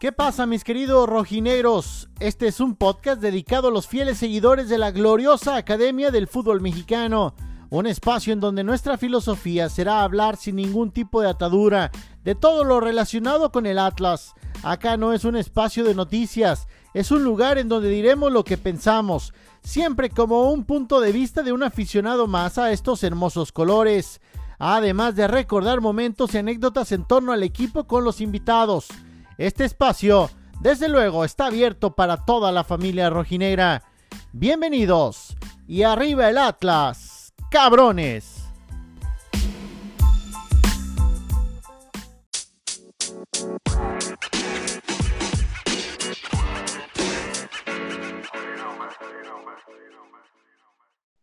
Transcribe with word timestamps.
¿Qué 0.00 0.12
pasa 0.12 0.46
mis 0.46 0.62
queridos 0.62 1.08
rojineros? 1.08 2.08
Este 2.20 2.46
es 2.46 2.60
un 2.60 2.76
podcast 2.76 3.20
dedicado 3.20 3.66
a 3.66 3.70
los 3.72 3.88
fieles 3.88 4.18
seguidores 4.18 4.68
de 4.68 4.78
la 4.78 4.92
gloriosa 4.92 5.56
Academia 5.56 6.12
del 6.12 6.28
Fútbol 6.28 6.60
Mexicano, 6.60 7.34
un 7.68 7.84
espacio 7.88 8.32
en 8.32 8.38
donde 8.38 8.62
nuestra 8.62 8.96
filosofía 8.96 9.68
será 9.68 10.04
hablar 10.04 10.36
sin 10.36 10.54
ningún 10.54 10.92
tipo 10.92 11.20
de 11.20 11.28
atadura 11.28 11.90
de 12.22 12.36
todo 12.36 12.62
lo 12.62 12.78
relacionado 12.78 13.50
con 13.50 13.66
el 13.66 13.76
Atlas. 13.76 14.34
Acá 14.62 14.96
no 14.96 15.12
es 15.12 15.24
un 15.24 15.34
espacio 15.34 15.82
de 15.82 15.96
noticias, 15.96 16.68
es 16.94 17.10
un 17.10 17.24
lugar 17.24 17.58
en 17.58 17.68
donde 17.68 17.88
diremos 17.88 18.30
lo 18.30 18.44
que 18.44 18.56
pensamos, 18.56 19.34
siempre 19.64 20.10
como 20.10 20.52
un 20.52 20.62
punto 20.62 21.00
de 21.00 21.10
vista 21.10 21.42
de 21.42 21.50
un 21.50 21.64
aficionado 21.64 22.28
más 22.28 22.56
a 22.56 22.70
estos 22.70 23.02
hermosos 23.02 23.50
colores, 23.50 24.20
además 24.60 25.16
de 25.16 25.26
recordar 25.26 25.80
momentos 25.80 26.34
y 26.34 26.38
anécdotas 26.38 26.92
en 26.92 27.04
torno 27.04 27.32
al 27.32 27.42
equipo 27.42 27.88
con 27.88 28.04
los 28.04 28.20
invitados. 28.20 28.86
Este 29.38 29.64
espacio, 29.64 30.30
desde 30.60 30.88
luego, 30.88 31.24
está 31.24 31.46
abierto 31.46 31.94
para 31.94 32.24
toda 32.24 32.50
la 32.50 32.64
familia 32.64 33.08
rojinegra. 33.08 33.84
Bienvenidos 34.32 35.36
y 35.68 35.84
arriba 35.84 36.28
el 36.28 36.38
Atlas, 36.38 37.32
cabrones. 37.48 38.50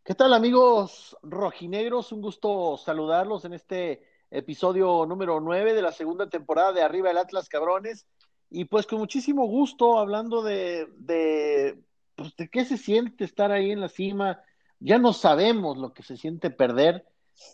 ¿Qué 0.05 0.15
tal 0.15 0.33
amigos 0.33 1.17
rojinegros? 1.21 2.13
Un 2.13 2.21
gusto 2.21 2.77
saludarlos 2.77 3.43
en 3.43 3.51
este 3.51 4.14
episodio 4.37 5.05
número 5.05 5.39
9 5.39 5.73
de 5.73 5.81
la 5.81 5.91
segunda 5.91 6.29
temporada 6.29 6.73
de 6.73 6.81
Arriba 6.81 7.11
el 7.11 7.17
Atlas 7.17 7.49
Cabrones. 7.49 8.05
Y 8.49 8.65
pues 8.65 8.85
con 8.85 8.99
muchísimo 8.99 9.45
gusto 9.47 9.97
hablando 9.97 10.43
de, 10.43 10.87
de, 10.97 11.79
pues, 12.15 12.35
de 12.35 12.49
qué 12.49 12.65
se 12.65 12.77
siente 12.77 13.23
estar 13.23 13.51
ahí 13.51 13.71
en 13.71 13.81
la 13.81 13.89
cima. 13.89 14.41
Ya 14.79 14.97
no 14.97 15.13
sabemos 15.13 15.77
lo 15.77 15.93
que 15.93 16.03
se 16.03 16.17
siente 16.17 16.49
perder. 16.49 17.05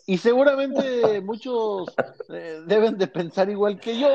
Y 0.06 0.18
seguramente 0.18 1.20
muchos 1.22 1.88
eh, 2.28 2.62
deben 2.66 2.98
de 2.98 3.06
pensar 3.06 3.48
igual 3.48 3.80
que 3.80 3.98
yo. 3.98 4.08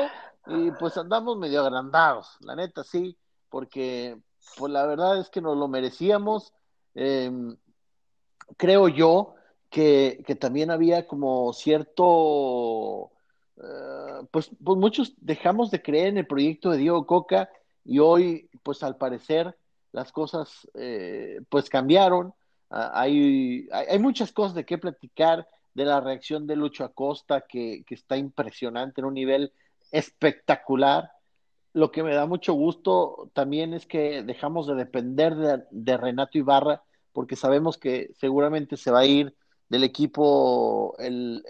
Y 0.46 0.70
pues 0.72 0.96
andamos 0.96 1.36
medio 1.36 1.60
agrandados, 1.60 2.38
la 2.40 2.56
neta 2.56 2.82
sí, 2.82 3.18
porque 3.50 4.18
pues 4.56 4.72
la 4.72 4.86
verdad 4.86 5.18
es 5.18 5.28
que 5.28 5.42
nos 5.42 5.58
lo 5.58 5.68
merecíamos. 5.68 6.54
Em, 6.94 7.54
creo 8.56 8.88
yo 8.88 9.34
que, 9.70 10.36
también 10.40 10.70
había 10.70 11.06
como 11.06 11.52
cierto, 11.52 13.10
eh, 13.56 14.26
pues, 14.30 14.50
pues, 14.62 14.78
muchos 14.78 15.14
dejamos 15.18 15.70
de 15.70 15.82
creer 15.82 16.08
en 16.08 16.18
el 16.18 16.26
proyecto 16.26 16.70
de 16.70 16.78
Diego 16.78 17.06
Coca 17.06 17.50
y 17.84 17.98
hoy, 17.98 18.48
pues 18.62 18.82
al 18.82 18.96
parecer, 18.96 19.56
las 19.92 20.12
cosas 20.12 20.68
eh, 20.74 21.40
pues 21.48 21.68
cambiaron. 21.68 22.34
Ah, 22.70 22.92
hay, 22.94 23.68
hay, 23.72 23.98
muchas 23.98 24.32
cosas 24.32 24.54
de 24.54 24.64
qué 24.66 24.78
platicar 24.78 25.48
de 25.74 25.84
la 25.84 26.00
reacción 26.00 26.46
de 26.46 26.56
Lucho 26.56 26.84
Acosta 26.84 27.42
que, 27.42 27.84
que 27.86 27.94
está 27.94 28.16
impresionante 28.16 29.00
en 29.00 29.06
un 29.06 29.14
nivel 29.14 29.52
espectacular. 29.90 31.12
Lo 31.72 31.90
que 31.90 32.02
me 32.02 32.14
da 32.14 32.26
mucho 32.26 32.52
gusto 32.52 33.30
también 33.32 33.72
es 33.72 33.86
que 33.86 34.22
dejamos 34.22 34.66
de 34.66 34.74
depender 34.74 35.34
de, 35.36 35.64
de 35.70 35.96
Renato 35.96 36.36
Ibarra 36.36 36.82
porque 37.12 37.36
sabemos 37.36 37.78
que 37.78 38.10
seguramente 38.14 38.76
se 38.76 38.90
va 38.90 39.00
a 39.00 39.06
ir 39.06 39.34
del 39.68 39.84
equipo 39.84 40.94
el, 40.98 41.42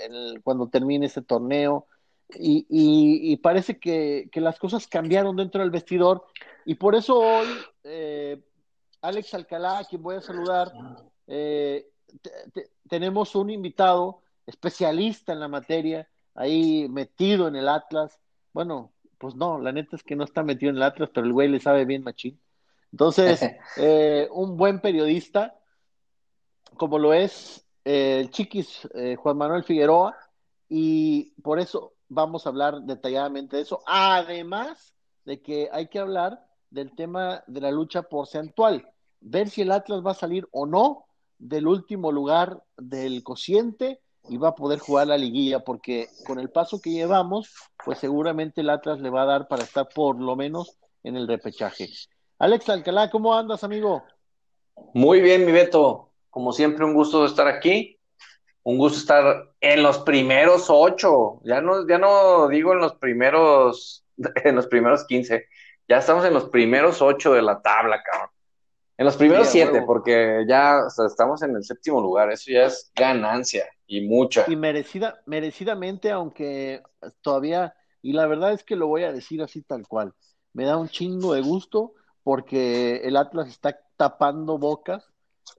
cuando 0.43 0.69
termine 0.69 1.07
ese 1.07 1.23
torneo. 1.23 1.87
Y, 2.35 3.37
parece 3.39 3.79
que, 3.79 4.29
las 4.35 4.59
cosas 4.59 4.87
cambiaron 4.87 5.37
dentro 5.37 5.61
del 5.63 5.71
vestidor. 5.71 6.27
Y 6.65 6.75
por 6.75 6.95
eso 6.95 7.19
hoy, 7.19 7.47
eh, 7.85 8.43
Alex 9.01 9.35
Alcalá, 9.35 9.79
a 9.79 9.85
quien 9.85 10.03
voy 10.03 10.17
a 10.17 10.21
saludar, 10.21 10.73
eh, 11.27 11.89
tenemos 12.89 13.35
un 13.35 13.51
invitado 13.51 14.23
especialista 14.47 15.33
en 15.33 15.41
la 15.41 15.49
materia, 15.49 16.09
ahí 16.35 16.89
metido 16.89 17.49
en 17.49 17.57
el 17.57 17.69
Atlas. 17.69 18.19
Bueno, 18.53 18.93
pues 19.19 19.35
no, 19.35 19.59
la 19.59 19.73
neta 19.73 19.97
es 19.97 20.03
que 20.03 20.17
no 20.17 20.25
está 20.25 20.43
metido 20.43 20.71
en 20.71 20.77
el 20.77 20.83
Atlas, 20.83 21.11
pero 21.13 21.27
el 21.27 21.33
güey 21.33 21.49
le 21.49 21.61
sabe 21.61 21.85
bien 21.85 22.03
machín. 22.03 22.41
Entonces, 22.93 23.41
eh, 23.77 24.29
un 24.33 24.57
buen 24.57 24.81
periodista, 24.81 25.59
como 26.77 26.99
lo 26.99 27.13
es 27.13 27.68
el 27.85 28.31
chiquis 28.31 28.89
eh, 28.95 29.17
Juan 29.17 29.37
Manuel 29.37 29.65
Figueroa, 29.65 30.17
y 30.69 31.31
por 31.43 31.59
eso 31.59 31.95
vamos 32.09 32.47
a 32.47 32.51
hablar 32.51 32.83
detalladamente 32.83 33.57
de 33.57 33.63
eso, 33.63 33.81
además 33.87 34.95
de 35.25 35.41
que 35.43 35.69
hay 35.73 35.89
que 35.89 35.99
hablar 35.99 36.45
del 36.71 36.95
tema 36.95 37.43
de 37.47 37.61
la 37.61 37.71
lucha 37.71 38.03
porcentual, 38.03 38.91
ver 39.21 39.49
si 39.49 39.63
el 39.63 39.73
Atlas 39.73 40.05
va 40.05 40.13
a 40.13 40.15
salir 40.15 40.47
o 40.53 40.67
no 40.67 41.07
del 41.39 41.67
último 41.67 42.13
lugar 42.13 42.63
del 42.77 43.23
cociente 43.23 44.01
y 44.29 44.37
va 44.37 44.49
a 44.49 44.55
poder 44.55 44.79
jugar 44.79 45.07
la 45.07 45.17
liguilla, 45.17 45.61
porque 45.61 46.09
con 46.27 46.39
el 46.39 46.51
paso 46.51 46.81
que 46.81 46.91
llevamos, 46.91 47.55
pues 47.85 47.99
seguramente 47.99 48.61
el 48.61 48.71
Atlas 48.71 49.01
le 49.01 49.11
va 49.11 49.23
a 49.23 49.27
dar 49.27 49.49
para 49.49 49.63
estar 49.63 49.89
por 49.89 50.21
lo 50.21 50.37
menos 50.37 50.77
en 51.03 51.17
el 51.17 51.27
repechaje. 51.27 51.89
Alex 52.39 52.69
Alcalá, 52.69 53.11
¿cómo 53.11 53.35
andas, 53.35 53.65
amigo? 53.65 54.03
Muy 54.93 55.21
bien, 55.21 55.47
mi 55.47 55.53
Beto 55.53 56.08
como 56.39 56.53
siempre, 56.53 56.85
un 56.85 56.95
gusto 56.95 57.25
estar 57.25 57.49
aquí. 57.49 57.99
Un 58.63 58.79
gusto 58.79 59.01
estar 59.01 59.51
en 59.61 59.83
los 59.83 59.99
primeros 59.99 60.67
ocho. 60.69 61.41
Ya 61.43 61.61
no, 61.61 61.85
ya 61.89 61.99
no 61.99 62.47
digo 62.47 62.73
en 62.75 62.79
los 62.79 62.95
primeros, 62.95 64.05
en 64.45 64.55
los 64.55 64.69
primeros 64.69 65.05
quince. 65.05 65.47
Ya 65.89 65.99
estamos 65.99 66.25
en 66.25 66.35
los 66.35 66.49
primeros 66.49 67.03
ocho 67.03 67.33
de 67.33 67.43
la 67.43 67.61
tabla, 67.61 68.01
cabrón. 68.05 68.31
En 68.99 69.05
los 69.05 69.17
primeros 69.17 69.49
siete, 69.49 69.83
porque 69.83 70.45
ya 70.49 70.83
estamos 71.05 71.43
en 71.43 71.57
el 71.57 71.65
séptimo 71.65 72.01
lugar. 72.01 72.31
Eso 72.31 72.53
ya 72.53 72.67
es 72.67 72.93
ganancia 72.95 73.65
y 73.89 74.03
mucha. 74.03 74.45
Y 74.47 74.55
merecida, 74.55 75.21
merecidamente, 75.27 76.13
aunque 76.13 76.85
todavía, 77.21 77.75
y 78.01 78.13
la 78.13 78.29
verdad 78.29 78.53
es 78.53 78.63
que 78.63 78.77
lo 78.77 78.87
voy 78.87 79.03
a 79.03 79.13
decir 79.13 79.43
así 79.43 79.63
tal 79.63 79.89
cual. 79.89 80.15
Me 80.53 80.67
da 80.67 80.77
un 80.77 80.89
chingo 80.89 81.35
de 81.35 81.41
gusto 81.41 81.95
porque 82.23 82.99
el 82.99 83.17
Atlas 83.17 83.49
está 83.49 83.81
tapando 83.97 84.57
bocas 84.57 85.05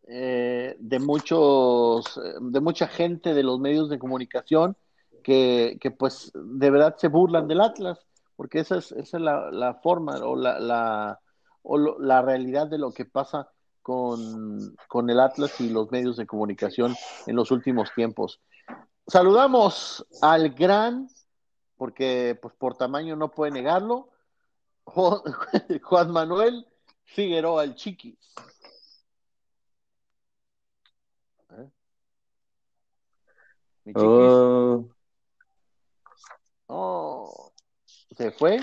eh, 0.08 0.76
de 0.80 1.00
muchos, 1.00 2.20
de 2.42 2.60
mucha 2.60 2.88
gente 2.88 3.34
de 3.34 3.44
los 3.44 3.60
medios 3.60 3.90
de 3.90 4.00
comunicación 4.00 4.76
que, 5.24 5.78
que, 5.82 5.92
pues 5.92 6.32
de 6.34 6.70
verdad 6.70 6.96
se 6.98 7.08
burlan 7.08 7.48
del 7.48 7.62
Atlas, 7.62 8.00
porque 8.36 8.60
esa 8.60 8.78
es, 8.78 8.92
esa 8.92 9.18
es 9.18 9.24
la, 9.24 9.52
la 9.52 9.76
forma 9.76 10.18
o 10.18 10.36
la, 10.36 10.60
la, 10.60 11.20
o 11.64 11.78
la 11.78 12.22
realidad 12.22 12.68
de 12.68 12.78
lo 12.78 12.92
que 12.92 13.06
pasa 13.06 13.50
con, 13.82 14.76
con 14.88 15.10
el 15.10 15.20
Atlas 15.20 15.60
y 15.60 15.70
los 15.70 15.92
medios 15.92 16.18
de 16.18 16.28
comunicación 16.28 16.96
en 17.28 17.36
los 17.36 17.52
últimos 17.52 17.92
tiempos. 17.96 18.40
Saludamos 19.08 20.06
al 20.22 20.52
gran, 20.52 21.10
porque 21.76 22.38
pues 22.42 22.54
por 22.56 22.78
tamaño 22.78 23.16
no 23.16 23.32
puede 23.32 23.52
negarlo, 23.52 24.10
Juan 24.86 26.12
Manuel 26.12 26.66
Figueroa, 27.04 27.64
el 27.64 27.76
Chiquis. 27.76 28.18
Oh. 33.96 34.86
oh. 36.68 37.52
¿Se 38.18 38.32
fue? 38.32 38.60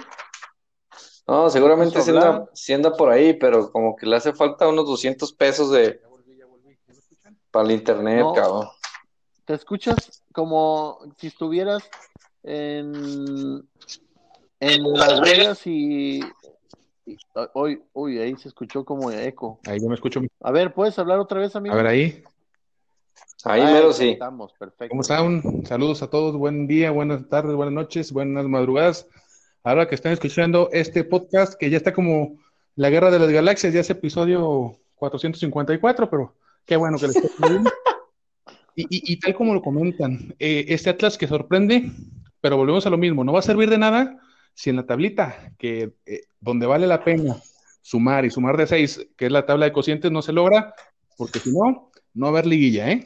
No, 1.27 1.51
seguramente 1.51 2.01
siendo 2.53 2.97
por 2.97 3.11
ahí, 3.11 3.35
pero 3.35 3.71
como 3.73 3.97
que 3.97 4.07
le 4.07 4.17
hace 4.17 4.33
falta 4.33 4.69
unos 4.69 4.87
200 4.87 5.33
pesos 5.33 5.71
de 5.73 6.01
para 7.51 7.67
el 7.67 7.75
internet, 7.75 8.25
cabrón. 8.35 8.69
Te 9.45 9.55
escuchas 9.55 10.23
como 10.33 10.99
si 11.17 11.29
estuvieras 11.29 11.89
en 12.43 13.67
en 14.61 14.93
Las 14.93 15.21
Vegas 15.21 15.67
y, 15.67 16.21
hoy, 17.55 17.83
uy, 17.93 18.19
ahí 18.19 18.37
se 18.37 18.49
escuchó 18.49 18.85
como 18.85 19.11
eco. 19.11 19.61
Ahí 19.67 19.81
yo 19.81 19.89
me 19.89 19.95
escucho. 19.95 20.21
A 20.41 20.51
ver, 20.51 20.73
¿puedes 20.73 20.99
hablar 20.99 21.19
otra 21.19 21.41
vez, 21.41 21.55
amigo? 21.57 21.75
A 21.75 21.79
ver, 21.79 21.87
ahí. 21.87 22.25
Ahí 23.49 23.63
mero 23.63 23.93
sí. 23.93 24.11
Estamos, 24.11 24.53
perfecto. 24.55 24.89
¿Cómo 24.89 25.03
están? 25.03 25.65
Saludos 25.65 26.03
a 26.03 26.11
todos, 26.11 26.37
buen 26.37 26.67
día, 26.67 26.91
buenas 26.91 27.29
tardes, 27.29 27.55
buenas 27.55 27.75
noches, 27.75 28.11
buenas 28.11 28.45
madrugadas. 28.47 29.07
Ahora 29.63 29.87
que 29.87 29.95
están 29.95 30.13
escuchando 30.13 30.69
este 30.73 31.05
podcast, 31.05 31.55
que 31.55 31.71
ya 31.71 31.77
está 31.77 31.93
como 31.93 32.41
la 32.75 32.91
guerra 32.91 33.13
de 33.13 33.21
las 33.21 33.31
galaxias, 33.31 33.73
ya 33.73 33.83
es 33.83 33.91
episodio 33.91 34.81
454, 34.97 36.11
pero 36.11 36.35
qué 36.65 36.77
bueno 36.77 36.99
que 36.99 37.07
les 37.07 37.17
esté 37.17 37.31
y, 38.75 38.87
y, 38.91 39.21
tal 39.21 39.35
como 39.35 39.55
lo 39.55 39.63
comentan, 39.63 40.35
eh, 40.41 40.67
este 40.69 40.91
Atlas 40.91 41.17
que 41.17 41.29
sorprende, 41.29 41.93
pero 42.41 42.57
volvemos 42.57 42.85
a 42.87 42.91
lo 42.91 42.99
mismo, 42.99 43.23
no 43.23 43.33
va 43.33 43.39
a 43.39 43.43
servir 43.43 43.71
de 43.71 43.79
nada 43.79 44.19
si 44.55 44.71
en 44.71 44.77
la 44.77 44.87
tablita, 44.87 45.53
que 45.57 45.95
eh, 46.05 46.23
donde 46.41 46.67
vale 46.67 46.89
la 46.89 47.05
pena 47.05 47.37
sumar 47.81 48.25
y 48.25 48.31
sumar 48.31 48.57
de 48.57 48.67
seis, 48.67 49.07
que 49.17 49.27
es 49.27 49.33
la 49.33 49.47
tabla 49.47 49.67
de 49.67 49.73
cocientes, 49.73 50.11
no 50.11 50.21
se 50.21 50.33
logra, 50.33 50.75
porque 51.17 51.39
si 51.39 51.53
no, 51.53 51.93
no 52.17 52.27
haber 52.27 52.47
liguilla, 52.47 52.91
¿eh? 52.91 53.05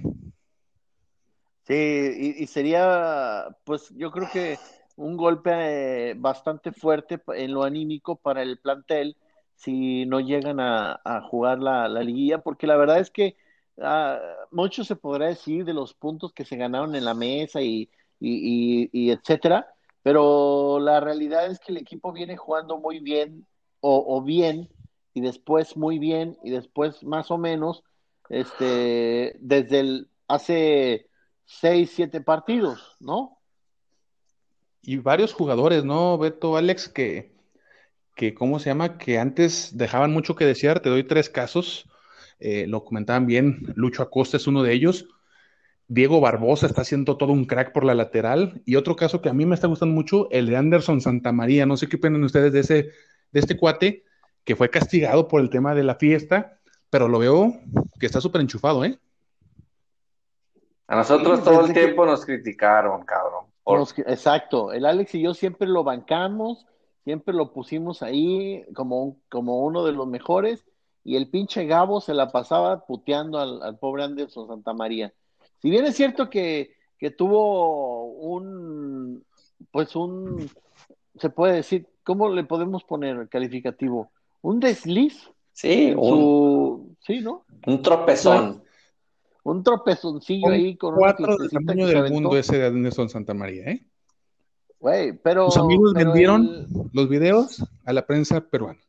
Sí, 1.66 2.36
y, 2.38 2.46
sería, 2.46 3.56
pues 3.64 3.92
yo 3.96 4.10
creo 4.10 4.28
que 4.32 4.58
un 4.96 5.16
golpe 5.16 6.14
bastante 6.14 6.72
fuerte 6.72 7.20
en 7.34 7.52
lo 7.52 7.62
anímico 7.62 8.16
para 8.16 8.42
el 8.42 8.58
plantel 8.58 9.16
si 9.54 10.06
no 10.06 10.20
llegan 10.20 10.58
a, 10.58 11.00
jugar 11.28 11.58
la, 11.58 11.88
liguilla, 11.88 12.38
porque 12.38 12.66
la 12.66 12.76
verdad 12.76 12.98
es 12.98 13.10
que 13.10 13.36
uh, 13.76 14.16
mucho 14.50 14.84
se 14.84 14.96
podrá 14.96 15.26
decir 15.26 15.64
de 15.64 15.74
los 15.74 15.92
puntos 15.92 16.32
que 16.32 16.46
se 16.46 16.56
ganaron 16.56 16.94
en 16.94 17.04
la 17.04 17.14
mesa 17.14 17.60
y, 17.60 17.90
y, 18.18 19.10
etcétera, 19.10 19.66
pero 20.02 20.80
la 20.80 21.00
realidad 21.00 21.46
es 21.46 21.60
que 21.60 21.72
el 21.72 21.78
equipo 21.78 22.12
viene 22.12 22.36
jugando 22.36 22.78
muy 22.78 23.00
bien 23.00 23.46
o, 23.80 24.22
bien 24.22 24.68
y 25.14 25.20
después 25.20 25.76
muy 25.76 25.98
bien 25.98 26.38
y 26.42 26.50
después 26.50 27.02
más 27.02 27.30
o 27.30 27.38
menos 27.38 27.84
este 28.30 29.36
desde 29.40 29.80
el 29.80 30.08
hace 30.26 31.08
seis 31.44 31.92
siete 31.94 32.22
partidos 32.22 32.96
no 33.00 33.38
y 34.82 34.96
varios 34.96 35.34
jugadores 35.34 35.84
no 35.84 36.16
Beto 36.16 36.56
Alex 36.56 36.88
que 36.88 37.38
que, 38.20 38.34
¿cómo 38.34 38.58
se 38.58 38.68
llama? 38.68 38.98
Que 38.98 39.18
antes 39.18 39.78
dejaban 39.78 40.12
mucho 40.12 40.34
que 40.36 40.44
desear. 40.44 40.80
Te 40.80 40.90
doy 40.90 41.04
tres 41.04 41.30
casos. 41.30 41.88
Eh, 42.38 42.66
lo 42.66 42.84
comentaban 42.84 43.24
bien. 43.24 43.72
Lucho 43.76 44.02
Acosta 44.02 44.36
es 44.36 44.46
uno 44.46 44.62
de 44.62 44.74
ellos. 44.74 45.08
Diego 45.88 46.20
Barbosa 46.20 46.66
está 46.66 46.82
haciendo 46.82 47.16
todo 47.16 47.32
un 47.32 47.46
crack 47.46 47.72
por 47.72 47.82
la 47.82 47.94
lateral. 47.94 48.60
Y 48.66 48.76
otro 48.76 48.94
caso 48.94 49.22
que 49.22 49.30
a 49.30 49.32
mí 49.32 49.46
me 49.46 49.54
está 49.54 49.68
gustando 49.68 49.94
mucho, 49.94 50.30
el 50.32 50.44
de 50.48 50.56
Anderson 50.58 51.00
Santamaría. 51.00 51.64
No 51.64 51.78
sé 51.78 51.88
qué 51.88 51.96
opinan 51.96 52.22
ustedes 52.22 52.52
de, 52.52 52.60
ese, 52.60 52.90
de 53.32 53.40
este 53.40 53.56
cuate 53.56 54.04
que 54.44 54.54
fue 54.54 54.68
castigado 54.68 55.26
por 55.26 55.40
el 55.40 55.48
tema 55.48 55.74
de 55.74 55.84
la 55.84 55.94
fiesta, 55.94 56.59
pero 56.90 57.08
lo 57.08 57.18
veo 57.18 57.54
que 57.98 58.06
está 58.06 58.20
súper 58.20 58.40
enchufado, 58.40 58.84
¿eh? 58.84 58.98
A 60.86 60.96
nosotros 60.96 61.42
todo 61.44 61.66
el 61.66 61.72
tiempo 61.72 62.04
nos 62.04 62.26
criticaron, 62.26 63.04
cabrón. 63.04 63.44
exacto. 64.06 64.72
El 64.72 64.84
Alex 64.84 65.14
y 65.14 65.22
yo 65.22 65.34
siempre 65.34 65.68
lo 65.68 65.84
bancamos 65.84 66.66
siempre 67.04 67.34
lo 67.34 67.52
pusimos 67.52 68.02
ahí 68.02 68.64
como, 68.74 69.16
como 69.28 69.60
uno 69.60 69.84
de 69.84 69.92
los 69.92 70.06
mejores 70.06 70.64
y 71.02 71.16
el 71.16 71.28
pinche 71.30 71.66
Gabo 71.66 72.00
se 72.00 72.14
la 72.14 72.30
pasaba 72.30 72.84
puteando 72.84 73.38
al, 73.38 73.78
pobre 73.78 74.04
Anderson 74.04 74.48
Santa 74.48 74.72
María. 74.74 75.12
Si 75.60 75.70
bien 75.70 75.84
es 75.86 75.96
cierto 75.96 76.28
que, 76.28 76.76
que 76.98 77.10
tuvo 77.10 78.04
un, 78.04 79.24
pues 79.70 79.96
un, 79.96 80.50
se 81.16 81.30
puede 81.30 81.54
decir, 81.54 81.88
¿cómo 82.04 82.28
le 82.28 82.44
podemos 82.44 82.84
poner 82.84 83.16
el 83.16 83.28
calificativo? 83.28 84.10
Un 84.42 84.60
desliz. 84.60 85.30
Sí, 85.60 85.92
un, 85.94 86.96
sí, 87.00 87.20
¿no? 87.20 87.44
Un 87.66 87.82
tropezón. 87.82 88.62
Un 89.42 89.62
tropezoncillo 89.62 90.48
ahí 90.48 90.74
con 90.74 90.94
cuatro 90.94 91.36
del 91.36 91.50
tamaño 91.50 91.86
del 91.86 92.10
mundo 92.10 92.34
ese 92.38 92.56
de 92.56 92.66
Anderson 92.68 93.10
Santa 93.10 93.34
María, 93.34 93.64
¿eh? 93.64 93.84
pero. 95.22 95.50
Sus 95.50 95.62
amigos 95.62 95.92
vendieron 95.92 96.66
los 96.94 97.10
videos 97.10 97.62
a 97.84 97.92
la 97.92 98.06
prensa 98.06 98.40
peruana. 98.40 98.80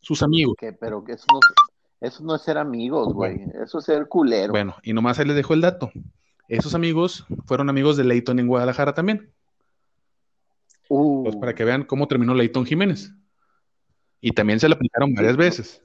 Sus 0.00 0.22
amigos. 0.22 0.54
pero 0.78 1.02
eso 1.08 1.24
no, 1.32 1.40
eso 2.02 2.24
no 2.24 2.34
es 2.34 2.42
ser 2.42 2.58
amigos, 2.58 3.14
güey. 3.14 3.40
Eso 3.64 3.78
es 3.78 3.84
ser 3.86 4.06
culero. 4.06 4.52
Bueno, 4.52 4.76
y 4.82 4.92
nomás 4.92 5.18
ahí 5.18 5.24
les 5.24 5.36
dejo 5.36 5.54
el 5.54 5.62
dato. 5.62 5.90
Esos 6.46 6.74
amigos 6.74 7.24
fueron 7.46 7.70
amigos 7.70 7.96
de 7.96 8.04
Leighton 8.04 8.38
en 8.38 8.48
Guadalajara 8.48 8.92
también. 8.92 9.32
Uh. 10.90 11.24
Pues 11.24 11.36
para 11.36 11.54
que 11.54 11.64
vean 11.64 11.84
cómo 11.84 12.06
terminó 12.06 12.34
Leighton 12.34 12.66
Jiménez. 12.66 13.14
Y 14.20 14.32
también 14.32 14.60
se 14.60 14.68
le 14.68 14.74
aplicaron 14.74 15.14
varias 15.14 15.36
veces. 15.36 15.82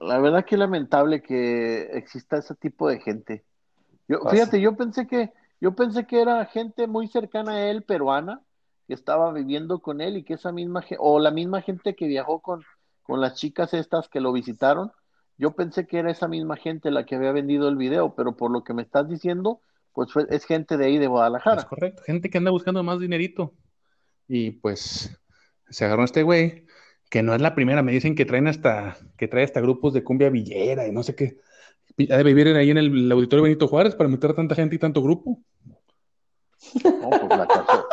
La 0.00 0.18
verdad 0.18 0.44
que 0.44 0.56
es 0.56 0.58
lamentable 0.58 1.22
que 1.22 1.82
exista 1.96 2.38
ese 2.38 2.54
tipo 2.54 2.88
de 2.88 3.00
gente. 3.00 3.44
Yo, 4.08 4.20
fíjate, 4.28 4.60
yo 4.60 4.76
pensé 4.76 5.06
que 5.06 5.32
yo 5.62 5.76
pensé 5.76 6.08
que 6.08 6.20
era 6.20 6.44
gente 6.46 6.88
muy 6.88 7.06
cercana 7.06 7.52
a 7.52 7.70
él, 7.70 7.84
peruana, 7.84 8.42
que 8.88 8.94
estaba 8.94 9.32
viviendo 9.32 9.78
con 9.78 10.00
él 10.00 10.16
y 10.16 10.24
que 10.24 10.34
esa 10.34 10.50
misma, 10.50 10.84
o 10.98 11.20
la 11.20 11.30
misma 11.30 11.62
gente 11.62 11.94
que 11.94 12.08
viajó 12.08 12.40
con, 12.40 12.64
con 13.04 13.20
las 13.20 13.36
chicas 13.36 13.72
estas 13.72 14.08
que 14.08 14.20
lo 14.20 14.32
visitaron, 14.32 14.90
yo 15.38 15.52
pensé 15.52 15.86
que 15.86 15.98
era 16.00 16.10
esa 16.10 16.26
misma 16.26 16.56
gente 16.56 16.90
la 16.90 17.06
que 17.06 17.14
había 17.14 17.30
vendido 17.30 17.68
el 17.68 17.76
video, 17.76 18.16
pero 18.16 18.36
por 18.36 18.50
lo 18.50 18.64
que 18.64 18.74
me 18.74 18.82
estás 18.82 19.08
diciendo, 19.08 19.60
pues 19.92 20.10
es 20.30 20.44
gente 20.46 20.76
de 20.76 20.86
ahí 20.86 20.98
de 20.98 21.06
Guadalajara. 21.06 21.60
Es 21.60 21.66
correcto, 21.66 22.02
gente 22.04 22.28
que 22.28 22.38
anda 22.38 22.50
buscando 22.50 22.82
más 22.82 22.98
dinerito. 22.98 23.54
Y 24.26 24.50
pues 24.50 25.16
se 25.72 25.84
agarró 25.84 26.04
este 26.04 26.22
güey, 26.22 26.66
que 27.10 27.22
no 27.22 27.34
es 27.34 27.40
la 27.40 27.54
primera, 27.54 27.82
me 27.82 27.92
dicen 27.92 28.14
que 28.14 28.24
traen 28.24 28.46
hasta, 28.46 28.96
que 29.16 29.28
trae 29.28 29.44
hasta 29.44 29.60
grupos 29.60 29.92
de 29.92 30.04
cumbia 30.04 30.30
villera 30.30 30.86
y 30.86 30.92
no 30.92 31.02
sé 31.02 31.14
qué. 31.14 31.40
Ha 32.10 32.16
de 32.16 32.22
vivir 32.22 32.48
ahí 32.48 32.70
en 32.70 32.78
el, 32.78 33.10
auditorio 33.12 33.42
Benito 33.42 33.68
Juárez 33.68 33.94
para 33.94 34.08
meter 34.08 34.30
a 34.30 34.34
tanta 34.34 34.54
gente 34.54 34.76
y 34.76 34.78
tanto 34.78 35.02
grupo. 35.02 35.40
No, 36.84 37.10
pues 37.10 37.38
la 37.38 37.46
casona. 37.46 37.84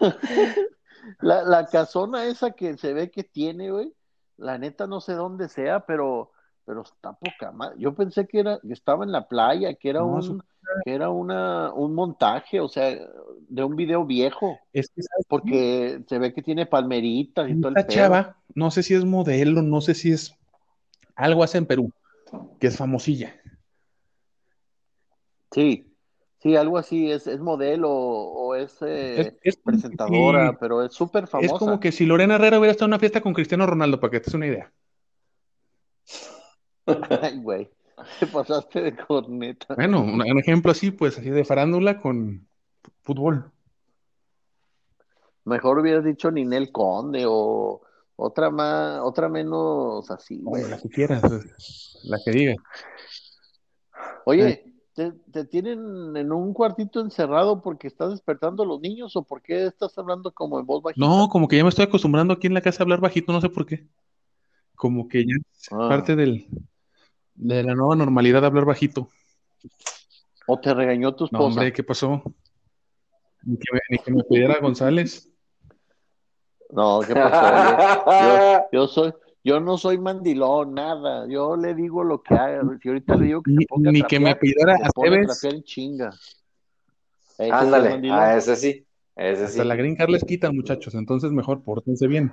La, 1.20 1.66
casona 1.66 2.26
esa 2.26 2.52
que 2.52 2.76
se 2.76 2.92
ve 2.92 3.10
que 3.10 3.24
tiene, 3.24 3.70
güey. 3.70 3.94
La 4.36 4.58
neta 4.58 4.86
no 4.86 5.00
sé 5.00 5.12
dónde 5.12 5.48
sea, 5.48 5.86
pero, 5.86 6.32
pero 6.64 6.82
está 6.82 7.12
poca 7.12 7.52
más. 7.52 7.72
Yo 7.76 7.94
pensé 7.94 8.26
que 8.26 8.40
era, 8.40 8.58
que 8.60 8.72
estaba 8.72 9.04
en 9.04 9.12
la 9.12 9.28
playa, 9.28 9.74
que 9.74 9.88
era 9.90 10.04
un, 10.04 10.42
que 10.84 10.94
era 10.94 11.10
una, 11.10 11.72
un 11.72 11.94
montaje, 11.94 12.60
o 12.60 12.68
sea, 12.68 12.96
de 13.48 13.64
un 13.64 13.76
video 13.76 14.04
viejo. 14.04 14.58
Es 14.72 14.88
que, 14.88 15.02
porque 15.28 16.02
se 16.08 16.18
ve 16.18 16.32
que 16.32 16.42
tiene 16.42 16.66
palmeritas 16.66 17.50
y 17.50 17.60
todo 17.60 17.72
el 17.74 17.86
chava, 17.86 18.36
no 18.54 18.70
sé 18.70 18.82
si 18.82 18.94
es 18.94 19.04
modelo, 19.04 19.62
no 19.62 19.80
sé 19.80 19.94
si 19.94 20.12
es 20.12 20.34
algo 21.14 21.42
hace 21.42 21.58
en 21.58 21.66
Perú 21.66 21.92
que 22.58 22.68
es 22.68 22.76
famosilla. 22.76 23.34
Sí, 25.50 25.92
sí, 26.38 26.56
algo 26.56 26.78
así, 26.78 27.10
es, 27.10 27.26
es 27.26 27.40
modelo 27.40 27.90
o 27.90 28.54
es, 28.54 28.76
eh, 28.80 29.36
presentadora, 29.62 30.56
pero 30.58 30.82
es 30.82 30.94
súper 30.94 31.26
famosa. 31.26 31.52
Es 31.52 31.58
como 31.58 31.78
que 31.78 31.92
si 31.92 32.06
Lorena 32.06 32.36
Herrera 32.36 32.58
hubiera 32.58 32.72
estado 32.72 32.86
en 32.86 32.92
una 32.92 32.98
fiesta 32.98 33.20
con 33.20 33.34
Cristiano 33.34 33.66
Ronaldo, 33.66 34.00
para 34.00 34.12
que 34.12 34.20
te 34.20 34.26
des 34.26 34.34
una 34.34 34.46
idea. 34.46 34.72
Ay, 37.22 37.38
güey, 37.38 37.70
te 38.20 38.26
pasaste 38.26 38.82
de 38.82 38.96
corneta. 38.96 39.74
Bueno, 39.74 40.02
un, 40.02 40.38
ejemplo 40.38 40.72
así, 40.72 40.90
pues, 40.90 41.18
así 41.18 41.30
de 41.30 41.44
farándula 41.44 42.00
con 42.00 42.46
fútbol. 43.02 43.50
Mejor 45.44 45.80
hubieras 45.80 46.04
dicho 46.04 46.30
Ninel 46.30 46.70
Conde 46.70 47.24
o 47.26 47.82
otra 48.16 48.50
más, 48.50 49.00
otra 49.00 49.28
menos 49.28 50.10
así, 50.10 50.38
güey. 50.40 50.68
La 50.68 50.78
que 50.78 50.88
quieras, 50.88 51.22
la 52.04 52.18
que 52.24 52.30
diga. 52.30 52.54
Oye, 54.24 54.72
¿te, 54.94 55.44
tienen 55.46 56.16
en 56.16 56.32
un 56.32 56.52
cuartito 56.52 57.00
encerrado 57.00 57.60
porque 57.60 57.88
estás 57.88 58.10
despertando 58.10 58.62
a 58.62 58.66
los 58.66 58.80
niños 58.80 59.16
o 59.16 59.22
por 59.22 59.42
qué 59.42 59.66
estás 59.66 59.96
hablando 59.98 60.32
como 60.32 60.60
en 60.60 60.66
voz 60.66 60.82
bajita? 60.82 61.04
No, 61.04 61.28
como 61.28 61.48
que 61.48 61.56
ya 61.56 61.64
me 61.64 61.70
estoy 61.70 61.84
acostumbrando 61.84 62.34
aquí 62.34 62.46
en 62.46 62.54
la 62.54 62.60
casa 62.60 62.82
a 62.82 62.84
hablar 62.84 63.00
bajito, 63.00 63.32
no 63.32 63.40
sé 63.40 63.48
por 63.48 63.66
qué. 63.66 63.86
Como 64.76 65.08
que 65.08 65.24
ya 65.24 65.34
es 65.34 65.68
ah. 65.72 65.88
parte 65.88 66.14
del, 66.14 66.46
de 67.34 67.62
la 67.62 67.74
nueva 67.74 67.96
normalidad 67.96 68.40
de 68.40 68.46
hablar 68.46 68.64
bajito. 68.64 69.08
¿O 70.46 70.58
te 70.58 70.74
regañó 70.74 71.14
tu 71.14 71.24
esposa? 71.24 71.42
No, 71.42 71.46
hombre, 71.48 71.72
¿qué 71.72 71.82
pasó? 71.82 72.22
Ni 73.42 73.56
que 73.56 73.72
me, 73.72 73.80
ni 73.90 73.98
que 73.98 74.12
me 74.12 74.24
pidiera 74.24 74.60
González. 74.60 75.30
No, 76.70 77.00
¿qué 77.06 77.14
pasó? 77.14 78.68
Yo, 78.72 78.86
soy, 78.86 79.12
yo 79.44 79.60
no 79.60 79.76
soy 79.78 79.98
mandilón, 79.98 80.74
nada. 80.74 81.26
Yo 81.28 81.56
le 81.56 81.74
digo 81.74 82.02
lo 82.02 82.22
que 82.22 82.34
haga. 82.34 82.62
Si 82.80 82.88
ahorita 82.88 83.16
le 83.16 83.26
digo 83.26 83.42
que 83.42 83.50
ni, 83.50 83.62
se 83.62 83.66
ponga 83.68 83.92
ni 83.92 84.02
que 84.02 84.20
me 84.20 84.34
pidiera 84.36 84.76
a 84.82 84.90
Tevez. 84.90 85.44
en 85.44 85.62
chinga. 85.64 86.10
Ándale, 87.38 88.10
a 88.10 88.36
ese 88.36 88.56
sí. 88.56 88.86
Ese 89.14 89.44
Hasta 89.44 89.64
la 89.64 89.76
Green 89.76 89.96
Card 89.96 90.10
les 90.10 90.24
quita, 90.24 90.50
muchachos. 90.50 90.94
Entonces 90.94 91.30
mejor 91.32 91.62
pórtense 91.62 92.06
bien. 92.06 92.32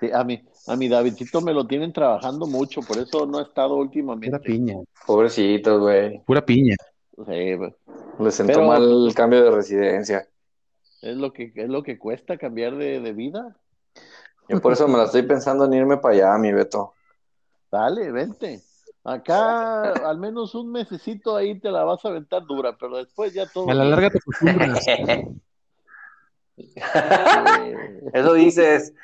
Sí, 0.00 0.10
a 0.12 0.24
mi, 0.24 0.44
a 0.66 0.76
mi 0.76 0.88
Davidcito 0.88 1.40
me 1.40 1.52
lo 1.52 1.66
tienen 1.66 1.92
trabajando 1.92 2.46
mucho, 2.46 2.80
por 2.80 2.98
eso 2.98 3.26
no 3.26 3.38
ha 3.38 3.42
estado 3.42 3.76
últimamente. 3.76 4.30
Pura 4.30 4.42
piña. 4.42 4.76
Pobrecito, 5.06 5.80
güey. 5.80 6.22
Pura 6.24 6.44
piña. 6.44 6.76
Sí, 7.16 7.56
Le 8.18 8.30
sentó 8.30 8.62
mal 8.62 9.06
el 9.06 9.14
cambio 9.14 9.44
de 9.44 9.50
residencia. 9.50 10.26
Es 11.02 11.16
lo 11.16 11.32
que, 11.32 11.52
es 11.54 11.68
lo 11.68 11.82
que 11.82 11.98
cuesta 11.98 12.38
cambiar 12.38 12.76
de, 12.76 13.12
vida. 13.12 13.56
Yo 14.48 14.60
por 14.60 14.72
eso 14.72 14.88
me 14.88 14.96
la 14.96 15.04
estoy 15.04 15.22
pensando 15.22 15.66
en 15.66 15.74
irme 15.74 15.98
para 15.98 16.14
allá, 16.14 16.38
mi 16.38 16.52
Beto. 16.52 16.94
Dale, 17.70 18.10
vente. 18.10 18.62
Acá 19.04 19.92
al 20.08 20.18
menos 20.18 20.54
un 20.54 20.72
mesecito 20.72 21.36
ahí 21.36 21.60
te 21.60 21.70
la 21.70 21.84
vas 21.84 22.04
a 22.04 22.08
aventar 22.08 22.44
dura, 22.46 22.76
pero 22.78 22.96
después 22.96 23.34
ya 23.34 23.46
todo. 23.46 23.68
A 23.68 23.74
la 23.74 23.84
larga 23.84 24.10
te 24.10 24.18
acostumbras. 24.18 24.84
Eso 28.12 28.34
dices. 28.34 28.94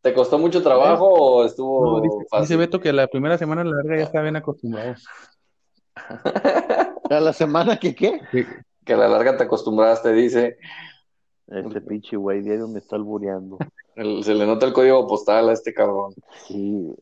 ¿Te 0.00 0.12
costó 0.12 0.38
mucho 0.38 0.62
trabajo 0.62 1.06
o 1.06 1.44
estuvo 1.46 2.00
dice, 2.00 2.16
fácil? 2.30 2.42
Dice 2.42 2.56
Beto 2.56 2.80
que 2.80 2.92
la 2.92 3.06
primera 3.06 3.38
semana 3.38 3.62
a 3.62 3.64
la 3.64 3.76
larga 3.76 3.96
ya 3.96 4.02
está 4.04 4.20
bien 4.20 4.36
acostumbrado. 4.36 4.94
¿A 7.10 7.20
la 7.20 7.32
semana 7.32 7.78
que 7.78 7.94
qué? 7.94 8.20
que 8.84 8.92
a 8.92 8.96
la 8.96 9.08
larga 9.08 9.36
te 9.36 9.44
acostumbraste, 9.44 10.12
dice. 10.12 10.58
Ese 11.46 11.80
pinche 11.82 12.16
güey 12.16 12.42
diario 12.42 12.68
me 12.68 12.78
está 12.78 12.96
albureando. 12.96 13.58
se 13.94 14.34
le 14.34 14.46
nota 14.46 14.66
el 14.66 14.72
código 14.72 15.06
postal 15.06 15.48
a 15.48 15.52
este 15.52 15.72
cabrón. 15.74 16.14
Sí, 16.46 16.94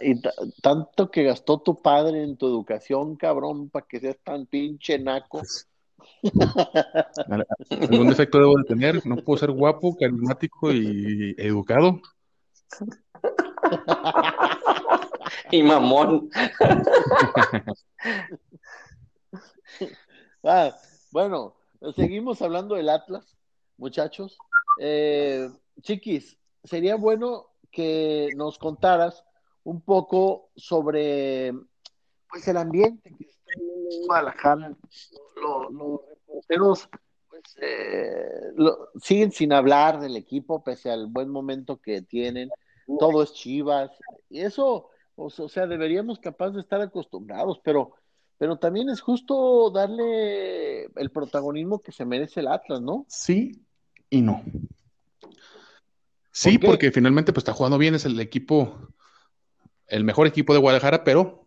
y 0.00 0.20
tanto 0.62 1.10
que 1.10 1.24
gastó 1.24 1.58
tu 1.58 1.80
padre 1.80 2.22
en 2.22 2.36
tu 2.36 2.46
educación, 2.46 3.16
cabrón, 3.16 3.68
para 3.68 3.86
que 3.86 4.00
seas 4.00 4.18
tan 4.22 4.46
pinche 4.46 4.98
naco. 4.98 5.42
¿Algún 7.70 8.08
defecto 8.08 8.38
debo 8.38 8.58
de 8.58 8.64
tener? 8.64 9.06
¿No 9.06 9.16
puedo 9.16 9.38
ser 9.38 9.50
guapo, 9.50 9.96
carismático 9.96 10.72
y 10.72 11.34
educado? 11.38 12.00
y 15.50 15.62
mamón. 15.62 16.30
ah, 20.44 20.76
bueno, 21.10 21.56
seguimos 21.96 22.42
hablando 22.42 22.74
del 22.74 22.88
Atlas, 22.88 23.36
muchachos. 23.76 24.38
Eh, 24.80 25.48
chiquis, 25.82 26.38
sería 26.64 26.96
bueno 26.96 27.46
que 27.70 28.30
nos 28.36 28.58
contaras 28.58 29.24
un 29.64 29.82
poco 29.82 30.50
sobre 30.56 31.52
pues 32.30 32.46
el 32.48 32.56
ambiente 32.56 33.14
que 33.16 33.24
está 33.24 33.52
en 33.56 34.06
Guadalajara. 34.06 34.76
Los, 35.36 36.00
reporteros 36.08 36.88
pues, 37.28 37.42
eh, 37.60 38.52
siguen 39.00 39.32
sin 39.32 39.52
hablar 39.52 40.00
del 40.00 40.16
equipo 40.16 40.62
pese 40.62 40.90
al 40.90 41.06
buen 41.06 41.28
momento 41.28 41.78
que 41.78 42.02
tienen. 42.02 42.50
Todo 42.98 43.22
es 43.22 43.32
Chivas. 43.32 43.90
Y 44.28 44.40
eso, 44.40 44.88
o 45.16 45.30
sea, 45.30 45.66
deberíamos 45.66 46.18
capaz 46.18 46.50
de 46.50 46.60
estar 46.60 46.80
acostumbrados, 46.80 47.60
pero 47.62 47.94
pero 48.38 48.56
también 48.56 48.88
es 48.88 49.02
justo 49.02 49.70
darle 49.70 50.84
el 50.84 51.10
protagonismo 51.12 51.82
que 51.82 51.92
se 51.92 52.06
merece 52.06 52.40
el 52.40 52.48
Atlas, 52.48 52.80
¿no? 52.80 53.04
Sí 53.06 53.52
y 54.10 54.20
no. 54.20 54.42
Sí, 56.32 56.58
porque 56.58 56.90
finalmente 56.90 57.32
pues 57.32 57.42
está 57.42 57.52
jugando 57.52 57.78
bien, 57.78 57.94
es 57.94 58.04
el 58.04 58.18
equipo, 58.20 58.88
el 59.86 60.04
mejor 60.04 60.26
equipo 60.26 60.52
de 60.52 60.58
Guadalajara, 60.58 61.04
pero 61.04 61.46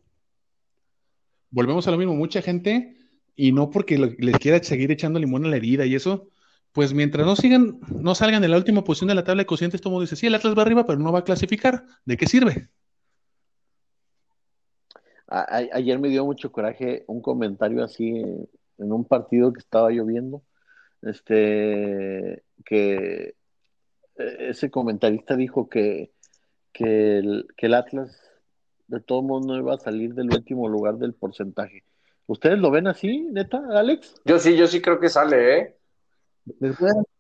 volvemos 1.54 1.88
a 1.88 1.92
lo 1.92 1.98
mismo, 1.98 2.16
mucha 2.16 2.42
gente, 2.42 2.98
y 3.36 3.52
no 3.52 3.70
porque 3.70 3.98
les 3.98 4.38
quiera 4.40 4.62
seguir 4.62 4.92
echando 4.92 5.20
limón 5.20 5.46
a 5.46 5.50
la 5.50 5.58
herida 5.58 5.86
y 5.86 5.96
eso, 5.96 6.30
pues 6.74 6.94
mientras 6.94 7.26
no 7.26 7.36
sigan, 7.36 7.80
no 7.90 8.16
salgan 8.16 8.44
en 8.44 8.52
la 8.52 8.58
última 8.58 8.84
posición 8.84 9.08
de 9.10 9.16
la 9.16 9.24
tabla 9.24 9.44
de 9.44 9.48
cocientes, 9.48 9.82
como 9.82 10.02
dice, 10.02 10.16
sí, 10.16 10.28
el 10.28 10.36
Atlas 10.36 10.58
va 10.58 10.64
arriba, 10.64 10.86
pero 10.86 11.00
no 11.00 11.12
va 11.12 11.20
a 11.20 11.24
clasificar. 11.24 11.86
¿De 12.04 12.18
qué 12.18 12.28
sirve? 12.28 12.70
ayer 15.36 15.98
me 15.98 16.10
dio 16.10 16.26
mucho 16.26 16.52
coraje 16.52 17.06
un 17.08 17.20
comentario 17.20 17.84
así 17.84 18.08
en, 18.08 18.92
un 18.92 19.06
partido 19.06 19.52
que 19.52 19.60
estaba 19.60 19.90
lloviendo, 19.90 20.44
este, 21.02 22.44
que 22.66 23.36
e, 24.16 24.50
ese 24.50 24.70
comentarista 24.70 25.36
dijo 25.36 25.70
que, 25.70 26.12
que, 26.72 27.18
el, 27.18 27.74
Atlas 27.74 28.23
de 28.94 29.02
todo 29.02 29.22
modo 29.22 29.48
no 29.48 29.58
iba 29.58 29.74
a 29.74 29.80
salir 29.80 30.14
del 30.14 30.32
último 30.32 30.68
lugar 30.68 30.96
del 30.96 31.14
porcentaje. 31.14 31.84
¿Ustedes 32.28 32.60
lo 32.60 32.72
ven 32.72 32.88
así, 32.88 33.28
neta, 33.32 33.62
Alex? 33.72 34.16
Yo 34.26 34.40
sí, 34.40 34.56
yo 34.56 34.68
sí 34.68 34.82
creo 34.82 35.00
que 35.00 35.10
sale, 35.10 35.58
¿eh? 35.58 35.78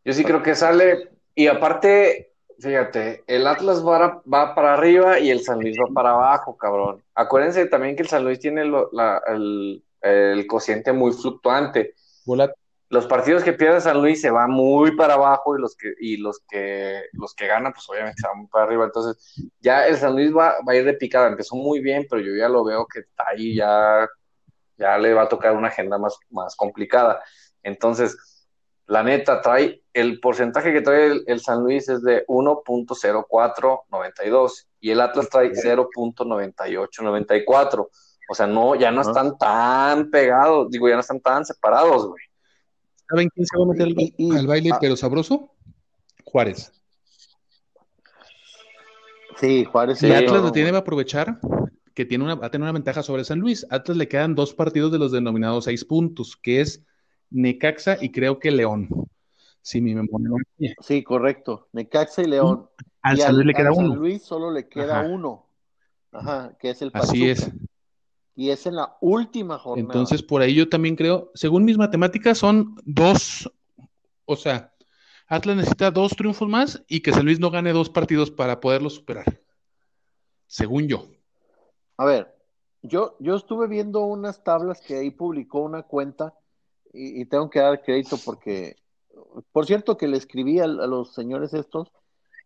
Yo 0.05 0.13
sí 0.13 0.23
creo 0.23 0.41
que 0.41 0.55
sale. 0.55 1.09
Y 1.35 1.47
aparte, 1.47 2.33
Fíjate, 2.59 3.23
el 3.27 3.47
Atlas 3.47 3.85
va, 3.85 4.21
va, 4.31 4.55
para 4.55 4.73
arriba 4.73 5.19
y 5.19 5.29
el 5.31 5.41
San 5.41 5.59
Luis 5.59 5.77
va 5.77 5.93
para 5.93 6.11
abajo, 6.11 6.57
cabrón. 6.57 7.03
Acuérdense 7.15 7.65
también 7.65 7.95
que 7.95 8.03
el 8.03 8.09
San 8.09 8.23
Luis 8.23 8.39
tiene 8.39 8.61
el, 8.61 10.47
cociente 10.47 10.93
muy 10.93 11.13
fluctuante. 11.13 11.95
Los 12.93 13.07
partidos 13.07 13.43
que 13.43 13.53
pierde 13.53 13.81
San 13.81 13.99
Luis 13.99 14.21
se 14.21 14.29
van 14.29 14.51
muy 14.51 14.95
para 14.95 15.15
abajo 15.15 15.57
y 15.57 15.59
los 15.59 15.75
que, 15.75 15.95
y 15.99 16.17
los 16.17 16.41
que, 16.47 17.01
los 17.13 17.33
que 17.33 17.47
ganan, 17.47 17.73
pues 17.73 17.89
obviamente 17.89 18.21
se 18.21 18.27
van 18.27 18.37
muy 18.37 18.47
para 18.49 18.65
arriba. 18.65 18.85
Entonces, 18.85 19.33
ya 19.59 19.87
el 19.87 19.97
San 19.97 20.13
Luis 20.13 20.31
va, 20.31 20.57
a 20.63 20.75
ir 20.75 20.85
de 20.85 20.93
picada. 20.93 21.27
Empezó 21.27 21.55
muy 21.55 21.79
bien, 21.79 22.05
pero 22.07 22.21
yo 22.21 22.35
ya 22.35 22.47
lo 22.47 22.63
veo 22.63 22.85
que 22.85 22.99
está 22.99 23.29
ahí 23.29 23.55
ya, 23.55 24.07
ya 24.77 24.95
le 24.99 25.11
va 25.15 25.23
a 25.23 25.27
tocar 25.27 25.57
una 25.57 25.69
agenda 25.69 25.97
más, 25.97 26.15
más 26.29 26.55
complicada. 26.55 27.19
Entonces, 27.63 28.45
la 28.85 29.01
neta, 29.01 29.41
trae 29.41 29.81
el 29.91 30.19
porcentaje 30.19 30.71
que 30.71 30.81
trae 30.81 31.23
el, 31.25 31.39
San 31.39 31.63
Luis 31.63 31.89
es 31.89 32.03
de 32.03 32.27
1.0492 32.27 34.67
y 34.81 34.91
el 34.91 35.01
Atlas 35.01 35.29
trae 35.29 35.51
0.9894. 35.51 37.89
O 38.29 38.35
sea, 38.35 38.45
no, 38.45 38.75
ya 38.75 38.91
no 38.91 39.01
están 39.01 39.35
tan 39.39 40.11
pegados, 40.11 40.69
digo, 40.69 40.87
ya 40.87 40.93
no 40.93 41.01
están 41.01 41.21
tan 41.21 41.43
separados, 41.43 42.07
güey. 42.07 42.21
¿Saben 43.09 43.29
quién 43.29 43.45
se 43.45 43.57
va 43.57 43.63
a 43.63 43.67
meter 43.67 43.87
al, 44.37 44.47
baile, 44.47 44.69
ah. 44.73 44.77
pero 44.79 44.95
sabroso? 44.95 45.51
Juárez. 46.23 46.71
Sí, 49.39 49.65
Juárez. 49.65 50.01
Y 50.03 50.11
Atlas 50.11 50.41
lo 50.41 50.51
tiene 50.51 50.71
que 50.71 50.77
aprovechar 50.77 51.39
que 51.93 52.05
tiene 52.05 52.23
una, 52.23 52.35
va 52.35 52.47
a 52.47 52.51
tener 52.51 52.63
una 52.63 52.71
ventaja 52.71 53.03
sobre 53.03 53.23
San 53.23 53.39
Luis. 53.39 53.65
Atlas 53.69 53.97
le 53.97 54.07
quedan 54.07 54.35
dos 54.35 54.53
partidos 54.53 54.91
de 54.91 54.99
los 54.99 55.11
denominados 55.11 55.65
seis 55.65 55.85
puntos, 55.85 56.35
que 56.35 56.61
es 56.61 56.83
Necaxa 57.29 57.97
y 58.01 58.11
creo 58.11 58.39
que 58.39 58.51
León. 58.51 58.89
Sí, 59.61 59.79
mi 59.79 59.95
memoria 59.95 60.29
Sí, 60.79 61.03
correcto. 61.03 61.69
Necaxa 61.71 62.23
y 62.23 62.27
León. 62.27 62.69
Al 63.01 63.19
San 63.19 63.35
Luis 63.35 63.47
le 63.47 63.53
queda 63.53 63.71
uno. 63.71 63.89
San 63.89 63.99
Luis 63.99 64.23
solo 64.23 64.51
le 64.51 64.67
queda 64.67 65.01
uno. 65.01 65.45
Ajá, 66.11 66.55
que 66.59 66.71
es 66.71 66.81
el 66.81 66.91
Pachuca. 66.91 67.11
Así 67.11 67.29
es. 67.29 67.51
Y 68.35 68.49
es 68.49 68.65
en 68.65 68.75
la 68.75 68.97
última 69.01 69.59
jornada. 69.59 69.93
Entonces, 69.93 70.23
por 70.23 70.41
ahí 70.41 70.55
yo 70.55 70.67
también 70.67 70.95
creo, 70.95 71.31
según 71.35 71.65
mis 71.65 71.77
matemáticas, 71.77 72.37
son 72.37 72.75
dos, 72.83 73.51
o 74.25 74.35
sea, 74.35 74.73
Atlas 75.27 75.57
necesita 75.57 75.91
dos 75.91 76.15
triunfos 76.15 76.47
más 76.47 76.83
y 76.87 77.01
que 77.01 77.11
San 77.11 77.25
Luis 77.25 77.39
no 77.39 77.51
gane 77.51 77.73
dos 77.73 77.89
partidos 77.89 78.31
para 78.31 78.59
poderlo 78.59 78.89
superar. 78.89 79.41
Según 80.47 80.87
yo. 80.87 81.07
A 81.97 82.05
ver, 82.05 82.35
yo, 82.81 83.15
yo 83.19 83.35
estuve 83.35 83.67
viendo 83.67 84.01
unas 84.01 84.43
tablas 84.43 84.81
que 84.81 84.97
ahí 84.97 85.11
publicó 85.11 85.61
una 85.61 85.83
cuenta 85.83 86.33
y, 86.91 87.25
tengo 87.25 87.49
que 87.49 87.59
dar 87.59 87.81
crédito 87.81 88.17
porque, 88.23 88.75
por 89.51 89.65
cierto, 89.65 89.97
que 89.97 90.07
le 90.07 90.17
escribí 90.17 90.59
a, 90.59 90.67
los 90.67 91.13
señores 91.15 91.53
estos. 91.55 91.91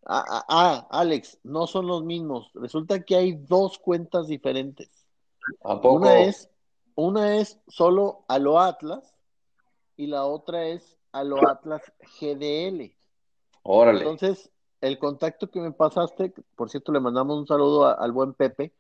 Ah, 0.05 0.45
ah, 0.47 0.87
Alex, 0.89 1.39
no 1.43 1.67
son 1.67 1.85
los 1.87 2.05
mismos. 2.05 2.49
Resulta 2.53 3.03
que 3.03 3.17
hay 3.17 3.33
dos 3.33 3.77
cuentas 3.77 4.27
diferentes. 4.27 4.89
Una 5.61 6.21
es, 6.21 6.49
una 6.95 7.37
es 7.37 7.59
solo 7.67 8.25
a 8.27 8.39
lo 8.39 8.59
Atlas 8.59 9.13
y 9.95 10.07
la 10.07 10.25
otra 10.25 10.65
es 10.65 10.97
a 11.11 11.23
lo 11.23 11.47
Atlas 11.47 11.81
GDL. 12.19 12.93
Órale. 13.63 13.99
Entonces, 13.99 14.51
el 14.81 14.99
contacto 14.99 15.49
que 15.49 15.59
me 15.59 15.71
pasaste, 15.71 16.33
por 16.55 16.69
cierto, 16.69 16.91
le 16.91 16.99
mandamos 16.99 17.37
un 17.37 17.47
saludo 17.47 17.85
al 17.99 18.11
buen 18.11 18.33
Pepe 18.33 18.73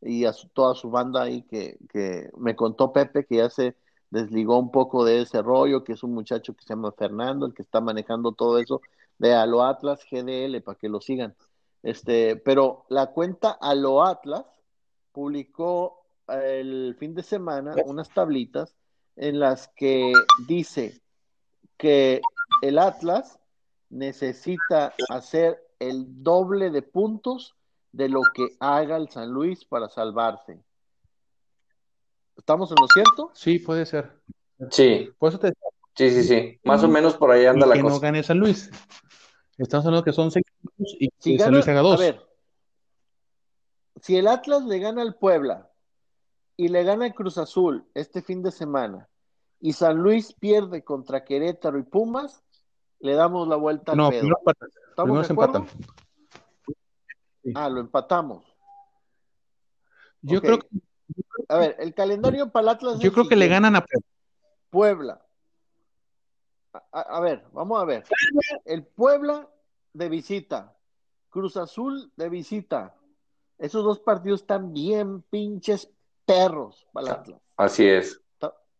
y 0.00 0.24
a 0.24 0.32
toda 0.52 0.74
su 0.74 0.90
banda 0.90 1.22
ahí 1.22 1.42
que, 1.42 1.78
que 1.90 2.30
me 2.36 2.54
contó 2.56 2.92
Pepe 2.92 3.24
que 3.24 3.36
ya 3.36 3.50
se 3.50 3.76
desligó 4.10 4.58
un 4.58 4.70
poco 4.70 5.04
de 5.04 5.22
ese 5.22 5.42
rollo, 5.42 5.84
que 5.84 5.92
es 5.92 6.02
un 6.02 6.14
muchacho 6.14 6.54
que 6.54 6.62
se 6.62 6.70
llama 6.70 6.92
Fernando, 6.92 7.46
el 7.46 7.54
que 7.54 7.62
está 7.62 7.80
manejando 7.80 8.32
todo 8.32 8.58
eso, 8.58 8.80
de 9.18 9.34
Alo 9.34 9.62
Atlas 9.62 10.04
GDL, 10.10 10.60
para 10.62 10.78
que 10.78 10.88
lo 10.88 11.00
sigan. 11.00 11.34
Este, 11.82 12.36
pero 12.36 12.84
la 12.88 13.08
cuenta 13.12 13.50
Alo 13.60 14.02
Atlas 14.02 14.44
publicó 15.12 16.05
el 16.28 16.96
fin 16.98 17.14
de 17.14 17.22
semana 17.22 17.74
unas 17.84 18.10
tablitas 18.10 18.74
en 19.16 19.38
las 19.40 19.68
que 19.68 20.12
dice 20.46 21.00
que 21.76 22.20
el 22.62 22.78
Atlas 22.78 23.38
necesita 23.90 24.94
hacer 25.08 25.62
el 25.78 26.22
doble 26.22 26.70
de 26.70 26.82
puntos 26.82 27.54
de 27.92 28.08
lo 28.08 28.22
que 28.34 28.48
haga 28.60 28.96
el 28.96 29.08
San 29.08 29.30
Luis 29.30 29.64
para 29.64 29.88
salvarse. 29.88 30.58
¿Estamos 32.36 32.70
en 32.70 32.76
lo 32.80 32.88
cierto? 32.88 33.30
Sí, 33.34 33.58
puede 33.58 33.86
ser. 33.86 34.20
Sí. 34.70 35.10
Sí, 35.94 36.10
sí, 36.10 36.24
sí. 36.24 36.60
Más 36.64 36.84
o 36.84 36.88
menos 36.88 37.16
por 37.16 37.30
ahí 37.30 37.46
anda 37.46 37.66
la 37.66 37.74
que 37.74 37.80
cosa. 37.80 37.94
no 37.94 38.00
gane 38.00 38.22
San 38.22 38.38
Luis. 38.38 38.70
Estamos 39.56 39.86
hablando 39.86 40.04
que 40.04 40.12
son 40.12 40.30
seis 40.30 40.44
y 40.98 41.08
si 41.18 41.38
San 41.38 41.52
Luis 41.52 41.66
haga 41.66 41.80
dos. 41.80 41.98
A 41.98 42.02
ver, 42.02 42.20
si 44.02 44.16
el 44.16 44.28
Atlas 44.28 44.64
le 44.64 44.78
gana 44.78 45.00
al 45.00 45.14
Puebla 45.14 45.70
y 46.56 46.68
le 46.68 46.84
gana 46.84 47.06
el 47.06 47.14
Cruz 47.14 47.38
Azul 47.38 47.86
este 47.94 48.22
fin 48.22 48.42
de 48.42 48.50
semana 48.50 49.08
y 49.60 49.72
San 49.72 49.98
Luis 49.98 50.32
pierde 50.32 50.84
contra 50.84 51.24
Querétaro 51.24 51.78
y 51.78 51.82
Pumas, 51.82 52.42
le 53.00 53.14
damos 53.14 53.48
la 53.48 53.56
vuelta 53.56 53.92
al 53.92 53.98
no, 53.98 54.10
pedo. 54.10 54.28
No, 54.28 54.36
¿Estamos 54.88 55.28
de 55.28 55.32
acuerdo? 55.32 55.66
Ah, 57.54 57.68
lo 57.68 57.80
empatamos. 57.80 58.44
Yo 60.22 60.40
creo 60.40 60.58
que 60.58 60.68
a 61.48 61.58
ver, 61.58 61.76
el 61.78 61.94
calendario 61.94 62.50
para 62.50 62.72
Atlas. 62.72 62.98
Yo 62.98 63.12
creo 63.12 63.28
que 63.28 63.36
le 63.36 63.48
ganan 63.48 63.76
a 63.76 63.84
Puebla. 64.70 65.22
A, 66.90 67.20
ver, 67.20 67.44
vamos 67.52 67.80
a 67.80 67.84
ver. 67.84 68.04
El 68.64 68.84
Puebla 68.84 69.48
de 69.92 70.08
visita. 70.08 70.76
Cruz 71.30 71.56
Azul 71.56 72.12
de 72.16 72.28
visita. 72.28 72.94
Esos 73.58 73.84
dos 73.84 74.00
partidos 74.00 74.42
están 74.42 74.72
bien 74.72 75.22
pinches 75.22 75.90
perros 76.26 76.86
para 76.92 77.12
Atlas. 77.12 77.40
Así 77.56 77.86
es. 77.86 78.20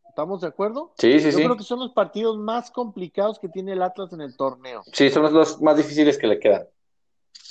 ¿Estamos 0.09 0.41
de 0.41 0.47
acuerdo? 0.49 0.95
Sí, 0.97 1.21
sí, 1.21 1.31
Yo 1.31 1.37
sí. 1.37 1.45
creo 1.45 1.57
que 1.59 1.63
son 1.63 1.79
los 1.79 1.93
partidos 1.93 2.39
más 2.39 2.71
complicados 2.71 3.39
que 3.39 3.51
tiene 3.51 3.73
el 3.75 3.83
Atlas 3.83 4.15
en 4.15 4.23
el 4.23 4.35
torneo. 4.35 4.83
Sí, 4.93 5.11
son 5.11 5.23
los 5.25 5.33
dos 5.33 5.61
más 5.61 5.77
difíciles 5.77 6.17
que 6.17 6.27
le 6.27 6.39
quedan. 6.39 6.67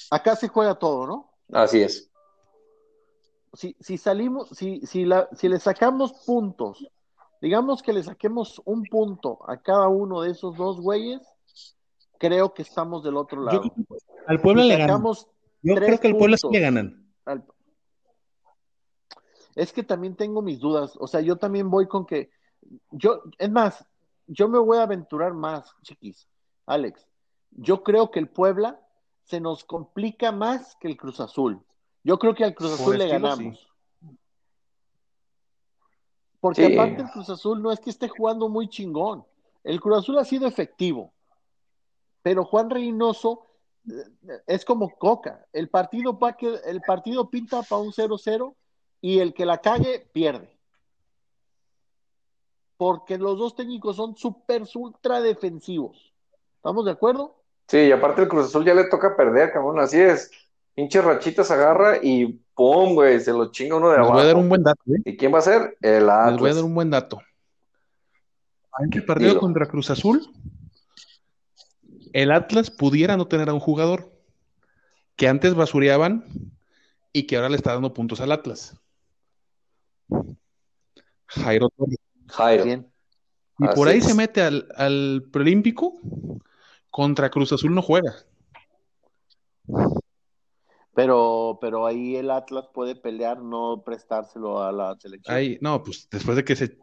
Acá 0.10 0.36
se 0.36 0.48
juega 0.48 0.74
todo, 0.74 1.06
¿no? 1.06 1.32
Así 1.54 1.82
es. 1.84 2.10
Si, 3.54 3.76
si 3.80 4.00
salimos, 4.00 4.50
si, 4.50 4.82
si, 4.82 5.06
la, 5.06 5.30
si 5.34 5.48
le 5.48 5.60
sacamos 5.60 6.14
puntos, 6.26 6.88
digamos 7.40 7.84
que 7.84 7.94
le 7.94 8.02
saquemos 8.02 8.60
un 8.66 8.84
punto 8.84 9.40
a 9.48 9.58
cada 9.62 9.88
uno 9.88 10.22
de 10.22 10.32
esos 10.32 10.58
dos 10.58 10.82
güeyes, 10.82 11.22
creo 12.18 12.54
que 12.56 12.64
estamos 12.64 13.04
del 13.04 13.16
otro 13.16 13.42
Yo 13.42 13.46
lado. 13.46 13.62
creo 13.62 13.74
que 13.76 13.96
al 14.26 14.42
Puebla 14.42 14.64
Si 14.64 14.70
le 14.70 14.78
ganan. 14.78 15.04
Yo 15.62 15.76
creo 15.76 16.00
que 16.00 16.08
al 16.08 16.18
Puebla 16.18 16.38
sí 16.38 16.48
le 16.52 16.60
ganan. 16.60 17.14
al- 17.26 17.46
Es 19.56 19.72
que 19.72 19.84
también 19.84 20.16
tengo 20.16 20.42
mis 20.42 20.60
dudas. 20.60 20.98
O 21.00 21.08
sea, 21.08 21.22
yo 21.22 21.38
también 21.38 21.70
voy 21.70 21.88
con 21.88 22.06
que. 22.06 22.30
Yo, 22.92 23.22
es 23.38 23.50
más, 23.50 23.86
yo 24.28 24.50
me 24.50 24.60
voy 24.60 24.78
a 24.78 24.84
aventurar 24.84 25.34
más, 25.34 25.74
chiquis. 25.82 26.28
Alex, 26.66 27.08
yo 27.52 27.84
creo 27.84 28.12
que 28.12 28.20
el 28.20 28.28
Puebla 28.28 28.80
se 29.24 29.40
nos 29.40 29.64
complica 29.64 30.32
más 30.32 30.76
que 30.76 30.88
el 30.88 30.98
Cruz 30.98 31.20
Azul. 31.20 31.62
Yo 32.04 32.20
creo 32.20 32.36
que 32.36 32.44
al 32.44 32.54
Cruz 32.54 32.72
Por 32.72 32.80
Azul 32.82 32.98
le 32.98 33.06
estilo, 33.06 33.28
ganamos. 33.28 33.72
Porque 36.40 36.68
Sí. 36.68 36.74
aparte 36.74 37.02
el 37.02 37.10
Cruz 37.10 37.30
Azul 37.30 37.62
no 37.62 37.72
es 37.72 37.80
que 37.80 37.90
esté 37.90 38.08
jugando 38.08 38.50
muy 38.50 38.68
chingón. 38.68 39.26
El 39.64 39.80
Cruz 39.82 40.00
Azul 40.00 40.18
ha 40.20 40.26
sido 40.26 40.48
efectivo. 40.48 41.12
Pero 42.22 42.46
Juan 42.46 42.70
Reynoso 42.70 43.48
eh, 43.88 44.42
es 44.48 44.66
como 44.66 44.90
Coca. 44.90 45.46
El 45.54 45.70
partido, 45.70 46.20
pa 46.20 46.34
que, 46.34 46.60
el 46.66 46.82
partido 46.82 47.30
pinta 47.30 47.62
para 47.64 47.82
un 47.82 47.92
0-0 47.92 48.56
y 49.02 49.20
el 49.20 49.34
que 49.34 49.46
la 49.46 49.60
cague 49.60 50.08
pierde. 50.12 50.50
Porque 52.78 53.18
los 53.18 53.38
dos 53.38 53.56
técnicos 53.56 53.96
son 53.96 54.18
súper, 54.18 54.64
ultra 54.76 55.22
defensivos. 55.22 56.14
¿Estamos 56.58 56.86
de 56.86 56.92
acuerdo? 56.92 57.36
Sí, 57.68 57.78
y 57.78 57.92
aparte 57.92 58.24
el 58.24 58.28
Cruz 58.28 58.48
Azul 58.48 58.66
ya 58.66 58.74
le 58.74 58.86
toca 58.86 59.16
perder, 59.16 59.52
cabrón. 59.54 59.80
Así 59.80 60.00
es. 60.00 60.30
Pinche 60.74 61.02
rachitas 61.02 61.50
agarra 61.52 61.98
y 62.04 62.42
¡pum, 62.54 62.96
güey! 62.96 63.20
Se 63.22 63.32
lo 63.32 63.50
chinga 63.52 63.78
uno 63.78 63.90
de 63.92 63.98
Les 63.98 64.00
abajo. 64.00 64.14
voy 64.16 64.24
a 64.24 64.26
dar 64.28 64.36
un 64.36 64.50
buen 64.50 64.62
dato, 64.64 64.82
¿eh? 64.88 65.02
¿Y 65.06 65.16
quién 65.16 65.34
va 65.34 65.40
a 65.40 65.42
ser? 65.42 65.78
El 65.82 65.94
Les 65.94 66.04
voy 66.04 66.10
a 66.12 66.26
Atlas. 66.26 66.56
dar 66.56 66.64
un 66.66 66.76
buen 66.76 66.90
dato. 66.90 67.22
En 68.80 68.90
el 68.94 69.06
partido 69.06 69.30
Dilo. 69.30 69.40
contra 69.40 69.68
Cruz 69.68 69.90
Azul, 69.90 70.28
el 72.12 72.30
Atlas 72.32 72.70
pudiera 72.72 73.16
no 73.16 73.28
tener 73.30 73.48
a 73.50 73.54
un 73.54 73.62
jugador 73.62 74.12
que 75.16 75.30
antes 75.30 75.56
basureaban 75.56 76.26
y 77.14 77.24
que 77.26 77.38
ahora 77.38 77.48
le 77.48 77.56
está 77.56 77.72
dando 77.74 77.94
puntos 77.94 78.20
al 78.20 78.34
Atlas. 78.34 78.76
Jairo 81.28 81.70
Torres. 81.70 81.98
Jairo. 82.28 82.86
Y 83.60 83.68
por 83.76 83.88
ahí 83.88 84.00
es. 84.00 84.06
se 84.06 84.14
mete 84.14 84.42
al, 84.42 84.68
al 84.76 85.24
preolímpico, 85.32 85.94
contra 86.90 87.30
Cruz 87.30 87.54
Azul 87.54 87.74
no 87.74 87.82
juega. 87.82 88.14
Pero, 90.94 91.58
pero 91.60 91.86
ahí 91.86 92.16
el 92.16 92.32
Atlas 92.32 92.70
puede 92.74 92.96
pelear, 92.96 93.42
no 93.42 93.84
prestárselo 93.86 94.64
a 94.64 94.72
la 94.72 94.96
selección. 94.98 95.36
Ahí, 95.36 95.58
no, 95.60 95.84
pues 95.84 96.08
después 96.10 96.38
de 96.38 96.46
que 96.46 96.56
se 96.56 96.78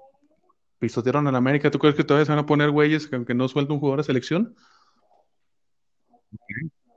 pisotearon 0.79 1.25
la 1.25 1.39
América, 1.39 1.71
¿tú 1.71 1.79
crees 1.79 1.95
que 1.95 2.05
todavía 2.05 2.27
se 2.27 2.33
van 2.33 2.41
a 2.41 2.47
poner 2.47 2.71
güeyes 2.71 3.07
que 3.07 3.17
aunque 3.17 3.35
no 3.35 3.49
suelta 3.49 3.73
un 3.73 3.81
jugador 3.81 4.01
a 4.01 4.03
selección? 4.03 4.55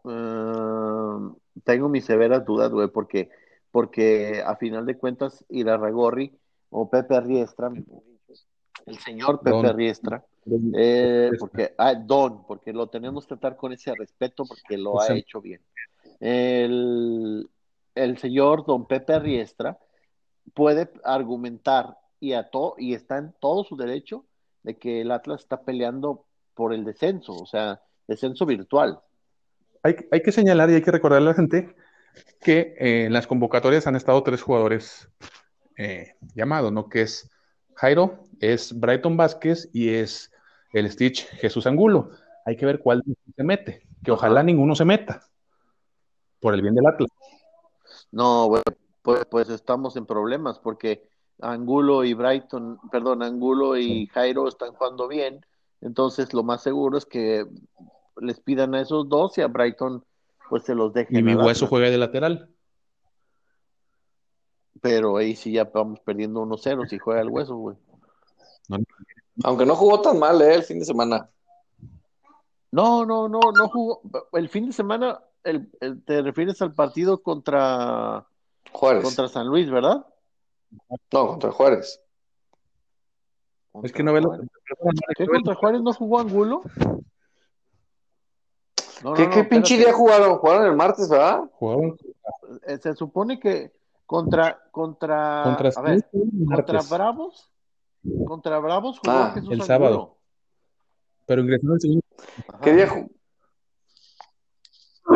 Eh, 0.04 1.20
tengo 1.64 1.88
mis 1.88 2.04
severas 2.04 2.46
dudas, 2.46 2.72
güey, 2.72 2.90
porque, 2.90 3.30
porque 3.76 4.42
a 4.42 4.56
final 4.56 4.86
de 4.86 4.98
cuentas 4.98 5.44
Irarragorri 5.50 6.32
o 6.70 6.90
Pepe 6.90 7.20
Riestra, 7.20 7.70
el 8.86 8.98
señor 9.00 9.40
Pepe 9.42 9.50
Don. 9.50 9.76
Riestra, 9.76 10.24
eh, 10.74 11.32
porque, 11.38 11.74
ah, 11.78 11.94
Don, 11.94 12.46
porque 12.48 12.72
lo 12.72 12.88
tenemos 12.88 13.26
que 13.26 13.36
tratar 13.36 13.58
con 13.58 13.74
ese 13.74 13.94
respeto 13.94 14.46
porque 14.46 14.78
lo 14.78 15.02
ha 15.02 15.14
hecho 15.14 15.42
bien. 15.42 15.60
El, 16.22 17.50
el 17.96 18.18
señor 18.18 18.66
Don 18.66 18.86
Pepe 18.88 19.20
Riestra 19.20 19.78
puede 20.54 20.90
argumentar 21.04 21.98
y, 22.22 22.32
a 22.32 22.50
to- 22.50 22.76
y 22.78 22.94
está 22.94 23.18
en 23.18 23.34
todo 23.42 23.66
su 23.66 23.76
derecho 23.76 24.24
de 24.64 24.78
que 24.78 25.02
el 25.02 25.12
Atlas 25.12 25.42
está 25.42 25.64
peleando 25.64 26.24
por 26.54 26.74
el 26.74 26.86
descenso, 26.86 27.34
o 27.34 27.46
sea, 27.46 27.82
descenso 28.08 28.46
virtual. 28.46 29.02
Hay, 29.84 29.98
hay 30.12 30.22
que 30.22 30.32
señalar 30.32 30.70
y 30.70 30.76
hay 30.76 30.82
que 30.82 30.92
recordarle 30.92 31.28
a 31.28 31.32
la 31.32 31.36
gente 31.36 31.76
que 32.42 32.76
eh, 32.80 33.06
en 33.06 33.14
las 33.14 33.28
convocatorias 33.28 33.88
han 33.88 33.96
estado 33.96 34.22
tres 34.24 34.42
jugadores 34.42 35.10
eh, 35.78 36.16
llamados, 36.36 36.72
¿no? 36.72 36.90
Que 36.90 37.02
es 37.02 37.30
Jairo, 37.76 38.24
es 38.40 38.78
Brighton 38.80 39.18
Vázquez 39.18 39.70
y 39.74 39.90
es 39.90 40.32
el 40.74 40.90
Stitch 40.92 41.28
Jesús 41.28 41.68
Angulo. 41.68 42.12
Hay 42.46 42.56
que 42.56 42.66
ver 42.66 42.80
cuál 42.80 43.04
se 43.36 43.44
mete, 43.44 43.88
que 44.04 44.12
ojalá 44.12 44.44
ninguno 44.44 44.76
se 44.76 44.86
meta, 44.86 45.24
por 46.40 46.54
el 46.54 46.62
bien 46.62 46.76
del 46.76 46.88
Atlas. 46.88 47.10
No, 48.12 48.48
bueno, 48.50 48.64
pues, 49.02 49.26
pues 49.26 49.50
estamos 49.50 49.96
en 49.98 50.06
problemas 50.06 50.60
porque 50.60 51.10
Angulo 51.42 52.04
y 52.04 52.14
Brighton, 52.14 52.80
perdón, 52.92 53.24
Angulo 53.24 53.78
y 53.78 54.08
Jairo 54.08 54.48
están 54.48 54.74
jugando 54.74 55.08
bien, 55.08 55.46
entonces 55.82 56.34
lo 56.34 56.44
más 56.44 56.64
seguro 56.64 56.98
es 56.98 57.06
que 57.06 57.46
les 58.22 58.40
pidan 58.40 58.76
a 58.76 58.82
esos 58.82 59.10
dos 59.10 59.38
y 59.38 59.42
a 59.42 59.48
Brighton 59.48 60.04
pues 60.50 60.64
se 60.64 60.76
los 60.76 60.94
dejen. 60.94 61.18
Y 61.18 61.24
mi 61.24 61.34
hueso 61.36 61.66
Atlas. 61.66 61.70
juega 61.70 61.90
de 61.90 61.98
lateral. 61.98 62.50
Pero 64.82 65.18
ahí 65.18 65.36
sí 65.36 65.54
ya 65.54 65.64
vamos 65.66 66.00
perdiendo 66.02 66.42
1-0 66.46 66.88
si 66.88 66.98
juega 67.00 67.22
el 67.22 67.30
hueso, 67.30 67.56
güey. 67.56 67.78
Aunque 69.44 69.66
no 69.66 69.76
jugó 69.76 70.02
tan 70.02 70.20
mal, 70.20 70.42
¿eh? 70.42 70.56
El 70.56 70.64
fin 70.64 70.80
de 70.80 70.86
semana. 70.86 71.30
No, 72.72 73.06
no, 73.06 73.28
no, 73.28 73.40
no 73.58 73.70
jugó. 73.70 74.02
El 74.34 74.50
fin 74.50 74.68
de 74.68 74.74
semana, 74.74 75.20
el, 75.44 75.70
el- 75.80 76.04
te 76.04 76.22
refieres 76.22 76.62
al 76.62 76.74
partido 76.74 77.22
contra, 77.24 78.28
Juárez. 78.72 79.04
contra 79.04 79.28
San 79.28 79.48
Luis, 79.48 79.70
¿verdad? 79.72 80.06
No, 81.12 81.28
contra 81.28 81.52
Juárez. 81.52 82.02
Es 83.84 83.92
que 83.92 84.04
no 84.04 84.14
ve 84.14 84.22
lo 84.22 84.30
Juárez. 84.30 84.50
¿Qué 85.18 85.26
contra 85.26 85.56
Juárez 85.56 85.82
no 85.82 85.94
jugó 85.94 86.20
Angulo? 86.20 86.62
No, 89.06 89.14
¿Qué, 89.14 89.26
no, 89.26 89.30
qué 89.30 89.44
pinche 89.44 89.76
espérate. 89.76 89.78
día 89.86 89.94
jugaron? 89.94 90.38
Jugaron 90.40 90.66
el 90.66 90.76
martes, 90.76 91.08
¿verdad? 91.08 91.44
Jugaron 91.60 91.96
Eh, 92.66 92.80
Se 92.80 92.96
supone 92.96 93.40
que 93.40 93.72
contra, 94.08 94.60
contra, 94.72 95.44
contra 95.44 95.70
a 95.76 95.82
ver, 95.84 96.04
contra 96.48 96.82
Bravos, 96.90 97.52
contra 98.26 98.58
Bravos 98.58 98.98
jugó 98.98 99.14
Ah, 99.16 99.32
Jesús 99.36 99.50
el 99.52 99.62
Angulo. 99.62 99.66
sábado. 99.68 100.18
pero 101.28 101.42
ingresó 101.44 101.74
el 101.76 101.82
segundo. 101.82 102.02
Ajá. 102.48 102.60
¿Qué 102.62 102.74
día 102.74 102.88
jugó? 102.88 103.08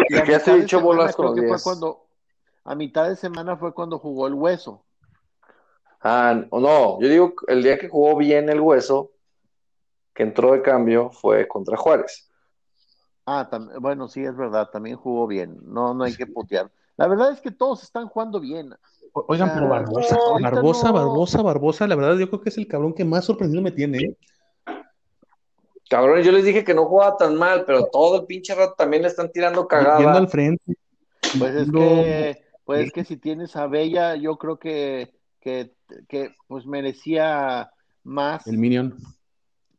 Mitad 0.10 0.46
de 0.46 0.54
dicho 0.62 0.78
semana 0.78 0.86
bolas 0.86 1.16
con 1.16 1.34
que 1.34 1.42
fue 1.42 1.48
días. 1.48 1.64
cuando, 1.64 2.06
a 2.66 2.76
mitad 2.76 3.10
de 3.10 3.16
semana 3.16 3.58
fue 3.58 3.74
cuando 3.74 3.98
jugó 3.98 4.28
el 4.28 4.36
hueso. 4.36 4.86
Ah, 6.02 6.44
no, 6.52 7.02
yo 7.02 7.08
digo 7.10 7.34
el 7.48 7.64
día 7.64 7.80
que 7.80 7.90
jugó 7.90 8.16
bien 8.18 8.50
el 8.50 8.60
hueso, 8.62 9.12
que 10.14 10.22
entró 10.24 10.52
de 10.52 10.62
cambio, 10.62 11.10
fue 11.10 11.48
contra 11.48 11.76
Juárez. 11.76 12.29
Ah, 13.32 13.48
tam- 13.48 13.70
bueno, 13.80 14.08
sí, 14.08 14.24
es 14.24 14.36
verdad, 14.36 14.70
también 14.72 14.96
jugó 14.98 15.28
bien. 15.28 15.56
No, 15.66 15.94
no 15.94 16.04
hay 16.04 16.16
que 16.16 16.26
putear. 16.26 16.72
La 16.98 17.08
verdad 17.08 17.32
es 17.32 17.42
que 17.42 17.52
todos 17.52 17.84
están 17.84 18.08
jugando 18.08 18.40
bien. 18.40 18.74
O- 19.14 19.26
Oigan, 19.28 19.52
pero 19.54 19.70
Barbosa, 19.70 20.18
no, 20.26 20.40
Barbosa, 20.40 20.88
no. 20.88 20.94
Barbosa, 20.94 21.42
Barbosa, 21.44 21.88
la 21.88 21.96
verdad 21.96 22.18
yo 22.18 22.28
creo 22.28 22.42
que 22.42 22.50
es 22.50 22.58
el 22.58 22.68
cabrón 22.68 22.94
que 22.96 23.06
más 23.06 23.26
sorprendido 23.26 23.62
me 23.62 23.72
tiene. 23.72 24.00
¿eh? 24.00 24.18
Cabrón, 25.92 26.22
yo 26.24 26.32
les 26.32 26.44
dije 26.44 26.64
que 26.64 26.74
no 26.74 26.86
jugaba 26.86 27.18
tan 27.18 27.36
mal, 27.36 27.66
pero 27.66 27.86
todo 27.92 28.22
el 28.22 28.26
pinche 28.26 28.56
rato 28.56 28.74
también 28.76 29.04
le 29.04 29.10
están 29.10 29.32
tirando 29.32 29.62
Yendo 29.62 29.68
cagada. 29.68 30.18
al 30.18 30.28
frente. 30.28 30.76
Pues 31.38 31.54
es 31.54 31.72
que, 31.72 32.44
pues 32.66 32.88
es 32.88 32.92
que 32.92 33.06
si 33.06 33.18
tienes 33.18 33.56
a 33.56 33.68
Bella, 33.68 34.16
yo 34.16 34.38
creo 34.38 34.58
que, 34.58 35.14
que, 35.40 35.76
que 36.08 36.34
pues 36.48 36.66
merecía 36.66 37.72
más 38.04 38.48
El 38.48 38.58
Minion. 38.58 38.96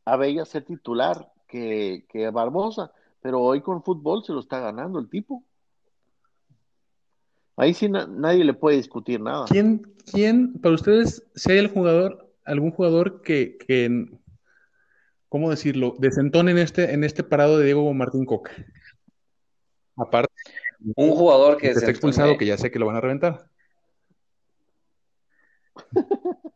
a 0.05 0.17
Bella 0.17 0.45
ser 0.45 0.65
titular 0.65 1.33
que, 1.49 2.07
que 2.09 2.31
Barbosa, 2.31 2.93
pero 3.21 3.41
hoy 3.41 3.61
con 3.61 3.83
fútbol 3.83 4.25
se 4.25 4.33
lo 4.33 4.41
está 4.41 4.61
ganando 4.61 4.99
el 4.99 5.09
tipo. 5.09 5.45
Ahí 7.57 7.75
sí 7.75 7.89
na- 7.89 8.07
nadie 8.07 8.45
le 8.45 8.55
puede 8.55 8.77
discutir 8.79 9.21
nada. 9.21 9.45
¿Quién, 9.47 9.83
quién, 10.11 10.55
para 10.61 10.75
ustedes, 10.75 11.23
si 11.35 11.53
hay 11.53 11.59
el 11.59 11.69
jugador, 11.69 12.33
algún 12.45 12.71
jugador 12.71 13.21
que, 13.23 13.59
que 13.59 14.07
¿cómo 15.29 15.51
decirlo? 15.51 15.95
Desentone 15.99 16.53
en 16.53 16.59
este, 16.59 16.95
en 16.95 17.05
este 17.05 17.23
parado 17.23 17.59
de 17.59 17.67
Diego 17.67 17.93
Martín 17.93 18.25
Coca. 18.25 18.53
Aparte, 19.97 20.33
Un 20.95 21.11
jugador 21.11 21.59
que 21.59 21.67
que 21.67 21.73
está 21.73 21.91
expulsado, 21.91 22.39
que 22.39 22.47
ya 22.47 22.57
sé 22.57 22.71
que 22.71 22.79
lo 22.79 22.87
van 22.87 22.97
a 22.97 23.01
reventar. 23.01 23.51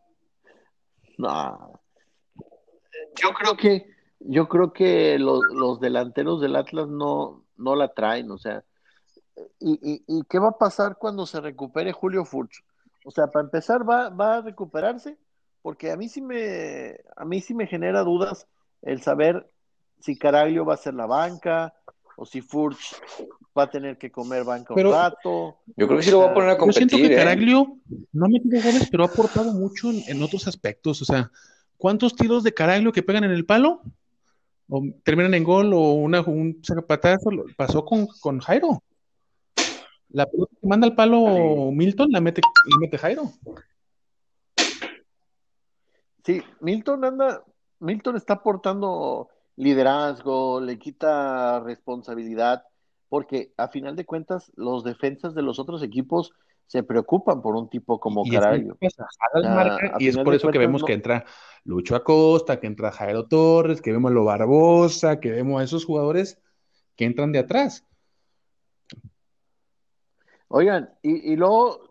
No. 1.16 1.80
Yo 3.22 3.32
creo 3.34 3.56
que, 3.56 3.93
yo 4.26 4.48
creo 4.48 4.72
que 4.72 5.18
los, 5.18 5.40
los 5.52 5.80
delanteros 5.80 6.40
del 6.40 6.56
Atlas 6.56 6.88
no, 6.88 7.44
no 7.56 7.76
la 7.76 7.88
traen, 7.92 8.30
o 8.30 8.38
sea, 8.38 8.64
¿y, 9.60 9.72
y, 9.82 10.04
y 10.06 10.22
qué 10.28 10.38
va 10.38 10.48
a 10.48 10.58
pasar 10.58 10.96
cuando 10.98 11.26
se 11.26 11.40
recupere 11.40 11.92
Julio 11.92 12.24
Furch? 12.24 12.64
O 13.04 13.10
sea, 13.10 13.26
para 13.28 13.44
empezar, 13.44 13.88
¿va, 13.88 14.08
va 14.08 14.36
a 14.36 14.42
recuperarse? 14.42 15.16
porque 15.62 15.90
a 15.90 15.96
mí 15.96 16.10
sí 16.10 16.20
me, 16.20 16.94
a 17.16 17.24
mí 17.24 17.40
sí 17.40 17.54
me 17.54 17.66
genera 17.66 18.02
dudas 18.02 18.46
el 18.82 19.00
saber 19.00 19.50
si 19.98 20.14
Caraglio 20.18 20.66
va 20.66 20.74
a 20.74 20.76
ser 20.76 20.92
la 20.92 21.06
banca 21.06 21.72
o 22.18 22.26
si 22.26 22.42
Furch 22.42 22.94
va 23.56 23.62
a 23.62 23.70
tener 23.70 23.96
que 23.96 24.12
comer 24.12 24.44
banca 24.44 24.74
Pero- 24.74 24.90
un 24.90 24.94
rato. 24.94 25.56
Yo 25.74 25.86
creo 25.86 25.96
que 25.98 26.04
sí 26.04 26.10
lo 26.10 26.18
va 26.18 26.32
a 26.32 26.34
poner 26.34 26.50
a 26.50 26.58
Yo 26.58 26.70
siento 26.70 26.96
competir, 26.96 27.08
que 27.08 27.14
¿eh? 27.14 27.16
Caraglio 27.16 27.78
no 28.12 28.26
ha 28.26 28.28
metido 28.28 28.60
goles, 28.62 28.88
pero 28.90 29.04
ha 29.04 29.06
aportado 29.06 29.52
mucho 29.54 29.88
en, 29.88 30.02
en 30.06 30.22
otros 30.22 30.46
aspectos. 30.46 31.00
O 31.00 31.06
sea, 31.06 31.30
¿cuántos 31.78 32.14
tiros 32.14 32.42
de 32.42 32.52
Caraglio 32.52 32.92
que 32.92 33.02
pegan 33.02 33.24
en 33.24 33.30
el 33.30 33.46
palo? 33.46 33.80
O 34.68 34.82
terminan 35.04 35.34
en 35.34 35.44
gol 35.44 35.72
o 35.74 35.92
una, 35.94 36.22
un 36.22 36.60
sacapatazo. 36.62 37.30
Lo- 37.30 37.44
Pasó 37.56 37.84
con, 37.84 38.06
con 38.20 38.40
Jairo. 38.40 38.82
La 40.10 40.26
pelota 40.26 40.54
que 40.60 40.66
manda 40.66 40.86
al 40.86 40.94
palo 40.94 41.70
Milton 41.72 42.08
la 42.10 42.20
mete, 42.20 42.40
la 42.70 42.76
mete 42.78 42.98
Jairo. 42.98 43.32
Sí, 46.24 46.40
Milton 46.60 47.04
anda, 47.04 47.44
Milton 47.80 48.16
está 48.16 48.34
aportando 48.34 49.28
liderazgo, 49.56 50.60
le 50.60 50.78
quita 50.78 51.60
responsabilidad, 51.60 52.64
porque 53.08 53.52
a 53.56 53.68
final 53.68 53.94
de 53.96 54.06
cuentas 54.06 54.50
los 54.56 54.84
defensas 54.84 55.34
de 55.34 55.42
los 55.42 55.58
otros 55.58 55.82
equipos 55.82 56.32
se 56.66 56.82
preocupan 56.82 57.40
por 57.42 57.54
un 57.56 57.68
tipo 57.68 58.00
como 58.00 58.24
Y 58.24 58.34
es 58.34 58.40
Caraglio. 58.40 58.76
que 58.80 58.86
pasa, 58.86 59.06
jala 59.18 59.46
el 59.46 59.50
O 59.50 59.54
sea, 59.54 59.54
marca, 59.54 59.96
a 59.96 59.98
y 60.00 60.08
es 60.08 60.16
por 60.16 60.30
de 60.32 60.36
eso 60.36 60.50
que 60.50 60.58
vemos 60.58 60.80
no- 60.82 60.86
que 60.86 60.92
entra 60.94 61.24
Lucho 61.64 61.96
Acosta, 61.96 62.60
que 62.60 62.66
entra 62.66 62.90
Jairo 62.92 63.26
Torres, 63.26 63.80
que 63.80 63.92
vemos 63.92 64.10
a 64.10 64.14
lo 64.14 64.24
Barbosa, 64.24 65.20
que 65.20 65.30
vemos 65.30 65.60
a 65.60 65.64
esos 65.64 65.84
jugadores 65.84 66.40
que 66.96 67.04
entran 67.04 67.32
de 67.32 67.40
atrás. 67.40 67.84
Oigan, 70.48 70.90
y, 71.02 71.32
y 71.32 71.36
luego, 71.36 71.90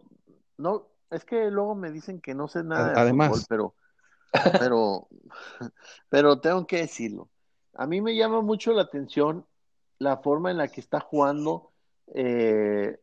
no, 0.58 0.88
es 1.10 1.26
que 1.26 1.50
luego 1.52 1.76
me 1.76 1.92
dicen 1.92 2.22
que 2.22 2.34
no 2.34 2.48
sé 2.48 2.64
nada 2.64 2.92
de 2.92 3.00
Además. 3.00 3.30
fútbol, 3.30 3.46
pero, 3.50 3.76
pero, 4.60 5.08
pero 6.10 6.40
tengo 6.40 6.66
que 6.68 6.78
decirlo. 6.78 7.30
A 7.76 7.88
mí 7.88 8.02
me 8.02 8.16
llama 8.16 8.42
mucho 8.42 8.72
la 8.74 8.84
atención 8.84 9.46
la 10.00 10.18
forma 10.18 10.52
en 10.52 10.58
la 10.58 10.68
que 10.68 10.82
está 10.82 11.00
jugando 11.00 11.72
eh, 12.14 13.00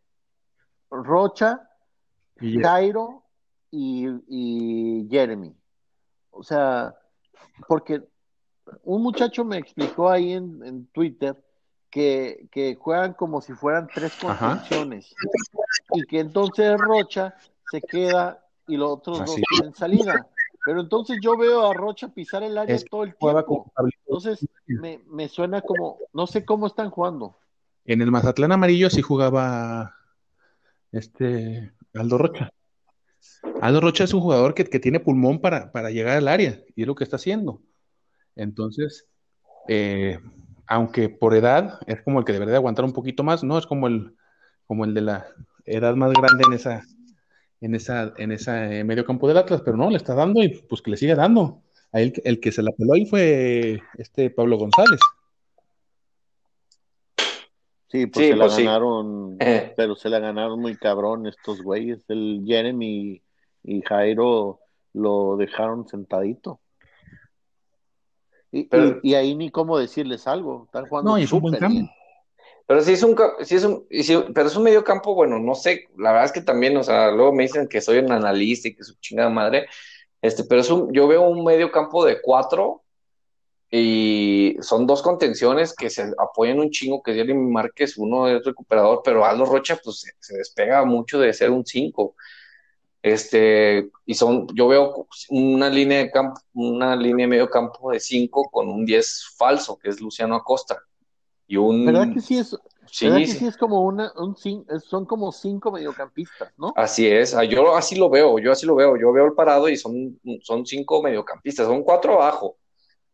Rocha, 0.90 1.68
Y 2.40 2.60
Jairo 2.60 3.22
y, 3.70 4.08
y 4.28 5.08
Jeremy. 5.10 5.54
O 6.30 6.42
sea, 6.42 6.94
porque 7.68 8.02
un 8.84 9.02
muchacho 9.02 9.44
me 9.44 9.58
explicó 9.58 10.08
ahí 10.08 10.32
en, 10.32 10.64
en 10.64 10.86
Twitter 10.86 11.42
que, 11.90 12.48
que 12.50 12.76
juegan 12.76 13.14
como 13.14 13.40
si 13.40 13.52
fueran 13.52 13.88
tres 13.92 14.12
Ajá. 14.24 14.48
contenciones 14.48 15.14
y 15.92 16.04
que 16.04 16.20
entonces 16.20 16.78
Rocha 16.78 17.34
se 17.70 17.80
queda 17.82 18.44
y 18.66 18.76
los 18.76 18.90
otros 18.90 19.26
dos 19.26 19.40
tienen 19.48 19.74
salida. 19.74 20.28
Pero 20.64 20.80
entonces 20.82 21.18
yo 21.20 21.36
veo 21.36 21.66
a 21.66 21.74
Rocha 21.74 22.08
pisar 22.08 22.42
el 22.42 22.56
área 22.56 22.76
Es 22.76 22.84
todo 22.84 23.02
el 23.04 23.16
tiempo. 23.16 23.72
Entonces 24.06 24.46
me, 24.66 25.00
me 25.08 25.28
suena 25.28 25.62
como, 25.62 25.98
no 26.12 26.26
sé 26.26 26.44
cómo 26.44 26.66
están 26.66 26.90
jugando. 26.90 27.36
En 27.84 28.02
el 28.02 28.10
Mazatlán 28.10 28.52
amarillo 28.52 28.90
sí 28.90 29.02
jugaba 29.02 29.96
este 30.92 31.72
Aldo 31.94 32.18
Rocha. 32.18 32.50
Aldo 33.60 33.80
Rocha 33.80 34.04
es 34.04 34.14
un 34.14 34.20
jugador 34.20 34.54
que, 34.54 34.64
que 34.64 34.80
tiene 34.80 35.00
pulmón 35.00 35.40
para, 35.40 35.72
para 35.72 35.90
llegar 35.90 36.16
al 36.16 36.28
área 36.28 36.60
y 36.74 36.82
es 36.82 36.86
lo 36.86 36.94
que 36.94 37.04
está 37.04 37.16
haciendo. 37.16 37.62
Entonces, 38.36 39.06
eh, 39.68 40.18
aunque 40.66 41.08
por 41.08 41.34
edad 41.34 41.80
es 41.86 42.00
como 42.02 42.18
el 42.18 42.24
que 42.24 42.32
debería 42.32 42.52
de 42.52 42.56
aguantar 42.56 42.84
un 42.84 42.92
poquito 42.92 43.22
más, 43.22 43.42
no 43.44 43.58
es 43.58 43.66
como 43.66 43.86
el, 43.88 44.14
como 44.66 44.84
el 44.84 44.94
de 44.94 45.00
la 45.00 45.26
edad 45.64 45.94
más 45.96 46.12
grande 46.12 46.44
en 46.46 46.52
esa, 46.52 46.82
en 47.60 47.74
esa, 47.74 48.14
en 48.16 48.32
esa 48.32 48.72
eh, 48.72 48.84
medio 48.84 49.04
campo 49.04 49.28
del 49.28 49.36
Atlas, 49.36 49.62
pero 49.64 49.76
no, 49.76 49.90
le 49.90 49.96
está 49.96 50.14
dando 50.14 50.42
y 50.42 50.48
pues 50.48 50.80
que 50.80 50.90
le 50.90 50.96
siga 50.96 51.14
dando. 51.14 51.62
A 51.92 52.00
él, 52.00 52.12
el 52.24 52.38
que 52.38 52.52
se 52.52 52.62
la 52.62 52.70
peló 52.70 52.94
ahí 52.94 53.04
fue 53.04 53.82
este 53.98 54.30
Pablo 54.30 54.58
González. 54.58 55.00
Sí, 57.90 58.06
pues 58.06 58.24
Sí, 58.26 58.30
se 58.32 58.36
la 58.36 58.44
pues 58.46 58.56
ganaron, 58.58 59.36
Eh. 59.40 59.72
pero 59.76 59.96
se 59.96 60.08
la 60.08 60.20
ganaron 60.20 60.60
muy 60.60 60.76
cabrón 60.76 61.26
estos 61.26 61.60
güeyes. 61.62 62.04
El 62.08 62.42
Jeremy 62.46 63.20
y 63.64 63.82
Jairo 63.82 64.60
lo 64.92 65.36
dejaron 65.36 65.88
sentadito. 65.88 66.60
Y, 68.52 68.64
Pero- 68.64 69.00
y- 69.02 69.10
y 69.10 69.14
ahí 69.14 69.34
ni 69.34 69.50
cómo 69.50 69.78
decirles 69.78 70.26
algo. 70.26 70.64
Están 70.66 70.86
jugando 70.86 71.12
No, 71.12 71.18
y 71.18 71.22
es 71.24 71.32
un 71.32 71.40
buen. 71.40 71.58
Pero 72.66 72.82
sí 72.82 72.92
es 72.92 73.02
un, 73.02 73.16
sí 73.42 73.56
es 73.56 73.64
un, 73.64 73.84
y 73.90 74.02
sí- 74.04 74.24
pero 74.32 74.46
es 74.46 74.54
un 74.56 74.62
medio 74.62 74.84
campo, 74.84 75.14
bueno, 75.14 75.40
no 75.40 75.56
sé, 75.56 75.88
la 75.98 76.10
verdad 76.12 76.26
es 76.26 76.32
que 76.32 76.40
también, 76.40 76.76
o 76.76 76.84
sea, 76.84 77.10
luego 77.10 77.32
me 77.32 77.42
dicen 77.42 77.66
que 77.68 77.80
soy 77.80 77.98
un 77.98 78.12
analista 78.12 78.68
y 78.68 78.74
que 78.76 78.84
su 78.84 78.94
chingada 79.00 79.28
madre, 79.28 79.66
este, 80.22 80.44
pero 80.44 80.60
es 80.60 80.70
un, 80.70 80.92
yo 80.92 81.08
veo 81.08 81.28
un 81.28 81.42
medio 81.44 81.72
campo 81.72 82.04
de 82.04 82.20
cuatro 82.22 82.82
y 83.70 84.56
son 84.60 84.86
dos 84.86 85.00
contenciones 85.00 85.74
que 85.74 85.90
se 85.90 86.12
apoyan 86.18 86.58
un 86.58 86.70
chingo, 86.70 87.02
que 87.02 87.12
es 87.12 87.16
Jeremy 87.16 87.50
Márquez, 87.50 87.96
uno 87.96 88.28
es 88.28 88.44
recuperador, 88.44 89.02
pero 89.04 89.24
Aldo 89.24 89.44
Rocha, 89.44 89.78
pues 89.82 90.00
se, 90.00 90.12
se 90.18 90.36
despega 90.36 90.84
mucho 90.84 91.20
de 91.20 91.32
ser 91.32 91.50
un 91.50 91.64
cinco. 91.64 92.16
Este, 93.02 93.88
y 94.04 94.14
son, 94.14 94.46
yo 94.54 94.68
veo 94.68 95.06
una 95.30 95.70
línea 95.70 95.98
de 95.98 96.10
campo, 96.10 96.40
una 96.52 96.94
línea 96.96 97.24
de 97.24 97.30
medio 97.30 97.48
campo 97.48 97.92
de 97.92 98.00
cinco 98.00 98.50
con 98.50 98.68
un 98.68 98.84
10 98.84 99.34
falso, 99.36 99.78
que 99.78 99.88
es 99.88 100.00
Luciano 100.00 100.34
Acosta. 100.34 100.78
Y 101.46 101.56
un, 101.56 101.86
¿Verdad 101.86 102.12
que 102.12 102.20
sí 102.20 102.38
es, 102.38 102.56
Sí, 102.92 103.06
¿verdad 103.06 103.20
que 103.20 103.26
sí. 103.28 103.46
es 103.46 103.56
como 103.56 103.82
una, 103.82 104.12
un, 104.16 104.36
son 104.80 105.06
como 105.06 105.30
cinco 105.30 105.70
mediocampistas, 105.70 106.52
¿no? 106.58 106.72
Así 106.74 107.06
es, 107.06 107.34
ah, 107.34 107.44
yo 107.44 107.76
así 107.76 107.94
lo 107.94 108.10
veo, 108.10 108.40
yo 108.40 108.50
así 108.50 108.66
lo 108.66 108.74
veo, 108.74 108.96
yo 108.96 109.12
veo 109.12 109.26
el 109.26 109.32
parado 109.34 109.68
y 109.68 109.76
son, 109.76 110.18
son 110.42 110.66
cinco 110.66 111.00
mediocampistas, 111.00 111.66
son 111.66 111.84
cuatro 111.84 112.14
abajo. 112.14 112.56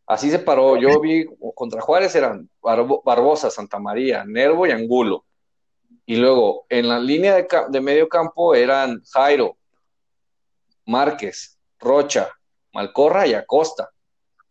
Así 0.06 0.30
se 0.30 0.38
paró, 0.38 0.76
yo 0.76 1.00
vi 1.00 1.26
contra 1.54 1.80
Juárez 1.80 2.14
eran 2.14 2.48
Barbo- 2.62 3.02
Barbosa, 3.04 3.50
Santa 3.50 3.78
María, 3.78 4.24
Nervo 4.24 4.66
y 4.66 4.70
Angulo. 4.70 5.24
Y 6.04 6.16
luego 6.16 6.64
en 6.68 6.88
la 6.88 7.00
línea 7.00 7.34
de, 7.34 7.48
de 7.70 7.80
medio 7.80 8.08
campo 8.08 8.54
eran 8.54 9.02
Jairo, 9.12 9.56
Márquez, 10.84 11.58
Rocha, 11.80 12.28
Malcorra 12.72 13.26
y 13.26 13.34
Acosta. 13.34 13.90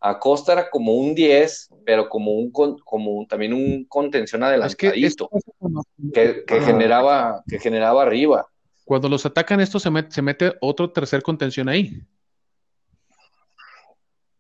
Acosta 0.01 0.53
era 0.53 0.69
como 0.69 0.93
un 0.93 1.15
10, 1.15 1.69
pero 1.85 2.09
como 2.09 2.33
un 2.33 2.51
con- 2.51 2.77
como 2.79 3.11
un- 3.13 3.27
también 3.27 3.53
un 3.53 3.85
contención 3.85 4.43
Es 4.43 4.75
que 4.75 4.87
adelantadito, 4.89 5.29
esto- 5.33 5.83
que, 6.13 6.43
que 6.45 6.61
generaba, 6.61 7.43
que 7.47 7.59
generaba 7.59 8.03
arriba. 8.03 8.45
Cuando 8.83 9.09
los 9.09 9.25
atacan, 9.25 9.61
esto 9.61 9.79
se 9.79 9.89
se 10.09 10.21
mete 10.21 10.53
otro 10.61 10.91
tercer 10.91 11.23
contención 11.23 11.69
ahí. 11.69 12.01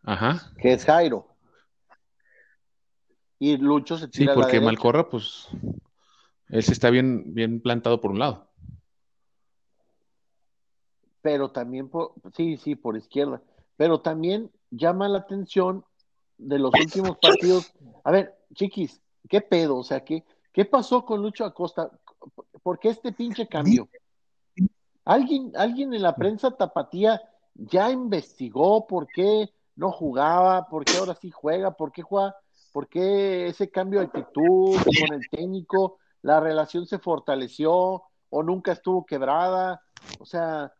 Ajá. 0.05 0.51
Que 0.57 0.73
es 0.73 0.85
Jairo. 0.85 1.27
Y 3.39 3.57
Lucho 3.57 3.97
se 3.97 4.05
Sí, 4.05 4.11
tira 4.11 4.33
a 4.33 4.35
la 4.35 4.41
porque. 4.43 4.61
Malcorra, 4.61 5.09
pues, 5.09 5.47
él 6.49 6.63
sí 6.63 6.71
está 6.71 6.89
bien, 6.89 7.33
bien 7.33 7.59
plantado 7.61 7.99
por 7.99 8.11
un 8.11 8.19
lado. 8.19 8.49
pero 11.25 11.49
también 11.49 11.89
por, 11.89 12.13
sí, 12.35 12.55
sí, 12.57 12.75
por 12.75 12.95
izquierda, 12.95 13.41
pero 13.77 13.99
también 13.99 14.51
llama 14.69 15.09
la 15.09 15.17
atención 15.17 15.83
de 16.37 16.59
los 16.59 16.71
últimos 16.79 17.17
partidos. 17.17 17.73
A 18.03 18.11
ver, 18.11 18.35
chiquis, 18.53 19.01
¿qué 19.27 19.41
pedo? 19.41 19.77
O 19.77 19.83
sea, 19.83 20.05
¿qué, 20.05 20.23
qué 20.53 20.65
pasó 20.65 21.03
con 21.03 21.23
Lucho 21.23 21.43
Acosta? 21.43 21.89
¿Por 22.61 22.77
qué 22.77 22.89
este 22.89 23.11
pinche 23.11 23.47
cambio? 23.47 23.89
¿Alguien, 25.03 25.51
alguien 25.55 25.95
en 25.95 26.03
la 26.03 26.15
prensa 26.15 26.51
tapatía 26.51 27.19
ya 27.55 27.89
investigó 27.89 28.85
por 28.85 29.07
qué 29.07 29.49
no 29.75 29.91
jugaba, 29.91 30.67
por 30.67 30.85
qué 30.85 30.97
ahora 30.97 31.15
sí 31.15 31.31
juega, 31.31 31.71
por 31.71 31.91
qué 31.91 32.01
juega, 32.01 32.35
por 32.71 32.87
qué 32.87 33.47
ese 33.47 33.69
cambio 33.69 33.99
de 33.99 34.05
actitud 34.07 34.77
con 34.83 35.13
el 35.13 35.29
técnico, 35.29 35.97
la 36.21 36.39
relación 36.39 36.85
se 36.87 36.99
fortaleció 36.99 38.03
o 38.29 38.43
nunca 38.43 38.71
estuvo 38.71 39.05
quebrada? 39.05 39.81
O 40.19 40.25
sea, 40.25 40.71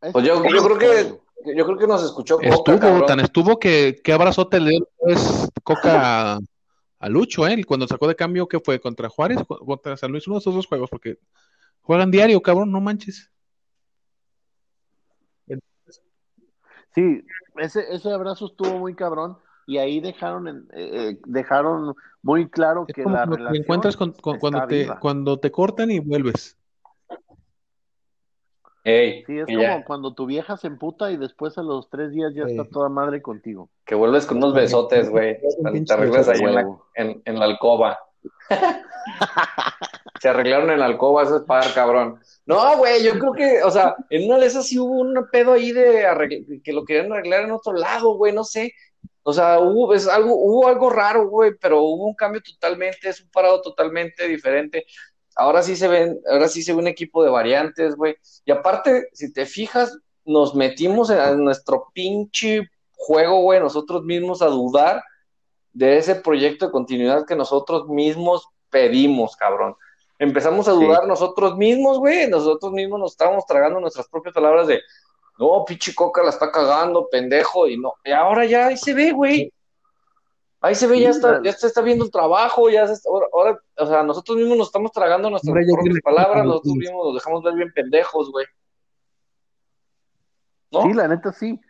es- 0.00 0.12
Pues 0.12 0.24
yo, 0.24 0.42
creo 0.42 0.78
que 0.78 1.18
yo 1.56 1.64
creo 1.66 1.78
que 1.78 1.86
nos 1.86 2.02
escuchó 2.02 2.36
Coca, 2.36 2.48
Estuvo, 2.48 2.78
cabrón. 2.78 3.06
tan 3.06 3.20
estuvo 3.20 3.58
que, 3.58 4.00
que 4.02 4.12
abrazote 4.12 4.60
le 4.60 4.70
dio 4.70 4.88
pues, 4.98 5.50
Coca 5.62 6.34
a, 6.34 6.38
a 6.98 7.08
Lucho, 7.08 7.46
¿eh? 7.46 7.62
Cuando 7.64 7.86
sacó 7.86 8.08
de 8.08 8.16
cambio, 8.16 8.48
que 8.48 8.60
fue? 8.60 8.80
¿Contra 8.80 9.08
Juárez? 9.08 9.38
¿Contra 9.46 9.96
San 9.96 10.10
Luis? 10.10 10.26
Uno 10.26 10.36
de 10.36 10.40
esos 10.40 10.54
dos 10.54 10.66
juegos, 10.66 10.88
porque 10.90 11.18
juegan 11.82 12.10
diario, 12.10 12.40
cabrón, 12.40 12.72
no 12.72 12.80
manches. 12.80 13.30
Sí, 16.94 17.24
ese, 17.56 17.92
ese 17.92 18.12
abrazo 18.12 18.46
estuvo 18.46 18.78
muy 18.78 18.94
cabrón 18.94 19.36
y 19.66 19.78
ahí 19.78 20.00
dejaron 20.00 20.46
en- 20.48 20.68
eh, 20.72 21.10
eh, 21.10 21.18
dejaron 21.26 21.94
muy 22.22 22.48
claro 22.48 22.84
Es 22.88 22.94
que 22.94 23.02
la 23.02 23.10
cuando 23.10 23.36
te 23.36 23.42
relación 23.42 23.62
encuentras 23.64 23.96
con- 23.96 24.12
con- 24.12 24.34
está 24.34 24.40
cuando, 24.40 24.66
te, 24.68 24.82
viva. 24.82 24.98
cuando 25.00 25.38
te 25.40 25.50
cortan 25.50 25.90
y 25.90 25.98
vuelves. 26.00 26.56
Ey, 28.86 29.24
Sí, 29.24 29.38
es 29.38 29.46
como 29.46 29.58
ya, 29.62 29.82
cuando 29.84 30.12
tu 30.12 30.26
vieja 30.26 30.58
se 30.58 30.66
emputa 30.66 31.10
y 31.10 31.16
después 31.16 31.56
a 31.56 31.62
los 31.62 31.88
tres 31.88 32.10
días 32.12 32.34
ya 32.34 32.44
está 32.44 32.64
toda 32.68 32.90
madre 32.90 33.22
contigo. 33.22 33.70
que 33.86 33.94
vuelves 33.94 34.26
con 34.26 34.36
unos 34.36 34.52
besotes, 34.52 35.08
güey. 35.08 35.38
Te 35.40 35.92
arreglas 35.94 36.28
ahí 36.28 36.40
en 36.42 36.54
la, 36.54 36.68
en, 36.94 37.22
en 37.24 37.38
la 37.38 37.46
alcoba. 37.46 37.98
se 40.24 40.30
arreglaron 40.30 40.70
en 40.70 40.80
la 40.80 40.86
alcoba 40.86 41.22
ese 41.22 41.40
par, 41.40 41.66
cabrón. 41.74 42.18
No, 42.46 42.78
güey, 42.78 43.04
yo 43.04 43.18
creo 43.18 43.34
que, 43.34 43.62
o 43.62 43.70
sea, 43.70 43.94
en 44.08 44.24
una 44.26 44.38
de 44.38 44.48
sí 44.48 44.78
hubo 44.78 44.94
un 44.94 45.14
pedo 45.30 45.52
ahí 45.52 45.70
de 45.70 46.62
que 46.64 46.72
lo 46.72 46.86
querían 46.86 47.12
arreglar 47.12 47.42
en 47.42 47.50
otro 47.50 47.74
lado, 47.74 48.14
güey, 48.14 48.32
no 48.32 48.42
sé. 48.42 48.72
O 49.22 49.34
sea, 49.34 49.58
hubo, 49.58 49.92
es 49.92 50.08
algo, 50.08 50.34
hubo 50.34 50.66
algo 50.66 50.88
raro, 50.88 51.28
güey, 51.28 51.50
pero 51.60 51.82
hubo 51.82 52.06
un 52.06 52.14
cambio 52.14 52.40
totalmente, 52.40 53.10
es 53.10 53.20
un 53.20 53.28
parado 53.28 53.60
totalmente 53.60 54.26
diferente. 54.26 54.86
Ahora 55.36 55.62
sí 55.62 55.76
se 55.76 55.88
ven, 55.88 56.18
ahora 56.26 56.48
sí 56.48 56.62
se 56.62 56.72
ve 56.72 56.78
un 56.78 56.88
equipo 56.88 57.22
de 57.22 57.28
variantes, 57.28 57.94
güey. 57.94 58.16
Y 58.46 58.50
aparte, 58.50 59.08
si 59.12 59.30
te 59.30 59.44
fijas, 59.44 59.98
nos 60.24 60.54
metimos 60.54 61.10
en 61.10 61.44
nuestro 61.44 61.88
pinche 61.92 62.62
juego, 62.92 63.42
güey, 63.42 63.60
nosotros 63.60 64.04
mismos 64.04 64.40
a 64.40 64.46
dudar 64.46 65.02
de 65.74 65.98
ese 65.98 66.14
proyecto 66.14 66.64
de 66.64 66.72
continuidad 66.72 67.26
que 67.26 67.36
nosotros 67.36 67.88
mismos 67.88 68.48
pedimos, 68.70 69.36
cabrón. 69.36 69.76
Empezamos 70.18 70.68
a 70.68 70.72
dudar 70.72 71.06
nosotros 71.06 71.56
mismos, 71.56 71.98
güey, 71.98 72.28
nosotros 72.28 72.72
mismos 72.72 73.00
nos 73.00 73.12
estábamos 73.12 73.44
tragando 73.46 73.80
nuestras 73.80 74.08
propias 74.08 74.34
palabras 74.34 74.66
de, 74.68 74.80
no, 75.38 75.64
pinche 75.64 75.94
Coca 75.94 76.22
la 76.22 76.30
está 76.30 76.50
cagando, 76.52 77.08
pendejo, 77.08 77.66
y 77.66 77.76
no, 77.78 77.94
y 78.04 78.12
ahora 78.12 78.44
ya 78.44 78.66
ahí 78.66 78.76
se 78.76 78.94
ve, 78.94 79.12
güey. 79.12 79.52
Ahí 80.60 80.74
se 80.74 80.86
ve, 80.86 80.98
ya 80.98 81.10
está, 81.10 81.42
ya 81.42 81.52
se 81.52 81.66
está 81.66 81.82
viendo 81.82 82.06
el 82.06 82.10
trabajo, 82.10 82.70
ya 82.70 82.86
se 82.86 83.06
ahora, 83.06 83.60
o 83.76 83.86
sea, 83.86 84.02
nosotros 84.02 84.38
mismos 84.38 84.56
nos 84.56 84.68
estamos 84.68 84.92
tragando 84.92 85.28
nuestras 85.28 85.54
propias 85.54 86.00
palabras, 86.02 86.46
nosotros 86.46 86.74
mismos 86.76 87.06
nos 87.06 87.14
dejamos 87.14 87.42
ver 87.42 87.54
bien 87.54 87.72
pendejos, 87.74 88.32
güey. 88.32 88.46
Sí, 90.70 90.92
la 90.94 91.08
neta 91.08 91.32
sí. 91.32 91.60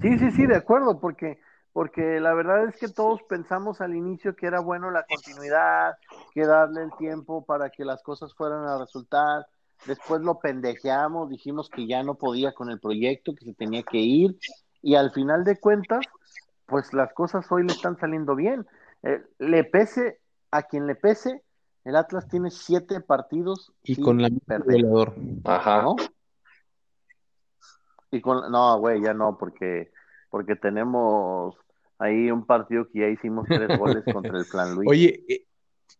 Sí, 0.00 0.18
sí, 0.18 0.30
sí, 0.30 0.46
de 0.46 0.56
acuerdo, 0.56 1.00
porque 1.00 1.40
porque 1.74 2.20
la 2.20 2.32
verdad 2.34 2.68
es 2.68 2.76
que 2.76 2.86
todos 2.86 3.20
pensamos 3.24 3.80
al 3.80 3.96
inicio 3.96 4.36
que 4.36 4.46
era 4.46 4.60
bueno 4.60 4.92
la 4.92 5.04
continuidad, 5.04 5.96
que 6.32 6.46
darle 6.46 6.84
el 6.84 6.92
tiempo 6.96 7.44
para 7.44 7.68
que 7.70 7.84
las 7.84 8.00
cosas 8.00 8.32
fueran 8.32 8.64
a 8.64 8.78
resultar. 8.78 9.48
Después 9.84 10.22
lo 10.22 10.38
pendejeamos, 10.38 11.28
dijimos 11.28 11.68
que 11.68 11.88
ya 11.88 12.04
no 12.04 12.14
podía 12.14 12.54
con 12.54 12.70
el 12.70 12.78
proyecto, 12.78 13.34
que 13.34 13.44
se 13.44 13.54
tenía 13.54 13.82
que 13.82 13.98
ir, 13.98 14.38
y 14.82 14.94
al 14.94 15.10
final 15.10 15.42
de 15.42 15.58
cuentas, 15.58 16.06
pues 16.66 16.94
las 16.94 17.12
cosas 17.12 17.50
hoy 17.50 17.64
le 17.64 17.72
están 17.72 17.98
saliendo 17.98 18.36
bien. 18.36 18.64
Eh, 19.02 19.24
le 19.40 19.64
pese 19.64 20.20
a 20.52 20.62
quien 20.62 20.86
le 20.86 20.94
pese, 20.94 21.42
el 21.82 21.96
Atlas 21.96 22.28
tiene 22.28 22.52
siete 22.52 23.00
partidos 23.00 23.72
y 23.82 24.00
con 24.00 24.22
la 24.22 24.30
perdedor. 24.46 25.16
Ajá. 25.42 25.82
¿no? 25.82 25.96
Y 28.12 28.20
con 28.20 28.48
no, 28.52 28.78
güey, 28.78 29.02
ya 29.02 29.12
no, 29.12 29.36
porque 29.36 29.90
porque 30.30 30.56
tenemos 30.56 31.56
ahí 31.98 32.30
un 32.30 32.46
partido 32.46 32.88
que 32.88 33.00
ya 33.00 33.08
hicimos 33.08 33.46
tres 33.48 33.68
goles 33.78 34.04
contra 34.04 34.38
el 34.38 34.46
Plan 34.46 34.74
Luis. 34.74 34.88
Oye, 34.88 35.24
eh, 35.28 35.46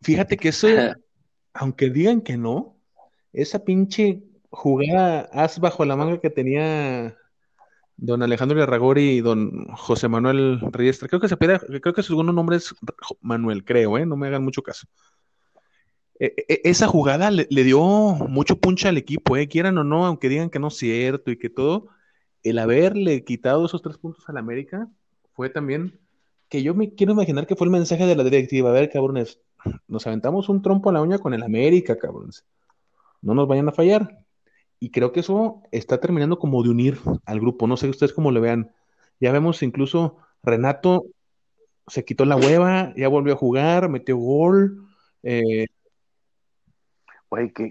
fíjate 0.02 0.36
que 0.36 0.48
eso, 0.48 0.68
aunque 1.54 1.90
digan 1.90 2.20
que 2.20 2.36
no, 2.36 2.76
esa 3.32 3.64
pinche 3.64 4.22
jugada 4.50 5.28
as 5.32 5.58
bajo 5.58 5.84
la 5.84 5.96
manga 5.96 6.20
que 6.20 6.30
tenía 6.30 7.16
don 7.96 8.22
Alejandro 8.22 8.58
Larragori 8.58 9.10
y 9.10 9.20
don 9.20 9.66
José 9.74 10.08
Manuel 10.08 10.60
Reyes, 10.72 11.00
creo 11.00 11.20
que 11.20 11.28
se 11.28 11.36
pide, 11.36 11.58
creo 11.80 11.94
que 11.94 12.02
su 12.02 12.12
segundo 12.12 12.32
nombre 12.32 12.56
es 12.56 12.74
Manuel, 13.20 13.64
creo, 13.64 13.98
¿eh? 13.98 14.06
no 14.06 14.16
me 14.16 14.28
hagan 14.28 14.44
mucho 14.44 14.62
caso. 14.62 14.86
E, 16.18 16.32
e, 16.48 16.60
esa 16.64 16.86
jugada 16.86 17.30
le, 17.30 17.46
dio 17.48 17.80
mucho 17.80 18.58
punch 18.58 18.86
al 18.86 18.96
equipo, 18.96 19.36
¿eh? 19.36 19.48
quieran 19.48 19.78
o 19.78 19.84
no, 19.84 20.06
aunque 20.06 20.28
digan 20.28 20.50
que 20.50 20.58
no 20.58 20.68
es 20.68 20.76
cierto 20.76 21.30
y 21.30 21.38
que 21.38 21.50
todo, 21.50 21.88
el 22.42 22.58
haberle 22.58 23.24
quitado 23.24 23.64
esos 23.66 23.82
tres 23.82 23.98
puntos 23.98 24.28
al 24.28 24.36
América 24.36 24.88
fue 25.34 25.50
también 25.50 26.00
que 26.48 26.62
yo 26.62 26.74
me 26.74 26.94
quiero 26.94 27.12
imaginar 27.12 27.46
que 27.46 27.56
fue 27.56 27.66
el 27.66 27.72
mensaje 27.72 28.06
de 28.06 28.16
la 28.16 28.24
directiva. 28.24 28.70
A 28.70 28.72
ver, 28.72 28.90
cabrones, 28.90 29.40
nos 29.88 30.06
aventamos 30.06 30.48
un 30.48 30.62
trompo 30.62 30.90
a 30.90 30.92
la 30.92 31.02
uña 31.02 31.18
con 31.18 31.34
el 31.34 31.42
América, 31.42 31.98
cabrones. 31.98 32.44
No 33.20 33.34
nos 33.34 33.48
vayan 33.48 33.68
a 33.68 33.72
fallar. 33.72 34.24
Y 34.78 34.90
creo 34.90 35.12
que 35.12 35.20
eso 35.20 35.62
está 35.72 35.98
terminando 35.98 36.38
como 36.38 36.62
de 36.62 36.70
unir 36.70 36.98
al 37.24 37.40
grupo. 37.40 37.66
No 37.66 37.76
sé 37.76 37.88
ustedes 37.88 38.12
cómo 38.12 38.30
lo 38.30 38.40
vean. 38.40 38.72
Ya 39.20 39.32
vemos 39.32 39.62
incluso 39.62 40.18
Renato 40.42 41.06
se 41.86 42.04
quitó 42.04 42.24
la 42.24 42.36
hueva, 42.36 42.92
ya 42.96 43.08
volvió 43.08 43.34
a 43.34 43.36
jugar, 43.36 43.88
metió 43.88 44.16
gol. 44.16 44.86
Eh... 45.22 45.66
Güey, 47.30 47.52
qué, 47.52 47.68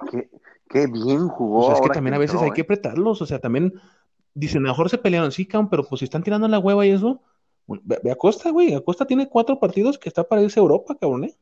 qué, 0.70 0.88
bien 0.88 1.28
jugó. 1.30 1.68
Pues 1.68 1.80
es 1.80 1.88
que 1.88 1.94
también 1.94 2.16
a 2.16 2.20
veces 2.20 2.42
hay 2.42 2.52
que 2.52 2.62
¿eh? 2.62 2.64
apretarlos. 2.64 3.22
O 3.22 3.26
sea, 3.26 3.40
también 3.40 3.74
dicen, 4.34 4.60
a 4.60 4.64
lo 4.64 4.70
mejor 4.70 4.90
se 4.90 4.98
pelearon, 4.98 5.32
sí, 5.32 5.48
pero 5.70 5.84
pues 5.84 6.00
si 6.00 6.06
están 6.06 6.24
tirando 6.24 6.48
la 6.48 6.60
hueva 6.60 6.86
y 6.86 6.92
eso, 6.92 7.22
ve, 7.68 8.12
a 8.12 8.16
Costa, 8.16 8.52
güey, 8.52 8.74
Acosta 8.74 9.06
tiene 9.06 9.30
cuatro 9.30 9.60
partidos 9.60 9.98
que 9.98 10.10
está 10.10 10.24
para 10.24 10.42
irse 10.42 10.60
a 10.60 10.64
Europa, 10.64 10.96
cabrón, 11.00 11.26
¿eh? 11.26 11.36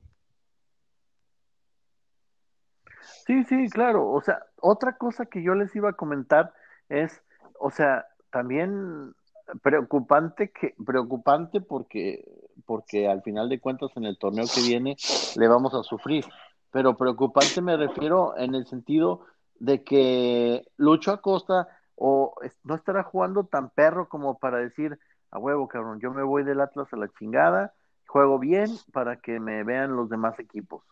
Sí, 3.25 3.43
sí, 3.45 3.69
claro. 3.69 4.10
O 4.10 4.21
sea, 4.21 4.43
otra 4.60 4.97
cosa 4.97 5.25
que 5.25 5.43
yo 5.43 5.55
les 5.55 5.75
iba 5.75 5.89
a 5.89 5.93
comentar 5.93 6.53
es, 6.89 7.21
o 7.60 7.69
sea, 7.71 8.07
también 8.29 9.13
preocupante 9.62 10.51
que 10.51 10.75
preocupante 10.86 11.60
porque 11.60 12.23
porque 12.65 13.10
al 13.10 13.21
final 13.21 13.49
de 13.49 13.60
cuentas 13.60 13.91
en 13.97 14.05
el 14.05 14.17
torneo 14.17 14.45
que 14.53 14.62
viene 14.62 14.95
le 15.36 15.47
vamos 15.49 15.73
a 15.73 15.84
sufrir 15.84 16.23
pero 16.71 16.95
preocupante 16.95 17.62
me 17.62 17.75
refiero 17.75 18.38
en 18.38 18.55
el 18.55 18.65
sentido 18.65 19.25
de 19.60 19.84
que 19.84 20.65
Lucho 20.77 21.12
Acosta 21.12 21.67
o 21.95 22.34
no 22.63 22.75
estará 22.75 23.03
jugando 23.03 23.43
tan 23.43 23.69
perro 23.69 24.10
como 24.10 24.39
para 24.39 24.57
decir, 24.57 24.97
a 25.32 25.39
huevo, 25.39 25.67
cabrón, 25.67 26.00
yo 26.00 26.12
me 26.12 26.24
voy 26.24 26.44
del 26.44 26.62
Atlas 26.62 26.88
a 26.91 26.98
la 26.98 27.10
chingada, 27.17 27.74
juego 28.08 28.38
bien 28.38 28.70
para 28.91 29.17
que 29.17 29.39
me 29.39 29.63
vean 29.63 29.96
los 29.96 30.10
demás 30.10 30.38
equipos. 30.39 30.84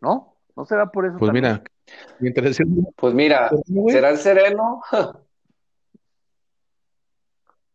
¿No? 0.00 0.34
¿No 0.56 0.64
será 0.64 0.90
por 0.90 1.06
eso? 1.06 1.18
Pues 1.18 1.32
mira, 1.32 1.62
mientras 2.18 2.58
pues 2.96 3.14
mira, 3.14 3.50
será 3.88 4.10
el 4.10 4.18
sereno. 4.18 4.82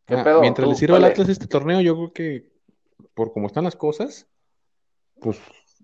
Ah, 0.08 0.40
mientras 0.42 0.68
le 0.68 0.76
sirva 0.76 0.98
al 0.98 1.06
Atlas 1.06 1.30
este 1.30 1.48
torneo, 1.48 1.80
yo 1.80 1.96
creo 1.96 2.14
que 2.14 2.52
por 3.14 3.32
cómo 3.32 3.48
están 3.48 3.64
las 3.64 3.78
cosas, 3.78 4.28
pues 5.22 5.40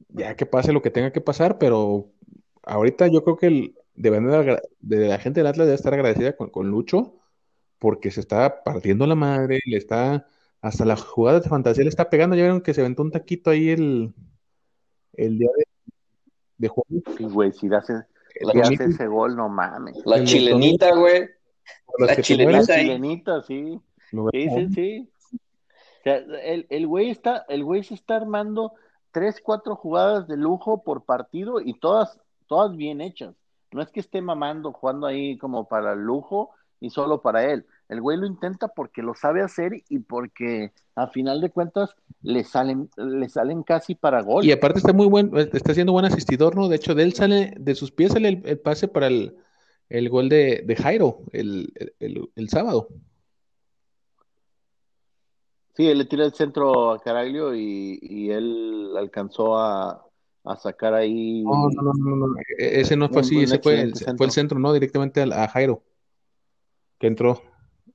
ya 0.09 0.35
que 0.35 0.45
pase 0.45 0.73
lo 0.73 0.81
que 0.81 0.91
tenga 0.91 1.11
que 1.11 1.21
pasar, 1.21 1.57
pero 1.57 2.11
ahorita 2.63 3.07
yo 3.07 3.23
creo 3.23 3.37
que 3.37 3.47
el, 3.47 3.75
de, 3.95 4.59
de 4.79 5.07
la 5.07 5.19
gente 5.19 5.39
del 5.39 5.47
Atlas 5.47 5.67
debe 5.67 5.75
estar 5.75 5.93
agradecida 5.93 6.35
con, 6.35 6.69
Lucho 6.69 7.18
porque 7.79 8.11
se 8.11 8.19
está 8.19 8.63
partiendo 8.63 9.07
la 9.07 9.15
madre, 9.15 9.61
le 9.65 9.77
está, 9.77 10.27
hasta 10.61 10.85
la 10.85 10.97
jugada 10.97 11.39
de 11.39 11.49
fantasía 11.49 11.83
le 11.83 11.89
está 11.89 12.09
pegando. 12.09 12.35
Ya 12.35 12.43
vieron 12.43 12.61
que 12.61 12.73
se 12.73 12.81
aventó 12.81 13.01
un 13.01 13.11
taquito 13.11 13.49
ahí 13.49 13.69
el, 13.69 14.13
el 15.13 15.39
día 15.39 15.49
de, 15.57 15.63
de 16.57 16.67
juego. 16.67 17.01
Sí, 17.17 17.23
güey, 17.23 17.51
si 17.53 17.73
hace, 17.73 17.93
hace 18.61 18.83
ese 18.83 19.07
gol, 19.07 19.35
no 19.35 19.49
mames. 19.49 19.97
La 20.05 20.23
chilenita, 20.23 20.93
güey. 20.93 21.29
La 21.97 22.15
chilenita, 22.21 23.41
sí. 23.43 23.79
Sí, 24.31 24.49
sí, 24.49 24.67
sí. 24.73 25.09
O 25.31 26.03
sea, 26.03 26.17
el, 26.17 26.65
el 26.69 26.87
güey 26.87 27.09
está, 27.09 27.45
el 27.47 27.63
güey 27.63 27.83
se 27.83 27.93
está 27.93 28.15
armando 28.15 28.73
tres, 29.11 29.41
cuatro 29.41 29.75
jugadas 29.75 30.27
de 30.27 30.37
lujo 30.37 30.83
por 30.83 31.03
partido 31.03 31.61
y 31.61 31.79
todas, 31.79 32.19
todas 32.47 32.75
bien 32.75 33.01
hechas. 33.01 33.35
No 33.71 33.81
es 33.81 33.89
que 33.89 33.99
esté 33.99 34.21
mamando, 34.21 34.71
jugando 34.73 35.07
ahí 35.07 35.37
como 35.37 35.67
para 35.67 35.93
el 35.93 35.99
lujo 35.99 36.51
y 36.79 36.89
solo 36.89 37.21
para 37.21 37.51
él. 37.51 37.65
El 37.87 38.01
güey 38.01 38.17
lo 38.17 38.25
intenta 38.25 38.67
porque 38.67 39.01
lo 39.01 39.15
sabe 39.15 39.41
hacer 39.41 39.83
y 39.89 39.99
porque 39.99 40.71
a 40.95 41.07
final 41.07 41.41
de 41.41 41.49
cuentas 41.49 41.95
le 42.21 42.43
salen, 42.43 42.89
le 42.97 43.29
salen 43.29 43.63
casi 43.63 43.95
para 43.95 44.21
gol. 44.21 44.45
Y 44.45 44.51
aparte 44.51 44.79
está 44.79 44.93
muy 44.93 45.07
buen, 45.07 45.31
está 45.53 45.73
siendo 45.73 45.93
buen 45.93 46.05
asistidor, 46.05 46.55
¿no? 46.55 46.67
De 46.67 46.75
hecho, 46.75 46.95
de 46.95 47.03
él 47.03 47.13
sale, 47.13 47.53
de 47.57 47.75
sus 47.75 47.91
pies 47.91 48.13
sale 48.13 48.41
el, 48.43 48.59
pase 48.59 48.87
para 48.87 49.07
el, 49.07 50.09
gol 50.09 50.29
de, 50.29 50.75
Jairo 50.81 51.19
el, 51.31 51.73
el, 51.99 52.49
sábado. 52.49 52.89
Sí, 55.75 55.87
él 55.87 55.97
le 55.97 56.05
tira 56.05 56.25
el 56.25 56.33
centro 56.33 56.91
a 56.91 56.99
Caraglio 56.99 57.55
y 57.55 58.29
él 58.31 58.93
alcanzó 58.97 59.57
a, 59.57 60.09
a 60.43 60.55
sacar 60.55 60.93
ahí. 60.93 61.43
No, 61.43 61.69
no, 61.69 61.93
no, 61.93 62.15
no, 62.15 62.35
e-, 62.57 62.81
ese 62.81 62.95
no 62.95 63.09
fue 63.09 63.21
así, 63.21 63.41
ese 63.41 63.59
fue 63.59 63.81
el, 63.81 63.93
fue 63.95 64.25
el 64.25 64.31
centro, 64.31 64.59
¿no? 64.59 64.73
Directamente 64.73 65.21
a, 65.21 65.47
Jairo, 65.47 65.83
que 66.99 67.07
entró 67.07 67.41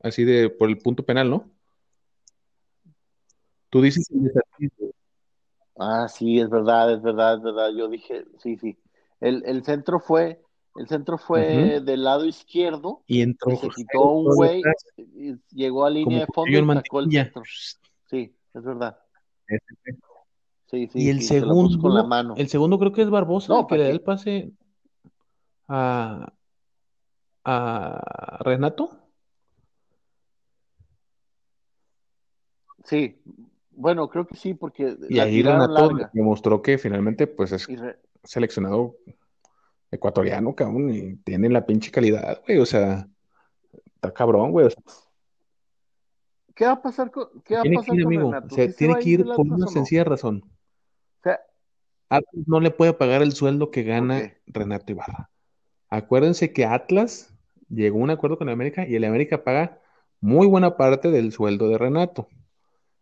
así 0.01 0.25
de 0.25 0.51
por 0.51 0.69
el 0.69 0.79
punto 0.79 1.05
penal, 1.05 1.31
¿no? 1.31 1.51
Tú 3.71 3.83
dices. 3.83 4.09
Ah, 5.79 6.09
sí, 6.09 6.41
es 6.41 6.49
verdad, 6.49 6.93
es 6.93 7.03
verdad, 7.03 7.37
es 7.37 7.43
verdad. 7.43 7.71
Yo 7.77 7.89
dije, 7.89 8.25
sí, 8.39 8.57
sí. 8.57 8.79
El, 9.21 9.43
el 9.47 9.65
centro 9.65 9.99
fue, 10.01 10.41
el 10.77 10.89
centro 10.89 11.19
fue 11.19 11.81
del 11.81 12.05
lado 12.05 12.25
izquierdo. 12.25 13.03
Y 13.07 13.23
entró. 13.23 13.57
se 13.57 13.69
quitó 13.69 14.03
un 14.11 14.35
güey, 14.35 14.63
llegó 15.51 15.85
a 15.85 15.91
línea 15.91 16.21
de 16.21 16.27
fondo 16.27 16.51
y 16.51 16.75
sacó 16.75 17.01
el 17.01 17.11
centro. 17.11 17.43
Sí, 18.09 18.37
es 18.55 18.63
verdad 18.63 18.99
y 20.73 21.09
el 21.09 21.23
segundo, 21.23 22.35
el 22.37 22.49
segundo 22.49 22.79
creo 22.79 22.93
que 22.93 23.03
es 23.03 23.11
Barbosa, 23.11 23.67
que 23.69 23.79
le 23.79 23.85
da 23.85 23.91
el 23.91 24.01
pase 24.01 24.53
a, 25.69 26.33
a 27.45 28.39
Renato. 28.41 28.99
Sí, 32.85 33.21
bueno, 33.71 34.09
creo 34.09 34.27
que 34.27 34.37
sí, 34.37 34.55
porque 34.55 34.97
y 35.09 35.19
ahí 35.19 35.43
Renato 35.43 35.91
demostró 36.13 36.63
que 36.63 36.79
finalmente 36.79 37.27
pues 37.27 37.53
es 37.53 37.67
seleccionado 38.23 38.97
ecuatoriano, 39.91 40.55
cabrón, 40.55 40.91
y 40.91 41.17
tiene 41.17 41.49
la 41.49 41.65
pinche 41.65 41.91
calidad, 41.91 42.43
güey, 42.47 42.59
o 42.59 42.67
sea, 42.67 43.09
está 43.95 44.13
cabrón, 44.13 44.51
güey. 44.51 44.67
O 44.67 44.71
sea, 44.71 44.83
¿Qué 46.55 46.67
va 46.67 46.73
a 46.73 46.83
pasar 46.83 47.11
con, 47.11 47.29
qué 47.45 47.55
va 47.55 47.61
a 47.61 47.63
tiene 47.63 47.77
que 47.77 47.81
pasar 47.81 47.97
ir, 47.97 48.05
con 48.05 48.13
amigo, 48.13 48.33
Renato? 48.33 48.55
o 48.55 48.57
sea, 48.57 48.67
¿Sí 48.67 48.73
se 48.73 48.79
tiene 48.79 48.99
que 48.99 49.09
ir 49.09 49.25
por 49.25 49.33
Atlas 49.33 49.47
una 49.49 49.59
no? 49.59 49.69
sencilla 49.69 50.05
razón. 50.05 50.45
O 50.45 51.23
sea, 51.23 51.41
Atlas 52.09 52.45
no 52.47 52.61
le 52.61 52.71
puede 52.71 52.93
pagar 52.93 53.23
el 53.23 53.33
sueldo 53.33 53.71
que 53.71 53.83
¿por 53.83 53.89
gana? 53.89 54.35
Renato 54.47 54.93
Ibarra. 54.93 55.31
Acuérdense 55.89 56.53
que 56.53 56.65
Atlas 56.65 57.34
llegó 57.69 57.99
a 58.01 58.03
un 58.03 58.11
acuerdo 58.11 58.39
con 58.39 58.49
el 58.49 58.55
América 58.55 58.87
y 58.87 58.95
el 58.95 59.05
América 59.05 59.45
paga 59.45 59.81
muy 60.21 60.47
buena 60.47 60.77
parte 60.77 61.11
del 61.11 61.33
sueldo 61.33 61.69
de 61.69 61.79
Renato. 61.79 62.29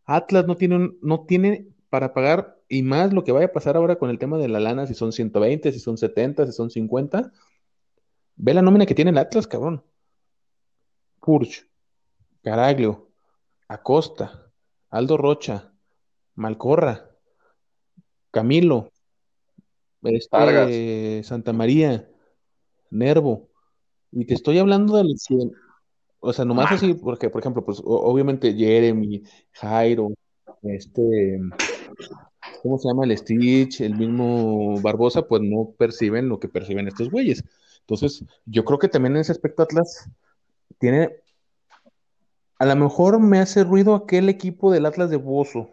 Atlas 0.05 0.46
no 0.46 0.57
tiene, 0.57 0.77
un- 0.77 0.98
no 1.03 1.25
tiene 1.25 1.66
para 1.90 2.12
pagar 2.14 2.59
y 2.68 2.83
más 2.83 3.12
lo 3.12 3.22
que 3.22 3.33
vaya 3.33 3.46
a 3.46 3.53
pasar 3.53 3.77
ahora 3.77 3.96
con 3.96 4.11
el 4.11 4.18
tema 4.18 4.38
de 4.38 4.48
la 4.48 4.61
lana, 4.61 4.87
si 4.87 4.94
son 4.94 5.12
120, 5.12 5.72
si 5.72 5.79
son 5.79 5.98
70, 5.98 6.46
si 6.46 6.53
son 6.53 6.70
50. 6.70 7.33
Ve 8.37 8.55
la 8.55 8.62
nómina 8.62 8.87
que 8.87 8.94
tiene 8.94 9.11
el 9.11 9.18
Atlas, 9.18 9.46
cabrón. 9.46 9.85
Purch, 11.20 11.68
Caraglio, 12.42 13.11
Acosta, 13.68 14.51
Aldo 14.90 15.16
Rocha, 15.16 15.72
Malcorra, 16.35 17.11
Camilo, 18.31 18.90
este, 20.03 21.22
Santa 21.25 21.53
María, 21.53 22.09
Nervo. 22.90 23.51
Y 24.12 24.27
te 24.27 24.35
estoy 24.35 24.59
hablando 24.59 24.96
de 24.96 25.05
los 25.05 25.22
100. 25.22 25.53
O 26.20 26.33
sea, 26.33 26.44
nomás 26.44 26.70
así, 26.70 26.94
porque, 26.94 27.31
por 27.31 27.40
ejemplo, 27.40 27.64
pues 27.64 27.81
obviamente 27.85 28.55
Jeremy, 28.55 29.25
Jairo, 29.53 30.12
este, 30.62 31.40
¿cómo 32.62 32.79
se 32.79 32.88
llama? 32.88 33.05
El 33.05 33.18
Stitch, 33.18 33.81
el 33.81 33.96
mismo 33.96 34.81
Barbosa, 34.81 35.27
pues 35.27 35.42
no 35.42 35.75
perciben 35.77 36.29
lo 36.29 36.38
que 36.38 36.48
perciben 36.48 36.87
estos 36.87 37.11
güeyes. 37.11 37.42
Entonces, 37.81 38.25
yo 38.46 38.64
creo 38.64 38.79
que 38.79 38.88
también 38.88 39.16
en 39.16 39.22
ese 39.22 39.33
aspecto 39.33 39.62
Atlas 39.62 40.09
tiene, 40.79 41.11
a 42.59 42.66
lo 42.66 42.77
mejor 42.77 43.18
me 43.18 43.40
hace 43.40 43.64
ruido 43.64 43.94
aquel 43.94 44.29
equipo 44.29 44.70
del 44.70 44.87
Atlas 44.87 45.11
de 45.11 45.16
Bozo, 45.16 45.70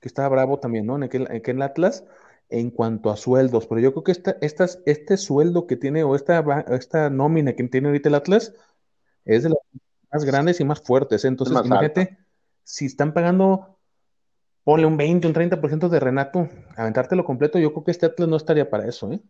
que 0.00 0.08
estaba 0.08 0.28
bravo 0.28 0.58
también, 0.58 0.84
¿no? 0.84 0.96
En 0.96 1.04
aquel, 1.04 1.22
en 1.22 1.36
aquel 1.36 1.62
Atlas, 1.62 2.04
en 2.50 2.70
cuanto 2.70 3.10
a 3.10 3.16
sueldos, 3.16 3.66
pero 3.66 3.80
yo 3.80 3.92
creo 3.92 4.04
que 4.04 4.12
esta, 4.12 4.36
este 4.86 5.16
sueldo 5.16 5.66
que 5.66 5.76
tiene, 5.76 6.02
o 6.02 6.14
esta, 6.14 6.40
esta 6.70 7.10
nómina 7.10 7.52
que 7.54 7.64
tiene 7.64 7.88
ahorita 7.88 8.08
el 8.08 8.14
Atlas, 8.14 8.54
es 9.24 9.42
de 9.42 9.50
las 9.50 9.58
más 10.10 10.24
grandes 10.24 10.60
y 10.60 10.64
más 10.64 10.80
fuertes. 10.80 11.24
Entonces, 11.24 11.54
más 11.54 11.66
imagínate, 11.66 12.18
si 12.64 12.86
están 12.86 13.12
pagando, 13.12 13.78
ponle 14.64 14.86
un 14.86 14.96
20, 14.96 15.26
un 15.26 15.34
30% 15.34 15.88
de 15.88 16.00
Renato, 16.00 16.48
aventártelo 16.76 17.24
completo, 17.24 17.58
yo 17.58 17.72
creo 17.72 17.84
que 17.84 17.90
este 17.90 18.06
Atlas 18.06 18.28
no 18.28 18.36
estaría 18.36 18.70
para 18.70 18.88
eso, 18.88 19.12
¿eh? 19.12 19.20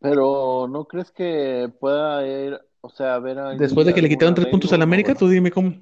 Pero 0.00 0.68
¿no 0.68 0.86
crees 0.86 1.10
que 1.10 1.72
pueda 1.80 2.26
ir, 2.26 2.60
o 2.80 2.88
sea, 2.90 3.18
ver 3.18 3.38
ahí 3.38 3.58
Después 3.58 3.86
de 3.86 3.94
que 3.94 4.02
le 4.02 4.08
quitaron 4.08 4.34
tres 4.34 4.46
puntos 4.48 4.72
al? 4.72 4.82
América, 4.82 5.14
tú 5.14 5.28
dime 5.28 5.50
cómo. 5.50 5.74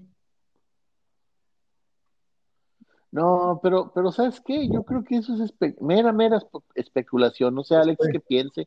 No, 3.15 3.61
pero, 3.63 3.93
pero 3.95 4.11
¿sabes 4.11 4.41
qué? 4.41 4.69
Yo 4.69 4.83
creo 4.83 5.05
que 5.05 5.17
eso 5.19 5.35
es 5.35 5.41
espe- 5.41 5.77
mera, 5.81 6.13
mera 6.13 6.39
espe- 6.39 6.65
especulación. 6.75 7.55
No 7.55 7.63
sé, 7.63 7.77
Alex, 7.77 8.09
qué 8.11 8.19
piense, 8.19 8.67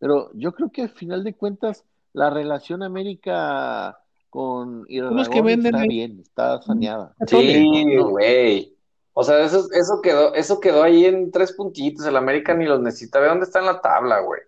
pero 0.00 0.32
yo 0.34 0.52
creo 0.52 0.72
que 0.72 0.82
al 0.82 0.88
final 0.90 1.22
de 1.22 1.34
cuentas 1.34 1.84
la 2.12 2.28
relación 2.28 2.82
América 2.82 3.96
con 4.30 4.84
que 4.86 4.94
Irarrágorri 4.94 5.40
venden 5.42 5.74
está 5.76 5.86
bien, 5.86 6.18
está 6.18 6.60
saneada. 6.62 7.14
Atole. 7.20 7.52
Sí, 7.52 7.84
no, 7.84 8.08
güey. 8.08 8.76
O 9.12 9.22
sea, 9.22 9.44
eso, 9.44 9.68
eso 9.72 10.00
quedó, 10.02 10.34
eso 10.34 10.58
quedó 10.58 10.82
ahí 10.82 11.04
en 11.04 11.30
tres 11.30 11.52
puntitos. 11.52 12.04
El 12.04 12.16
América 12.16 12.52
ni 12.52 12.64
los 12.64 12.80
necesita. 12.80 13.20
Ve 13.20 13.28
dónde 13.28 13.44
está 13.44 13.60
en 13.60 13.66
la 13.66 13.80
tabla, 13.80 14.18
güey. 14.18 14.40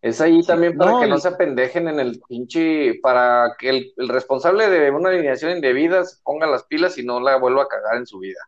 Es 0.00 0.22
ahí 0.22 0.40
sí, 0.40 0.46
también 0.46 0.78
para 0.78 0.92
no, 0.92 1.00
que 1.00 1.08
no 1.08 1.18
se 1.18 1.28
apendejen 1.28 1.88
en 1.88 2.00
el 2.00 2.22
pinche, 2.26 3.00
para 3.02 3.54
que 3.58 3.68
el, 3.68 3.92
el 3.98 4.08
responsable 4.08 4.70
de 4.70 4.90
una 4.90 5.10
alineación 5.10 5.52
indebida 5.52 6.04
se 6.04 6.22
ponga 6.22 6.46
las 6.46 6.64
pilas 6.64 6.96
y 6.96 7.04
no 7.04 7.20
la 7.20 7.36
vuelva 7.36 7.64
a 7.64 7.68
cagar 7.68 7.96
en 7.96 8.06
su 8.06 8.18
vida. 8.18 8.40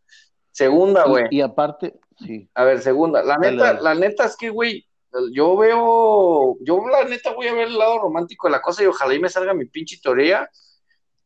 Segunda, 0.57 1.05
y, 1.07 1.09
güey. 1.11 1.25
y 1.31 1.41
aparte, 1.43 1.99
sí, 2.19 2.49
A 2.55 2.65
ver, 2.65 2.81
segunda. 2.81 3.23
La 3.23 3.37
dale, 3.39 3.51
neta, 3.53 3.65
dale. 3.75 3.83
la 3.83 3.95
neta 3.95 4.25
es 4.25 4.37
que, 4.39 4.49
güey, 4.49 4.87
yo 5.33 5.55
veo, 5.57 6.57
yo 6.61 6.81
la 6.91 7.05
neta 7.05 7.33
voy 7.35 7.47
a 7.49 7.53
ver 7.53 7.69
el 7.69 7.77
lado 7.79 7.99
romántico 7.99 8.47
de 8.47 8.53
la 8.53 8.63
cosa 8.63 8.83
y 8.83 8.87
ojalá 8.87 9.13
y 9.15 9.21
me 9.21 9.29
salga 9.29 9.53
mi 9.53 9.67
pinche 9.67 9.99
teoría. 10.03 10.49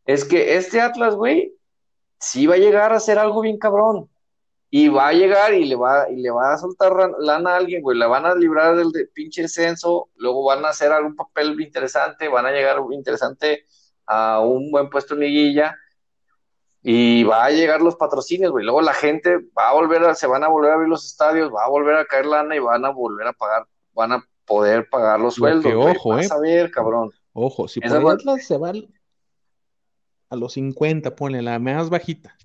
Es 0.04 0.24
que 0.24 0.56
este 0.56 0.80
Atlas, 0.80 1.14
güey, 1.14 1.54
sí 2.18 2.48
va 2.48 2.56
a 2.56 2.58
llegar 2.58 2.92
a 2.92 2.96
hacer 2.96 3.18
algo 3.20 3.40
bien 3.40 3.56
cabrón. 3.58 4.10
Y 4.72 4.88
va 4.88 5.08
a 5.08 5.12
llegar 5.12 5.54
y 5.54 5.64
le 5.64 5.76
va, 5.76 6.08
y 6.10 6.16
le 6.20 6.30
va 6.30 6.52
a 6.52 6.58
soltar 6.58 6.92
lana 7.20 7.54
a 7.54 7.56
alguien, 7.56 7.82
güey. 7.82 7.96
La 7.98 8.06
van 8.08 8.26
a 8.26 8.34
librar 8.34 8.76
del 8.76 8.90
de- 8.92 9.06
pinche 9.06 9.42
descenso, 9.42 10.08
luego 10.16 10.44
van 10.44 10.64
a 10.64 10.70
hacer 10.70 10.90
algún 10.92 11.14
papel 11.14 11.60
interesante, 11.60 12.26
van 12.28 12.46
a 12.46 12.52
llegar 12.52 12.78
interesante 12.92 13.64
a 14.06 14.40
un 14.40 14.70
buen 14.72 14.88
puesto 14.90 15.14
en 15.14 15.20
liguilla 15.20 15.76
y 16.82 17.24
va 17.24 17.44
a 17.44 17.50
llegar 17.50 17.82
los 17.82 17.96
patrocinios, 17.96 18.52
güey. 18.52 18.64
Luego 18.64 18.80
la 18.80 18.94
gente 18.94 19.36
va 19.56 19.68
a 19.70 19.72
volver 19.74 20.02
a, 20.04 20.14
se 20.14 20.26
van 20.26 20.44
a 20.44 20.48
volver 20.48 20.70
a 20.70 20.74
abrir 20.74 20.88
los 20.88 21.04
estadios, 21.04 21.52
va 21.52 21.64
a 21.64 21.68
volver 21.68 21.96
a 21.96 22.04
caer 22.06 22.26
lana 22.26 22.56
y 22.56 22.58
van 22.58 22.84
a 22.84 22.90
volver 22.90 23.26
a 23.26 23.32
pagar, 23.32 23.66
van 23.92 24.12
a 24.12 24.24
poder 24.46 24.88
pagar 24.88 25.20
los 25.20 25.36
Lo 25.38 25.46
sueldos, 25.46 25.70
que, 25.70 25.76
güey. 25.76 25.94
ojo, 25.96 26.08
Vas 26.10 26.30
¿eh? 26.30 26.34
a 26.34 26.38
ver, 26.38 26.70
cabrón. 26.70 27.10
Ojo, 27.32 27.68
si 27.68 27.80
por 27.80 28.06
va- 28.06 28.12
Atlas 28.12 28.44
se 28.46 28.56
va 28.56 28.72
a 30.30 30.36
los 30.36 30.52
50, 30.54 31.14
ponle 31.16 31.42
la 31.42 31.58
más 31.58 31.90
bajita. 31.90 32.36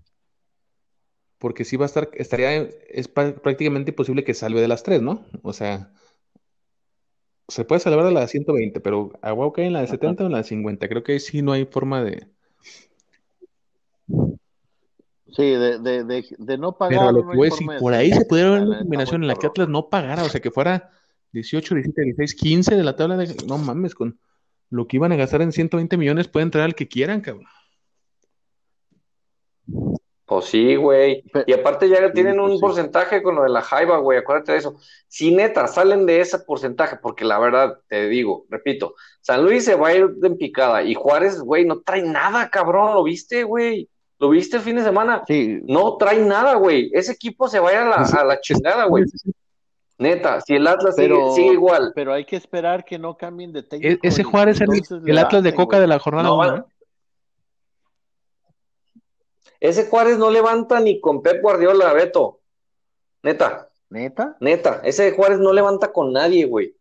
Porque 1.38 1.66
sí 1.66 1.78
va 1.78 1.86
a 1.86 1.88
estar, 1.88 2.10
estaría, 2.14 2.54
es 2.90 3.08
prácticamente 3.08 3.92
imposible 3.92 4.24
que 4.24 4.34
salve 4.34 4.62
de 4.62 4.68
las 4.68 4.84
tres, 4.84 5.02
¿no? 5.02 5.26
O 5.44 5.54
sea, 5.54 5.92
se 7.48 7.66
puede 7.66 7.82
salvar 7.82 8.06
de 8.06 8.12
la 8.12 8.28
120, 8.28 8.80
pero 8.80 9.12
a 9.22 9.34
huevo 9.34 9.54
que 9.54 9.64
en 9.64 9.74
la 9.74 9.82
de 9.82 9.88
70 9.88 10.24
o 10.24 10.26
en 10.28 10.32
la 10.32 10.40
de 10.40 10.44
50. 10.46 10.88
Creo 10.88 11.04
que 11.04 11.14
ahí 11.14 11.20
sí 11.20 11.42
no 11.42 11.52
hay 11.52 11.66
forma 11.66 12.04
de. 12.04 12.28
Sí, 15.36 15.44
de, 15.44 15.80
de, 15.80 16.04
de, 16.06 16.26
de 16.38 16.58
no 16.58 16.78
Pero 16.78 16.86
a 16.86 17.00
pagar, 17.00 17.14
lo 17.14 17.24
no 17.24 17.32
que 17.32 17.38
voy 17.38 17.48
a 17.48 17.52
decir, 17.52 17.68
por 17.80 17.94
ahí 17.94 18.12
se 18.12 18.26
pudiera 18.26 18.52
ver 18.52 18.62
una 18.62 18.80
combinación 18.80 19.22
en 19.22 19.28
la 19.28 19.36
que. 19.36 19.48
Atlas 19.48 19.68
no 19.68 19.90
pagara, 19.90 20.24
o 20.24 20.30
sea, 20.30 20.40
que 20.40 20.52
fuera 20.52 20.92
18, 21.34 21.76
17, 21.76 22.02
16, 22.02 22.36
15 22.36 22.76
de 22.76 22.84
la 22.84 22.96
tabla 22.96 23.18
de. 23.18 23.36
No 23.46 23.58
mames, 23.58 23.96
con 23.96 24.18
lo 24.70 24.88
que 24.88 24.96
iban 24.96 25.12
a 25.12 25.18
gastar 25.18 25.42
en 25.42 25.52
120 25.52 25.98
millones 25.98 26.28
puede 26.28 26.46
entrar 26.46 26.64
al 26.64 26.76
que 26.76 26.88
quieran, 26.88 27.22
cabrón. 27.22 27.48
Pues 30.26 30.46
sí, 30.46 30.76
güey. 30.76 31.24
Y 31.46 31.54
aparte 31.54 31.88
ya 31.88 32.12
tienen 32.12 32.40
un 32.40 32.48
pues 32.48 32.56
sí. 32.56 32.62
porcentaje 32.62 33.22
con 33.22 33.36
lo 33.36 33.44
de 33.44 33.50
la 33.50 33.62
jaiba, 33.62 33.98
güey. 33.98 34.18
Acuérdate 34.18 34.54
de 34.54 34.58
eso. 34.58 34.78
Si 35.08 35.36
neta 35.36 35.68
salen 35.68 36.06
de 36.06 36.22
ese 36.22 36.40
porcentaje, 36.40 36.98
porque 37.00 37.26
la 37.26 37.38
verdad, 37.38 37.80
te 37.88 38.08
digo, 38.08 38.46
repito, 38.50 38.96
San 39.22 39.44
Luis 39.44 39.66
se 39.66 39.76
va 39.76 39.90
a 39.90 39.96
ir 39.96 40.08
de 40.16 40.28
en 40.28 40.38
picada 40.38 40.82
y 40.82 40.96
Juárez, 40.96 41.42
güey, 41.42 41.66
no 41.66 41.82
trae 41.82 42.02
nada, 42.02 42.50
cabrón. 42.50 42.96
¿Lo 42.96 43.04
viste, 43.04 43.44
güey? 43.44 43.90
¿Lo 44.26 44.32
viste 44.32 44.58
el 44.58 44.64
fin 44.64 44.76
de 44.78 44.84
semana? 44.84 45.22
Sí, 45.28 45.60
No 45.68 45.98
trae 45.98 46.18
nada, 46.20 46.56
güey. 46.56 46.90
Ese 46.94 47.12
equipo 47.12 47.48
se 47.48 47.60
va 47.60 47.70
a 47.70 47.74
ir 47.74 47.78
a 47.78 47.86
la, 47.90 47.96
Ese- 47.98 48.18
a 48.18 48.24
la 48.24 48.34
ese- 48.34 48.42
chingada, 48.42 48.86
güey. 48.86 49.04
Neta, 50.00 50.42
si 50.42 50.56
el 50.56 50.66
Atlas 50.66 50.96
sigue, 50.96 51.08
pero, 51.10 51.32
sigue 51.36 51.54
igual. 51.54 51.92
pero 51.94 52.12
hay 52.12 52.26
que 52.26 52.36
esperar 52.36 52.84
que 52.84 52.98
no 52.98 53.16
cambien 53.16 53.54
de 53.54 53.60
E- 53.60 53.64
técnico 53.64 54.00
ese 54.02 54.22
y 54.22 54.24
Juárez 54.24 54.60
el, 54.62 54.70
el 55.06 55.18
Atlas 55.20 55.44
de 55.44 55.54
Coca 55.54 55.78
güey. 55.78 55.82
de 55.82 55.88
la 55.88 56.00
jornada 56.00 56.28
No, 56.28 56.36
1, 56.40 56.48
van- 56.48 56.60
¿eh? 56.60 56.64
Ese 59.60 59.86
Juárez 59.88 60.18
no 60.18 60.32
levanta 60.32 60.80
ni 60.80 61.00
con 61.00 61.22
Pep 61.22 61.42
Guardiola, 61.42 61.94
Beto. 61.94 62.40
Neta, 63.24 63.70
¿Neta? 63.90 64.38
neta. 64.40 64.82
Ese 64.84 65.12
Juárez 65.12 65.40
no 65.40 65.54
levanta 65.54 65.92
con 65.94 66.12
nadie, 66.12 66.46
güey. 66.46 66.75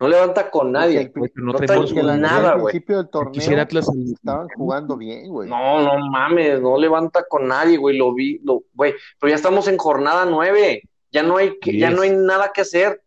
No 0.00 0.06
levanta 0.08 0.50
con 0.50 0.70
nadie. 0.70 1.00
el, 1.00 1.12
no 1.34 1.52
No 1.52 1.58
trae 1.58 2.18
nada, 2.18 2.54
güey. 2.54 2.72
principio 2.72 3.02
del 3.02 3.08
Si 3.26 3.30
quisiera 3.32 3.62
Atlas. 3.62 3.88
estaban 3.88 4.48
jugando 4.56 4.96
bien, 4.96 5.28
güey. 5.28 5.48
No, 5.48 5.82
no 5.82 6.08
mames, 6.10 6.60
no 6.60 6.78
levanta 6.78 7.24
con 7.28 7.48
nadie, 7.48 7.76
güey. 7.78 7.96
Lo 7.96 8.14
vi, 8.14 8.38
lo, 8.44 8.62
güey. 8.74 8.94
Pero 9.18 9.30
ya 9.30 9.34
estamos 9.36 9.66
en 9.66 9.76
jornada 9.76 10.24
nueve. 10.24 10.82
Ya 11.10 11.22
no 11.24 11.36
hay 11.36 11.58
que, 11.58 11.76
ya 11.76 11.90
no 11.90 12.02
hay 12.02 12.10
nada 12.10 12.52
que 12.52 12.60
hacer. 12.60 13.02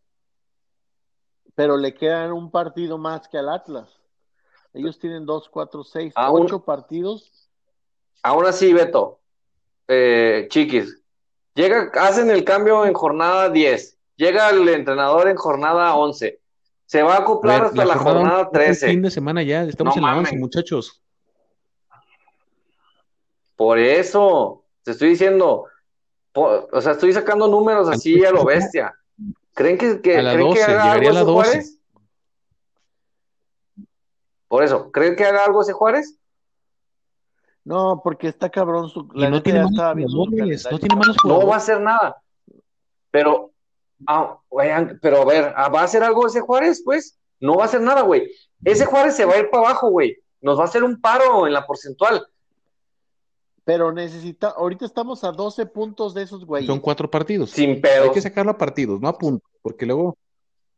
Pero 1.56 1.78
le 1.78 1.94
quedan 1.94 2.34
un 2.34 2.52
partido 2.52 2.98
más 2.98 3.28
que 3.28 3.38
al 3.38 3.50
Atlas. 3.50 3.90
Ellos 4.74 5.00
tienen 5.00 5.26
dos, 5.26 5.48
cuatro, 5.50 5.84
seis, 5.84 6.12
Aún- 6.16 6.44
ocho 6.44 6.64
partidos. 6.66 7.50
Aún 8.24 8.46
así, 8.46 8.72
Beto, 8.74 9.20
eh, 9.88 10.48
chiquis, 10.50 11.02
llega, 11.56 11.90
hacen 12.02 12.30
el 12.32 12.44
cambio 12.44 12.86
en 12.86 12.94
jornada 12.94 13.50
10. 13.50 13.98
Llega 14.16 14.50
el 14.50 14.68
entrenador 14.70 15.28
en 15.28 15.36
jornada 15.38 15.96
11. 15.96 16.40
Se 16.92 17.02
va 17.04 17.14
a 17.14 17.18
A 17.18 17.20
acoplar 17.22 17.62
ver, 17.62 17.68
hasta 17.70 17.86
la, 17.86 17.96
jornada 17.96 18.20
jornada 18.20 18.50
once 18.50 18.60
es 18.64 18.68
el 18.68 18.80
13. 18.80 18.88
fin 18.90 19.02
de 19.02 19.12
semana 19.12 19.44
ya, 19.44 19.64
estamos 19.64 19.96
No 19.96 20.02
en. 20.12 20.18
11, 20.18 20.38
muchachos. 20.40 21.02
Por 23.56 23.80
eso, 23.80 24.66
te 24.84 24.92
estoy 24.92 25.12
diciendo, 25.12 25.68
o 26.34 26.82
sea, 26.82 26.92
estoy 26.92 27.14
sacando 27.14 27.48
números 27.48 27.88
así 27.88 28.26
a 28.26 28.32
lo 28.32 28.44
bestia. 28.44 28.94
¿Creen 29.54 29.78
que, 29.78 30.02
que- 30.02 30.18
A 30.18 30.22
la 30.22 30.34
¿creen 30.34 30.48
12, 30.50 30.60
que 30.60 30.64
haga 30.66 30.84
llegaría 30.84 31.10
algo 31.10 31.10
a 31.10 31.14
la 31.14 31.20
ese 31.22 31.32
12. 31.32 31.50
Juárez? 31.50 31.80
Por 34.50 34.64
eso, 34.66 34.92
¿creen 34.92 35.16
que 35.16 35.24
haga 35.24 35.46
algo 35.46 35.62
ese 35.62 35.72
Juárez? 35.72 36.18
No, 37.64 38.02
porque 38.04 38.28
está 38.28 38.50
cabrón 38.50 38.90
su. 38.90 39.08
La 39.14 39.30
no 39.30 39.42
tiene 39.42 39.64
jugadores, 39.64 40.14
no 40.70 40.78
tiene 40.78 40.96
malos 40.98 41.16
No 41.24 41.48
va 41.48 41.54
a 41.54 41.58
hacer 41.58 41.80
nada. 41.80 42.22
Pero, 43.12 43.51
Ah, 44.08 44.38
pero 45.02 45.22
a 45.22 45.26
ver, 45.26 45.54
ah, 45.56 45.70
¿va 45.70 45.82
a 45.82 45.84
hacer 45.84 46.04
algo 46.04 46.28
ese 46.28 46.42
Juárez? 46.42 46.82
Pues 46.84 47.20
no 47.40 47.56
va 47.56 47.64
a 47.64 47.66
hacer 47.66 47.82
nada, 47.82 48.02
güey. 48.02 48.32
Ese 48.64 48.86
Juárez 48.86 49.16
se 49.16 49.26
va 49.26 49.34
a 49.34 49.40
ir 49.40 49.50
para 49.50 49.66
abajo, 49.66 49.90
güey. 49.90 50.18
Nos 50.42 50.58
va 50.58 50.64
a 50.64 50.66
hacer 50.66 50.84
un 50.84 51.00
paro 51.00 51.48
en 51.48 51.54
la 51.54 51.66
porcentual. 51.66 52.26
Pero 53.64 53.92
necesita, 53.92 54.50
ahorita 54.50 54.86
estamos 54.86 55.24
a 55.24 55.32
12 55.32 55.68
puntos 55.68 56.14
de 56.14 56.24
esos 56.24 56.46
güeyes. 56.46 56.68
Son 56.68 56.80
cuatro 56.80 57.10
partidos. 57.10 57.52
Sin 57.52 57.80
pedo. 57.80 58.06
Hay 58.06 58.12
que 58.12 58.22
sacarlo 58.22 58.52
a 58.52 58.58
partidos, 58.58 59.00
no 59.00 59.08
a 59.08 59.18
puntos, 59.18 59.50
porque 59.62 59.86
luego. 59.86 60.18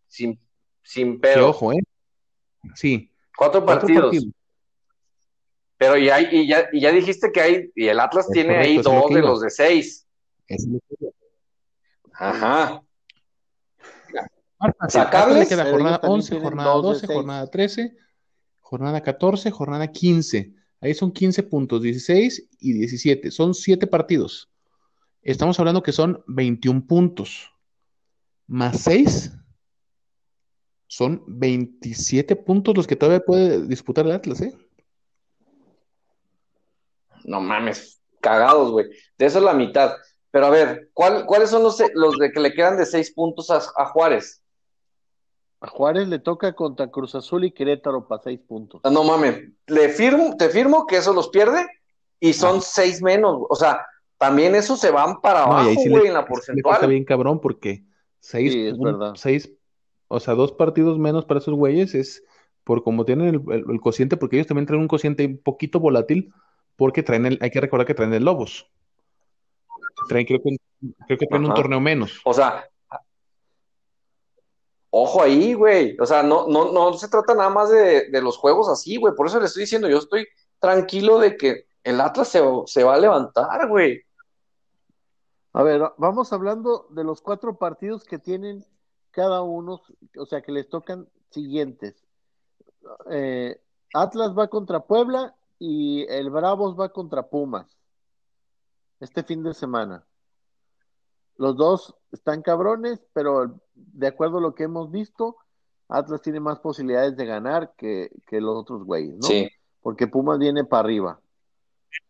Sin, 0.07 0.39
sin 0.83 1.19
pedo. 1.19 1.49
ojo, 1.49 1.71
¿eh? 1.71 1.79
Sí. 2.75 3.09
Cuatro, 3.35 3.65
partidos. 3.65 4.15
Pero 5.77 5.97
ya, 5.97 6.21
y 6.21 6.47
ya, 6.47 6.69
y 6.71 6.81
ya 6.81 6.91
dijiste 6.91 7.31
que 7.31 7.41
hay, 7.41 7.71
y 7.75 7.87
el 7.87 7.99
Atlas 7.99 8.27
tiene 8.29 8.57
ahí 8.57 8.77
dos 8.77 9.09
de 9.09 9.21
los 9.21 9.41
de 9.41 9.49
seis. 9.49 10.05
Ajá. 12.13 12.81
Acá 14.79 15.27
le 15.27 15.47
queda 15.47 15.69
jornada 15.69 15.99
11, 16.01 16.39
jornada 16.39 16.73
12, 16.75 17.07
jornada 17.07 17.47
13, 17.47 17.97
jornada 18.61 19.01
14, 19.01 19.51
jornada 19.51 19.87
15. 19.87 20.53
Ahí 20.79 20.93
son 20.93 21.11
15 21.11 21.43
puntos, 21.43 21.81
16 21.81 22.49
y 22.59 22.73
17. 22.73 23.31
Son 23.31 23.53
7 23.53 23.87
partidos. 23.87 24.49
Estamos 25.21 25.59
hablando 25.59 25.83
que 25.83 25.91
son 25.91 26.23
21 26.27 26.85
puntos. 26.85 27.51
Más 28.47 28.79
6 28.81 29.31
son 30.87 31.23
27 31.27 32.35
puntos 32.35 32.75
los 32.75 32.87
que 32.87 32.95
todavía 32.95 33.25
puede 33.25 33.65
disputar 33.65 34.05
el 34.05 34.11
Atlas, 34.11 34.41
¿eh? 34.41 34.53
No 37.23 37.41
mames, 37.41 38.01
cagados, 38.21 38.71
güey. 38.71 38.87
De 39.17 39.25
eso 39.25 39.39
es 39.39 39.43
la 39.43 39.53
mitad. 39.53 39.95
Pero 40.31 40.47
a 40.47 40.49
ver, 40.49 40.89
¿cuáles 40.93 41.49
son 41.49 41.63
los, 41.63 41.81
los 41.93 42.17
de 42.17 42.31
que 42.31 42.39
le 42.39 42.53
quedan 42.53 42.77
de 42.77 42.85
6 42.85 43.13
puntos 43.13 43.49
a, 43.49 43.61
a 43.77 43.85
Juárez? 43.85 44.42
A 45.63 45.67
Juárez 45.69 46.09
le 46.09 46.19
toca 46.19 46.51
contra 46.53 46.91
Cruz 46.91 47.15
Azul 47.15 47.45
y 47.45 47.51
Querétaro 47.51 48.05
para 48.05 48.21
seis 48.21 48.37
puntos. 48.37 48.81
No 48.83 49.05
mames, 49.05 49.49
le 49.67 49.87
firmo, 49.87 50.35
te 50.37 50.49
firmo 50.49 50.85
que 50.85 50.97
eso 50.97 51.13
los 51.13 51.29
pierde 51.29 51.65
y 52.19 52.33
son 52.33 52.57
ah. 52.57 52.61
seis 52.61 53.01
menos. 53.01 53.43
O 53.49 53.55
sea, 53.55 53.85
también 54.17 54.55
eso 54.55 54.75
se 54.75 54.91
van 54.91 55.21
para 55.21 55.43
abajo, 55.43 55.71
güey, 55.87 56.07
en 56.07 56.15
la 56.15 56.25
porcentual. 56.25 56.75
Está 56.75 56.87
bien 56.87 57.05
cabrón 57.05 57.39
porque 57.39 57.85
seis, 58.19 58.51
sí, 58.51 58.73
seis, 59.15 59.53
o 60.09 60.19
sea, 60.19 60.33
dos 60.33 60.51
partidos 60.51 60.99
menos 60.99 61.23
para 61.23 61.39
esos 61.39 61.53
güeyes 61.53 61.95
es 61.95 62.25
por 62.65 62.83
como 62.83 63.05
tienen 63.05 63.41
el, 63.49 63.79
cociente, 63.79 64.17
porque 64.17 64.35
ellos 64.35 64.47
también 64.47 64.65
traen 64.65 64.81
un 64.81 64.89
cociente 64.89 65.25
un 65.25 65.37
poquito 65.37 65.79
volátil, 65.79 66.33
porque 66.75 67.03
traen 67.03 67.25
el, 67.25 67.37
hay 67.39 67.51
que 67.51 67.61
recordar 67.61 67.87
que 67.87 67.93
traen 67.93 68.13
el 68.13 68.25
Lobos. 68.25 68.69
Traen, 70.09 70.25
creo 70.25 70.41
que, 70.43 70.57
creo 71.07 71.17
que 71.17 71.25
traen 71.25 71.45
un 71.45 71.53
torneo 71.53 71.79
menos. 71.79 72.19
O 72.25 72.33
sea, 72.33 72.65
Ojo 74.95 75.23
ahí, 75.23 75.55
güey. 75.55 75.97
O 75.99 76.05
sea, 76.05 76.21
no, 76.21 76.45
no, 76.47 76.71
no 76.71 76.93
se 76.93 77.07
trata 77.07 77.33
nada 77.33 77.49
más 77.49 77.71
de, 77.71 78.07
los 78.21 78.37
juegos 78.37 78.69
así, 78.69 78.97
güey. 78.97 79.15
Por 79.15 79.25
eso 79.25 79.39
le 79.39 79.47
estoy 79.47 79.61
diciendo, 79.61 79.89
yo 79.89 79.97
estoy 79.97 80.27
tranquilo 80.59 81.17
de 81.17 81.35
que 81.35 81.65
el 81.83 81.99
Atlas 81.99 82.27
se, 82.27 82.83
va 82.83 82.93
a 82.93 82.99
levantar, 82.99 83.67
güey. 83.67 84.03
A 85.53 85.63
ver, 85.63 85.81
vamos 85.97 86.31
hablando 86.31 86.85
de 86.91 87.03
los 87.03 87.21
cuatro 87.21 87.57
partidos 87.57 88.03
que 88.03 88.19
tienen 88.19 88.63
cada 89.09 89.41
uno, 89.41 89.81
o 90.15 90.25
sea, 90.27 90.43
que 90.43 90.51
les 90.51 90.69
tocan 90.69 91.09
siguientes. 91.31 91.95
Eh, 93.09 93.59
Atlas 93.95 94.37
va 94.37 94.47
contra 94.47 94.81
Puebla 94.81 95.35
y 95.57 96.05
el 96.07 96.29
Bravos 96.29 96.79
va 96.79 96.89
contra 96.89 97.23
Pumas 97.23 97.79
este 98.99 99.23
fin 99.23 99.41
de 99.41 99.55
semana. 99.55 100.05
Los 101.37 101.57
dos 101.57 101.95
están 102.11 102.41
cabrones, 102.41 103.03
pero 103.13 103.59
de 103.73 104.07
acuerdo 104.07 104.37
a 104.37 104.41
lo 104.41 104.55
que 104.55 104.63
hemos 104.63 104.91
visto, 104.91 105.37
Atlas 105.87 106.21
tiene 106.21 106.39
más 106.39 106.59
posibilidades 106.59 107.15
de 107.15 107.25
ganar 107.25 107.73
que, 107.75 108.09
los 108.31 108.55
otros 108.55 108.83
güeyes, 108.83 109.15
¿no? 109.15 109.27
Sí. 109.27 109.49
Porque 109.81 110.07
Pumas 110.07 110.39
viene 110.39 110.63
para 110.63 110.81
arriba. 110.81 111.19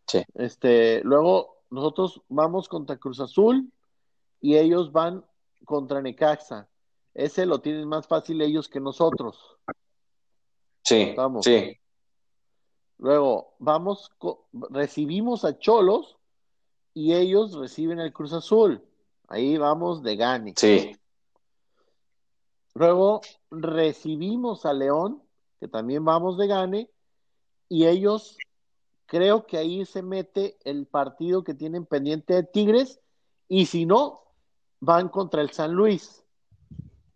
Sí. 0.06 0.22
Este, 0.34 1.02
luego 1.04 1.62
nosotros 1.70 2.22
vamos 2.28 2.68
contra 2.68 2.96
Cruz 2.96 3.20
Azul 3.20 3.70
y 4.40 4.56
ellos 4.56 4.92
van 4.92 5.24
contra 5.64 6.00
Necaxa. 6.00 6.68
Ese 7.14 7.46
lo 7.46 7.60
tienen 7.60 7.88
más 7.88 8.06
fácil 8.06 8.40
ellos 8.42 8.68
que 8.68 8.80
nosotros. 8.80 9.56
Sí. 10.82 11.14
Vamos. 11.16 11.44
Sí. 11.44 11.78
Luego 12.98 13.54
vamos, 13.58 14.12
recibimos 14.70 15.44
a 15.44 15.58
Cholos 15.58 16.16
y 16.92 17.14
ellos 17.14 17.54
reciben 17.54 18.00
al 18.00 18.12
Cruz 18.12 18.32
Azul. 18.32 18.82
Ahí 19.28 19.56
vamos 19.58 20.02
de 20.02 20.16
gane. 20.16 20.54
Sí. 20.56 20.96
Luego 22.74 23.20
recibimos 23.50 24.66
a 24.66 24.72
León, 24.72 25.22
que 25.60 25.68
también 25.68 26.04
vamos 26.04 26.36
de 26.36 26.46
gane, 26.46 26.90
y 27.68 27.86
ellos 27.86 28.36
creo 29.06 29.46
que 29.46 29.58
ahí 29.58 29.84
se 29.86 30.02
mete 30.02 30.58
el 30.64 30.86
partido 30.86 31.44
que 31.44 31.54
tienen 31.54 31.86
pendiente 31.86 32.34
de 32.34 32.42
Tigres, 32.42 33.00
y 33.48 33.66
si 33.66 33.86
no, 33.86 34.22
van 34.80 35.08
contra 35.08 35.40
el 35.40 35.50
San 35.50 35.72
Luis, 35.72 36.24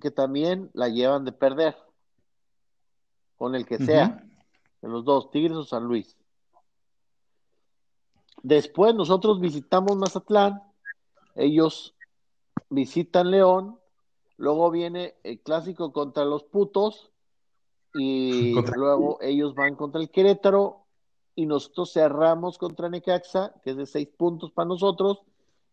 que 0.00 0.10
también 0.10 0.70
la 0.74 0.88
llevan 0.88 1.24
de 1.24 1.32
perder, 1.32 1.76
con 3.36 3.54
el 3.54 3.66
que 3.66 3.78
sea, 3.78 4.24
de 4.80 4.88
los 4.88 5.04
dos, 5.04 5.30
Tigres 5.30 5.56
o 5.56 5.64
San 5.64 5.84
Luis. 5.84 6.16
Después 8.42 8.94
nosotros 8.94 9.40
visitamos 9.40 9.96
Mazatlán, 9.96 10.62
ellos 11.34 11.94
visitan 12.70 13.30
León, 13.30 13.78
luego 14.36 14.70
viene 14.70 15.14
el 15.22 15.40
clásico 15.40 15.92
contra 15.92 16.24
los 16.24 16.44
putos 16.44 17.10
y 17.94 18.54
luego 18.76 19.18
ellos 19.20 19.54
van 19.54 19.74
contra 19.74 20.00
el 20.00 20.10
Querétaro 20.10 20.84
y 21.34 21.46
nosotros 21.46 21.92
cerramos 21.92 22.58
contra 22.58 22.88
Necaxa, 22.88 23.54
que 23.62 23.70
es 23.70 23.76
de 23.76 23.86
seis 23.86 24.08
puntos 24.08 24.50
para 24.50 24.66
nosotros, 24.68 25.22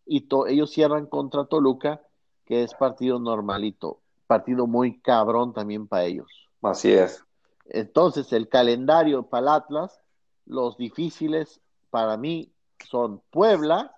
y 0.05 0.27
ellos 0.47 0.69
cierran 0.69 1.07
contra 1.07 1.45
Toluca, 1.45 2.01
que 2.45 2.61
es 2.61 2.75
partido 2.75 3.17
normalito, 3.17 3.99
partido 4.27 4.67
muy 4.67 4.99
cabrón 4.99 5.53
también 5.53 5.87
para 5.87 6.05
ellos. 6.05 6.27
Así 6.61 6.91
es. 6.91 7.25
Entonces, 7.65 8.31
el 8.31 8.47
calendario 8.47 9.23
para 9.23 9.41
el 9.41 9.47
Atlas, 9.47 9.99
los 10.45 10.77
difíciles 10.77 11.59
para 11.89 12.15
mí 12.17 12.53
son 12.87 13.23
Puebla, 13.31 13.95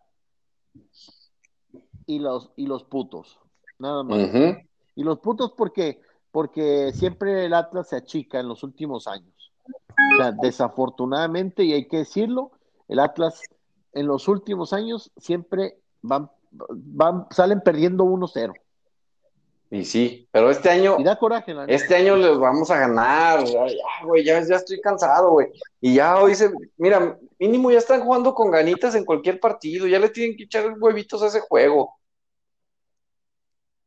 y 2.08 2.20
los, 2.20 2.52
y 2.56 2.66
los 2.66 2.84
putos. 2.84 3.40
Nada 3.78 4.02
más. 4.02 4.18
Y 4.96 5.04
los 5.04 5.20
putos 5.20 5.52
porque, 5.56 6.02
porque 6.32 6.92
siempre 6.94 7.46
el 7.46 7.54
Atlas 7.54 7.90
se 7.90 7.98
achica 7.98 8.40
en 8.40 8.48
los 8.48 8.64
últimos 8.64 9.08
años. 9.08 9.52
O 10.14 10.18
sea, 10.18 10.32
desafortunadamente, 10.32 11.64
y 11.64 11.74
hay 11.74 11.88
que 11.88 11.98
decirlo, 11.98 12.52
el 12.88 13.00
Atlas 13.00 13.42
en 13.94 14.08
los 14.08 14.28
últimos 14.28 14.74
años 14.74 15.12
siempre 15.18 15.78
van, 16.02 16.32
van 16.52 17.28
salen 17.30 17.62
perdiendo 17.62 18.06
1-0. 18.06 18.54
Y 19.70 19.84
sí, 19.84 20.28
pero 20.32 20.50
este 20.50 20.70
año. 20.70 20.96
Y 20.98 21.04
da 21.04 21.18
coraje, 21.18 21.54
Este 21.68 21.96
año 21.96 22.16
les 22.16 22.38
vamos 22.38 22.72
a 22.72 22.80
ganar. 22.80 23.44
Ya, 23.44 23.66
güey, 24.04 24.24
ya, 24.24 24.42
ya 24.42 24.56
estoy 24.56 24.80
cansado, 24.80 25.32
güey. 25.32 25.48
Y 25.82 25.96
ya 25.96 26.22
hoy 26.22 26.36
se. 26.36 26.52
Mira, 26.78 27.18
mínimo 27.38 27.70
ya 27.72 27.80
están 27.80 28.02
jugando 28.02 28.34
con 28.34 28.50
ganitas 28.50 28.96
en 28.96 29.04
cualquier 29.04 29.40
partido. 29.40 29.86
Ya 29.86 30.00
le 30.00 30.10
tienen 30.10 30.38
que 30.38 30.44
echar 30.44 30.74
huevitos 30.80 31.22
a 31.22 31.28
ese 31.28 31.42
juego. 31.42 31.98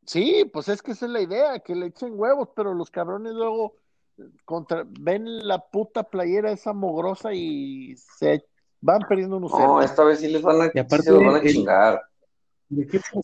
Sí, 0.05 0.49
pues 0.51 0.67
es 0.67 0.81
que 0.81 0.91
esa 0.91 1.05
es 1.05 1.11
la 1.11 1.21
idea, 1.21 1.59
que 1.59 1.75
le 1.75 1.87
echen 1.87 2.19
huevos, 2.19 2.49
pero 2.55 2.73
los 2.73 2.91
cabrones 2.91 3.33
luego 3.33 3.75
contra, 4.45 4.83
ven 4.87 5.47
la 5.47 5.59
puta 5.59 6.03
playera 6.03 6.51
esa 6.51 6.73
mogrosa 6.73 7.33
y 7.33 7.95
se 7.95 8.45
van 8.81 9.01
perdiendo 9.07 9.37
unos 9.37 9.51
No, 9.51 9.81
esta 9.81 10.03
vez 10.03 10.19
sí 10.19 10.27
les 10.27 10.41
van 10.41 10.61
a, 10.61 10.71
y 10.73 10.79
aparte, 10.79 11.11
van 11.11 11.35
a 11.35 11.41
chingar. 11.41 12.01
El 12.69 12.83
equipo, 12.83 13.21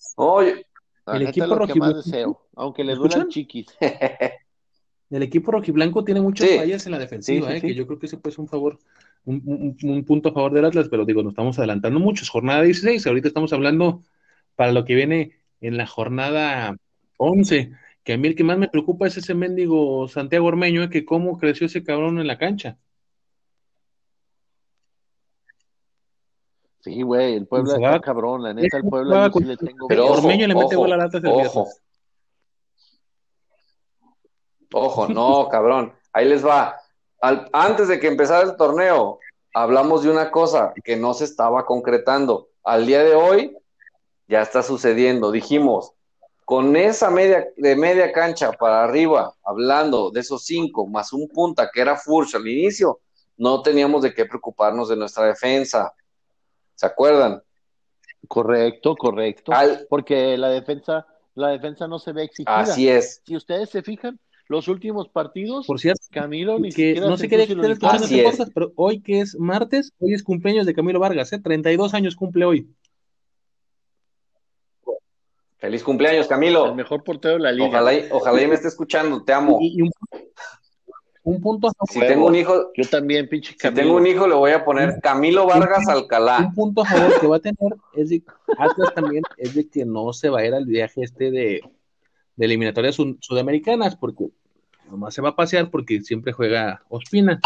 el 1.14 1.28
equipo 1.28 1.56
rojiblanco, 1.56 2.48
aunque 2.56 2.84
les 2.84 2.98
duelan 2.98 3.30
chiquis. 3.30 3.68
el 5.10 5.24
equipo 5.24 5.52
rojiblanco 5.52 6.04
tiene 6.04 6.22
muchas 6.22 6.50
fallas 6.56 6.86
en 6.86 6.92
la 6.92 7.00
defensiva, 7.00 7.56
eh, 7.56 7.62
que 7.62 7.74
yo 7.74 7.88
creo 7.88 8.00
que 8.00 8.08
ese 8.08 8.18
pues 8.18 8.38
un 8.38 8.48
favor, 8.48 8.80
un, 9.26 9.76
un, 9.82 10.04
punto 10.06 10.30
a 10.30 10.34
favor 10.34 10.54
del 10.54 10.66
Atlas, 10.66 10.88
pero 10.90 11.06
digo, 11.06 11.24
nos 11.24 11.32
estamos 11.32 11.58
adelantando 11.58 12.00
mucho. 12.00 12.26
Jornada 12.30 12.62
16, 12.62 13.08
ahorita 13.08 13.28
estamos 13.28 13.54
hablando 13.54 14.04
para 14.56 14.72
lo 14.72 14.86
que 14.86 14.96
viene 14.96 15.38
en 15.62 15.78
la 15.78 15.88
jornada 15.88 16.76
11, 17.18 17.72
que 18.04 18.14
a 18.14 18.18
mí 18.18 18.28
el 18.28 18.36
que 18.36 18.44
más 18.44 18.58
me 18.58 18.70
preocupa 18.70 19.08
es 19.08 19.18
ese 19.18 19.34
mendigo 19.34 20.08
Santiago 20.08 20.48
Ormeño, 20.48 20.84
¿eh? 20.84 20.90
que 20.90 21.06
cómo 21.06 21.38
creció 21.38 21.68
ese 21.68 21.84
cabrón 21.84 22.20
en 22.20 22.28
la 22.28 22.38
cancha. 22.38 22.78
Sí, 26.82 27.02
güey, 27.02 27.36
el 27.36 27.48
pueblo 27.48 27.76
está 27.76 28.00
cabrón, 28.00 28.44
la 28.44 28.54
neta, 28.54 28.78
el 28.78 28.84
pueblo 28.84 29.32
sí 29.32 29.44
le 29.44 29.58
tengo... 29.58 29.88
Pero 29.88 30.08
Ormeño 30.08 30.48
le 30.48 30.56
mete 30.56 30.76
gol 30.76 30.94
a 30.94 30.98
lata 30.98 31.20
Ojo. 31.26 31.68
Ojo, 34.74 35.08
no, 35.08 35.48
cabrón. 35.50 35.94
Ahí 36.14 36.28
les 36.28 36.46
va. 36.46 36.80
antes 37.52 37.88
de 37.88 38.00
que 38.00 38.08
empezara 38.08 38.44
el 38.44 38.56
torneo, 38.58 39.20
hablamos 39.54 40.04
de 40.04 40.12
una 40.12 40.32
cosa 40.32 40.74
que 40.84 40.96
no 40.96 41.14
se 41.14 41.26
estaba 41.26 41.66
concretando. 41.66 42.50
Al 42.64 42.86
día 42.86 43.04
de 43.04 43.16
hoy, 43.16 43.58
ya 44.28 44.42
está 44.42 44.62
sucediendo. 44.62 45.32
Dijimos, 45.32 45.94
con 46.46 46.76
esa 46.76 47.10
media, 47.10 47.48
de 47.58 47.76
media 47.76 48.12
cancha 48.12 48.52
para 48.52 48.84
arriba, 48.84 49.34
hablando 49.44 50.12
de 50.12 50.22
esos 50.22 50.46
cinco, 50.46 50.88
más 50.88 51.12
un 51.12 51.28
punta 51.28 51.70
que 51.74 51.82
era 51.82 51.98
Furch 51.98 52.36
al 52.36 52.48
inicio, 52.48 53.00
no 53.38 53.62
teníamos 53.62 54.02
de 54.02 54.14
qué 54.14 54.26
preocuparnos 54.26 54.90
de 54.90 54.96
nuestra 54.96 55.26
defensa. 55.26 55.94
¿Se 56.78 56.86
acuerdan? 56.86 57.42
Correcto, 58.28 58.96
correcto. 58.96 59.52
Porque 59.90 60.38
la 60.38 60.50
defensa, 60.50 61.08
la 61.34 61.50
defensa 61.50 61.88
no 61.88 61.98
se 61.98 62.14
ve 62.14 62.24
exigida. 62.24 62.60
Así 62.60 62.88
es. 62.88 63.22
Si 63.26 63.36
ustedes 63.36 63.70
se 63.72 63.82
fijan, 63.82 64.20
los 64.48 64.68
últimos 64.68 65.10
partidos, 65.10 65.66
por 65.66 65.80
cierto, 65.80 66.06
Camilo 66.12 66.60
ni 66.60 66.72
que 66.72 67.02
no 67.02 67.18
sé 67.18 67.28
qué 67.28 67.42
escuchando 67.42 68.06
este 68.06 68.24
cosas, 68.24 68.52
pero 68.54 68.72
hoy 68.76 69.02
que 69.02 69.22
es 69.22 69.36
martes, 69.38 69.92
hoy 70.00 70.14
es 70.14 70.24
cumpleaños 70.24 70.68
de 70.68 70.74
Camilo 70.76 71.00
Vargas, 71.00 71.34
¿eh? 71.34 71.40
32 71.40 71.94
años 71.96 72.16
cumple 72.16 72.46
hoy. 72.46 72.70
Feliz 75.58 75.84
cumpleaños, 75.84 76.28
Camilo. 76.28 76.68
El 76.68 76.76
mejor 76.76 77.04
portero 77.04 77.34
de 77.34 77.40
la 77.40 77.52
liga. 77.52 77.68
Ojalá, 77.68 77.92
ojalá 78.12 78.42
y 78.44 78.48
me 78.48 78.54
esté 78.54 78.68
escuchando, 78.68 79.24
te 79.24 79.34
amo. 79.34 79.58
Y, 79.60 79.82
un, 79.82 79.90
punto 81.42 81.68
a 81.68 81.72
favor. 81.74 81.90
Si 81.90 82.00
tengo 82.00 82.28
un 82.28 82.36
hijo, 82.36 82.72
yo 82.76 82.90
también, 82.90 83.28
pinche 83.28 83.56
Camilo. 83.56 83.82
Si 83.82 83.84
tengo 83.84 83.98
un 83.98 84.08
hijo, 84.08 84.28
le 84.28 84.36
voy 84.36 84.52
a 84.52 84.64
poner 84.64 85.00
Camilo 85.02 85.46
Vargas 85.46 85.88
Alcalá. 85.88 86.40
Un 86.40 86.54
punto 86.54 86.82
a 86.82 86.86
favor 86.86 87.20
que 87.20 87.28
va 87.28 87.36
a 87.38 87.40
tener 87.40 87.58
es 87.96 88.10
de 88.10 88.24
Atlas 88.58 88.94
también 88.94 89.24
es 89.38 89.54
de 89.54 89.70
que 89.70 89.86
no 89.86 90.14
se 90.14 90.30
va 90.30 90.40
a 90.40 90.46
ir 90.46 90.54
al 90.54 90.66
viaje 90.66 91.04
este 91.04 91.32
de, 91.32 91.62
de 92.36 92.46
eliminatorias 92.46 92.98
sudamericanas, 93.20 93.96
porque 93.96 94.30
nomás 94.90 95.14
se 95.14 95.22
va 95.22 95.30
a 95.30 95.36
pasear 95.36 95.70
porque 95.70 96.02
siempre 96.02 96.32
juega 96.32 96.84
Ospina, 96.90 97.40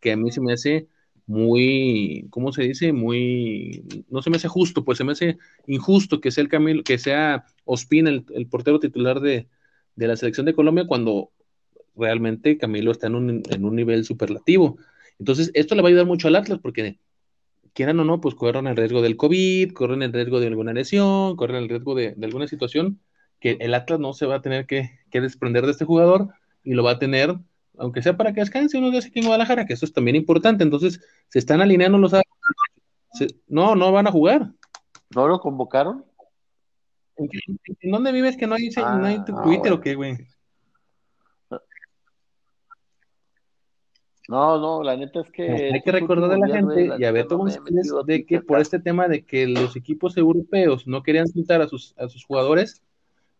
que 0.00 0.12
a 0.12 0.16
mí 0.16 0.32
se 0.32 0.40
me 0.40 0.52
hace 0.52 0.88
muy, 1.28 2.26
¿cómo 2.30 2.52
se 2.52 2.62
dice? 2.62 2.92
Muy, 2.92 3.84
no 4.08 4.22
se 4.22 4.30
me 4.30 4.36
hace 4.36 4.48
justo, 4.48 4.84
pues 4.84 4.96
se 4.96 5.04
me 5.04 5.12
hace 5.12 5.36
injusto 5.66 6.20
que 6.20 6.30
sea 6.30 6.42
el 6.42 6.48
Camilo, 6.48 6.82
que 6.82 6.98
sea 6.98 7.44
Ospina 7.64 8.10
el, 8.10 8.46
portero 8.48 8.80
titular 8.80 9.20
de, 9.20 9.46
la 9.96 10.16
selección 10.16 10.46
de 10.46 10.54
Colombia 10.54 10.86
cuando 10.86 11.30
realmente 11.98 12.58
Camilo 12.58 12.92
está 12.92 13.06
en 13.08 13.14
un, 13.14 13.42
en 13.48 13.64
un 13.64 13.76
nivel 13.76 14.04
superlativo. 14.04 14.78
Entonces, 15.18 15.50
esto 15.54 15.74
le 15.74 15.82
va 15.82 15.88
a 15.88 15.90
ayudar 15.90 16.06
mucho 16.06 16.28
al 16.28 16.36
Atlas 16.36 16.58
porque 16.62 16.98
quieran 17.72 18.00
o 18.00 18.04
no, 18.04 18.20
pues 18.20 18.34
corren 18.34 18.66
el 18.66 18.76
riesgo 18.76 19.02
del 19.02 19.16
COVID, 19.16 19.72
corren 19.72 20.02
el 20.02 20.12
riesgo 20.12 20.40
de 20.40 20.46
alguna 20.46 20.72
lesión, 20.72 21.36
corren 21.36 21.62
el 21.62 21.68
riesgo 21.68 21.94
de, 21.94 22.16
alguna 22.22 22.48
situación 22.48 23.00
que 23.40 23.56
el 23.60 23.74
Atlas 23.74 24.00
no 24.00 24.12
se 24.12 24.26
va 24.26 24.36
a 24.36 24.42
tener 24.42 24.66
que, 24.66 24.90
que 25.10 25.20
desprender 25.20 25.64
de 25.64 25.72
este 25.72 25.84
jugador 25.84 26.28
y 26.64 26.74
lo 26.74 26.82
va 26.82 26.92
a 26.92 26.98
tener 26.98 27.36
aunque 27.78 28.02
sea 28.02 28.16
para 28.16 28.32
que 28.32 28.40
descanse 28.40 28.76
unos 28.76 28.92
días 28.92 29.06
aquí 29.06 29.20
en 29.20 29.26
Guadalajara, 29.26 29.64
que 29.64 29.74
eso 29.74 29.84
es 29.84 29.92
también 29.92 30.16
importante. 30.16 30.64
Entonces, 30.64 31.00
se 31.28 31.38
están 31.38 31.60
alineando 31.60 31.98
los. 31.98 32.12
no, 33.46 33.74
no 33.74 33.92
van 33.92 34.06
a 34.06 34.12
jugar. 34.12 34.50
¿No 35.14 35.28
lo 35.28 35.40
convocaron? 35.40 36.04
¿En, 37.16 37.90
dónde 37.90 38.12
vives 38.12 38.36
que 38.36 38.46
no 38.46 38.54
hay, 38.54 38.68
no 38.68 39.04
hay 39.04 39.16
ah, 39.16 39.42
Twitter 39.42 39.72
o 39.72 39.80
qué, 39.80 39.94
güey? 39.94 40.18
No, 44.28 44.58
no, 44.58 44.82
la 44.82 44.94
neta 44.94 45.20
es 45.20 45.30
que. 45.30 45.70
hay 45.72 45.80
que 45.80 45.90
recordar 45.90 46.30
a 46.30 46.36
la 46.36 46.48
gente 46.48 46.90
y 46.98 47.04
a 47.04 47.10
ver 47.12 47.26
todos 47.26 47.58
de 48.06 48.26
que 48.26 48.42
por 48.42 48.60
este 48.60 48.78
tema 48.78 49.08
de 49.08 49.24
que 49.24 49.46
los 49.46 49.74
equipos 49.74 50.18
europeos 50.18 50.86
no 50.86 51.02
querían 51.02 51.26
soltar 51.26 51.62
a 51.62 51.68
sus, 51.68 51.94
a 51.96 52.08
sus 52.08 52.24
jugadores 52.24 52.82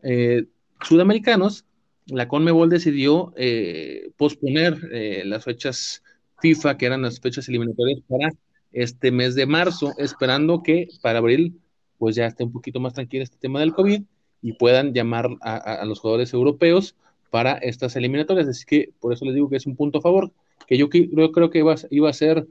eh, 0.03 0.47
sudamericanos, 0.81 1.67
la 2.07 2.27
Conmebol 2.27 2.71
decidió 2.71 3.35
eh, 3.37 4.11
posponer 4.17 4.79
eh, 4.91 5.25
las 5.27 5.45
fechas 5.45 6.03
FIFA, 6.41 6.79
que 6.79 6.87
eran 6.87 7.03
las 7.03 7.21
fechas 7.21 7.49
eliminatorias 7.49 8.01
para 8.09 8.31
este 8.73 9.11
mes 9.11 9.35
de 9.35 9.45
marzo, 9.45 9.93
esperando 9.99 10.63
que 10.63 10.89
para 11.03 11.19
abril 11.19 11.61
pues 11.99 12.17
ya 12.17 12.27
esté 12.27 12.45
un 12.45 12.53
poquito 12.53 12.81
más 12.81 12.95
tranquilo 12.95 13.25
este 13.25 13.37
tema 13.37 13.61
del 13.61 13.75
COVID 13.75 14.03
y 14.41 14.53
puedan 14.53 14.95
llamar 14.95 15.29
a, 15.41 15.85
los 15.85 16.01
jugadores 16.01 16.33
europeos 16.33 16.95
para 17.31 17.55
estas 17.55 17.97
eliminatorias. 17.97 18.49
Así 18.49 18.65
que 18.65 18.93
por 19.01 19.13
eso 19.13 19.25
les 19.25 19.35
digo 19.35 19.51
que 19.51 19.57
es 19.57 19.67
un 19.67 19.77
punto 19.77 19.99
a 19.99 20.03
favor, 20.03 20.33
que 20.69 20.77
yo 20.77 20.91
creo, 20.91 21.51
que 21.51 21.59
iba, 21.59 21.75
iba 21.91 22.11
a 22.11 22.13
ser 22.13 22.47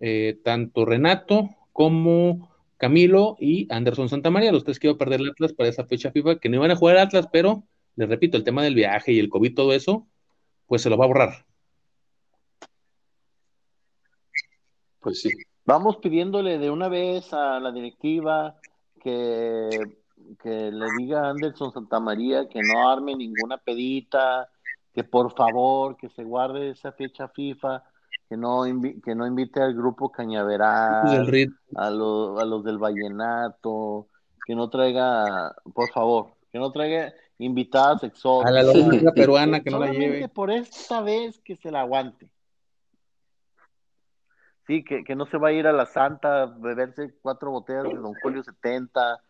eh, 0.00 0.40
tanto 0.42 0.86
Renato 0.86 1.50
como 1.72 2.50
Camilo 2.78 3.36
y 3.38 3.70
Anderson 3.70 4.08
Santamaría, 4.08 4.50
los 4.50 4.64
tres 4.64 4.78
que 4.78 4.86
iban 4.86 4.96
a 4.96 4.98
perder 4.98 5.20
el 5.20 5.30
Atlas 5.30 5.52
para 5.52 5.68
esa 5.68 5.84
fecha 5.84 6.10
FIFA, 6.10 6.38
que 6.38 6.48
no 6.48 6.56
iban 6.56 6.70
a 6.70 6.76
jugar 6.76 6.96
Atlas, 6.96 7.28
pero 7.30 7.64
les 7.94 8.08
repito, 8.08 8.38
el 8.38 8.44
tema 8.44 8.62
del 8.62 8.74
viaje 8.74 9.12
y 9.12 9.18
el 9.18 9.28
COVID, 9.28 9.54
todo 9.54 9.74
eso, 9.74 10.06
pues 10.66 10.80
se 10.80 10.88
lo 10.88 10.96
va 10.96 11.04
a 11.04 11.08
borrar. 11.08 11.46
Pues 15.00 15.20
sí. 15.20 15.30
Vamos 15.66 15.98
pidiéndole 15.98 16.58
de 16.58 16.70
una 16.70 16.88
vez 16.88 17.34
a 17.34 17.60
la 17.60 17.70
directiva 17.70 18.56
que, 19.02 19.68
que 20.42 20.72
le 20.72 20.86
diga 20.96 21.26
a 21.26 21.30
Anderson 21.30 21.70
Santamaría 21.70 22.48
que 22.48 22.60
no 22.62 22.88
arme 22.88 23.14
ninguna 23.14 23.58
pedita, 23.58 24.48
que 24.98 25.04
por 25.04 25.32
favor, 25.32 25.96
que 25.96 26.08
se 26.08 26.24
guarde 26.24 26.70
esa 26.70 26.90
fecha 26.90 27.28
FIFA, 27.28 27.84
que 28.28 28.36
no, 28.36 28.64
que 29.04 29.14
no 29.14 29.28
invite 29.28 29.62
al 29.62 29.72
grupo 29.72 30.10
Cañaveral, 30.10 31.52
a, 31.76 31.90
lo, 31.90 32.40
a 32.40 32.44
los 32.44 32.64
del 32.64 32.78
Vallenato, 32.78 34.08
que 34.44 34.56
no 34.56 34.68
traiga, 34.68 35.54
por 35.72 35.88
favor, 35.92 36.34
que 36.50 36.58
no 36.58 36.72
traiga 36.72 37.14
invitadas 37.38 38.02
exóticas. 38.02 38.50
A 38.50 38.54
la 38.54 38.64
lógica 38.64 39.12
peruana 39.14 39.60
que 39.60 39.70
no 39.70 39.78
la 39.78 39.92
lleve. 39.92 40.28
por 40.28 40.50
esta 40.50 41.00
vez 41.00 41.38
que 41.44 41.54
se 41.54 41.70
la 41.70 41.82
aguante. 41.82 42.28
Sí, 44.66 44.82
que, 44.82 45.04
que 45.04 45.14
no 45.14 45.26
se 45.26 45.38
va 45.38 45.50
a 45.50 45.52
ir 45.52 45.68
a 45.68 45.72
la 45.72 45.86
Santa 45.86 46.42
a 46.42 46.46
beberse 46.46 47.14
cuatro 47.22 47.52
botellas 47.52 47.84
de 47.84 47.94
Don 47.94 48.14
Julio 48.20 48.42
70. 48.42 49.20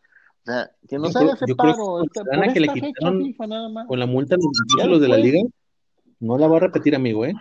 O 0.48 0.50
sea, 0.50 0.70
que 0.88 0.98
no 0.98 1.08
se 1.10 1.18
haga 1.18 1.34
ese 1.34 1.54
paro. 1.54 2.02
que 2.54 2.60
le 2.60 2.68
quitaron 2.68 3.34
con 3.86 3.98
la 3.98 4.06
multa 4.06 4.36
los 4.36 4.52
títulos 4.66 5.00
de 5.00 5.08
la 5.08 5.16
liga, 5.16 5.40
no 6.20 6.38
la 6.38 6.48
va 6.48 6.56
a 6.56 6.60
repetir, 6.60 6.94
amigo, 6.94 7.24
¿eh? 7.24 7.34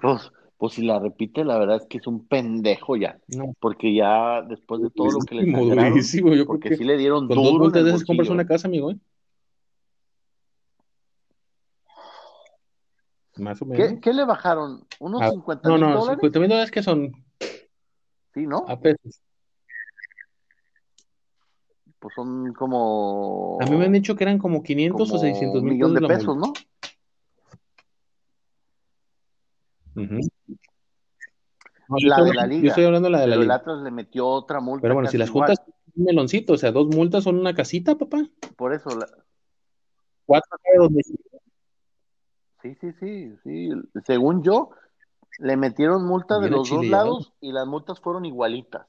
Pues, 0.00 0.32
pues 0.56 0.74
si 0.74 0.82
la 0.84 0.98
repite, 0.98 1.44
la 1.44 1.58
verdad 1.58 1.76
es 1.76 1.86
que 1.86 1.98
es 1.98 2.06
un 2.06 2.26
pendejo 2.26 2.96
ya. 2.96 3.18
Porque 3.60 3.94
ya 3.94 4.42
después 4.42 4.82
de 4.82 4.90
todo 4.90 5.10
lo 5.10 5.18
que 5.20 5.34
le 5.34 5.44
dieron, 5.44 6.36
yo 6.36 6.46
porque 6.46 6.76
sí 6.76 6.84
le 6.84 6.96
dieron 6.96 7.28
con 7.28 7.36
duro. 7.36 7.70
Dos 7.70 7.84
veces 7.84 8.04
compras 8.04 8.28
una 8.28 8.46
casa, 8.46 8.68
amigo, 8.68 8.90
¿eh? 8.90 8.96
Más 13.36 13.62
o 13.62 13.64
menos. 13.64 13.98
¿Qué, 14.00 14.12
le 14.12 14.24
bajaron? 14.24 14.86
¿Unos 15.00 15.22
ah, 15.22 15.30
50 15.30 15.68
mil 15.68 15.80
no, 15.80 15.86
no, 15.86 15.94
dólares? 15.94 16.18
50 16.20 16.38
mil 16.38 16.48
dólares 16.48 16.70
que 16.70 16.82
son. 16.82 17.12
Sí, 18.34 18.46
¿no? 18.46 18.64
A 18.68 18.78
pesos. 18.78 19.20
Pues 22.02 22.16
son 22.16 22.52
como. 22.52 23.58
A 23.60 23.66
mí 23.66 23.76
me 23.76 23.84
han 23.84 23.92
dicho 23.92 24.16
que 24.16 24.24
eran 24.24 24.38
como 24.38 24.64
500 24.64 25.12
o 25.12 25.18
600 25.18 25.62
mil 25.62 25.74
millones 25.74 26.02
de 26.02 26.08
pesos, 26.08 26.36
¿no? 26.36 26.52
la 32.00 32.24
de 32.24 32.34
la 32.34 32.46
liga. 32.46 32.62
Yo 32.62 32.68
estoy 32.70 32.84
hablando 32.86 33.06
de 33.06 33.12
la 33.12 33.20
de 33.20 33.26
la 33.28 33.36
liga. 33.36 33.44
El 33.44 33.50
Atlas 33.52 33.82
le 33.82 33.92
metió 33.92 34.26
otra 34.26 34.58
multa. 34.58 34.82
Pero 34.82 34.94
bueno, 34.94 35.08
si 35.08 35.16
las 35.16 35.30
juntas 35.30 35.62
un 35.94 36.04
meloncito, 36.04 36.54
o 36.54 36.56
sea, 36.56 36.72
dos 36.72 36.88
multas 36.88 37.22
son 37.22 37.38
una 37.38 37.54
casita, 37.54 37.94
papá. 37.96 38.18
Por 38.56 38.74
eso. 38.74 38.88
La... 38.98 39.06
Cuatro 40.26 40.58
dos 40.78 40.90
Sí, 42.62 42.74
sí, 42.80 42.92
sí, 42.98 43.36
sí. 43.44 43.70
Según 44.04 44.42
yo, 44.42 44.70
le 45.38 45.56
metieron 45.56 46.04
multa 46.04 46.40
de 46.40 46.50
los 46.50 46.68
dos 46.68 46.84
lados 46.84 47.32
y 47.40 47.52
las 47.52 47.68
multas 47.68 48.00
fueron 48.00 48.24
igualitas. 48.24 48.88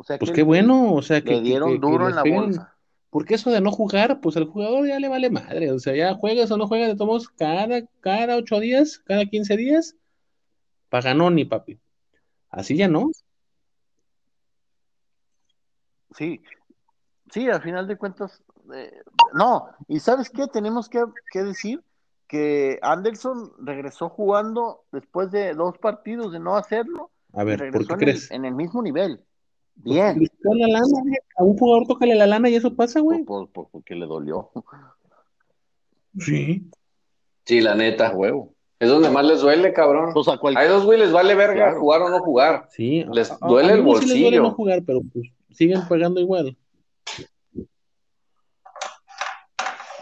O 0.00 0.02
sea, 0.02 0.18
pues 0.18 0.30
qué 0.30 0.42
bueno, 0.42 0.94
o 0.94 1.02
sea, 1.02 1.20
que 1.20 1.32
le 1.32 1.42
dieron 1.42 1.78
duro 1.78 2.08
en 2.08 2.14
la 2.14 2.22
bolsa. 2.22 2.74
Porque 3.10 3.34
eso 3.34 3.50
de 3.50 3.60
no 3.60 3.70
jugar, 3.70 4.22
pues 4.22 4.34
al 4.38 4.46
jugador 4.46 4.88
ya 4.88 4.98
le 4.98 5.10
vale 5.10 5.28
madre. 5.28 5.70
O 5.72 5.78
sea, 5.78 5.94
ya 5.94 6.14
juegas 6.14 6.50
o 6.50 6.56
no 6.56 6.66
juegas, 6.66 6.88
de 6.88 6.96
todos 6.96 7.28
cada, 7.28 7.84
cada 8.00 8.36
ocho 8.36 8.60
días, 8.60 8.98
cada 9.04 9.26
quince 9.26 9.58
días, 9.58 9.96
ni 11.32 11.44
papi. 11.44 11.78
Así 12.48 12.78
ya 12.78 12.88
no. 12.88 13.10
Sí, 16.16 16.40
sí, 17.30 17.50
al 17.50 17.60
final 17.60 17.86
de 17.86 17.98
cuentas, 17.98 18.42
eh, 18.74 19.02
no, 19.34 19.68
y 19.86 20.00
¿sabes 20.00 20.30
qué? 20.30 20.46
Tenemos 20.46 20.88
que, 20.88 21.04
decir 21.34 21.84
que 22.26 22.78
Anderson 22.80 23.52
regresó 23.58 24.08
jugando 24.08 24.84
después 24.92 25.30
de 25.30 25.52
dos 25.52 25.76
partidos 25.76 26.32
de 26.32 26.40
no 26.40 26.56
hacerlo. 26.56 27.10
A 27.34 27.44
ver, 27.44 27.70
¿por 27.70 27.86
qué 27.86 27.96
crees? 27.96 28.30
en 28.30 28.46
el 28.46 28.54
mismo 28.54 28.80
nivel. 28.80 29.26
Bien. 29.84 30.20
La 30.42 30.68
lana, 30.68 30.86
a 31.36 31.44
un 31.44 31.56
jugador 31.56 31.86
tócale 31.86 32.14
la 32.14 32.26
lana 32.26 32.48
y 32.48 32.54
eso 32.54 32.74
pasa, 32.74 33.00
güey. 33.00 33.24
porque 33.24 33.94
le 33.94 34.06
dolió. 34.06 34.50
Sí. 36.18 36.68
Sí, 37.44 37.60
la 37.60 37.74
neta. 37.74 38.14
Huevo. 38.14 38.54
Es 38.78 38.88
donde 38.88 39.10
más 39.10 39.24
les 39.26 39.40
duele, 39.40 39.72
cabrón. 39.72 40.12
Pues 40.14 40.26
Hay 40.56 40.68
dos 40.68 40.84
güey, 40.84 40.98
les 40.98 41.12
vale 41.12 41.34
verga 41.34 41.78
jugar 41.78 42.00
o 42.02 42.08
no 42.08 42.20
jugar. 42.20 42.66
Sí. 42.70 43.04
Les 43.12 43.30
duele 43.40 43.74
el 43.74 43.82
bolsillo. 43.82 44.14
les 44.14 44.22
duele 44.22 44.38
no 44.38 44.52
jugar, 44.52 44.82
pero 44.86 45.00
pues 45.12 45.28
siguen 45.50 45.86
pagando 45.86 46.20
igual. 46.20 46.56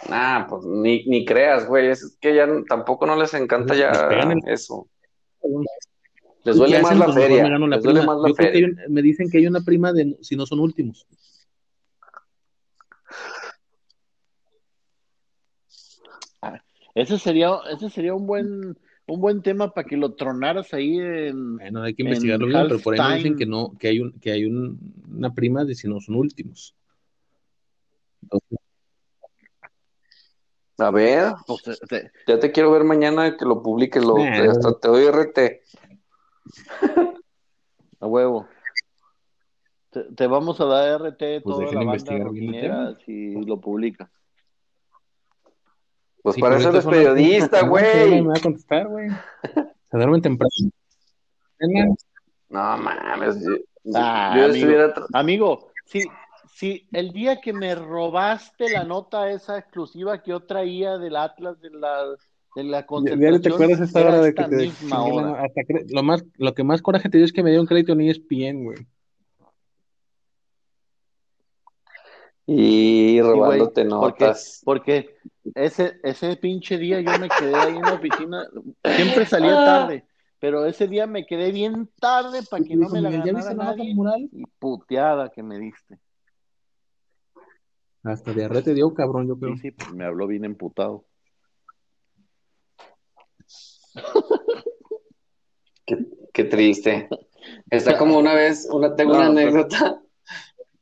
Nah, 0.09 0.47
pues 0.47 0.65
ni, 0.65 1.05
ni 1.05 1.25
creas, 1.25 1.67
güey. 1.67 1.89
Es 1.89 2.17
que 2.21 2.35
ya 2.35 2.49
tampoco 2.69 3.05
no 3.05 3.17
les 3.17 3.35
encanta 3.35 3.75
ya 3.75 3.91
eso. 4.47 4.89
Les 6.45 6.55
¿Qué 6.55 6.59
duele 6.59 6.81
más 6.81 6.97
la 6.99 7.05
Pues 7.07 7.17
feria. 7.17 7.43
me 7.45 7.51
gano 7.51 7.67
la 7.67 7.77
Les 7.77 7.85
duele 7.85 8.01
prima. 8.01 8.15
más 8.15 8.23
la 8.23 8.29
Yo 8.29 8.35
creo 8.35 8.53
que 8.53 8.59
hay 8.59 8.91
me 8.91 9.03
dicen 9.03 9.31
que 9.31 9.39
hay 9.39 9.47
una 9.47 9.61
prima 9.61 9.93
de 9.93 10.17
si 10.23 10.37
no 10.37 10.47
son 10.47 10.61
últimos. 10.61 11.07
Ese 16.95 17.19
sería, 17.19 17.51
ese 17.71 17.91
sería 17.91 18.15
un 18.15 18.27
buen, 18.27 18.77
un 19.07 19.21
buen 19.21 19.43
tema 19.43 19.73
para 19.73 19.87
que 19.87 19.97
lo 19.97 20.15
tronaras 20.15 20.73
ahí 20.75 20.99
en, 20.99 21.57
Bueno, 21.59 21.83
hay 21.83 21.95
que 21.95 22.03
investigarlo 22.03 22.47
bien, 22.49 22.67
pero 22.67 22.81
por 22.81 22.95
ahí 22.95 23.01
me 23.01 23.17
dicen 23.17 23.37
que 23.37 23.47
no, 23.47 23.77
que 23.79 23.89
hay 23.89 24.01
un, 24.01 24.13
que 24.19 24.33
hay 24.33 24.45
un- 24.47 24.79
una 25.17 25.33
prima 25.33 25.65
de 25.65 25.75
si 25.75 25.87
no 25.87 26.01
son 26.01 26.17
últimos. 26.17 26.75
Entonces, 28.23 28.59
A 30.81 30.91
ver, 30.93 31.33
pues, 31.47 31.63
te- 31.63 31.87
te- 31.89 32.11
ya 32.27 32.39
te 32.39 32.53
quiero 32.53 32.71
ver 32.71 32.85
mañana 32.85 33.37
que 33.37 33.45
lo 33.45 33.63
publiques. 33.63 34.03
Lo, 34.05 34.17
hasta 34.23 34.79
te 34.79 34.89
doy 34.89 35.05
RT. 35.07 35.63
A 38.01 38.07
huevo. 38.07 38.47
Te, 39.91 40.03
te 40.15 40.27
vamos 40.27 40.61
a 40.61 40.65
dar 40.67 41.01
RT 41.01 41.19
Pues 41.19 41.43
toda 41.45 41.65
la 41.65 41.73
banda 41.73 41.83
investigar 41.83 42.31
bien 42.31 42.55
el 42.55 42.71
rojinera 42.71 42.99
si 43.05 43.45
lo 43.45 43.61
publicas. 43.61 44.11
Pues 46.23 46.35
sí, 46.35 46.41
para 46.41 46.57
eso 46.57 46.69
eres 46.71 46.85
periodista, 46.85 47.63
No, 47.63 47.71
güey. 47.71 48.23
Me 48.23 48.29
va 48.29 48.35
a 48.37 48.41
contestar, 48.43 48.87
güey. 48.89 49.09
Se 49.91 49.97
duermen 49.97 50.21
temprano. 50.21 50.51
No 52.51 52.77
mames. 52.79 53.41
Yo, 53.45 53.53
Ah, 53.95 54.35
yo 54.37 54.43
amigo. 54.45 54.55
estuviera 54.57 54.95
tra- 54.95 55.07
Amigo, 55.15 55.71
si, 55.87 56.03
si 56.53 56.87
el 56.93 57.13
día 57.13 57.41
que 57.41 57.55
me 57.55 57.75
robaste 57.75 58.69
la 58.71 58.85
nota 58.85 59.31
esa 59.31 59.57
exclusiva 59.59 60.23
que 60.23 60.33
yo 60.33 60.41
traía 60.41 60.99
del 60.99 61.17
Atlas 61.17 61.59
de 61.61 61.71
la, 61.71 62.05
de 62.57 62.65
la 62.65 62.87
concentración, 62.87 63.35
ya 63.35 63.41
te 63.41 63.49
acuerdas 63.55 63.81
esta 63.81 64.01
era 64.01 64.09
hora 64.11 64.21
de 64.23 64.29
esta 64.31 64.45
que 64.49 64.57
te 64.57 64.63
misma 64.63 65.03
hora. 65.05 65.43
hasta 65.43 65.61
lo 65.91 66.03
más 66.03 66.25
lo 66.37 66.55
que 66.55 66.65
más 66.65 66.83
coraje 66.83 67.09
te 67.09 67.19
dio 67.19 67.25
es 67.25 67.33
que 67.33 67.43
me 67.43 67.51
dieron 67.51 67.67
crédito 67.67 67.93
en 67.93 68.01
ESPN, 68.03 68.65
güey. 68.65 68.79
Y 72.47 73.17
Sí, 73.17 73.21
güey, 73.21 73.33
robándote 73.35 73.85
porque, 73.85 74.25
notas. 74.25 74.63
porque 74.65 75.17
ese, 75.55 76.01
ese 76.03 76.37
pinche 76.37 76.79
día 76.79 77.01
yo 77.01 77.19
me 77.19 77.29
quedé 77.29 77.55
ahí 77.55 77.77
en 77.77 77.83
la 77.83 77.93
oficina, 77.95 78.49
siempre 78.97 79.27
salía 79.27 79.61
Ah. 79.61 79.65
tarde, 79.65 80.05
pero 80.41 80.65
ese 80.65 80.89
día 80.89 81.07
me 81.07 81.27
quedé 81.27 81.53
bien 81.53 81.91
tarde 82.01 82.41
para 82.51 82.65
que 82.65 82.75
no 82.75 82.89
me 82.89 83.03
la 83.03 83.11
Miguel, 83.11 83.27
¿Ya 83.27 83.33
ganara 83.43 83.55
nadie 83.77 83.95
mural? 83.95 84.29
y 84.33 84.45
puteada 84.59 85.31
que 85.31 85.43
me 85.43 85.59
diste. 85.59 85.99
Hasta 88.03 88.33
diarrea 88.33 88.63
te 88.63 88.73
dio, 88.73 88.95
cabrón, 88.95 89.29
yo 89.29 89.39
creo. 89.39 89.55
Sí, 89.57 89.61
sí, 89.63 89.71
pues 89.73 89.93
me 89.93 90.05
habló 90.07 90.27
bien 90.27 90.47
emputado. 90.47 91.05
Qué, 95.87 95.99
qué 96.33 96.45
triste. 96.45 97.09
Está 97.71 97.97
como 97.97 98.19
una 98.19 98.35
vez, 98.35 98.69
una, 98.71 98.95
tengo 98.95 99.13
una 99.15 99.25
No, 99.25 99.31
anécdota 99.31 100.01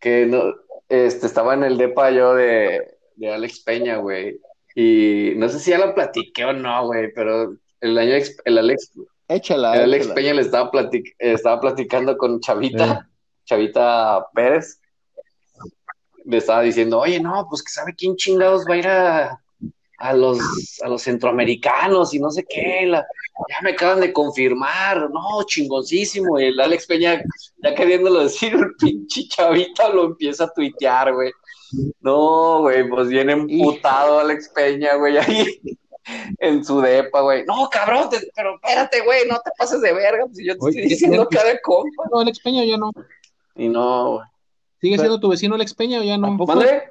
que 0.00 0.26
no, 0.26 0.42
este, 0.88 1.26
estaba 1.26 1.54
en 1.54 1.62
el 1.64 1.78
depa 1.78 2.10
yo 2.10 2.34
de, 2.34 2.98
de 3.16 3.32
Alex 3.32 3.60
Peña, 3.60 3.96
güey. 3.98 4.40
Y 4.74 5.32
no 5.36 5.48
sé 5.48 5.58
si 5.58 5.70
ya 5.70 5.78
lo 5.78 5.94
platiqué 5.94 6.44
o 6.44 6.52
no, 6.52 6.86
güey, 6.86 7.12
pero 7.14 7.56
el 7.80 7.98
año 7.98 8.14
el 8.44 8.58
Alex, 8.58 8.92
Échala, 9.28 9.74
el 9.76 9.82
Alex 9.84 10.04
échala. 10.04 10.14
Peña 10.14 10.34
le 10.34 10.42
estaba, 10.42 10.70
platic- 10.70 11.14
estaba 11.18 11.60
platicando 11.60 12.16
con 12.18 12.40
Chavita, 12.40 13.08
Chavita 13.44 14.26
Pérez. 14.34 14.80
Le 16.24 16.38
estaba 16.38 16.62
diciendo, 16.62 16.98
oye, 16.98 17.20
no, 17.20 17.46
pues 17.48 17.62
que 17.62 17.70
sabe 17.70 17.94
quién 17.96 18.16
chingados 18.16 18.64
va 18.68 18.74
a 18.74 18.78
ir 18.78 18.88
a, 18.88 19.40
a 19.98 20.12
los, 20.12 20.38
a 20.82 20.88
los 20.88 21.02
centroamericanos 21.02 22.12
y 22.14 22.18
no 22.18 22.30
sé 22.30 22.44
qué, 22.48 22.86
la- 22.86 23.06
ya 23.48 23.56
me 23.62 23.70
acaban 23.72 24.00
de 24.00 24.12
confirmar, 24.12 25.10
no, 25.10 25.42
chingoncísimo, 25.46 26.40
y 26.40 26.44
el 26.46 26.58
Alex 26.60 26.86
Peña, 26.86 27.22
ya 27.62 27.74
queriéndolo 27.74 28.20
decir, 28.24 28.54
el 28.54 28.74
pinche 28.78 29.28
chavita 29.28 29.88
lo 29.90 30.04
empieza 30.06 30.44
a 30.44 30.52
tuitear, 30.52 31.12
güey. 31.12 31.30
No, 32.00 32.60
güey, 32.60 32.88
pues 32.88 33.08
viene 33.08 33.32
emputado 33.32 34.20
Alex 34.20 34.48
Peña, 34.54 34.94
güey, 34.96 35.18
ahí 35.18 35.60
en 36.38 36.64
su 36.64 36.80
depa, 36.80 37.20
güey. 37.20 37.44
No, 37.44 37.68
cabrón, 37.70 38.08
te- 38.08 38.26
pero 38.34 38.54
espérate, 38.54 39.00
güey, 39.02 39.26
no 39.28 39.36
te 39.44 39.50
pases 39.58 39.80
de 39.82 39.92
verga, 39.92 40.24
pues 40.26 40.38
yo 40.44 40.54
te 40.56 40.64
Oye, 40.64 40.78
estoy 40.80 40.88
diciendo 40.88 41.28
cada 41.30 41.58
compa. 41.62 42.04
No, 42.10 42.20
Alex 42.20 42.40
Peña 42.40 42.64
ya 42.64 42.76
no. 42.78 42.90
Y 43.54 43.68
no, 43.68 44.12
güey. 44.12 44.24
¿Sigue 44.80 44.96
Pero- 44.96 45.02
siendo 45.08 45.20
tu 45.20 45.28
vecino 45.28 45.54
Alex 45.56 45.74
Peña 45.74 46.00
o 46.00 46.02
ya 46.02 46.16
no? 46.16 46.30
¿Mande? 46.32 46.84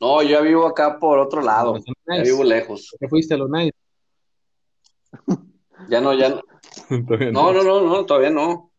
No, 0.00 0.22
yo 0.22 0.28
ya 0.28 0.40
vivo 0.40 0.66
acá 0.66 0.98
por 0.98 1.18
otro 1.18 1.42
lado, 1.42 1.74
Los 1.74 1.84
ya 1.84 1.92
Nice. 2.06 2.30
vivo 2.30 2.44
lejos. 2.44 2.94
¿Te 2.98 3.08
fuiste 3.08 3.34
a 3.34 3.36
los 3.38 3.50
Nice? 3.50 3.76
Ya 5.88 6.00
no, 6.00 6.12
ya 6.12 6.28
no. 6.30 6.42
No, 7.32 7.52
no, 7.52 7.62
no, 7.62 7.80
no, 7.80 8.04
todavía 8.04 8.30
no. 8.30 8.70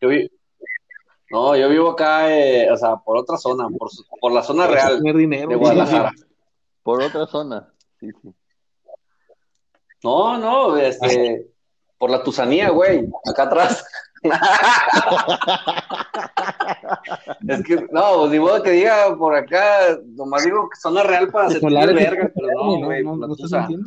Yo 0.00 0.08
vi... 0.08 0.30
No, 1.30 1.56
yo 1.56 1.68
vivo 1.68 1.90
acá, 1.90 2.32
eh, 2.32 2.70
o 2.70 2.76
sea, 2.76 2.96
por 2.96 3.16
otra 3.16 3.36
zona, 3.38 3.68
por, 3.68 3.88
por 4.20 4.30
la 4.32 4.42
zona 4.42 4.66
real 4.66 5.02
dinero. 5.02 5.48
de. 5.48 5.56
Guadalajara. 5.56 6.12
Por 6.82 7.00
otra 7.02 7.26
zona. 7.26 7.72
Sí, 7.98 8.10
sí. 8.22 8.34
No, 10.04 10.36
no, 10.38 10.76
este, 10.76 11.50
por 11.98 12.10
la 12.10 12.22
Tusanía, 12.22 12.68
güey, 12.68 13.08
acá 13.28 13.44
atrás. 13.44 13.84
Es 17.46 17.62
que, 17.64 17.76
no, 17.92 18.18
pues 18.20 18.30
ni 18.30 18.38
modo 18.38 18.62
que 18.62 18.70
diga 18.70 19.16
por 19.16 19.34
acá, 19.34 19.98
nomás 20.06 20.44
digo 20.44 20.68
que 20.70 20.76
zona 20.80 21.02
real 21.02 21.28
para 21.30 21.50
sentir 21.50 21.70
verga, 21.94 22.30
pero 22.34 22.48
no, 22.56 22.78
no, 22.80 22.86
güey, 22.86 23.04
no, 23.04 23.18
por 23.18 23.50
la 23.50 23.68
no. 23.68 23.78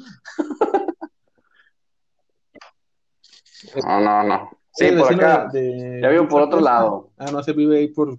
No, 3.84 4.00
no, 4.00 4.24
no. 4.24 4.50
Sí, 4.72 4.86
Eres 4.86 5.02
por 5.02 5.14
acá. 5.14 5.50
de- 5.52 5.60
de- 5.62 6.02
Ya 6.02 6.10
vivo 6.10 6.28
por 6.28 6.42
otro 6.44 6.60
lado. 6.62 7.10
Ah, 7.18 7.32
no, 7.32 7.42
se 7.42 7.54
vive 7.54 7.80
ahí 7.80 7.88
por 7.88 8.18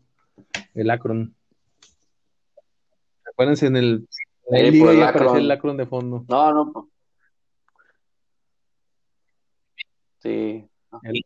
el 0.75 0.91
Akron. 0.91 1.35
Acuérdense 3.33 3.67
en 3.67 3.77
el. 3.77 4.09
En 4.51 4.57
Ahí 4.57 4.67
el 4.69 4.81
por 4.81 4.93
liga 4.93 5.09
el 5.11 5.15
Akron. 5.17 5.37
el 5.37 5.51
Akron 5.51 5.77
de 5.77 5.87
fondo. 5.87 6.25
No, 6.29 6.53
no. 6.53 6.73
pues. 6.73 6.85
Sí. 10.21 10.69
El, 11.03 11.25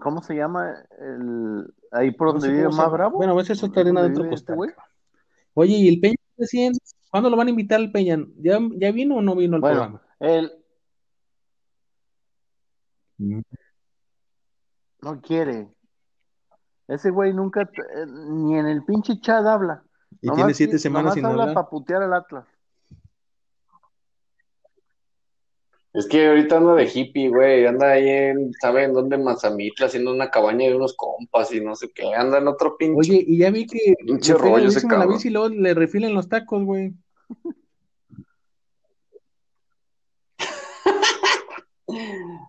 ¿cómo 0.00 0.22
se 0.22 0.34
llama? 0.34 0.74
El, 0.98 1.72
ahí 1.92 2.10
por 2.10 2.28
No 2.28 2.32
donde 2.34 2.48
sé 2.48 2.52
vive 2.54 2.68
más 2.68 2.90
bravo. 2.90 3.16
Bueno, 3.18 3.32
a 3.32 3.36
veces 3.36 3.58
eso 3.58 3.66
¿Dónde 3.66 3.80
está 3.80 3.88
arena 3.88 4.02
dentro 4.02 4.24
este 4.34 4.54
güey? 4.54 4.70
Oye, 5.54 5.74
¿y 5.76 5.88
el 5.88 6.00
Peña 6.00 6.16
recién? 6.36 6.72
¿Cuándo 7.10 7.30
lo 7.30 7.36
van 7.36 7.46
a 7.46 7.50
invitar 7.50 7.78
al 7.78 7.92
Peña? 7.92 8.18
¿Ya, 8.38 8.58
ya 8.76 8.90
vino 8.90 9.16
o 9.16 9.22
no 9.22 9.36
vino 9.36 9.56
al 9.56 9.60
Bueno, 9.60 9.80
programa? 9.80 10.02
él 10.20 10.52
Mm. 13.18 13.40
no 15.02 15.20
quiere. 15.20 15.68
Ese 16.88 17.10
güey 17.10 17.32
nunca, 17.32 17.62
eh, 17.62 18.06
ni 18.06 18.58
en 18.58 18.66
el 18.66 18.84
pinche 18.84 19.20
chat 19.20 19.44
habla. 19.46 19.84
Y 20.20 20.26
Nomás 20.26 20.38
tiene 20.38 20.54
siete 20.54 20.78
semanas 20.78 21.14
sin 21.14 21.24
habla 21.24 21.42
hablar. 21.42 21.54
para 21.54 21.68
putear 21.68 22.02
al 22.02 22.14
Atlas. 22.14 22.46
Es 25.94 26.06
que 26.06 26.26
ahorita 26.26 26.56
anda 26.56 26.74
de 26.74 26.90
hippie, 26.92 27.28
güey. 27.28 27.66
Anda 27.66 27.92
ahí 27.92 28.08
en, 28.08 28.52
¿sabe 28.60 28.84
en 28.84 28.94
dónde? 28.94 29.16
En 29.16 29.24
Mazamitla, 29.24 29.86
haciendo 29.86 30.12
una 30.12 30.30
cabaña 30.30 30.66
de 30.66 30.74
unos 30.74 30.94
compas 30.96 31.52
y 31.52 31.60
no 31.60 31.76
sé 31.76 31.90
qué. 31.94 32.14
Anda 32.14 32.38
en 32.38 32.48
otro 32.48 32.76
pinche. 32.78 32.98
Oye, 32.98 33.24
y 33.26 33.38
ya 33.38 33.50
vi 33.50 33.66
que 33.66 33.94
Pinche 34.06 34.34
rollo 34.34 34.70
en 34.70 34.88
la 34.88 35.06
bici 35.06 35.28
y 35.28 35.30
luego 35.32 35.50
le 35.50 35.74
refilan 35.74 36.14
los 36.14 36.28
tacos, 36.28 36.64
güey. 36.64 36.92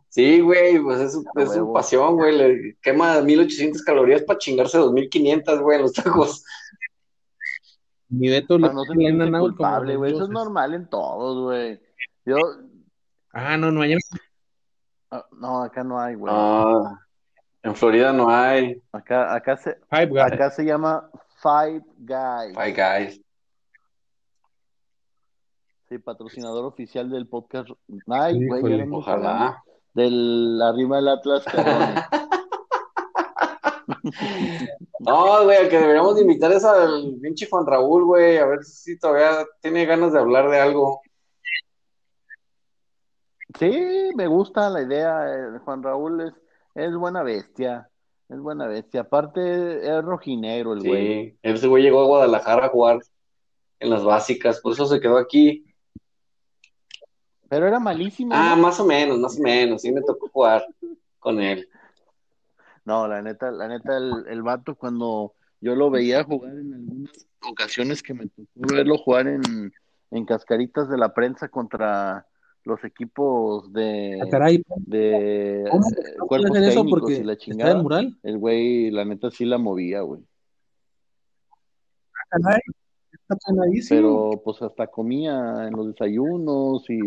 Sí, 0.10 0.41
güey, 0.41 0.80
pues 0.80 1.00
es, 1.00 1.20
es 1.38 1.54
su 1.54 1.74
pasión, 1.74 2.16
güey. 2.16 2.38
Le 2.38 2.78
quema 2.84 3.20
1800 3.20 3.82
calorías 3.82 4.22
para 4.22 4.38
chingarse 4.38 4.78
2500, 4.78 5.60
güey, 5.60 5.78
en 5.78 5.82
los 5.82 5.94
tacos. 5.94 6.46
Mi 8.10 8.30
Beto 8.30 8.60
no 8.60 8.72
Inaud 8.94 9.32
como 9.32 9.39
culpable, 9.39 9.96
güey. 9.96 10.14
Eso 10.14 10.26
es 10.26 10.30
normal 10.30 10.76
en 10.76 10.88
todos, 10.88 11.44
güey. 11.46 11.82
Yo, 12.26 12.38
Ah, 13.34 13.58
no, 13.58 13.72
no, 13.72 13.82
ayer 13.82 13.98
ah, 15.10 15.26
no, 15.32 15.64
acá 15.64 15.84
no 15.84 16.00
hay, 16.00 16.14
güey. 16.14 16.32
Ah, 16.36 17.00
en 17.64 17.76
Florida 17.76 18.14
no 18.14 18.30
hay. 18.30 18.80
Acá, 18.92 19.34
acá 19.34 19.58
se, 19.58 19.76
Five 19.90 20.08
Guys. 20.08 20.34
acá 20.34 20.52
se 20.52 20.64
llama 20.64 21.10
Five 21.42 21.82
Guys. 21.98 22.56
Five 22.56 22.74
Guys. 22.74 23.22
Sí, 25.90 25.98
patrocinador 25.98 26.66
oficial 26.66 27.10
del 27.10 27.28
podcast. 27.28 27.70
Ay, 28.08 28.46
güey, 28.46 28.60
Híjole, 28.60 28.78
ya. 28.78 28.86
Ojalá. 28.92 29.64
Del 29.94 30.62
arriba 30.62 30.98
del 30.98 31.08
Atlas. 31.08 31.44
No, 35.00 35.44
güey, 35.44 35.58
el 35.58 35.70
que 35.70 35.80
deberíamos 35.80 36.16
de 36.16 36.22
invitar 36.22 36.52
es 36.52 36.64
al 36.64 37.18
pinche 37.22 37.48
Juan 37.50 37.66
Raúl, 37.66 38.06
güey. 38.06 38.38
A 38.38 38.46
ver 38.46 38.64
si 38.64 38.98
todavía 38.98 39.46
tiene 39.62 39.86
ganas 39.86 40.14
de 40.14 40.20
hablar 40.20 40.50
de 40.50 40.60
algo. 40.60 41.02
Sí, 43.60 44.12
me 44.16 44.28
gusta 44.28 44.70
la 44.70 44.82
idea. 44.82 45.26
eh, 45.28 45.60
Juan 45.64 45.84
Raúl 45.84 46.22
es, 46.22 46.34
es 46.76 46.95
buena 46.95 47.24
bestia. 47.24 47.89
Es 48.30 48.39
buena 48.39 48.68
bestia. 48.68 49.01
Aparte, 49.01 49.86
es 49.88 50.04
rojinegro 50.04 50.74
el 50.74 50.80
güey. 50.84 51.32
Sí, 51.32 51.38
ese 51.43 51.68
güey 51.68 51.84
llegó 51.84 52.01
a 52.01 52.08
Guadalajara 52.08 52.66
a 52.66 52.70
jugar 52.70 52.99
en 53.80 53.89
las 53.89 54.04
básicas, 54.04 54.60
por 54.62 54.74
eso 54.74 54.86
se 54.86 54.99
quedó 54.99 55.18
aquí. 55.18 55.66
Pero 57.49 57.68
era 57.68 57.80
malísimo. 57.80 58.32
Ah, 58.34 58.56
¿no? 58.56 58.64
más 58.64 58.80
o 58.80 58.86
menos, 58.86 59.20
más 59.20 59.38
o 59.38 59.43
menos. 59.43 59.82
Sí 59.82 59.91
me 59.91 60.01
tocó 60.01 60.30
jugar 60.30 60.66
con 61.20 61.39
él. 61.41 61.70
No, 62.86 63.08
la 63.08 63.22
neta, 63.22 63.51
la 63.51 63.68
neta, 63.68 63.97
el, 63.97 64.26
el 64.28 64.41
vato 64.41 64.76
cuando 64.76 65.34
yo 65.62 65.76
lo 65.76 65.89
veía 65.89 66.24
jugar 66.24 66.54
en 66.54 66.74
algunas 66.74 67.28
ocasiones 67.41 68.01
que 68.01 68.14
me 68.14 68.28
tocó 68.28 68.47
verlo 68.56 68.97
jugar 68.97 69.28
en, 69.28 69.72
en 70.12 70.26
cascaritas 70.26 70.89
de 70.89 70.97
la 70.97 71.14
prensa 71.14 71.47
contra 71.47 72.26
los 72.66 72.84
equipos 72.84 73.72
de, 73.74 74.20
Ah, 74.22 74.28
caray, 74.30 74.64
de 74.78 75.66
¿cómo 75.70 75.88
eh, 75.89 76.16
no 76.18 76.28
cuerpos 76.28 76.57
eso? 76.57 76.70
técnicos 76.82 76.99
Porque 77.01 77.14
y 77.16 77.24
la 77.24 77.34
está 77.34 77.45
el 77.45 77.51
chingada. 77.51 77.82
mural. 77.82 78.18
El 78.24 78.38
güey, 78.38 78.91
la 78.91 79.05
neta, 79.05 79.30
sí 79.32 79.45
la 79.45 79.57
movía, 79.57 80.01
güey. 80.01 80.22
Ah, 81.51 82.39
caray, 82.41 82.61
está. 83.11 83.36
Pero 83.89 84.41
pues 84.43 84.61
hasta 84.61 84.88
comía 84.88 85.68
en 85.68 85.74
los 85.74 85.88
desayunos 85.88 86.89
y, 86.89 86.99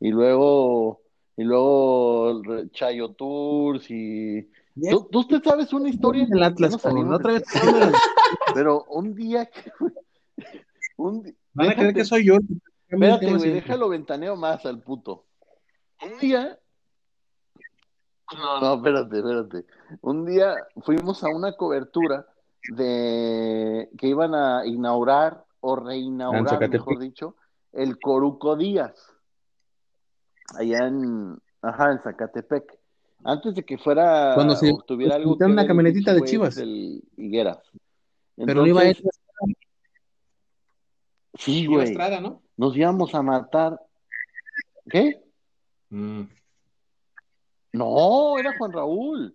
y 0.00 0.10
luego 0.10 1.00
y 1.36 1.44
luego 1.44 2.42
Chayo 2.72 3.10
Tours 3.12 3.90
y. 3.90 4.50
¿Tú, 4.90 5.08
tú 5.10 5.20
usted 5.20 5.42
sabes 5.42 5.72
una 5.72 5.88
historia 5.88 6.26
el 6.30 6.42
Atlas, 6.42 6.80
salimos 6.80 7.16
Otra 7.16 7.34
vez 7.34 7.42
pero 8.54 8.84
un 8.84 9.14
día 9.14 9.46
que 9.46 9.70
un 10.96 11.34
van 11.52 11.70
a 11.70 11.74
creer 11.74 11.94
que 11.94 12.04
soy 12.04 12.26
yo. 12.26 12.36
Espérate 12.90 13.26
güey 13.26 13.40
siempre. 13.40 13.60
déjalo 13.60 13.88
ventaneo 13.88 14.36
más 14.36 14.64
al 14.66 14.80
puto 14.82 15.26
un 16.04 16.18
día 16.18 16.58
no 18.36 18.60
no 18.60 18.74
espérate 18.74 19.16
espérate 19.18 19.64
un 20.02 20.24
día 20.26 20.54
fuimos 20.82 21.22
a 21.24 21.28
una 21.28 21.52
cobertura 21.56 22.26
de 22.74 23.88
que 23.98 24.06
iban 24.08 24.34
a 24.34 24.66
inaugurar 24.66 25.44
o 25.60 25.76
reinaugurar 25.76 26.68
mejor 26.68 26.98
dicho 26.98 27.36
el 27.72 27.98
Coruco 27.98 28.56
Díaz 28.56 28.94
allá 30.56 30.86
en 30.86 31.38
ajá 31.62 31.92
en 31.92 32.00
Zacatepec 32.00 32.78
antes 33.24 33.54
de 33.54 33.64
que 33.64 33.76
fuera 33.78 34.32
Cuando 34.34 34.56
se- 34.56 34.74
tuviera 34.86 35.14
algo 35.16 35.36
una 35.38 35.66
camionetita 35.66 36.14
de 36.14 36.22
Chivas. 36.22 36.54
del 36.56 37.02
Higueras 37.16 37.58
Pero 38.36 38.54
no 38.62 38.66
iba. 38.66 38.82
Entonces, 38.84 39.12
sí 41.34 41.60
Iba 41.62 41.74
güey 41.74 41.88
Estrada, 41.88 42.20
¿no? 42.20 42.42
Nos 42.60 42.76
íbamos 42.76 43.14
a 43.14 43.22
matar 43.22 43.80
¿qué? 44.90 45.18
Mm. 45.88 46.24
No, 47.72 48.38
era 48.38 48.54
Juan 48.58 48.70
Raúl. 48.70 49.34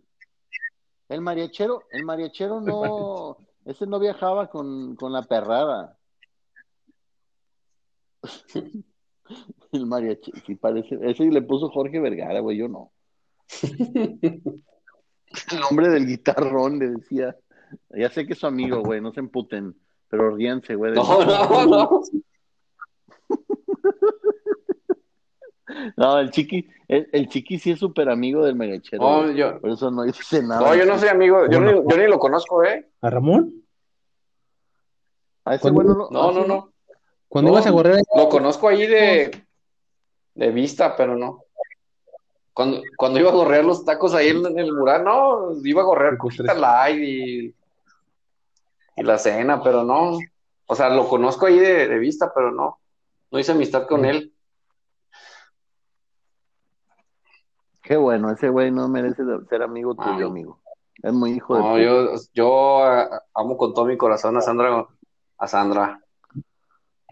El 1.10 1.22
mariachero, 1.22 1.82
el 1.90 2.06
mariachero 2.06 2.62
no, 2.62 3.38
ese 3.66 3.88
no 3.88 4.00
viajaba 4.00 4.48
con, 4.48 4.96
con 4.96 5.12
la 5.12 5.24
perrada. 5.24 5.98
El 9.72 9.88
mariachero, 9.88 10.38
sí 10.46 10.54
parece, 10.54 11.00
ese 11.02 11.24
le 11.24 11.42
puso 11.42 11.70
Jorge 11.70 12.00
Vergara, 12.00 12.42
güey, 12.42 12.58
yo 12.58 12.68
no. 12.68 12.92
El 13.64 15.60
nombre 15.62 15.90
del 15.90 16.06
guitarrón 16.06 16.78
le 16.78 16.90
decía, 16.90 17.36
ya 17.90 18.10
sé 18.12 18.28
que 18.28 18.34
es 18.34 18.40
su 18.40 18.46
amigo, 18.46 18.84
güey, 18.84 19.02
no 19.02 19.12
se 19.14 19.22
emputen, 19.22 19.76
pero 20.10 20.36
ríanse, 20.36 20.76
güey. 20.76 20.94
No, 20.94 21.26
no, 21.26 21.66
no. 21.66 22.02
No, 25.98 26.20
el 26.20 26.30
chiqui, 26.30 26.70
el, 26.88 27.10
el 27.12 27.28
chiqui 27.28 27.58
sí 27.58 27.72
es 27.72 27.80
súper 27.80 28.08
amigo 28.10 28.46
del 28.46 28.56
mariachero. 28.56 29.02
No, 29.02 29.32
yo, 29.32 29.60
Por 29.60 29.72
eso 29.72 29.90
no 29.90 30.04
dice 30.04 30.44
nada. 30.44 30.62
no, 30.62 30.76
yo 30.76 30.86
no 30.86 30.98
soy 31.00 31.10
amigo, 31.10 31.48
yo, 31.50 31.60
ni, 31.60 31.72
yo 31.72 31.98
ni 31.98 32.08
lo 32.08 32.20
conozco, 32.20 32.64
¿eh? 32.64 32.88
¿A 33.02 33.10
Ramón? 33.10 33.52
A 35.44 35.56
ese 35.56 35.64
¿Cuándo? 35.64 35.84
güey 35.84 35.98
no 35.98 36.08
No, 36.12 36.30
¿ah, 36.30 36.32
no, 36.34 36.46
no. 36.46 36.72
Cuando 37.28 37.50
No, 37.52 37.58
ibas 37.58 37.68
a 37.68 37.72
correr, 37.72 38.00
Lo 38.16 38.30
conozco 38.30 38.68
ahí 38.68 38.86
de, 38.86 39.44
de 40.36 40.52
vista, 40.52 40.96
pero 40.96 41.18
no. 41.18 41.42
Cuando, 42.54 42.82
cuando 42.96 43.20
iba 43.20 43.32
a 43.32 43.36
gorrear 43.36 43.66
los 43.66 43.84
tacos 43.84 44.14
ahí 44.14 44.30
en, 44.30 44.46
en 44.46 44.60
el 44.60 44.72
mural, 44.72 45.04
no, 45.04 45.52
iba 45.64 45.82
a 45.82 45.86
tres. 46.38 46.58
Light 46.58 47.00
y, 47.04 47.56
y 48.98 49.04
la 49.04 49.18
cena, 49.18 49.62
pero 49.62 49.84
no. 49.84 50.20
O 50.68 50.76
sea, 50.76 50.90
lo 50.90 51.08
conozco 51.10 51.48
ahí 51.48 51.58
de, 51.58 51.88
de 51.88 52.00
vista, 52.00 52.32
pero 52.34 52.52
no. 52.52 52.80
No 53.36 53.40
hice 53.42 53.52
amistad 53.52 53.86
con 53.86 54.06
él. 54.06 54.34
Qué 57.84 57.98
bueno, 57.98 58.32
ese 58.32 58.48
güey 58.48 58.72
no 58.72 58.88
merece 58.88 59.24
ser 59.50 59.62
amigo 59.62 59.94
Ah. 59.98 60.06
tuyo, 60.06 60.28
amigo. 60.28 60.62
Es 61.04 61.12
muy 61.12 61.32
hijo 61.32 61.58
de 61.58 61.62
No, 61.62 61.78
yo, 61.78 62.14
yo 62.34 62.86
amo 63.34 63.58
con 63.58 63.74
todo 63.74 63.84
mi 63.88 63.98
corazón 63.98 64.38
a 64.38 64.42
Sandra, 64.42 64.88
a 65.38 65.48
Sandra. 65.50 66.02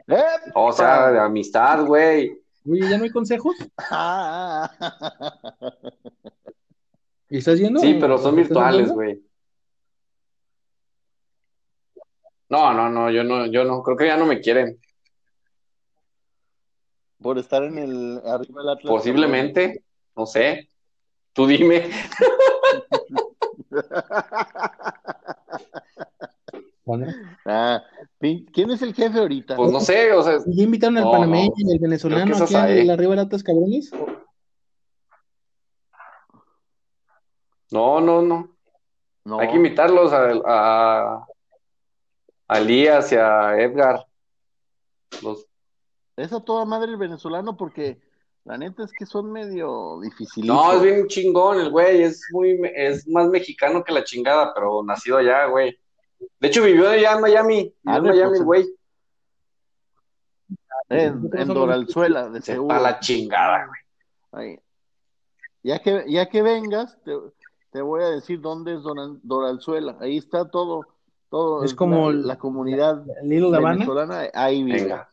¡Eh! 0.07 0.23
O 0.55 0.71
sea, 0.71 1.11
de 1.11 1.19
amistad, 1.19 1.85
güey. 1.85 2.41
oye, 2.69 2.89
¿ya 2.89 2.97
no 2.97 3.03
hay 3.03 3.11
consejos? 3.11 3.57
Ah, 3.91 4.71
¿Y 7.27 7.39
estás 7.39 7.59
yendo? 7.59 7.81
Sí, 7.81 7.97
pero 7.99 8.17
son 8.17 8.39
¿Estás 8.39 8.47
virtuales, 8.47 8.91
güey. 8.93 9.21
No, 12.47 12.73
no, 12.73 12.87
no, 12.87 13.11
yo 13.11 13.25
no, 13.25 13.45
yo 13.47 13.65
no, 13.65 13.83
creo 13.83 13.97
que 13.97 14.07
ya 14.07 14.15
no 14.15 14.25
me 14.25 14.39
quieren. 14.39 14.79
Por 17.23 17.39
estar 17.39 17.63
en 17.63 17.77
el 17.79 18.21
arriba 18.25 18.61
del 18.61 18.69
Atlas. 18.69 18.91
Posiblemente, 18.91 19.83
no 20.15 20.25
sé. 20.27 20.69
Tú 21.33 21.47
dime. 21.47 21.89
Ah, 27.45 27.81
¿quién 28.19 28.69
es 28.71 28.81
el 28.81 28.93
jefe 28.93 29.17
ahorita? 29.17 29.55
Pues 29.55 29.71
no 29.71 29.79
sé, 29.79 30.11
o 30.11 30.21
sea, 30.21 30.37
¿y 30.45 30.57
ya 30.57 30.63
invitaron 30.63 30.97
al 30.97 31.05
No, 31.05 31.11
panameño 31.11 31.53
no. 31.57 31.69
y 31.69 31.73
al 31.73 31.79
venezolano 31.79 32.35
aquí 32.35 32.55
hay. 32.55 32.81
al 32.81 32.89
arriba 32.89 33.11
de 33.11 33.15
Latas 33.15 33.41
Cabrones? 33.41 33.89
no, 37.71 38.01
no, 38.01 38.21
no. 38.21 38.49
No. 39.23 39.39
Hay 39.39 39.47
que 39.47 39.55
invitarlos 39.55 40.11
a, 40.11 40.29
a, 40.45 41.25
a 42.49 42.59
Elías 42.59 43.09
y 43.13 43.15
a 43.15 43.57
Edgar. 43.57 44.05
Los, 45.21 45.47
Es 46.15 46.31
a 46.33 46.39
toda 46.41 46.65
madre 46.65 46.91
el 46.91 46.97
venezolano 46.97 47.57
porque 47.57 47.99
la 48.45 48.57
neta 48.57 48.83
es 48.83 48.91
que 48.91 49.05
son 49.05 49.31
medio 49.31 49.99
difíciles. 50.01 50.47
no, 50.47 50.73
es 50.73 50.81
bien 50.81 51.07
chingón 51.07 51.59
el 51.59 51.71
güey, 51.71 52.03
es 52.03 52.21
muy, 52.31 52.59
es 52.75 53.07
más 53.07 53.27
mexicano 53.29 53.83
que 53.83 53.93
la 53.93 54.03
chingada, 54.03 54.53
pero 54.53 54.83
nacido 54.83 55.17
allá, 55.17 55.45
güey. 55.47 55.77
De 56.39 56.47
hecho, 56.47 56.63
vivió 56.63 56.89
allá 56.89 57.13
en 57.13 57.21
Miami, 57.21 57.55
vivió 57.55 57.73
Ah, 57.85 57.97
en 57.97 58.03
de- 58.03 58.09
Miami, 58.09 58.29
pues, 58.29 58.43
güey. 58.43 58.75
En, 60.89 61.29
en 61.33 61.47
Doralzuela, 61.47 62.29
de 62.29 62.41
seguro. 62.41 62.79
la 62.79 62.99
chingada, 62.99 63.67
güey. 64.31 64.59
Ya 65.63 65.79
que, 65.79 66.03
ya 66.07 66.27
que 66.29 66.41
vengas, 66.41 66.97
te, 67.03 67.13
te 67.71 67.81
voy 67.81 68.03
a 68.03 68.09
decir 68.09 68.41
dónde 68.41 68.75
es 68.75 68.81
Doralzuela. 69.23 69.97
Ahí 70.01 70.17
está 70.17 70.49
todo, 70.49 70.85
todo. 71.29 71.63
Es 71.63 71.73
como 71.73 72.11
la, 72.11 72.17
el- 72.17 72.27
la 72.27 72.37
comunidad 72.37 73.03
venezolana, 73.23 74.29
ahí 74.33 74.63
vive. 74.63 74.81
Venga. 74.83 75.09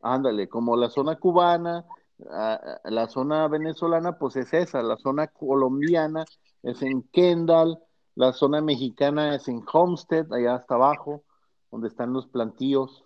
Ándale, 0.00 0.48
como 0.48 0.76
la 0.76 0.90
zona 0.90 1.16
cubana, 1.16 1.84
la 2.84 3.08
zona 3.08 3.48
venezolana, 3.48 4.18
pues 4.18 4.36
es 4.36 4.52
esa, 4.52 4.82
la 4.82 4.96
zona 4.96 5.28
colombiana 5.28 6.24
es 6.62 6.82
en 6.82 7.02
Kendall, 7.12 7.78
la 8.14 8.32
zona 8.32 8.60
mexicana 8.60 9.36
es 9.36 9.48
en 9.48 9.62
Homestead, 9.72 10.32
allá 10.32 10.56
hasta 10.56 10.74
abajo, 10.74 11.22
donde 11.70 11.88
están 11.88 12.12
los 12.12 12.26
plantíos, 12.26 13.04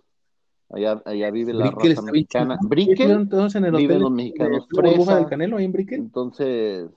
allá, 0.70 1.03
allá 1.05 1.30
vive 1.30 1.53
la 1.53 1.70
Brickell 1.70 1.97
raza 1.97 2.03
mexicana. 2.03 2.59
Brickell, 2.62 2.93
¿Estuvieron 2.93 3.28
todos 3.28 3.55
en 3.55 3.64
el 3.66 3.72
viven 3.72 3.90
hotel 3.90 4.03
los 4.03 4.11
mexicanos 4.11 4.68
de 4.68 4.80
fresa. 4.80 5.16
del 5.16 5.26
Canelo 5.26 5.57
ahí 5.59 5.64
en 5.64 5.72
Brickell? 5.72 5.99
entonces 5.99 6.90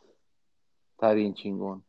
está 0.92 1.14
bien 1.14 1.34
chingón. 1.34 1.84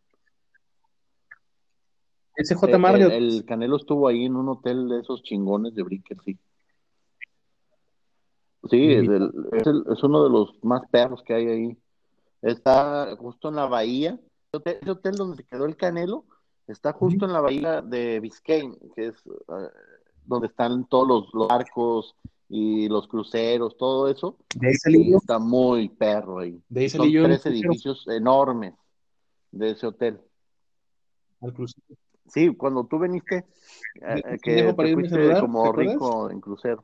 Eh, 2.37 2.79
Marriott. 2.79 3.13
El, 3.13 3.37
el 3.37 3.45
Canelo 3.45 3.77
estuvo 3.77 4.09
ahí 4.09 4.27
en 4.27 4.37
un 4.37 4.49
hotel 4.49 4.89
de 4.89 5.01
esos 5.01 5.23
chingones 5.23 5.75
de 5.75 5.83
Brickell, 5.83 6.19
sí. 6.25 6.39
Sí, 8.69 8.93
es, 8.93 9.09
el- 9.09 9.33
es 9.53 9.67
el- 9.67 9.85
es 9.93 10.03
uno 10.03 10.25
de 10.25 10.31
los 10.31 10.63
más 10.63 10.83
perros 10.91 11.23
que 11.23 11.35
hay 11.35 11.47
ahí. 11.47 11.79
Está 12.43 13.17
justo 13.17 13.49
en 13.49 13.57
la 13.57 13.67
bahía. 13.67 14.19
Ese 14.49 14.57
hotel, 14.59 14.79
ese 14.83 14.91
hotel 14.91 15.15
donde 15.17 15.37
se 15.37 15.45
quedó 15.45 15.65
el 15.65 15.77
Canelo 15.77 16.25
está 16.67 16.93
justo 16.93 17.25
en 17.27 17.33
la 17.33 17.41
bahía 17.41 17.81
de 17.83 18.21
Biscayne, 18.21 18.77
que 18.95 19.09
es 19.09 19.15
eh, 19.27 19.69
donde 20.25 20.49
están 20.49 20.85
todos 20.87 21.07
los, 21.09 21.35
los 21.35 21.49
barcos 21.49 22.15
y 22.49 22.89
los 22.89 23.09
cruceros, 23.09 23.77
todo 23.77 24.09
eso. 24.09 24.37
De 24.55 24.73
yo. 25.11 25.17
está 25.19 25.39
muy 25.39 25.89
perro 25.89 26.39
ahí. 26.41 26.61
De 26.69 26.83
ahí 26.83 26.89
Son 26.89 27.03
tres 27.11 27.43
crucero, 27.43 27.55
edificios 27.55 28.07
enormes 28.09 28.75
de 29.51 29.71
ese 29.71 29.87
hotel. 29.87 30.21
al 31.41 31.53
crucero. 31.53 31.87
Sí, 32.29 32.55
cuando 32.57 32.85
tú 32.87 32.99
viniste, 32.99 33.47
eh, 33.95 34.23
¿Quién 34.43 34.67
que 34.67 34.73
te 34.75 34.95
fuiste 34.95 35.41
como 35.41 35.73
rico 35.73 36.31
en 36.31 36.41
crucero. 36.41 36.83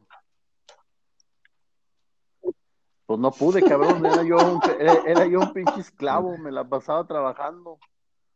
Pues 3.06 3.18
no 3.18 3.30
pude, 3.32 3.62
cabrón, 3.62 4.04
era 4.06 4.22
yo 4.22 4.36
un, 4.36 4.60
era, 4.78 4.94
era 5.06 5.26
yo 5.26 5.40
un 5.40 5.52
pinche 5.52 5.80
esclavo, 5.80 6.36
me 6.38 6.52
la 6.52 6.64
pasaba 6.64 7.06
trabajando. 7.06 7.78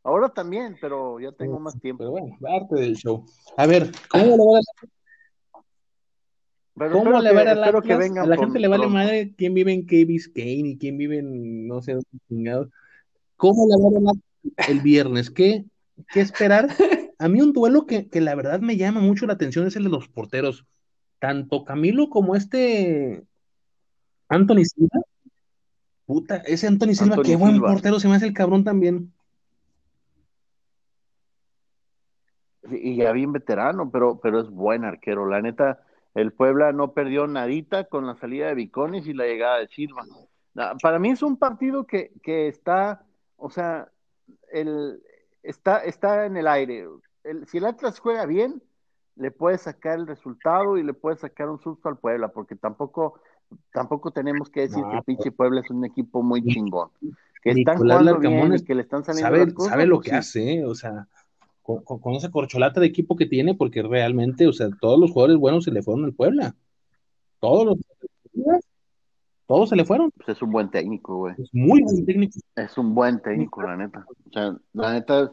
Ahora 0.03 0.29
también, 0.29 0.77
pero 0.81 1.19
ya 1.19 1.33
tengo 1.33 1.59
más 1.59 1.81
tiempo. 1.81 1.99
Pero 1.99 2.11
bueno, 2.13 2.37
parte 2.41 2.77
del 2.77 2.95
show. 2.95 3.25
A 3.57 3.67
ver, 3.67 3.91
¿cómo 4.09 4.25
le 4.25 4.37
va 4.37 4.59
a 4.59 5.61
Pero 6.79 6.93
¿Cómo 6.93 7.21
le 7.21 7.33
va 7.33 7.41
a 7.41 7.53
espero 7.53 7.83
que 7.83 7.97
vengan 7.97 8.25
a 8.25 8.29
la 8.29 8.37
gente 8.37 8.61
le 8.61 8.69
vale 8.69 8.87
madre 8.87 9.35
quién 9.37 9.55
vive 9.55 9.73
en 9.73 9.87
Key 9.87 10.05
Biscayne 10.05 10.69
y 10.71 10.79
quién 10.79 10.97
vive 10.97 11.19
en 11.19 11.67
no 11.67 11.83
sé 11.83 11.95
dónde 11.95 12.07
chingados. 12.29 12.69
¿Cómo 13.37 13.67
le 13.67 13.77
va 13.83 14.11
a 14.11 14.13
Atlas 14.13 14.69
el 14.69 14.81
viernes? 14.81 15.31
¿Qué, 15.31 15.65
qué 16.13 16.21
esperar? 16.21 16.69
A 17.19 17.29
mí 17.29 17.41
un 17.41 17.53
duelo 17.53 17.87
que, 17.87 18.09
que 18.09 18.21
la 18.21 18.35
verdad 18.35 18.61
me 18.61 18.77
llama 18.77 19.01
mucho 19.01 19.27
la 19.27 19.33
atención 19.33 19.67
es 19.67 19.75
el 19.75 19.85
de 19.85 19.91
los 19.91 20.07
porteros. 20.09 20.67
Tanto 21.19 21.65
Camilo 21.65 22.11
como 22.11 22.37
este 22.37 23.25
Anthony 24.29 24.65
Silva. 24.65 25.01
Puta, 26.07 26.37
ese 26.39 26.67
Anthony 26.69 26.95
Silva, 26.95 27.15
Anthony 27.17 27.25
qué 27.27 27.37
buen 27.37 27.53
Silva. 27.55 27.69
portero, 27.73 28.01
se 28.01 28.09
me 28.09 28.15
hace 28.17 28.27
el 28.27 28.33
cabrón 28.35 28.65
también. 28.65 29.13
Y 32.71 32.97
ya 32.97 33.13
bien 33.13 33.33
veterano, 33.33 33.91
pero, 33.91 34.19
pero 34.21 34.41
es 34.41 34.51
buen 34.51 34.85
arquero. 34.85 35.29
La 35.29 35.41
neta, 35.41 35.81
el 36.15 36.33
Puebla 36.33 36.73
no 36.73 36.93
perdió 36.93 37.27
nadita 37.29 37.85
con 37.85 38.07
la 38.07 38.17
salida 38.17 38.49
de 38.49 38.55
Viconis 38.55 39.07
y 39.07 39.15
la 39.15 39.25
llegada 39.27 39.59
de 39.59 39.69
Silva. 39.69 40.05
Na- 40.55 40.75
Para 40.83 40.99
mí 40.99 41.11
es 41.11 41.23
un 41.23 41.37
partido 41.37 41.87
que, 41.87 42.11
que 42.23 42.49
está, 42.49 43.05
o 43.37 43.51
sea, 43.51 43.89
el, 44.53 45.01
está, 45.45 45.85
está 45.85 46.27
en 46.27 46.37
el 46.37 46.49
aire. 46.49 46.89
El- 47.23 47.47
si 47.47 47.59
el 47.59 47.67
Atlas 47.67 48.01
juega 48.01 48.27
bien, 48.27 48.61
le 49.15 49.31
puede 49.31 49.59
sacar 49.59 49.99
el 50.01 50.07
resultado 50.09 50.77
y 50.77 50.83
le 50.83 50.93
puede 50.93 51.17
sacar 51.17 51.49
un 51.49 51.61
susto 51.61 51.89
al 51.89 51.99
Puebla, 51.99 52.29
porque 52.29 52.57
tampoco, 52.57 53.21
tampoco 53.73 54.11
tenemos 54.11 54.51
que 54.51 54.63
decir 54.63 54.83
No, 54.83 54.91
que 54.91 55.03
pinche 55.03 55.31
Puebla 55.33 55.61
es 55.61 55.71
un 55.71 55.85
equipo 55.85 56.23
muy 56.23 56.43
chingón. 56.45 56.91
Que 57.43 57.51
están 57.51 57.75
Nicolás 57.77 57.99
jugando 58.01 58.19
bien 58.21 58.55
y 58.55 58.65
que 58.65 58.75
le 58.75 58.83
están 58.83 59.05
saliendo 59.05 59.27
sabe, 59.29 59.45
las 59.45 59.55
cosas. 59.55 59.71
sabe 59.71 59.87
lo 59.87 59.97
pues 59.97 60.05
que 60.05 60.11
sí. 60.11 60.17
hace, 60.17 60.65
o 60.65 60.75
sea, 60.75 61.07
con, 61.63 61.83
con- 61.83 62.15
esa 62.15 62.31
corcholata 62.31 62.81
de 62.81 62.87
equipo 62.87 63.17
que 63.17 63.27
tiene, 63.27 63.55
porque 63.55 63.83
realmente, 63.83 64.47
o 64.49 64.53
sea, 64.53 64.69
todos 64.81 64.99
los 64.99 65.11
jugadores 65.13 65.37
buenos 65.39 65.65
se 65.65 65.71
le 65.71 65.83
fueron 65.83 66.05
al 66.05 66.13
Puebla. 66.13 66.55
Todos 67.41 67.67
los 67.67 67.77
todos 69.47 69.69
se 69.69 69.77
le 69.77 69.85
fueron. 69.85 70.11
Pues 70.11 70.31
es 70.37 70.43
un 70.43 70.51
buen 70.51 70.71
técnico, 70.71 71.17
güey. 71.19 71.35
Es 71.39 71.49
muy 71.53 71.83
buen 71.83 72.05
técnico. 72.05 72.39
Es 72.57 72.77
un 72.79 72.95
buen 72.95 73.21
técnico, 73.21 73.63
la 73.63 73.77
neta. 73.77 74.05
O 74.29 74.33
sea, 74.33 74.57
la 74.73 74.93
neta, 74.95 75.33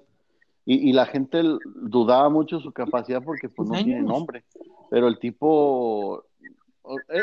y, 0.65 0.89
y 0.89 0.93
la 0.93 1.07
gente 1.07 1.41
dudaba 1.75 2.29
mucho 2.29 2.59
su 2.59 2.71
capacidad 2.71 3.23
porque 3.23 3.49
pues 3.49 3.67
no 3.67 3.73
Años. 3.75 3.85
tiene 3.85 4.01
nombre. 4.03 4.43
Pero 4.91 5.07
el 5.07 5.17
tipo, 5.17 6.25
eh, 7.09 7.21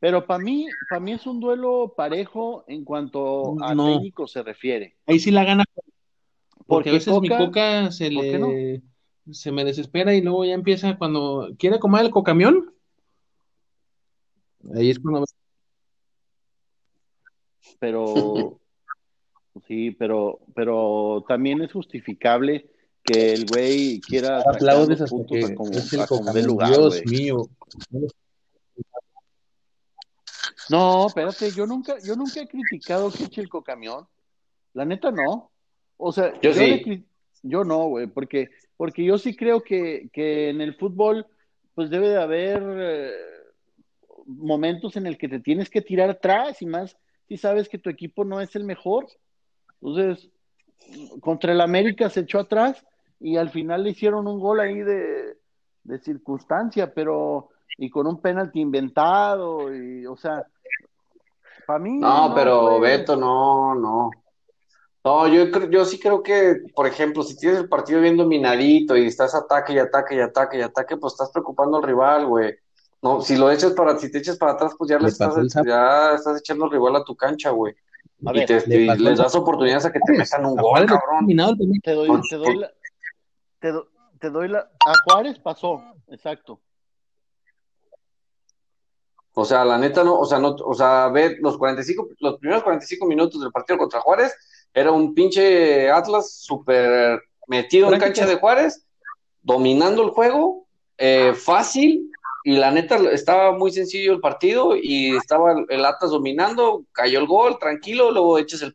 pero 0.00 0.26
para 0.26 0.42
mí, 0.42 0.66
para 0.88 1.00
mí 1.00 1.12
es 1.12 1.26
un 1.26 1.40
duelo 1.40 1.92
parejo 1.96 2.64
en 2.66 2.84
cuanto 2.84 3.54
a 3.62 3.74
No. 3.74 3.92
técnico 3.92 4.26
se 4.26 4.42
refiere. 4.42 4.96
Ahí 5.06 5.18
sí 5.20 5.30
la 5.30 5.44
gana. 5.44 5.64
Porque, 6.66 6.66
Porque 6.66 6.90
a 6.90 6.92
veces 6.94 7.20
mi 7.20 7.28
Coca- 7.28 7.90
se 7.92 8.10
¿por 8.10 8.24
qué 8.24 8.38
le 8.38 8.82
se 9.32 9.52
me 9.52 9.64
desespera 9.64 10.14
y 10.14 10.22
luego 10.22 10.44
ya 10.44 10.54
empieza 10.54 10.96
cuando 10.96 11.50
quiere 11.58 11.78
comer 11.78 12.06
el 12.06 12.10
cocamión. 12.10 12.74
Ahí 14.74 14.90
es 14.90 14.98
cuando 14.98 15.24
Pero 17.78 18.58
sí, 19.68 19.90
pero, 19.92 20.40
pero 20.54 21.24
también 21.28 21.60
es 21.62 21.72
justificable 21.72 22.70
que 23.02 23.34
el 23.34 23.46
güey 23.46 24.00
quiera 24.00 24.40
aplaudes 24.40 25.00
hasta 25.00 25.24
que 25.26 25.54
como, 25.54 25.72
es 25.72 25.92
el 25.92 26.00
a 26.00 26.32
lugar, 26.46 26.70
Dios 26.70 27.02
mío. 27.06 27.48
No, 30.70 31.06
espérate, 31.08 31.50
yo 31.50 31.66
nunca, 31.66 31.96
yo 32.04 32.14
nunca 32.16 32.40
he 32.40 32.46
criticado 32.48 33.10
que 33.10 33.24
eche 33.24 33.40
el 33.40 33.48
cocamión. 33.48 34.06
La 34.72 34.84
neta 34.84 35.10
no. 35.10 35.50
O 35.96 36.12
sea, 36.12 36.32
Yo 36.40 36.52
sí. 36.52 36.66
le 36.66 36.82
cri- 36.84 37.04
yo 37.42 37.64
no, 37.64 37.86
güey, 37.88 38.06
porque, 38.06 38.50
porque 38.76 39.04
yo 39.04 39.18
sí 39.18 39.34
creo 39.34 39.62
que, 39.62 40.08
que 40.12 40.50
en 40.50 40.60
el 40.60 40.74
fútbol, 40.74 41.26
pues 41.74 41.90
debe 41.90 42.08
de 42.10 42.20
haber 42.22 42.62
eh, 42.62 43.10
momentos 44.26 44.96
en 44.96 45.06
el 45.06 45.18
que 45.18 45.28
te 45.28 45.40
tienes 45.40 45.70
que 45.70 45.82
tirar 45.82 46.10
atrás 46.10 46.60
y 46.62 46.66
más 46.66 46.96
si 47.28 47.36
sabes 47.36 47.68
que 47.68 47.78
tu 47.78 47.90
equipo 47.90 48.24
no 48.24 48.40
es 48.40 48.54
el 48.56 48.64
mejor. 48.64 49.06
Entonces, 49.80 50.28
contra 51.20 51.52
el 51.52 51.60
América 51.60 52.10
se 52.10 52.20
echó 52.20 52.40
atrás 52.40 52.84
y 53.18 53.36
al 53.36 53.50
final 53.50 53.82
le 53.84 53.90
hicieron 53.90 54.26
un 54.26 54.38
gol 54.40 54.60
ahí 54.60 54.78
de, 54.80 55.36
de 55.84 55.98
circunstancia, 56.00 56.92
pero 56.92 57.48
y 57.78 57.88
con 57.88 58.06
un 58.06 58.20
penalti 58.20 58.60
inventado 58.60 59.74
y, 59.74 60.06
o 60.06 60.16
sea, 60.16 60.44
para 61.66 61.78
mí 61.78 61.98
No, 61.98 62.32
pero 62.34 62.78
fue- 62.78 62.80
Beto, 62.80 63.16
no, 63.16 63.74
no. 63.74 64.10
No, 65.02 65.26
yo, 65.28 65.50
creo- 65.50 65.70
yo 65.70 65.84
sí 65.86 65.98
creo 65.98 66.22
que, 66.22 66.56
por 66.74 66.86
ejemplo, 66.86 67.22
si 67.22 67.34
tienes 67.36 67.58
el 67.60 67.68
partido 67.68 68.00
bien 68.02 68.16
dominadito 68.18 68.96
y 68.96 69.06
estás 69.06 69.34
ataque 69.34 69.72
y 69.72 69.78
ataque 69.78 70.16
y 70.16 70.20
ataque 70.20 70.58
y 70.58 70.62
ataque, 70.62 70.96
pues 70.98 71.14
estás 71.14 71.30
preocupando 71.30 71.78
al 71.78 71.82
rival, 71.84 72.26
güey. 72.26 72.54
No, 73.02 73.22
si 73.22 73.36
lo 73.36 73.50
echas 73.50 73.72
para, 73.72 73.98
si 73.98 74.10
te 74.12 74.18
echas 74.18 74.36
para 74.36 74.52
atrás, 74.52 74.74
pues 74.76 74.90
ya 74.90 74.96
le 74.98 75.04
Le 75.04 75.08
estás, 75.08 75.34
ya 75.64 76.14
estás 76.14 76.38
echando 76.40 76.66
al 76.66 76.70
rival 76.70 76.96
a 76.96 77.04
tu 77.04 77.16
cancha, 77.16 77.48
güey. 77.50 77.74
A 78.26 78.30
Y, 78.32 78.34
ver, 78.34 78.46
te, 78.46 78.66
le 78.66 78.76
y 78.82 78.86
pasó 78.88 79.02
les 79.02 79.18
das 79.18 79.34
oportunidades 79.34 79.86
a 79.86 79.92
que 79.92 80.00
te 80.00 80.12
metan 80.12 80.44
un 80.44 80.56
gol, 80.56 80.84
cabrón. 80.84 81.26
te 81.82 81.92
doy, 81.92 82.08
te 82.28 82.36
doy 82.36 82.56
la, 82.58 82.70
te, 83.58 83.72
do- 83.72 83.88
te 84.18 84.28
doy 84.28 84.48
la, 84.48 84.58
a 84.86 84.92
Juárez 85.04 85.38
pasó, 85.38 85.82
exacto. 86.08 86.60
O 89.34 89.44
sea, 89.44 89.64
la 89.64 89.78
neta 89.78 90.02
no, 90.02 90.18
o 90.18 90.24
sea, 90.24 90.38
no, 90.38 90.50
o 90.50 90.74
sea, 90.74 91.08
ve 91.08 91.36
los 91.40 91.56
45, 91.56 92.08
los 92.18 92.38
primeros 92.38 92.62
45 92.62 93.06
minutos 93.06 93.40
del 93.40 93.52
partido 93.52 93.78
contra 93.78 94.00
Juárez, 94.00 94.34
era 94.74 94.90
un 94.90 95.14
pinche 95.14 95.90
Atlas 95.90 96.32
súper 96.32 97.22
metido 97.46 97.92
en 97.92 98.00
cancha 98.00 98.26
de 98.26 98.36
Juárez, 98.36 98.86
dominando 99.42 100.02
el 100.02 100.10
juego, 100.10 100.66
eh, 100.98 101.32
fácil, 101.34 102.10
y 102.42 102.52
la 102.56 102.70
neta 102.70 102.96
estaba 103.12 103.52
muy 103.52 103.70
sencillo 103.70 104.12
el 104.12 104.20
partido, 104.20 104.74
y 104.76 105.16
estaba 105.16 105.54
el, 105.68 105.84
Atlas 105.84 106.10
dominando, 106.10 106.84
cayó 106.92 107.20
el 107.20 107.26
gol, 107.26 107.58
tranquilo, 107.58 108.10
luego 108.10 108.38
echas 108.38 108.62
el, 108.62 108.72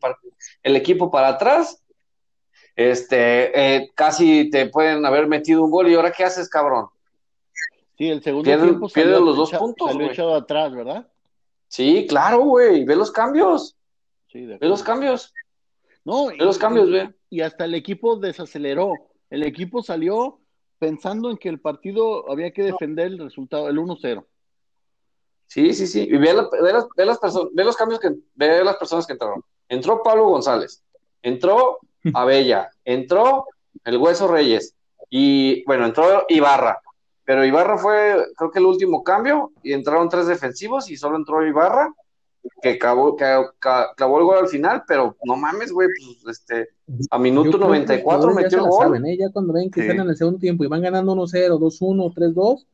el 0.62 0.76
equipo 0.76 1.10
para 1.10 1.28
atrás, 1.28 1.82
este, 2.74 3.76
eh, 3.76 3.90
casi 3.94 4.50
te 4.50 4.68
pueden 4.68 5.04
haber 5.04 5.26
metido 5.26 5.62
un 5.62 5.70
gol, 5.70 5.88
y 5.88 5.94
ahora 5.94 6.12
qué 6.12 6.24
haces, 6.24 6.48
cabrón. 6.48 6.88
Sí, 7.96 8.08
el 8.10 8.22
segundo 8.22 8.44
Pierde- 8.50 8.64
tiempo 8.64 8.88
pierde 8.88 9.12
salió, 9.12 9.24
los 9.26 9.36
dos 9.36 9.48
echa- 9.50 9.58
puntos, 9.58 9.86
salió 9.88 10.00
güey. 10.04 10.12
echado 10.12 10.34
atrás, 10.34 10.74
¿verdad? 10.74 11.08
Sí, 11.68 12.06
claro, 12.08 12.40
güey, 12.40 12.84
ve 12.84 12.94
los 12.96 13.10
cambios, 13.10 13.74
Sí, 14.30 14.44
de 14.44 14.58
ve 14.58 14.68
los 14.68 14.82
cambios. 14.82 15.32
No, 16.04 16.26
Ve 16.26 16.36
los 16.36 16.58
cambios, 16.58 16.90
ve. 16.90 17.12
y 17.30 17.40
hasta 17.40 17.64
el 17.64 17.74
equipo 17.74 18.16
desaceleró. 18.16 18.92
El 19.30 19.42
equipo 19.42 19.82
salió 19.82 20.38
pensando 20.78 21.30
en 21.30 21.36
que 21.38 21.48
el 21.48 21.58
partido 21.58 22.30
había 22.30 22.52
que 22.52 22.62
defender 22.62 23.06
el 23.06 23.18
resultado, 23.18 23.68
el 23.68 23.78
1-0. 23.78 24.24
Sí, 25.46 25.72
sí, 25.72 25.86
sí. 25.86 26.02
Y 26.08 26.16
ve, 26.18 26.34
la- 26.34 26.48
ve 26.50 26.72
las, 26.72 26.86
ve 26.96 27.06
las 27.06 27.18
perso- 27.20 27.50
ve 27.52 27.64
los 27.64 27.76
cambios 27.76 28.00
que 28.00 28.10
ve 28.34 28.62
las 28.64 28.76
personas 28.76 29.06
que 29.06 29.14
entraron. 29.14 29.42
Entró 29.68 30.02
Pablo 30.02 30.28
González, 30.28 30.84
entró 31.22 31.78
Abella, 32.14 32.70
entró 32.84 33.46
el 33.84 33.96
Hueso 33.96 34.28
Reyes 34.28 34.74
y 35.10 35.64
bueno, 35.64 35.86
entró 35.86 36.26
Ibarra. 36.28 36.80
Pero 37.26 37.44
Ibarra 37.44 37.76
fue, 37.76 38.24
creo 38.36 38.50
que 38.50 38.58
el 38.60 38.64
último 38.66 39.02
cambio 39.04 39.52
y 39.62 39.72
entraron 39.74 40.08
tres 40.08 40.26
defensivos 40.28 40.88
y 40.90 40.96
solo 40.96 41.16
entró 41.16 41.46
Ibarra 41.46 41.92
que 42.62 42.78
clavó, 42.78 43.16
que, 43.16 43.24
clavó 43.96 44.18
el 44.20 44.24
gol 44.24 44.38
al 44.38 44.46
final, 44.48 44.84
pero 44.86 45.16
no 45.24 45.36
mames, 45.36 45.72
güey, 45.72 45.88
pues 46.22 46.38
este, 46.38 46.68
a 47.10 47.18
minuto 47.18 47.50
creo 47.50 47.52
que 47.52 47.58
los 47.58 47.68
94 47.68 48.04
jugadores 48.04 48.36
ya 48.36 48.42
metió 48.42 48.58
el 48.58 48.70
gol. 48.70 48.80
saben, 48.84 49.06
¿eh? 49.06 49.16
Ya 49.18 49.30
cuando 49.30 49.52
ven 49.52 49.68
que 49.70 49.80
Sí. 49.82 49.88
están 49.88 50.04
en 50.04 50.10
el 50.10 50.16
segundo 50.16 50.38
tiempo 50.38 50.62
y 50.64 50.68
van 50.68 50.80
ganando 50.82 51.12
1-0, 51.16 51.58
2-1, 51.58 52.14
3-2, 52.14 52.66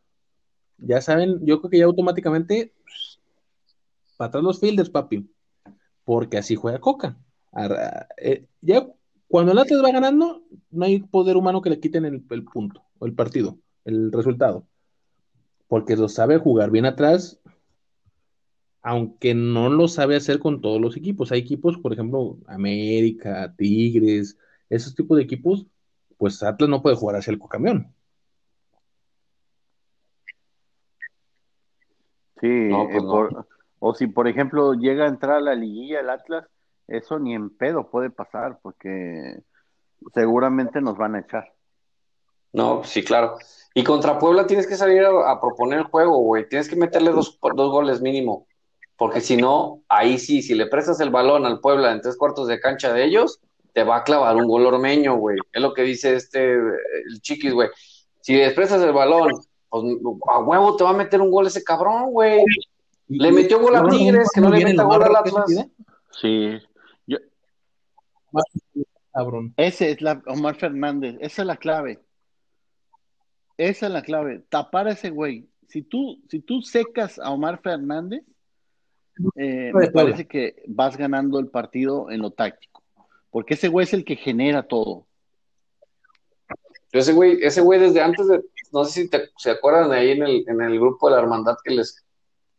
ya 0.77 1.01
saben, 1.01 1.39
yo 1.47 1.59
creo 1.61 1.71
que 1.71 1.79
ya 1.79 1.87
automáticamente 1.87 2.75
para 4.19 4.29
atrás 4.29 4.45
los 4.45 4.61
fielders, 4.61 4.91
papi, 4.91 5.27
porque 6.05 6.37
así 6.37 6.55
juega 6.55 6.79
Coca. 6.79 7.17
Arra- 7.53 8.09
eh, 8.19 8.47
ya 8.61 8.87
cuando 9.29 9.53
el 9.53 9.59
Atlas 9.59 9.83
va 9.83 9.91
ganando, 9.91 10.43
no 10.71 10.85
hay 10.85 11.01
poder 11.01 11.37
humano 11.39 11.63
que 11.63 11.71
le 11.71 11.81
quiten 11.81 12.05
el, 12.05 12.23
el 12.29 12.45
punto, 12.45 12.83
o 12.99 13.07
el 13.07 13.15
partido, 13.15 13.57
el 13.85 14.13
resultado, 14.13 14.67
porque 15.69 15.97
lo 15.97 16.09
sabe 16.09 16.39
jugar 16.39 16.71
bien 16.71 16.87
atrás, 16.87 17.41
aunque 18.83 19.35
no 19.35 19.69
lo 19.69 19.87
sabe 19.89 20.17
hacer 20.17 20.39
con 20.39 20.61
todos 20.61 20.81
los 20.81 20.97
equipos. 20.97 21.31
Hay 21.33 21.41
equipos, 21.41 21.79
por 21.79 21.93
ejemplo, 21.93 22.39
América, 22.47 23.55
Tigres, 23.57 24.37
esos 24.69 24.95
tipos 24.95 25.17
de 25.17 25.23
equipos, 25.25 25.67
pues 26.19 26.43
Atlas 26.43 26.69
no 26.69 26.83
puede 26.83 26.97
jugar 26.97 27.17
hacia 27.17 27.31
el 27.33 27.39
cocamión. 27.39 27.95
Sí, 32.41 32.49
No, 32.49 32.85
pues 32.85 32.97
eh, 32.97 33.07
no. 33.07 33.11
por- 33.11 33.47
o 33.85 33.95
si 33.95 34.07
por 34.07 34.29
ejemplo 34.29 34.75
llega 34.75 35.05
a 35.05 35.09
entrar 35.09 35.37
a 35.39 35.41
la 35.41 35.55
liguilla 35.55 36.01
el 36.01 36.11
Atlas, 36.11 36.47
eso 36.87 37.19
ni 37.19 37.35
en 37.35 37.51
pedo 37.51 37.91
puede 37.91 38.11
pasar 38.11 38.59
porque 38.63 39.43
seguramente 40.15 40.81
nos 40.81 40.97
van 40.97 41.17
a 41.17 41.21
echar. 41.21 41.53
No, 42.53 42.85
sí, 42.85 43.03
claro. 43.05 43.39
Y 43.75 43.85
contra 43.85 44.19
Puebla 44.19 44.47
tienes 44.47 44.67
que 44.67 44.77
salir 44.77 45.03
a, 45.03 45.31
a 45.31 45.41
proponer 45.41 45.81
el 45.81 45.85
juego, 45.85 46.19
güey. 46.19 46.49
Tienes 46.49 46.69
que 46.69 46.77
meterle 46.77 47.11
dos, 47.11 47.39
dos 47.55 47.71
goles 47.71 48.01
mínimo. 48.01 48.47
Porque 48.97 49.21
si 49.21 49.37
no, 49.37 49.83
ahí 49.89 50.19
sí, 50.19 50.43
si 50.43 50.55
le 50.55 50.67
prestas 50.67 51.01
el 51.01 51.11
balón 51.11 51.47
al 51.47 51.61
Puebla 51.61 51.93
en 51.93 52.01
tres 52.01 52.17
cuartos 52.17 52.47
de 52.49 52.61
cancha 52.61 52.93
de 52.93 53.05
ellos, 53.05 53.41
te 53.73 53.85
va 53.85 53.97
a 53.97 54.05
clavar 54.05 54.37
un 54.37 54.47
gol 54.47 54.67
ormeño, 54.67 55.17
güey. 55.17 55.39
Es 55.53 55.63
lo 55.63 55.73
que 55.73 55.83
dice 55.83 56.15
este, 56.15 56.53
el 56.53 57.21
chiquis, 57.21 57.53
güey. 57.53 57.69
Si 58.21 58.37
prestas 58.55 58.83
el 58.83 58.93
balón 58.93 59.31
pues, 59.69 59.85
a 60.29 60.39
huevo 60.41 60.77
te 60.77 60.85
va 60.85 60.91
a 60.91 60.95
meter 60.95 61.21
un 61.21 61.31
gol 61.31 61.47
ese 61.47 61.65
cabrón, 61.65 62.13
güey. 62.13 62.45
Le 63.09 63.33
metió 63.33 63.59
gol 63.61 63.75
a 63.75 63.89
Tigres, 63.89 64.29
que 64.35 64.41
no 64.41 64.51
le 64.51 64.65
meta 64.65 64.85
gol 64.85 65.03
al 65.03 65.17
Atlas. 65.17 65.67
Sí. 66.21 66.59
Yo, 67.07 67.19
Cabrón. 69.13 69.53
ese 69.57 69.91
es 69.91 70.01
la 70.01 70.23
Omar 70.27 70.57
Fernández, 70.57 71.17
esa 71.21 71.43
es 71.43 71.47
la 71.47 71.57
clave. 71.57 72.01
Esa 73.69 73.87
es 73.87 73.93
la 73.93 74.03
clave, 74.03 74.43
tapar 74.49 74.89
a 74.89 74.93
ese 74.93 75.11
güey. 75.11 75.47
Si 75.69 75.83
tú, 75.83 76.21
si 76.29 76.41
tú 76.41 76.63
secas 76.63 77.21
a 77.21 77.31
Omar 77.31 77.61
Fernández, 77.63 78.25
eh, 79.37 79.71
me 79.73 79.89
parece 79.93 80.27
que 80.27 80.65
vas 80.67 80.97
ganando 80.97 81.39
el 81.39 81.47
partido 81.47 82.11
en 82.11 82.23
lo 82.23 82.33
táctico. 82.33 82.83
Porque 83.31 83.55
ese 83.55 83.69
güey 83.69 83.85
es 83.85 83.95
el 83.95 84.05
que 84.05 84.17
genera 84.17 84.65
todo. 84.65 85.07
Ese 86.91 87.13
güey, 87.13 87.39
ese 87.41 87.61
güey 87.61 87.79
desde 87.79 88.03
antes 88.03 88.27
de, 88.27 88.43
no 88.73 88.85
sé 88.85 89.03
si 89.03 89.09
te, 89.09 89.31
se 89.37 89.53
acuerdan 89.53 89.91
de 89.91 89.97
ahí 89.97 90.11
en 90.11 90.25
el, 90.25 90.45
en 90.49 90.61
el 90.61 90.81
grupo 90.81 91.09
de 91.09 91.15
la 91.15 91.23
hermandad 91.23 91.55
que 91.63 91.73
les, 91.73 92.05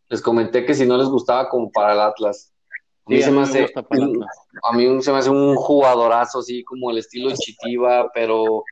les 0.08 0.22
comenté 0.22 0.66
que 0.66 0.74
si 0.74 0.86
no 0.86 0.98
les 0.98 1.08
gustaba 1.08 1.50
como 1.50 1.70
para 1.70 1.92
el 1.92 2.00
Atlas. 2.00 2.54
A 3.06 3.10
mí, 3.10 3.18
Sí, 3.18 3.24
se 3.24 3.32
me 3.32 3.42
hace, 3.42 3.68
a 4.64 4.74
mí 4.74 5.02
se 5.02 5.12
me 5.12 5.18
hace 5.18 5.30
un 5.30 5.56
jugadorazo 5.58 6.40
así 6.40 6.64
como 6.64 6.92
el 6.92 7.00
estilo 7.00 7.30
de 7.30 7.36
Chitiba, 7.36 8.10
pero 8.14 8.64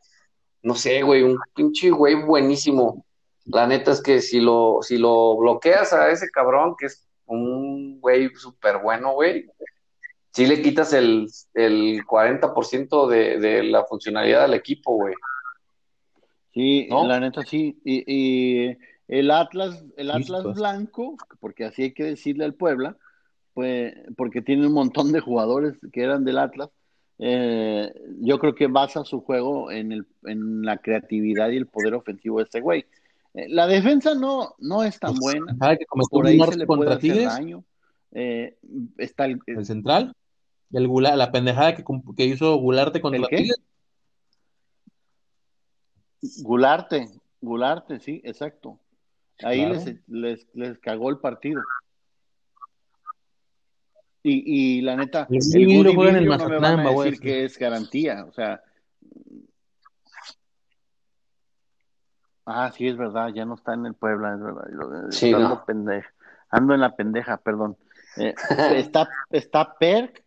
no 0.64 0.76
sé, 0.76 1.01
güey, 1.03 1.24
un 1.24 1.38
pinche 1.55 1.89
güey 1.89 2.16
buenísimo. 2.16 3.05
La 3.45 3.68
neta 3.68 3.91
es 3.91 4.01
que 4.01 4.22
si 4.22 4.39
lo, 4.39 4.80
si 4.82 4.97
lo 4.97 5.38
bloqueas 5.38 5.93
a 5.93 6.09
ese 6.12 6.30
cabrón, 6.30 6.76
que 6.78 6.88
es 6.88 7.07
un 7.26 7.99
güey 7.99 8.30
súper 8.36 8.80
bueno, 8.80 9.14
güey, 9.14 9.45
sí 10.32 10.45
le 10.45 10.62
quitas 10.62 10.93
el, 10.93 11.28
el 11.53 12.05
40% 12.05 13.07
de, 13.07 13.39
de 13.39 13.64
la 13.64 13.86
funcionalidad 13.86 14.43
del 14.43 14.53
equipo, 14.53 14.95
güey. 14.95 15.16
Sí, 16.53 16.88
¿No? 16.89 17.07
la 17.07 17.20
neta 17.20 17.43
sí. 17.43 17.80
Y, 17.84 18.03
y 18.05 18.78
el 19.07 19.32
Atlas, 19.32 19.84
el 19.97 20.12
Atlas 20.12 20.43
blanco, 20.53 21.16
porque 21.39 21.66
así 21.66 21.84
hay 21.84 21.93
que 21.93 22.03
decirle 22.03 22.45
al 22.45 22.55
Puebla, 22.55 22.97
pues, 23.53 23.93
porque 24.18 24.41
tiene 24.41 24.68
un 24.68 24.74
montón 24.74 25.12
de 25.12 25.20
jugadores 25.20 25.78
que 25.91 26.03
eran 26.03 26.24
del 26.24 26.38
Atlas. 26.38 26.70
Eh, 27.24 27.93
yo 28.19 28.39
creo 28.39 28.55
que 28.55 28.65
basa 28.67 29.05
su 29.05 29.22
juego 29.22 29.69
en, 29.72 29.91
el, 29.91 30.07
en 30.24 30.63
la 30.63 30.78
creatividad 30.80 31.49
y 31.51 31.57
el 31.57 31.67
poder 31.67 31.93
ofensivo 31.93 32.39
de 32.39 32.45
este 32.45 32.61
güey. 32.61 32.86
Eh, 33.36 33.47
la 33.47 33.67
defensa 33.67 34.15
no, 34.15 34.55
no 34.57 34.84
es 34.84 34.99
tan 34.99 35.13
buena. 35.15 35.55
Sabe 35.57 35.78
que 35.78 35.86
cometió 35.86 36.09
Por 36.09 36.26
ahí 36.28 36.39
se 36.39 36.57
le 36.57 36.65
puede 36.65 36.80
contra 36.80 36.95
hacer 36.95 37.11
Tigres, 37.13 37.26
daño. 37.28 37.63
Eh, 38.11 38.57
está 38.97 39.26
el, 39.26 39.39
el 39.45 39.65
central, 39.65 40.13
el 40.74 40.88
Gula- 40.88 41.15
la 41.15 41.32
pendejada 41.32 41.76
que, 41.76 41.84
que 42.17 42.26
hizo 42.26 42.55
Gularte 42.57 42.99
contra 42.99 43.22
¿El 43.22 43.28
qué? 43.30 43.38
Tigres. 43.38 43.61
Gularte, 46.43 47.07
Gularte, 47.41 47.99
sí, 47.99 48.22
exacto. 48.24 48.80
Ahí 49.43 49.59
Claro. 49.65 49.74
les, 49.76 49.95
les, 50.07 50.47
les 50.53 50.80
cagó 50.80 51.09
el 51.09 51.17
partido. 51.17 51.61
Y, 54.24 54.78
y 54.78 54.82
la 54.82 54.95
neta, 54.95 55.28
El 55.30 55.38
el 55.55 55.72
en 55.72 55.84
no 55.86 56.22
me 56.22 56.26
Mazatlán, 56.28 56.61
van 56.61 56.88
a 56.88 56.91
decir 56.91 57.19
que 57.19 57.43
es 57.45 57.57
garantía, 57.57 58.26
o 58.28 58.32
sea. 58.34 58.61
Ah, 62.45 62.72
sí, 62.76 62.88
es 62.88 62.97
verdad, 62.97 63.30
ya 63.34 63.45
no 63.45 63.55
está 63.55 63.74
en 63.74 63.86
el 63.86 63.93
Puebla, 63.93 64.34
es 64.34 64.39
verdad. 64.41 65.11
Sí, 65.11 65.34
ando, 65.34 65.49
no. 65.49 65.65
pendeja. 65.65 66.11
ando 66.49 66.74
en 66.74 66.82
la 66.82 66.95
pendeja, 66.95 67.38
perdón. 67.38 67.78
Eh, 68.17 68.34
está, 68.76 69.09
está 69.30 69.76
Perk, 69.80 70.24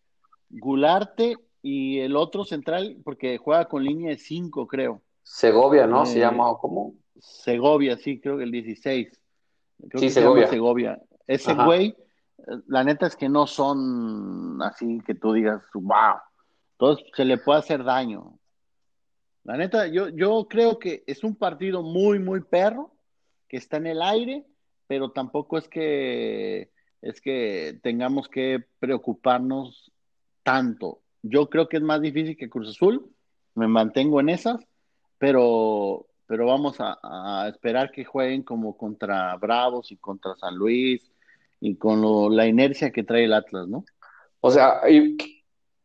Gularte 0.48 1.36
y 1.62 2.00
el 2.00 2.16
otro 2.16 2.44
central, 2.44 2.96
porque 3.04 3.38
juega 3.38 3.66
con 3.66 3.82
línea 3.84 4.10
de 4.10 4.16
5, 4.18 4.66
creo. 4.66 5.02
Segovia, 5.22 5.86
¿no? 5.86 6.06
Se 6.06 6.18
Eh, 6.18 6.20
llama, 6.20 6.48
¿o 6.50 6.58
¿cómo? 6.58 6.94
Segovia, 7.18 7.96
sí, 7.96 8.20
creo 8.20 8.36
que 8.38 8.44
el 8.44 8.50
16. 8.52 9.08
Creo 9.88 10.00
Sí, 10.00 10.06
que 10.06 10.10
se 10.12 10.20
llama 10.20 10.46
Segovia. 10.46 10.48
Segovia. 10.48 11.02
Ese 11.26 11.50
Ajá. 11.52 11.64
güey, 11.64 11.96
la 12.66 12.84
neta 12.84 13.06
es 13.06 13.16
que 13.16 13.28
no 13.28 13.46
son 13.46 14.60
así 14.62 15.00
que 15.06 15.14
tú 15.14 15.32
digas, 15.32 15.62
wow. 15.74 16.16
Entonces 16.72 17.06
se 17.14 17.24
le 17.24 17.38
puede 17.38 17.60
hacer 17.60 17.84
daño. 17.84 18.38
La 19.44 19.56
neta, 19.56 19.86
yo, 19.86 20.08
yo 20.08 20.46
creo 20.48 20.78
que 20.78 21.04
es 21.06 21.22
un 21.22 21.36
partido 21.36 21.82
muy, 21.82 22.18
muy 22.18 22.40
perro, 22.40 22.92
que 23.48 23.56
está 23.56 23.76
en 23.76 23.86
el 23.86 24.02
aire, 24.02 24.44
pero 24.86 25.10
tampoco 25.10 25.58
es 25.58 25.68
que 25.68 26.70
es 27.02 27.20
que 27.20 27.78
tengamos 27.82 28.28
que 28.28 28.64
preocuparnos 28.78 29.92
tanto. 30.42 31.02
Yo 31.22 31.50
creo 31.50 31.68
que 31.68 31.76
es 31.76 31.82
más 31.82 32.00
difícil 32.00 32.36
que 32.36 32.48
Cruz 32.48 32.70
Azul, 32.70 33.10
me 33.54 33.68
mantengo 33.68 34.20
en 34.20 34.30
esas, 34.30 34.66
pero, 35.18 36.06
pero 36.26 36.46
vamos 36.46 36.80
a, 36.80 36.98
a 37.02 37.48
esperar 37.48 37.90
que 37.92 38.06
jueguen 38.06 38.42
como 38.42 38.76
contra 38.78 39.36
Bravos 39.36 39.92
y 39.92 39.98
contra 39.98 40.34
San 40.36 40.56
Luis 40.56 41.13
y 41.60 41.76
con 41.76 42.00
lo- 42.02 42.28
la 42.30 42.46
inercia 42.46 42.90
que 42.90 43.04
trae 43.04 43.24
el 43.24 43.32
Atlas, 43.32 43.68
¿no? 43.68 43.84
O 44.40 44.50
sea, 44.50 44.80
y- 44.90 45.16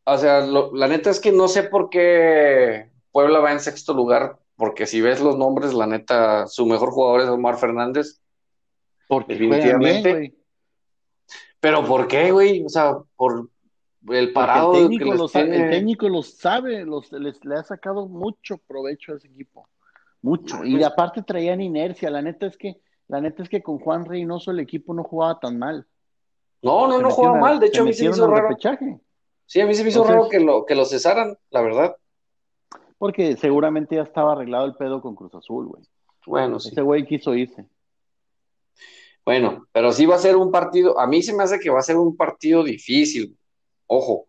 o 0.05 0.17
sea, 0.17 0.41
lo- 0.45 0.73
la 0.75 0.87
neta 0.87 1.09
es 1.09 1.19
que 1.19 1.31
no 1.31 1.47
sé 1.47 1.63
por 1.63 1.89
qué 1.89 2.89
Puebla 3.11 3.39
va 3.39 3.51
en 3.51 3.59
sexto 3.59 3.93
lugar, 3.93 4.37
porque 4.55 4.85
si 4.85 5.01
ves 5.01 5.21
los 5.21 5.37
nombres, 5.37 5.73
la 5.73 5.87
neta, 5.87 6.47
su 6.47 6.65
mejor 6.65 6.91
jugador 6.91 7.21
es 7.21 7.27
Omar 7.29 7.57
Fernández. 7.57 8.19
Porque 9.07 9.35
bien, 9.35 9.51
Definitivamente. 9.51 10.11
güey. 10.11 10.35
Pero 11.59 11.85
¿por 11.85 12.07
qué, 12.07 12.31
güey? 12.31 12.63
O 12.65 12.69
sea, 12.69 12.97
por 13.15 13.49
el 14.09 14.31
parado 14.33 14.73
el 14.73 14.83
que 14.89 14.97
técnico, 14.97 15.13
lo 15.15 15.27
sabe, 15.27 15.49
tiene- 15.49 15.65
el 15.65 15.71
técnico 15.71 16.09
lo 16.09 16.21
sabe, 16.23 16.85
los, 16.85 17.11
les- 17.11 17.43
le 17.43 17.55
ha 17.55 17.63
sacado 17.63 18.07
mucho 18.07 18.57
provecho 18.57 19.13
a 19.13 19.17
ese 19.17 19.27
equipo. 19.27 19.67
Mucho. 20.21 20.63
Y 20.63 20.73
Pues- 20.73 20.85
aparte 20.85 21.21
traían 21.23 21.61
inercia. 21.61 22.09
La 22.09 22.21
neta 22.21 22.45
es 22.45 22.57
que, 22.57 22.79
la 23.09 23.19
neta 23.19 23.43
es 23.43 23.49
que 23.49 23.61
con 23.61 23.79
Juan 23.79 24.05
Reynoso 24.05 24.51
el 24.51 24.59
equipo 24.59 24.93
no 24.93 25.03
jugaba 25.03 25.39
tan 25.39 25.59
mal. 25.59 25.85
No, 26.61 26.87
no, 26.87 26.97
Se 26.97 27.03
no 27.03 27.09
jugaba 27.11 27.39
mal. 27.39 27.59
De 27.59 27.67
hecho, 27.67 27.81
a 27.81 27.85
mí 27.85 27.93
se 27.93 28.05
me 28.05 28.11
hizo 28.11 28.27
raro. 28.27 28.47
repechaje. 28.47 28.99
Sí, 29.45 29.59
a 29.59 29.65
mí 29.65 29.73
se 29.73 29.83
me 29.83 29.89
hizo 29.89 29.99
Entonces- 30.03 30.15
raro 30.15 30.29
que 30.29 30.39
lo, 30.39 30.65
que 30.65 30.75
lo 30.75 30.85
cesaran, 30.85 31.37
la 31.49 31.61
verdad. 31.61 31.95
Porque 32.97 33.35
seguramente 33.35 33.95
ya 33.95 34.03
estaba 34.03 34.33
arreglado 34.33 34.65
el 34.65 34.75
pedo 34.75 35.01
con 35.01 35.15
Cruz 35.15 35.33
Azul, 35.35 35.67
güey. 35.67 35.83
Bueno, 36.25 36.59
sí. 36.59 36.69
Ese 36.69 36.81
güey 36.81 37.05
quiso 37.05 37.33
irse. 37.33 37.65
Bueno, 39.25 39.67
pero 39.71 39.91
sí 39.91 40.05
va 40.05 40.15
a 40.15 40.19
ser 40.19 40.35
un 40.35 40.51
partido, 40.51 40.99
a 40.99 41.05
mí 41.05 41.21
se 41.21 41.35
me 41.35 41.43
hace 41.43 41.59
que 41.59 41.69
va 41.69 41.79
a 41.79 41.83
ser 41.83 41.97
un 41.97 42.15
partido 42.17 42.63
difícil, 42.63 43.37
ojo, 43.85 44.27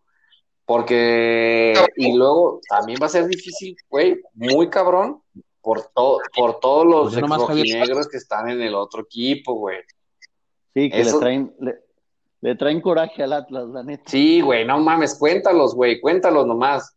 porque 0.66 1.74
y 1.97 2.16
luego 2.16 2.61
también 2.68 2.99
va 3.03 3.07
a 3.07 3.11
ser 3.11 3.26
difícil, 3.26 3.76
güey, 3.89 4.20
muy 4.35 4.68
cabrón 4.68 5.22
por 5.63 5.83
todo, 5.95 6.19
por 6.35 6.61
todos 6.61 6.87
los 6.87 7.15
Pues 7.15 7.41
rojinegros 7.41 8.09
que 8.09 8.17
están 8.17 8.49
en 8.49 8.61
el 8.63 8.75
otro 8.75 9.03
equipo, 9.03 9.55
güey. 9.55 9.79
Sí, 10.75 10.91
que 10.91 11.01
Eso- 11.01 11.17
le 11.17 11.21
traen, 11.21 11.55
le, 11.61 11.79
le 12.41 12.55
traen 12.55 12.81
coraje 12.81 13.23
al 13.23 13.33
Atlas, 13.33 13.69
la 13.69 13.83
neta. 13.83 14.05
Sí, 14.07 14.41
güey, 14.41 14.65
no 14.65 14.79
mames, 14.79 15.19
cuéntalos, 15.19 15.75
güey, 15.75 16.01
cuéntalos 16.01 16.47
nomás. 16.47 16.97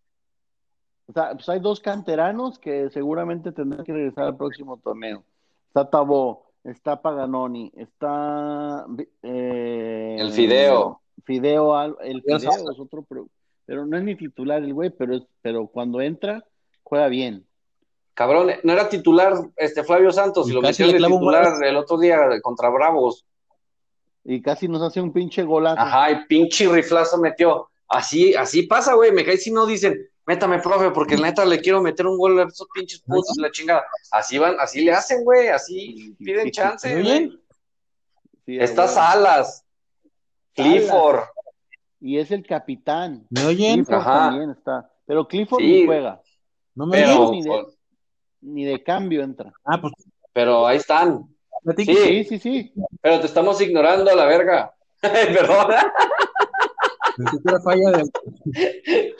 O 1.07 1.11
sea, 1.11 1.33
pues 1.33 1.49
hay 1.49 1.59
dos 1.59 1.79
canteranos 1.81 2.57
que 2.59 2.89
seguramente 2.89 3.51
tendrán 3.51 3.83
que 3.83 3.91
regresar 3.91 4.25
al 4.25 4.37
próximo 4.37 4.77
torneo. 4.77 5.23
Está 5.67 5.89
Tabó, 5.89 6.45
está 6.63 7.01
Paganoni, 7.01 7.71
está 7.75 8.85
eh, 9.21 10.17
El 10.19 10.31
Fideo. 10.31 11.01
Fideo, 11.25 11.99
el 11.99 12.21
Fideo 12.21 12.37
es 12.71 12.79
otro, 12.79 13.03
pero, 13.03 13.27
pero 13.65 13.85
no 13.85 13.97
es 13.97 14.03
ni 14.03 14.15
titular 14.15 14.63
el 14.63 14.73
güey, 14.73 14.89
pero 14.91 15.15
es, 15.15 15.23
pero 15.41 15.67
cuando 15.67 15.99
entra 15.99 16.45
juega 16.83 17.07
bien. 17.07 17.45
Cabrón, 18.13 18.51
no 18.63 18.73
era 18.73 18.89
titular 18.89 19.33
este 19.55 19.83
Flavio 19.83 20.11
Santos 20.11 20.47
y 20.47 20.51
Y 20.51 20.53
lo 20.53 20.61
metió 20.61 20.87
de 20.87 20.97
un 21.03 21.11
titular 21.13 21.63
el 21.63 21.75
otro 21.77 21.97
día 21.97 22.19
contra 22.41 22.69
Bravos. 22.69 23.25
Y 24.23 24.41
casi 24.41 24.67
nos 24.67 24.81
hace 24.81 25.01
un 25.01 25.11
pinche 25.11 25.43
golazo. 25.43 25.81
Ajá, 25.81 26.11
y 26.11 26.25
pinche 26.27 26.67
riflazo 26.69 27.17
metió. 27.17 27.69
Así, 27.87 28.33
así 28.35 28.63
pasa, 28.63 28.93
güey. 28.93 29.11
Me 29.11 29.25
cae 29.25 29.37
si 29.37 29.51
no 29.51 29.65
dicen, 29.65 29.97
métame, 30.25 30.59
profe, 30.59 30.91
porque 30.91 31.17
neta 31.17 31.43
le 31.43 31.59
quiero 31.59 31.81
meter 31.81 32.05
un 32.07 32.17
gol 32.17 32.39
a 32.39 32.43
esos 32.43 32.67
pinches 32.73 33.01
putos, 33.01 33.35
la 33.37 33.51
chingada. 33.51 33.83
Así 34.11 34.37
van, 34.37 34.55
así 34.59 34.81
le 34.81 34.93
hacen, 34.93 35.23
güey, 35.23 35.47
así 35.49 36.15
piden 36.19 36.51
chance, 36.51 37.01
güey. 37.01 37.39
Sí, 38.45 38.57
Está. 38.59 38.87
Salas, 38.87 39.65
Clifford, 40.53 41.21
Y 41.99 42.17
es 42.19 42.31
el 42.31 42.45
capitán. 42.45 43.25
¿Me 43.29 43.45
oyen? 43.45 43.75
Clifford 43.75 43.95
Ajá. 43.95 44.13
también 44.29 44.49
está. 44.51 44.89
Pero 45.05 45.27
Clifford 45.27 45.59
Sí. 45.61 45.65
ni 45.67 45.85
juega. 45.85 46.21
¿No 46.75 46.85
me 46.85 46.97
pero, 47.01 47.27
oyen? 47.27 47.31
ni 47.31 47.43
de- 47.43 47.65
Ni 48.43 48.65
de 48.65 48.83
cambio 48.83 49.23
entra. 49.23 49.51
Ah, 49.63 49.79
pues 49.79 49.93
pero 50.33 50.65
ahí 50.67 50.77
están. 50.77 51.27
Sí. 51.77 51.85
Sí, 51.85 52.23
sí, 52.25 52.39
sí. 52.39 52.73
Pero 53.01 53.19
te 53.19 53.27
estamos 53.27 53.61
ignorando 53.61 54.11
a 54.11 54.15
la 54.15 54.25
verga. 54.25 54.73
Perdón. 55.01 55.67
Ni 57.17 57.27
siquiera 57.27 57.59
falla 57.61 57.91
de... 57.91 59.15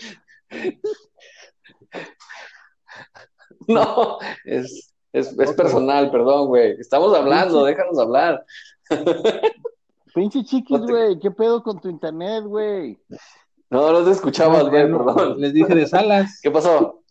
No, 3.67 4.17
es, 4.43 4.93
es, 5.13 5.37
es 5.39 5.53
personal, 5.53 6.11
perdón, 6.11 6.47
güey. 6.47 6.71
Estamos 6.79 7.15
hablando, 7.15 7.63
déjanos 7.63 7.97
hablar. 7.97 8.43
Pinche 10.13 10.43
chiquis, 10.43 10.79
No 10.79 10.85
te- 10.85 10.91
güey. 10.91 11.19
¿Qué 11.19 11.31
pedo 11.31 11.63
con 11.63 11.79
tu 11.79 11.89
internet, 11.89 12.43
güey? 12.43 12.99
No, 13.69 13.91
no 13.91 14.03
te 14.03 14.11
escuchabas, 14.11 14.67
güey, 14.69 14.87
No, 14.89 15.05
perdón. 15.05 15.39
Les 15.39 15.53
dije 15.53 15.73
de 15.73 15.87
Salas. 15.87 16.39
¿Qué 16.41 16.51
pasó? 16.51 17.02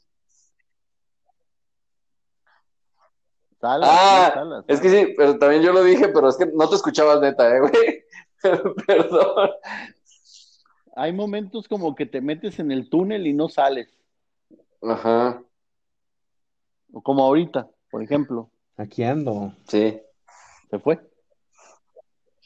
Salas, 3.62 3.88
Ah, 3.90 4.26
sí, 4.26 4.34
Salas, 4.34 4.64
es 4.66 4.80
que 4.80 4.88
sí, 4.90 5.14
pero 5.16 5.38
también 5.38 5.62
yo 5.62 5.72
lo 5.72 5.84
dije, 5.84 6.08
pero 6.08 6.28
es 6.28 6.36
que 6.36 6.46
no 6.46 6.68
te 6.68 6.74
escuchabas 6.74 7.20
neta, 7.20 7.56
eh, 7.56 7.60
güey. 7.60 8.04
Perdón. 8.86 9.50
Hay 10.96 11.12
momentos 11.12 11.68
como 11.68 11.94
que 11.94 12.04
te 12.04 12.20
metes 12.20 12.58
en 12.58 12.72
el 12.72 12.90
túnel 12.90 13.26
y 13.26 13.32
no 13.32 13.48
sales, 13.48 13.88
Ajá, 14.82 15.40
o 16.92 17.00
como 17.00 17.22
ahorita, 17.24 17.70
por 17.90 18.02
ejemplo, 18.02 18.50
Aquí 18.76 19.04
ando. 19.04 19.54
sí. 19.68 19.98
se 20.68 20.78
fue. 20.80 21.00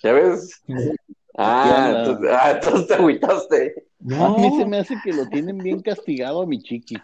¿Ya 0.02 0.12
ves? 0.12 0.62
Ah, 1.38 1.92
entonces, 1.98 2.30
ah, 2.32 2.50
entonces 2.52 2.86
te 2.88 2.94
agüitaste. 2.94 3.74
A 4.18 4.28
mí 4.38 4.56
se 4.56 4.64
me 4.64 4.78
hace 4.78 4.98
que 5.04 5.12
lo 5.12 5.26
tienen 5.28 5.58
bien 5.58 5.82
castigado 5.82 6.40
a 6.40 6.46
mi 6.46 6.62
chiqui, 6.62 6.96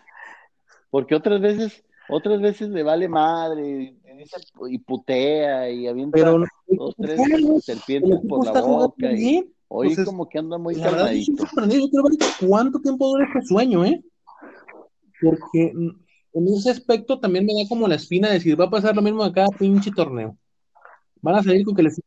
porque 0.88 1.14
otras 1.14 1.38
veces, 1.42 1.84
otras 2.08 2.40
veces 2.40 2.70
le 2.70 2.82
vale 2.82 3.08
madre, 3.08 3.94
y, 4.68 4.78
putea 4.78 5.70
y 5.70 5.86
avienta 5.86 6.16
pero 6.16 6.38
no- 6.38 6.46
dos, 6.68 6.94
tres 6.96 7.18
el 7.18 7.62
serpientes 7.62 8.18
por 8.28 8.44
la 8.44 8.60
boca 8.60 9.12
y 9.12 9.52
hoy 9.68 9.88
Entonces, 9.88 10.04
como 10.04 10.28
que 10.28 10.38
anda 10.38 10.58
muy 10.58 10.74
calmadito. 10.80 11.32
Yo 11.42 11.88
quiero 11.88 12.04
ver 12.04 12.18
cuánto 12.46 12.80
tiempo 12.80 13.08
dura 13.08 13.26
este 13.26 13.46
sueño, 13.46 13.84
¿eh? 13.84 14.02
Porque 15.20 15.72
en 16.34 16.48
ese 16.48 16.70
aspecto 16.70 17.20
también 17.20 17.46
me 17.46 17.54
da 17.54 17.68
como 17.68 17.86
la 17.86 17.94
espina 17.96 18.28
de 18.28 18.34
decir, 18.34 18.58
va 18.58 18.64
a 18.66 18.70
pasar 18.70 18.96
lo 18.96 19.02
mismo 19.02 19.22
a 19.22 19.32
cada 19.32 19.48
pinche 19.48 19.90
torneo. 19.90 20.36
Van 21.20 21.36
a 21.36 21.42
salir 21.42 21.64
con 21.64 21.74
que 21.74 21.82
les 21.82 22.00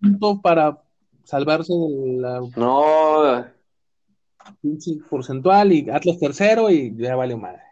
punto 0.00 0.40
para 0.42 0.82
salvarse 1.24 1.72
de 1.72 2.20
la 2.20 2.40
No, 2.56 3.46
pinche 4.60 4.96
porcentual 5.08 5.72
y 5.72 5.88
Atlas 5.88 6.18
tercero 6.18 6.68
y 6.70 6.94
ya 6.96 7.16
vale 7.16 7.36
madre. 7.36 7.62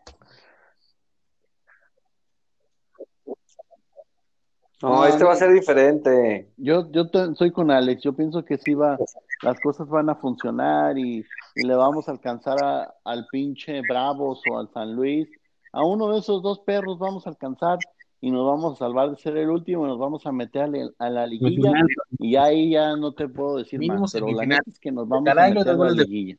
No, 4.82 5.06
este 5.06 5.24
va 5.24 5.32
a 5.32 5.36
ser 5.36 5.52
diferente. 5.52 6.48
Yo, 6.56 6.90
yo 6.90 7.04
soy 7.34 7.50
con 7.52 7.70
Alex, 7.70 8.02
yo 8.02 8.12
pienso 8.14 8.44
que 8.44 8.58
sí 8.58 8.74
va, 8.74 8.98
las 9.42 9.60
cosas 9.60 9.88
van 9.88 10.10
a 10.10 10.16
funcionar 10.16 10.98
y, 10.98 11.24
y 11.54 11.62
le 11.62 11.74
vamos 11.74 12.08
a 12.08 12.12
alcanzar 12.12 12.58
a- 12.62 12.94
al 13.04 13.26
pinche 13.30 13.82
Bravos 13.82 14.42
o 14.46 14.58
al 14.58 14.68
San 14.72 14.94
Luis. 14.94 15.28
A 15.72 15.84
uno 15.84 16.10
de 16.12 16.18
esos 16.18 16.42
dos 16.42 16.60
perros 16.60 16.98
vamos 16.98 17.26
a 17.26 17.30
alcanzar 17.30 17.78
y 18.20 18.30
nos 18.30 18.46
vamos 18.46 18.74
a 18.74 18.76
salvar 18.84 19.10
de 19.10 19.16
ser 19.16 19.36
el 19.36 19.50
último 19.50 19.84
y 19.84 19.88
nos 19.88 19.98
vamos 19.98 20.26
a 20.26 20.32
meter 20.32 20.62
a, 20.62 20.66
la- 20.68 20.90
a 20.98 21.10
la 21.10 21.26
liguilla 21.26 21.72
y 22.18 22.36
ahí 22.36 22.70
ya 22.72 22.94
no 22.96 23.14
te 23.14 23.26
puedo 23.28 23.56
decir 23.56 23.78
Mínimo 23.80 24.02
más, 24.02 24.12
pero 24.12 24.30
la 24.32 24.46
neta 24.46 24.62
es 24.70 24.78
que 24.78 24.92
nos 24.92 25.08
vamos 25.08 25.28
a 25.28 25.34
Caray, 25.34 25.54
meter 25.54 25.72
a 25.72 25.76
la 25.76 25.90
de- 25.92 26.04
liguilla. 26.04 26.36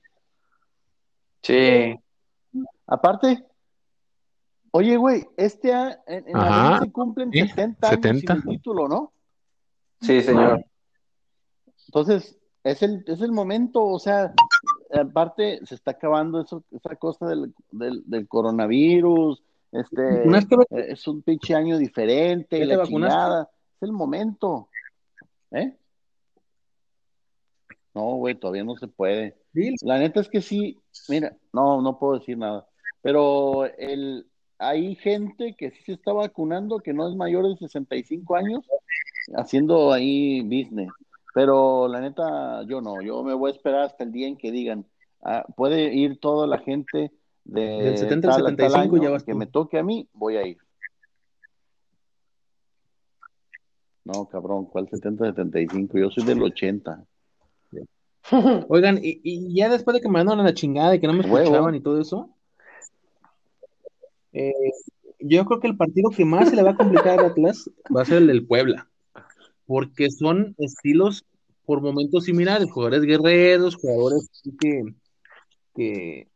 Sí. 1.41 1.95
Aparte, 2.87 3.43
oye, 4.75 4.97
güey, 4.97 5.25
este 5.37 5.73
a- 5.73 6.03
en, 6.07 6.27
en 6.27 6.37
Ajá. 6.37 6.79
se 6.79 6.91
cumplen 6.91 7.31
Sí, 7.31 7.47
70 7.47 7.87
años 7.89 8.01
70. 8.01 8.19
sin 8.33 8.37
el 8.37 8.57
título, 8.57 8.87
¿no? 8.87 9.13
Sí, 10.01 10.21
señor. 10.21 10.65
Entonces, 11.87 12.37
es 12.63 12.81
el, 12.81 13.03
es 13.07 13.21
el 13.21 13.31
momento, 13.31 13.85
o 13.85 13.99
sea, 13.99 14.33
aparte 14.91 15.59
se 15.65 15.75
está 15.75 15.91
acabando 15.91 16.41
eso, 16.41 16.63
esa 16.71 16.95
cosa 16.95 17.27
del, 17.27 17.53
del, 17.71 18.03
del 18.05 18.27
coronavirus, 18.27 19.43
este, 19.71 20.25
eh, 20.27 20.85
es 20.89 21.07
un 21.07 21.21
pinche 21.21 21.55
año 21.55 21.77
diferente, 21.77 22.57
¿Ya 22.57 22.65
y 22.65 22.67
te 22.67 22.75
la 22.77 22.83
chingada, 22.85 23.49
es 23.75 23.81
el 23.83 23.91
momento, 23.91 24.69
¿eh? 25.51 25.77
No, 27.93 28.15
güey, 28.15 28.33
todavía 28.35 28.63
no 28.63 28.75
se 28.75 28.87
puede. 28.87 29.37
La 29.83 29.99
neta 29.99 30.19
es 30.19 30.29
que 30.29 30.41
sí, 30.41 30.81
mira, 31.09 31.35
no, 31.51 31.81
no 31.81 31.99
puedo 31.99 32.17
decir 32.17 32.37
nada, 32.37 32.67
pero 33.01 33.65
el, 33.65 34.25
hay 34.67 34.95
gente 34.95 35.55
que 35.57 35.71
sí 35.71 35.83
se 35.85 35.93
está 35.93 36.13
vacunando, 36.13 36.79
que 36.79 36.93
no 36.93 37.07
es 37.09 37.15
mayor 37.15 37.47
de 37.47 37.57
65 37.57 38.35
años, 38.35 38.65
haciendo 39.35 39.91
ahí 39.91 40.41
business, 40.41 40.89
pero 41.33 41.87
la 41.87 41.99
neta, 42.01 42.63
yo 42.63 42.81
no, 42.81 43.01
yo 43.01 43.23
me 43.23 43.33
voy 43.33 43.51
a 43.51 43.53
esperar 43.55 43.81
hasta 43.81 44.03
el 44.03 44.11
día 44.11 44.27
en 44.27 44.37
que 44.37 44.51
digan, 44.51 44.85
ah, 45.23 45.45
puede 45.55 45.93
ir 45.93 46.19
toda 46.19 46.47
la 46.47 46.59
gente 46.59 47.11
de 47.45 47.61
Del 47.61 47.97
70 47.97 48.27
al 48.29 48.35
tal 48.35 48.47
a 48.47 48.55
tal 48.55 48.57
75 48.57 48.97
ya 48.97 49.09
año, 49.09 49.11
vas 49.11 49.23
que 49.23 49.31
tú. 49.31 49.37
me 49.37 49.47
toque 49.47 49.77
a 49.79 49.83
mí, 49.83 50.07
voy 50.13 50.37
a 50.37 50.45
ir. 50.47 50.57
No, 54.05 54.25
cabrón, 54.27 54.65
¿cuál 54.65 54.87
70-75? 54.89 55.99
Yo 55.99 56.09
soy 56.11 56.25
del 56.25 56.41
80. 56.43 57.05
Oigan, 58.69 58.99
y, 59.03 59.19
y 59.23 59.53
ya 59.55 59.69
después 59.69 59.95
de 59.95 60.01
que 60.01 60.07
me 60.07 60.13
mandaron 60.13 60.39
a 60.41 60.43
la 60.43 60.53
chingada 60.53 60.95
y 60.95 60.99
que 60.99 61.07
no 61.07 61.13
me 61.13 61.21
Huevo. 61.21 61.39
escuchaban 61.39 61.75
y 61.75 61.81
todo 61.81 61.99
eso, 61.99 62.29
eh, 64.33 64.51
yo 65.19 65.45
creo 65.45 65.59
que 65.59 65.67
el 65.67 65.77
partido 65.77 66.09
que 66.09 66.25
más 66.25 66.49
se 66.49 66.55
le 66.55 66.63
va 66.63 66.71
a 66.71 66.75
complicar 66.75 67.19
a 67.19 67.27
Atlas 67.27 67.69
va 67.95 68.01
a 68.01 68.05
ser 68.05 68.17
el 68.17 68.27
del 68.27 68.45
Puebla, 68.45 68.89
porque 69.65 70.09
son 70.09 70.55
estilos 70.57 71.25
por 71.65 71.81
momentos 71.81 72.25
similares, 72.25 72.69
jugadores 72.69 73.03
guerreros, 73.03 73.75
jugadores 73.75 74.29
que, 74.59 74.83
que, 75.75 76.27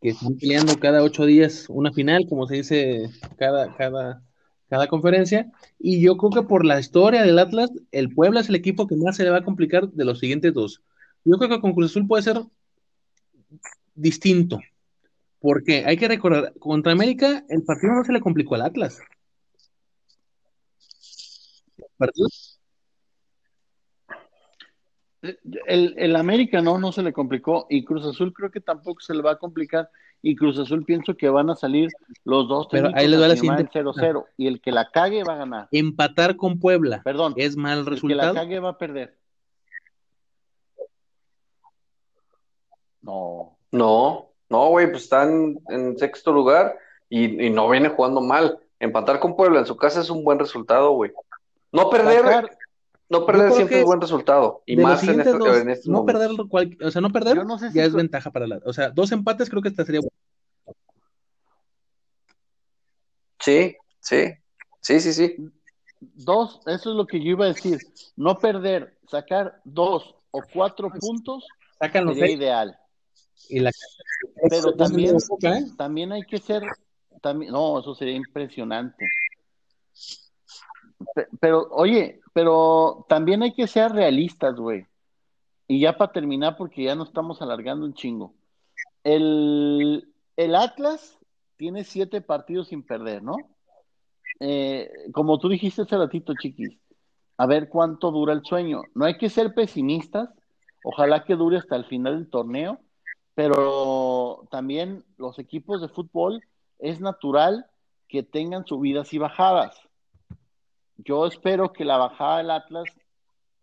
que 0.00 0.08
están 0.10 0.36
peleando 0.36 0.78
cada 0.78 1.02
ocho 1.02 1.24
días 1.24 1.66
una 1.68 1.92
final, 1.92 2.26
como 2.28 2.46
se 2.46 2.56
dice 2.56 3.10
cada, 3.38 3.74
cada, 3.76 4.22
cada 4.68 4.86
conferencia, 4.88 5.50
y 5.78 6.00
yo 6.00 6.16
creo 6.16 6.42
que 6.42 6.48
por 6.48 6.64
la 6.64 6.78
historia 6.78 7.22
del 7.22 7.38
Atlas, 7.38 7.70
el 7.92 8.14
Puebla 8.14 8.40
es 8.40 8.48
el 8.48 8.56
equipo 8.56 8.86
que 8.86 8.96
más 8.96 9.16
se 9.16 9.24
le 9.24 9.30
va 9.30 9.38
a 9.38 9.44
complicar 9.44 9.88
de 9.90 10.04
los 10.04 10.18
siguientes 10.18 10.52
dos. 10.52 10.82
Yo 11.24 11.38
creo 11.38 11.50
que 11.50 11.60
con 11.60 11.72
Cruz 11.72 11.92
Azul 11.92 12.06
puede 12.06 12.22
ser 12.22 12.42
distinto. 13.94 14.60
Porque 15.40 15.84
hay 15.86 15.96
que 15.96 16.08
recordar, 16.08 16.52
contra 16.58 16.92
América 16.92 17.44
el 17.48 17.62
partido 17.64 17.92
no 17.94 18.04
se 18.04 18.12
le 18.12 18.20
complicó 18.20 18.54
al 18.56 18.62
Atlas. 18.62 19.00
El 21.76 21.84
partido- 21.96 22.28
El, 25.66 25.94
el 25.98 26.14
América 26.16 26.60
no, 26.62 26.78
no 26.78 26.92
se 26.92 27.02
le 27.02 27.12
complicó 27.12 27.66
y 27.68 27.84
Cruz 27.84 28.06
Azul 28.06 28.32
creo 28.32 28.50
que 28.52 28.60
tampoco 28.60 29.00
se 29.00 29.14
le 29.14 29.22
va 29.22 29.32
a 29.32 29.38
complicar 29.38 29.90
y 30.22 30.36
Cruz 30.36 30.58
Azul 30.60 30.84
pienso 30.84 31.16
que 31.16 31.28
van 31.28 31.50
a 31.50 31.56
salir 31.56 31.88
los 32.24 32.48
dos 32.48 32.68
Pero 32.70 32.90
ahí 32.94 33.08
les 33.08 33.20
va 33.20 33.24
a 33.24 33.28
la 33.28 33.36
siguiente- 33.36 33.68
0-0 33.72 34.26
y 34.36 34.46
el 34.46 34.60
que 34.60 34.70
la 34.70 34.90
cague 34.92 35.24
va 35.24 35.34
a 35.34 35.38
ganar. 35.38 35.68
empatar 35.72 36.36
con 36.36 36.58
Puebla 36.60 37.02
Perdón, 37.04 37.34
es 37.36 37.56
mal 37.56 37.78
el 37.78 37.84
que 37.84 37.90
la 37.90 37.94
resultado. 37.94 38.34
cague 38.34 38.58
va 38.60 38.70
a 38.70 38.78
perder. 38.78 39.18
No, 43.02 43.58
No, 43.72 44.27
no, 44.48 44.68
güey, 44.68 44.90
pues 44.90 45.04
están 45.04 45.58
en 45.68 45.98
sexto 45.98 46.32
lugar 46.32 46.76
y, 47.08 47.46
y 47.46 47.50
no 47.50 47.68
viene 47.68 47.88
jugando 47.90 48.20
mal. 48.20 48.58
Empatar 48.80 49.18
con 49.20 49.36
Puebla 49.36 49.58
en 49.60 49.66
su 49.66 49.76
casa 49.76 50.00
es 50.00 50.08
un 50.10 50.22
buen 50.24 50.38
resultado, 50.38 50.92
güey. 50.92 51.10
No 51.72 51.90
perder, 51.90 52.22
sacar, 52.22 52.58
no 53.08 53.26
perder 53.26 53.52
siempre 53.52 53.80
es 53.80 53.84
buen 53.84 54.00
resultado. 54.00 54.62
Y 54.66 54.76
más 54.76 55.02
en, 55.02 55.20
esto- 55.20 55.38
dos, 55.38 55.56
en 55.58 55.70
estos 55.70 55.88
no 55.88 56.04
perder, 56.06 56.30
cual- 56.48 56.78
o 56.82 56.90
sea, 56.90 57.00
no 57.02 57.10
perder 57.10 57.36
yo 57.36 57.44
no 57.44 57.58
sé 57.58 57.70
si 57.70 57.76
ya 57.78 57.84
es 57.84 57.92
ventaja 57.94 58.30
para 58.30 58.46
la, 58.46 58.60
o 58.64 58.72
sea, 58.72 58.90
dos 58.90 59.10
empates 59.12 59.50
creo 59.50 59.60
que 59.62 59.68
esta 59.68 59.84
sería 59.84 60.00
bueno. 60.00 60.12
Sí, 63.40 63.76
sí, 64.00 64.32
sí, 64.80 65.00
sí, 65.00 65.12
sí. 65.12 65.36
dos, 66.00 66.60
eso 66.66 66.90
es 66.90 66.96
lo 66.96 67.06
que 67.06 67.18
yo 67.22 67.30
iba 67.30 67.44
a 67.46 67.48
decir, 67.48 67.78
no 68.16 68.38
perder, 68.38 68.96
sacar 69.08 69.60
dos 69.64 70.14
o 70.30 70.42
cuatro 70.52 70.90
puntos 70.90 71.46
Sacan 71.78 72.04
los 72.04 72.14
sería 72.14 72.28
seis 72.28 72.38
ideal. 72.38 72.78
Y 73.48 73.60
la 73.60 73.70
Pero 74.48 74.74
también, 74.74 75.16
¿eh? 75.42 75.64
también 75.76 76.12
hay 76.12 76.24
que 76.24 76.38
ser, 76.38 76.62
también, 77.20 77.52
no, 77.52 77.80
eso 77.80 77.94
sería 77.94 78.14
impresionante. 78.14 79.06
Pe- 81.14 81.28
Pero, 81.40 81.68
oye, 81.70 82.20
pero 82.32 83.06
también 83.08 83.42
hay 83.42 83.52
que 83.54 83.66
ser 83.66 83.92
realistas, 83.92 84.56
güey. 84.56 84.86
Y 85.66 85.80
ya 85.80 85.96
para 85.96 86.12
terminar, 86.12 86.56
porque 86.56 86.84
ya 86.84 86.94
nos 86.94 87.08
estamos 87.08 87.42
alargando 87.42 87.84
un 87.84 87.94
chingo. 87.94 88.34
El, 89.04 90.12
el 90.36 90.54
Atlas 90.54 91.18
tiene 91.56 91.84
siete 91.84 92.20
partidos 92.20 92.68
sin 92.68 92.82
perder, 92.82 93.22
¿no? 93.22 93.36
Eh, 94.40 94.90
como 95.12 95.38
tú 95.38 95.48
dijiste 95.48 95.82
hace 95.82 95.96
ratito, 95.96 96.34
chiquis, 96.34 96.78
a 97.36 97.46
ver 97.46 97.68
cuánto 97.68 98.10
dura 98.10 98.32
el 98.32 98.44
sueño. 98.44 98.84
No 98.94 99.04
hay 99.04 99.18
que 99.18 99.28
ser 99.30 99.54
pesimistas, 99.54 100.30
ojalá 100.82 101.24
que 101.24 101.34
dure 101.34 101.58
hasta 101.58 101.76
el 101.76 101.84
final 101.86 102.16
del 102.16 102.30
torneo, 102.30 102.80
pero 103.38 104.48
también 104.50 105.04
los 105.16 105.38
equipos 105.38 105.80
de 105.80 105.86
fútbol 105.88 106.42
es 106.80 107.00
natural 107.00 107.66
que 108.08 108.24
tengan 108.24 108.66
subidas 108.66 109.12
y 109.14 109.18
bajadas. 109.18 109.76
Yo 110.96 111.24
espero 111.24 111.72
que 111.72 111.84
la 111.84 111.98
bajada 111.98 112.38
del 112.38 112.50
Atlas 112.50 112.86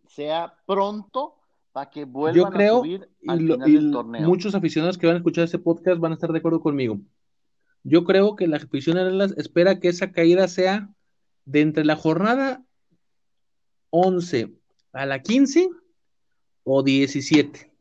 sea 0.07 0.53
pronto 0.65 1.35
para 1.73 1.89
que 1.89 2.05
vuelvan 2.05 2.35
Yo 2.37 2.47
a 2.47 2.51
creo, 2.51 2.77
subir 2.79 3.09
y, 3.19 3.25
lo- 3.27 3.55
final 3.55 3.69
y 3.69 3.73
del 3.73 3.91
torneo. 3.91 4.21
muchos 4.29 4.55
aficionados 4.55 4.97
que 4.97 5.07
van 5.07 5.15
a 5.15 5.19
escuchar 5.19 5.43
este 5.43 5.59
podcast 5.59 5.99
van 5.99 6.13
a 6.13 6.15
estar 6.15 6.31
de 6.31 6.39
acuerdo 6.39 6.61
conmigo. 6.61 6.97
Yo 7.83 8.05
creo 8.05 8.37
que 8.37 8.47
la 8.47 8.55
afición 8.55 8.95
de 8.95 9.01
Atlas 9.01 9.33
espera 9.35 9.81
que 9.81 9.89
esa 9.89 10.13
caída 10.13 10.47
sea 10.47 10.87
de 11.43 11.59
entre 11.59 11.83
la 11.83 11.97
jornada 11.97 12.63
11 13.89 14.53
a 14.93 15.05
la 15.05 15.21
15 15.21 15.69
o 16.63 16.81
17. 16.81 17.74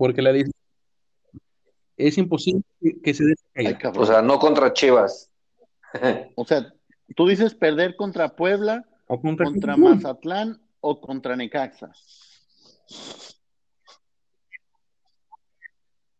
Porque 0.00 0.22
la 0.22 0.32
10 0.32 0.50
es 1.98 2.16
imposible 2.16 2.62
que, 3.04 3.12
se 3.12 3.22
dé. 3.22 3.34
O 3.94 4.06
sea, 4.06 4.22
no 4.22 4.38
contra 4.38 4.72
Chivas. 4.72 5.30
O 6.36 6.46
sea, 6.46 6.72
tú 7.14 7.26
dices 7.28 7.54
perder 7.54 7.96
contra 7.96 8.34
Puebla, 8.34 8.86
O 9.08 9.20
contra, 9.20 9.44
contra. 9.44 9.76
Mazatlán 9.76 10.58
o 10.80 11.02
contra 11.02 11.36
Necaxa. 11.36 11.92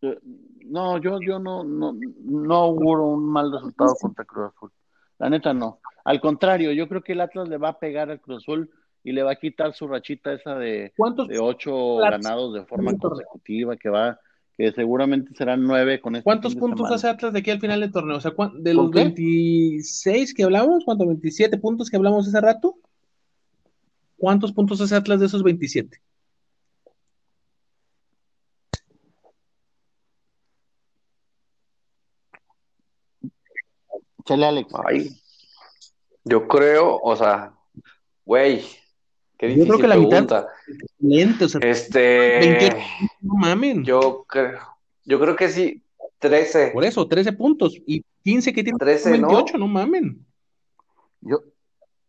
No, 0.02 0.98
yo, 0.98 1.18
yo 1.26 1.38
no, 1.38 1.64
no, 1.64 1.96
no 2.18 2.54
auguro 2.54 3.06
un 3.06 3.24
mal 3.24 3.50
resultado 3.50 3.94
contra 3.98 4.26
Cruz 4.26 4.52
Azul. 4.54 4.70
La 5.16 5.30
neta 5.30 5.54
no. 5.54 5.80
Al 6.04 6.20
contrario, 6.20 6.72
yo 6.72 6.86
creo 6.86 7.02
que 7.02 7.12
el 7.12 7.22
Atlas 7.22 7.48
le 7.48 7.56
va 7.56 7.70
a 7.70 7.78
pegar 7.78 8.10
al 8.10 8.20
Cruz 8.20 8.42
Azul 8.42 8.70
y 9.02 9.12
le 9.12 9.22
va 9.22 9.32
a 9.32 9.36
quitar 9.36 9.72
su 9.74 9.88
rachita 9.88 10.32
esa 10.32 10.54
de, 10.56 10.92
¿Cuántos 10.96 11.28
de 11.28 11.38
ocho 11.38 11.96
ganados 11.96 12.52
de 12.54 12.64
forma 12.64 12.96
consecutiva, 12.96 13.76
que 13.76 13.88
va, 13.88 14.18
que 14.56 14.72
seguramente 14.72 15.34
serán 15.34 15.62
nueve 15.64 16.00
con 16.00 16.16
este 16.16 16.24
¿Cuántos 16.24 16.54
puntos 16.54 16.80
semana. 16.80 16.96
hace 16.96 17.08
Atlas 17.08 17.32
de 17.32 17.38
aquí 17.38 17.50
al 17.50 17.60
final 17.60 17.80
del 17.80 17.92
torneo? 17.92 18.18
O 18.18 18.20
sea, 18.20 18.32
¿cuán- 18.32 18.62
de 18.62 18.74
¿Con 18.74 18.84
los 18.86 18.92
qué? 18.92 19.04
26 19.04 20.34
que 20.34 20.42
hablamos, 20.44 20.84
¿cuántos? 20.84 21.06
27 21.06 21.56
puntos 21.58 21.88
que 21.88 21.96
hablamos 21.96 22.28
hace 22.28 22.40
rato. 22.40 22.76
¿Cuántos 24.18 24.52
puntos 24.52 24.80
hace 24.82 24.94
Atlas 24.94 25.18
de 25.20 25.26
esos 25.26 25.42
27? 25.42 25.98
Chale, 34.26 34.46
Alex. 34.46 34.72
Ay, 34.84 35.20
yo 36.24 36.46
creo, 36.46 36.98
o 37.02 37.16
sea, 37.16 37.54
güey, 38.24 38.62
qué 39.40 39.46
Yo 39.48 39.54
difícil 39.54 39.68
creo 39.68 39.80
que 39.80 39.88
la 39.88 39.96
mitad- 39.96 40.26
pregunta. 40.26 41.44
O 41.44 41.48
sea, 41.48 41.60
Este, 41.62 42.38
28. 42.40 42.76
no 43.22 43.34
mamen. 43.36 43.84
yo 43.84 44.24
creo, 44.28 44.58
yo 45.06 45.18
creo 45.18 45.34
que 45.34 45.48
sí, 45.48 45.82
13. 46.18 46.72
Por 46.74 46.84
eso, 46.84 47.08
13 47.08 47.32
puntos. 47.32 47.74
Y 47.86 48.04
15 48.22 48.52
que 48.52 48.62
tiene 48.62 48.78
13, 48.78 49.16
¿no? 49.18 49.28
28, 49.28 49.56
no, 49.56 49.66
mamen. 49.66 50.24
Yo, 51.22 51.38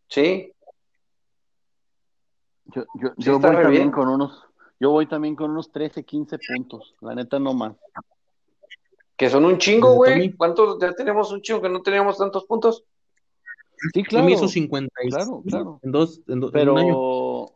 Sí, 0.09 0.51
yo, 2.65 2.83
yo, 2.95 3.09
Sí, 3.09 3.23
yo 3.23 3.39
voy 3.39 3.41
también 3.41 3.69
bien. 3.71 3.91
con 3.91 4.09
unos, 4.09 4.43
yo 4.79 4.89
voy 4.91 5.05
también 5.07 5.35
con 5.37 5.51
unos 5.51 5.71
13, 5.71 6.03
15 6.03 6.37
puntos. 6.37 6.95
La 6.99 7.15
neta 7.15 7.39
no 7.39 7.53
más. 7.53 7.73
que 9.15 9.29
son 9.29 9.45
un 9.45 9.57
chingo, 9.59 10.03
Desde 10.03 10.15
güey. 10.17 10.33
¿Cuántos? 10.33 10.79
Ya 10.81 10.93
tenemos 10.93 11.31
un 11.31 11.41
chingo 11.43 11.61
que 11.61 11.69
no 11.69 11.81
teníamos 11.83 12.17
tantos 12.17 12.43
puntos. 12.45 12.83
Sí, 13.93 14.03
claro. 14.03 14.25
me 14.25 14.33
hizo 14.33 14.47
50 14.47 14.93
y- 15.03 15.09
claro, 15.09 15.41
claro. 15.47 15.79
En 15.83 15.91
dos, 15.91 16.21
en, 16.27 16.39
do- 16.39 16.51
en 16.55 16.69
un 16.69 16.77
año. 16.77 16.87
Pero, 16.93 17.51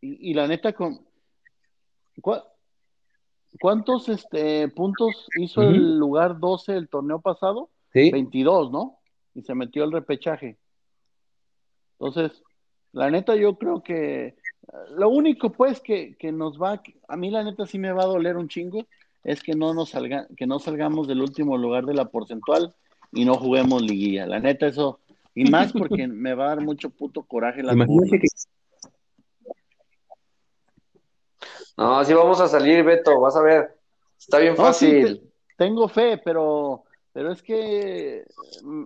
y, 0.00 0.30
y 0.30 0.34
la 0.34 0.46
neta, 0.48 0.72
con 0.72 1.00
¿cuá- 2.20 2.44
¿cuántos 3.60 4.08
este, 4.08 4.68
puntos 4.68 5.26
hizo 5.38 5.62
el 5.62 5.98
lugar 5.98 6.38
12 6.40 6.72
del 6.72 6.88
torneo 6.88 7.20
pasado? 7.20 7.70
Sí. 7.92 8.10
22, 8.10 8.70
¿no? 8.72 8.98
Y 9.34 9.42
se 9.42 9.54
metió 9.54 9.84
el 9.84 9.92
repechaje. 9.92 10.58
Entonces, 11.98 12.42
la 12.92 13.10
neta, 13.10 13.36
yo 13.36 13.56
creo 13.56 13.82
que 13.82 14.26
eh, 14.26 14.34
lo 14.96 15.08
único, 15.08 15.50
pues, 15.52 15.80
que, 15.80 16.16
que 16.18 16.32
nos 16.32 16.60
va, 16.60 16.82
a 17.08 17.16
mí 17.16 17.30
la 17.30 17.44
neta 17.44 17.66
sí 17.66 17.78
me 17.78 17.92
va 17.92 18.02
a 18.02 18.06
doler 18.06 18.36
un 18.36 18.48
chingo, 18.48 18.86
es 19.24 19.42
que 19.42 19.54
no 19.54 19.72
nos 19.72 19.90
salga, 19.90 20.26
que 20.36 20.46
no 20.46 20.58
salgamos 20.58 21.06
del 21.06 21.20
último 21.22 21.56
lugar 21.56 21.86
de 21.86 21.94
la 21.94 22.06
porcentual 22.06 22.74
y 23.12 23.24
no 23.24 23.34
juguemos 23.34 23.82
liguilla. 23.82 24.26
La 24.26 24.40
neta, 24.40 24.66
eso, 24.66 24.98
y 25.34 25.44
más 25.50 25.72
porque 25.72 26.06
me 26.06 26.34
va 26.34 26.44
a 26.44 26.48
dar 26.48 26.60
mucho 26.60 26.90
puto 26.90 27.22
coraje 27.22 27.62
la 27.62 27.72
Imagínate 27.72 28.18
que 28.18 28.26
No, 31.76 31.98
así 31.98 32.12
vamos 32.12 32.40
a 32.40 32.48
salir, 32.48 32.84
Beto, 32.84 33.18
vas 33.20 33.36
a 33.36 33.42
ver. 33.42 33.78
Está 34.18 34.38
bien 34.38 34.54
No, 34.56 34.72
sí, 34.72 34.86
fácil. 34.86 35.20
te- 35.20 35.32
tengo 35.56 35.88
fe, 35.88 36.18
pero, 36.18 36.84
pero 37.12 37.32
es 37.32 37.42
que 37.42 38.24
mm, 38.62 38.84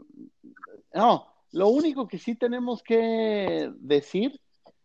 no, 0.95 1.27
lo 1.53 1.69
único 1.69 2.07
que 2.07 2.19
sí 2.19 2.35
tenemos 2.37 2.83
que 2.83 3.71
decir 3.77 4.41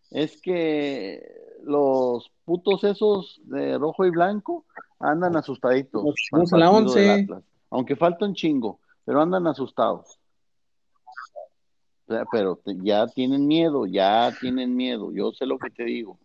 es 0.09 0.41
que 0.41 1.23
los 1.63 2.31
putos 2.43 2.83
esos 2.83 3.39
de 3.43 3.77
rojo 3.77 4.05
y 4.05 4.09
blanco 4.09 4.65
andan 4.99 5.37
asustaditos. 5.37 6.05
Fuimos 6.29 6.53
a 6.53 6.57
la 6.57 6.65
partido 6.71 6.93
del 6.95 7.09
11. 7.09 7.23
Atlas. 7.23 7.43
Aunque 7.69 7.95
falta 7.95 8.25
un 8.25 8.33
chingo, 8.33 8.79
pero 9.05 9.21
andan 9.21 9.47
asustados. 9.47 10.19
O 12.11 12.13
sea, 12.13 12.25
pero 12.29 12.57
te- 12.57 12.75
ya 12.83 13.07
tienen 13.07 13.47
miedo, 13.47 13.85
ya 13.85 14.33
tienen 14.41 14.75
miedo. 14.75 15.13
Yo 15.13 15.31
sé 15.31 15.45
lo 15.45 15.57
que 15.57 15.69
te 15.69 15.85
digo. 15.85 16.19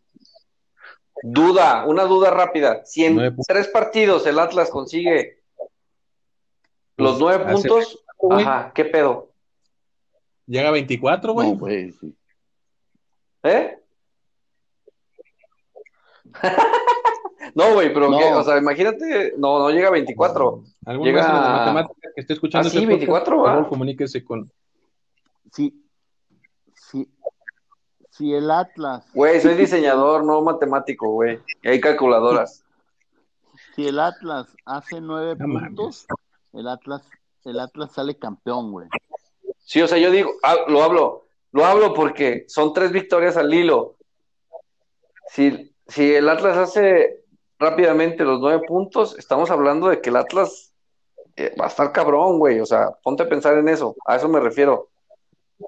Duda, 1.23 1.85
una 1.87 2.03
duda 2.05 2.33
rápida. 2.33 2.85
Si 2.85 3.05
en 3.05 3.15
Nueve 3.15 3.37
tres 3.47 3.69
partidos 3.69 4.27
el 4.27 4.39
Atlas 4.41 4.69
consigue 4.69 5.43
los 6.97 7.13
Pues, 7.13 7.21
nueve 7.21 7.45
hace- 7.45 7.69
puntos, 7.69 8.05
ajá, 8.31 8.73
¿qué 8.75 8.85
pedo? 8.87 9.31
llega 10.49 10.69
a 10.69 10.73
24, 10.73 11.33
güey. 11.33 11.53
No, 11.53 11.57
güey, 11.59 11.93
sí. 11.93 12.17
¿Eh? 13.45 13.79
No, 17.55 17.73
güey, 17.73 17.95
pero 17.95 18.11
No. 18.11 18.19
¿qué? 18.19 18.25
O 18.35 18.43
sea, 18.43 18.59
imagínate, 18.59 19.33
no, 19.39 19.61
no 19.61 19.71
llega 19.71 19.89
a 19.89 19.93
24. 19.93 20.63
¿Algún 20.85 21.07
llega 21.07 21.23
de 21.23 21.29
a- 21.29 21.41
matemática 21.59 22.09
que 22.15 22.21
esté 22.21 22.33
escuchando 22.35 22.67
Ah, 22.69 22.71
sí, 22.71 22.77
este 22.79 22.87
podcast, 22.87 22.99
24, 23.01 23.37
por 23.37 23.47
va. 23.47 23.53
favor, 23.55 23.69
comuníquese 23.69 24.25
con... 24.25 24.51
Si, 25.57 25.73
si, 26.75 27.11
si 28.11 28.35
el 28.35 28.51
Atlas, 28.51 29.07
Güey, 29.15 29.41
soy 29.41 29.55
diseñador, 29.55 30.23
no 30.23 30.43
matemático, 30.43 31.09
güey. 31.13 31.41
Y 31.63 31.69
hay 31.69 31.81
calculadoras. 31.81 32.63
si 33.75 33.87
el 33.89 33.99
Atlas 33.99 34.55
hace 34.67 35.01
nueve 35.01 35.35
No 35.39 35.49
mames. 35.49 35.69
puntos, 35.69 36.07
el 36.53 36.69
Atlas, 36.69 37.09
el 37.47 37.59
Atlas 37.59 37.91
sale 37.93 38.19
campeón, 38.19 38.71
güey. 38.71 38.89
Sí, 39.65 39.81
o 39.81 39.89
sea, 39.89 39.97
yo 39.97 40.11
digo, 40.11 40.31
ah, 40.43 40.57
lo 40.69 40.83
hablo, 40.83 41.27
lo 41.53 41.65
hablo 41.65 41.95
porque 41.95 42.45
son 42.49 42.75
tres 42.75 42.93
victorias 42.93 43.39
al 43.39 43.53
hilo. 43.55 43.97
Si, 45.31 45.75
si 45.89 46.15
el 46.17 46.29
Atlas 46.29 46.59
hace 46.59 47.25
rápidamente 47.59 48.25
los 48.25 48.41
nueve 48.41 48.63
puntos, 48.69 49.19
estamos 49.19 49.51
hablando 49.51 49.89
de 49.89 50.03
que 50.03 50.11
el 50.11 50.17
Atlas 50.17 50.75
eh, 51.37 51.55
va 51.59 51.65
a 51.65 51.69
estar 51.69 51.93
cabrón, 51.93 52.39
güey. 52.39 52.61
O 52.61 52.67
sea, 52.67 52.91
ponte 53.03 53.23
a 53.23 53.29
pensar 53.29 53.57
en 53.57 53.71
eso. 53.71 53.97
A 54.05 54.17
eso 54.17 54.29
me 54.29 54.39
refiero. 54.39 54.91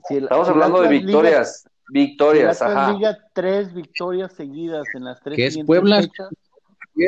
Si 0.08 0.16
el- 0.16 0.24
Estamos 0.24 0.46
si 0.46 0.52
hablando 0.52 0.80
de 0.82 0.90
liga- 0.90 1.02
victorias. 1.06 1.60
si 1.62 1.68
el 1.68 1.72
Victorias, 1.90 2.60
Atlas 2.62 2.76
ajá. 2.76 2.92
liga 2.92 3.18
tres 3.32 3.72
victorias 3.72 4.32
seguidas 4.34 4.86
en 4.94 5.04
las 5.04 5.20
tres 5.22 5.36
Que 5.36 5.46
es 5.46 5.58
Puebla, 5.64 6.02
fechas, 6.02 6.28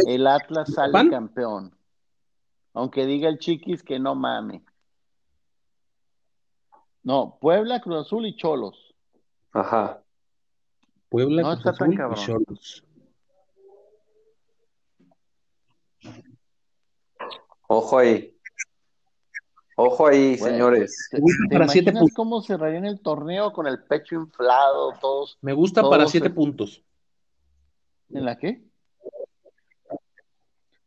el 0.07 0.27
Atlas 0.27 0.73
sale 0.73 0.93
¿Pan? 0.93 1.11
campeón. 1.11 1.77
Aunque 2.73 3.05
diga 3.05 3.28
el 3.28 3.39
Chiquis 3.39 3.82
que 3.82 3.98
no 3.98 4.15
mame. 4.15 4.65
No, 7.02 7.39
Puebla, 7.40 7.81
Cruz 7.81 8.07
Azul 8.07 8.27
y 8.27 8.36
Cholos. 8.36 8.94
Ajá. 9.52 10.02
Puebla, 11.09 11.43
No 11.43 11.48
Cruz 11.48 11.59
está 11.59 11.73
tan 11.74 11.89
Azul 11.89 11.94
y. 11.97 12.16
Xolos. 12.16 12.85
Ojo 17.69 17.98
ahí. 17.98 18.36
Ojo 19.82 20.07
ahí, 20.07 20.36
señores. 20.36 21.09
¿Te, 21.11 21.16
te 21.19 21.23
para 21.51 21.69
siete 21.69 21.90
imaginas 21.90 22.01
puntos. 22.02 22.15
cómo 22.16 22.43
cerrarían 22.43 22.85
el 22.85 23.01
torneo 23.01 23.52
con 23.52 23.66
el 23.66 23.82
pecho 23.82 24.15
inflado, 24.16 24.93
todos 25.01 25.39
Me 25.40 25.52
gusta 25.52 25.81
Todos 25.81 25.90
para 25.93 26.05
se- 26.07 26.12
7 26.12 26.31
puntos. 26.31 26.82
en 28.11 28.24
la 28.24 28.36
qué? 28.36 28.62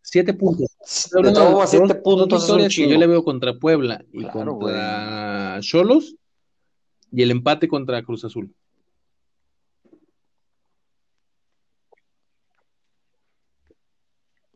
7 0.02 0.34
puntos. 0.34 0.68
De 1.12 1.32
dos- 1.32 1.70
siete 1.70 1.88
dos 1.88 1.98
puntos 2.04 2.50
es 2.60 2.76
que 2.76 2.88
yo 2.90 2.98
le 2.98 3.08
veo 3.08 3.24
contra 3.24 3.54
Puebla 3.56 4.04
y 4.12 4.22
Claro, 4.28 4.60
contra 4.60 5.58
Cholos 5.62 6.16
y 7.12 7.24
el 7.24 7.32
empate 7.32 7.68
contra 7.68 8.04
Cruz 8.04 8.26
Azul. 8.26 8.54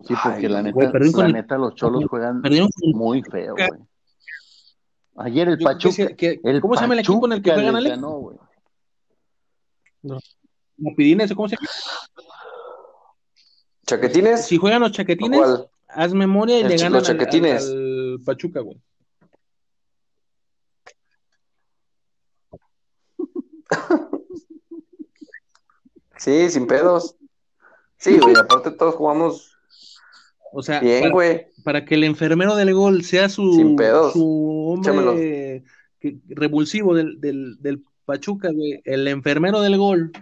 Sí, 0.08 0.14
porque 0.24 0.46
Ay, 0.46 0.48
la 0.50 0.62
neta, 0.62 0.92
con 0.92 1.36
el- 1.36 1.62
los 1.62 1.76
cholos 1.76 2.06
juegan 2.08 2.42
Perdieron 2.42 2.70
muy 2.94 3.24
feo, 3.24 3.56
güey. 3.56 3.68
Ayer 5.18 5.50
el 5.50 5.58
Yo 5.58 5.66
Pachuca, 5.66 6.16
que- 6.16 6.40
el 6.44 6.62
¿Cómo 6.62 6.76
se 6.76 6.82
llama 6.82 6.94
el 6.94 7.00
equipo 7.00 7.26
en 7.26 7.32
el 7.34 7.42
que 7.42 7.52
juegan, 7.54 7.76
Alex? 7.76 7.96
ganó, 7.96 8.12
güey. 8.20 8.38
Rapidines, 10.78 11.34
¿cómo 11.34 11.50
se 11.50 11.56
llama? 11.56 11.68
¿Chaquetines? 13.88 14.46
Si 14.46 14.58
juegan 14.58 14.82
los 14.82 14.92
¿O 14.92 14.94
chaquetines, 14.94 15.40
cuál? 15.40 15.70
haz 15.88 16.14
memoria 16.14 16.60
y 16.60 16.62
El 16.62 16.68
le 16.70 16.78
ganan 16.78 16.94
los 16.94 17.10
al, 17.10 17.16
al- 17.16 17.20
chaquetines. 17.26 17.66
al 17.68 18.20
Pachuca, 18.26 18.60
güey. 18.62 18.80
Sí, 26.18 26.50
sin 26.50 26.68
pedos. 26.68 27.16
Sí, 27.98 28.18
güey, 28.20 28.36
aparte 28.36 28.72
todos 28.72 28.96
jugamos 28.96 29.56
O 30.52 30.62
sea, 30.64 30.80
bien, 30.80 31.12
güey. 31.12 31.48
Para 31.68 31.84
que 31.84 31.96
el 31.96 32.06
enfermero 32.06 32.56
del 32.56 32.74
gol 32.74 33.04
sea 33.04 33.28
su, 33.28 33.52
Sin 33.56 33.76
pedos. 33.76 34.14
su 34.14 34.24
hombre 34.70 35.66
que- 36.00 36.18
revulsivo 36.30 36.96
del, 36.96 37.20
del, 37.20 37.58
del 37.62 37.84
Pachuca, 38.06 38.54
güey. 38.54 38.80
El 38.86 39.06
enfermero 39.10 39.60
del 39.60 39.76
gol. 39.78 40.14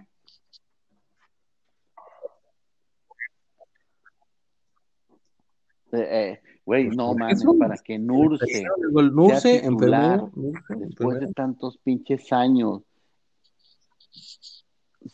Eh, 5.91 5.97
eh, 6.09 6.41
Güey, 6.65 6.85
Pues, 6.87 6.97
no 6.97 7.09
por 7.09 7.19
mames, 7.19 7.43
para 7.59 7.77
que 7.77 7.99
Nurse, 7.99 8.65
gol 8.91 9.13
Nurse, 9.15 9.61
titular 9.61 10.19
enfermero, 10.19 10.31
Nurse, 10.35 10.75
después 10.79 11.19
de 11.19 11.27
tantos 11.33 11.77
pinches 11.77 12.33
años, 12.33 12.81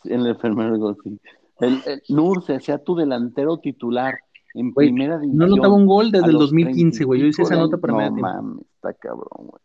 el 0.06 0.28
enfermero 0.28 0.72
del 0.72 0.80
Golfín, 0.80 1.20
el, 1.60 1.82
el 1.86 2.02
Nurse 2.08 2.58
sea 2.62 2.78
tu 2.82 2.96
delantero 2.96 3.58
titular 3.58 4.14
en 4.54 4.72
Güey, 4.72 4.90
primera 4.90 5.16
No 5.16 5.22
división. 5.22 5.44
anotaba 5.44 5.74
un 5.76 5.86
gol 5.86 6.12
desde 6.12 6.28
el 6.28 6.34
los 6.34 6.42
2015, 6.52 7.04
güey. 7.06 7.22
Yo 7.22 7.28
hice 7.28 7.42
esa 7.44 7.56
30 7.56 7.66
y 7.66 7.70
nota 7.70 7.82
para. 7.82 8.10
No 8.10 8.16
mames, 8.18 8.66
está 8.76 8.94
cabrón, 8.94 9.28
güey. 9.48 9.62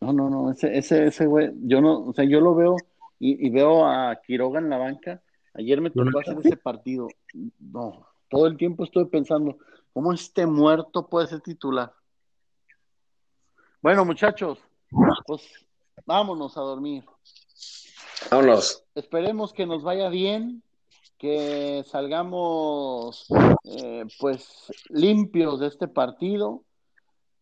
No, 0.00 0.12
no, 0.12 0.30
no, 0.30 0.50
ese, 0.50 0.76
ese, 0.76 1.06
ese 1.06 1.26
güey, 1.26 1.50
yo 1.62 1.80
no, 1.80 2.00
o 2.00 2.12
sea, 2.12 2.24
yo 2.24 2.40
lo 2.40 2.54
veo 2.54 2.76
y, 3.18 3.46
y 3.46 3.50
veo 3.50 3.86
a 3.86 4.14
Quiroga 4.24 4.58
en 4.60 4.68
la 4.70 4.76
banca. 4.76 5.22
Ayer 5.54 5.80
me 5.80 5.90
tocó 5.90 6.18
hacer 6.20 6.36
ese 6.44 6.56
partido. 6.56 7.08
No, 7.58 8.06
todo 8.28 8.46
el 8.46 8.56
tiempo 8.56 8.84
estoy 8.84 9.06
pensando, 9.06 9.56
¿cómo 9.92 10.12
este 10.12 10.46
muerto 10.46 11.08
puede 11.08 11.26
ser 11.28 11.40
titular? 11.40 11.92
Bueno, 13.80 14.04
muchachos, 14.04 14.58
pues 15.26 15.42
vámonos 16.04 16.56
a 16.58 16.60
dormir. 16.60 17.04
Vámonos. 18.30 18.84
Esperemos 18.94 19.52
que 19.54 19.64
nos 19.66 19.82
vaya 19.82 20.08
bien, 20.10 20.62
que 21.18 21.82
salgamos 21.86 23.26
eh, 23.64 24.04
pues 24.20 24.72
limpios 24.90 25.60
de 25.60 25.66
este 25.68 25.88
partido. 25.88 26.62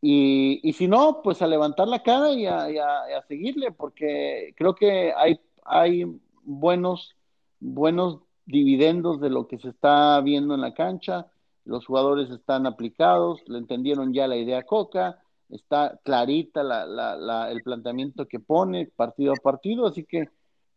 Y, 0.01 0.61
y 0.63 0.75
si 0.75 0.87
no, 0.87 1.23
pues 1.23 1.41
a 1.41 1.47
levantar 1.47 1.89
la 1.89 2.03
cara 2.03 2.33
y 2.33 2.47
a, 2.47 2.71
y 2.71 2.77
a- 2.79 3.19
a 3.19 3.23
seguirle, 3.27 3.73
porque 3.73 4.53
creo 4.57 4.75
que 4.75 5.13
hay, 5.17 5.41
hay 5.65 6.05
buenos, 6.43 7.17
buenos 7.59 8.19
dividendos 8.45 9.21
de 9.21 9.31
lo 9.31 9.47
que 9.49 9.59
se 9.59 9.71
está 9.71 10.21
viendo 10.21 10.55
en 10.55 10.61
la 10.61 10.75
cancha. 10.75 11.27
Los 11.65 11.87
jugadores 11.87 12.29
están 12.31 12.67
aplicados, 12.67 13.41
le 13.47 13.57
entendieron 13.59 14.13
ya 14.13 14.29
la 14.29 14.37
idea 14.37 14.65
Coca, 14.65 15.19
está 15.49 15.99
clarita 16.05 16.63
la, 16.63 16.85
la, 16.85 17.17
la- 17.17 17.51
el 17.51 17.63
planteamiento 17.63 18.27
que 18.29 18.41
pone 18.41 18.87
partido 18.95 19.33
a 19.33 19.37
partido, 19.43 19.87
así 19.87 20.05
que 20.05 20.29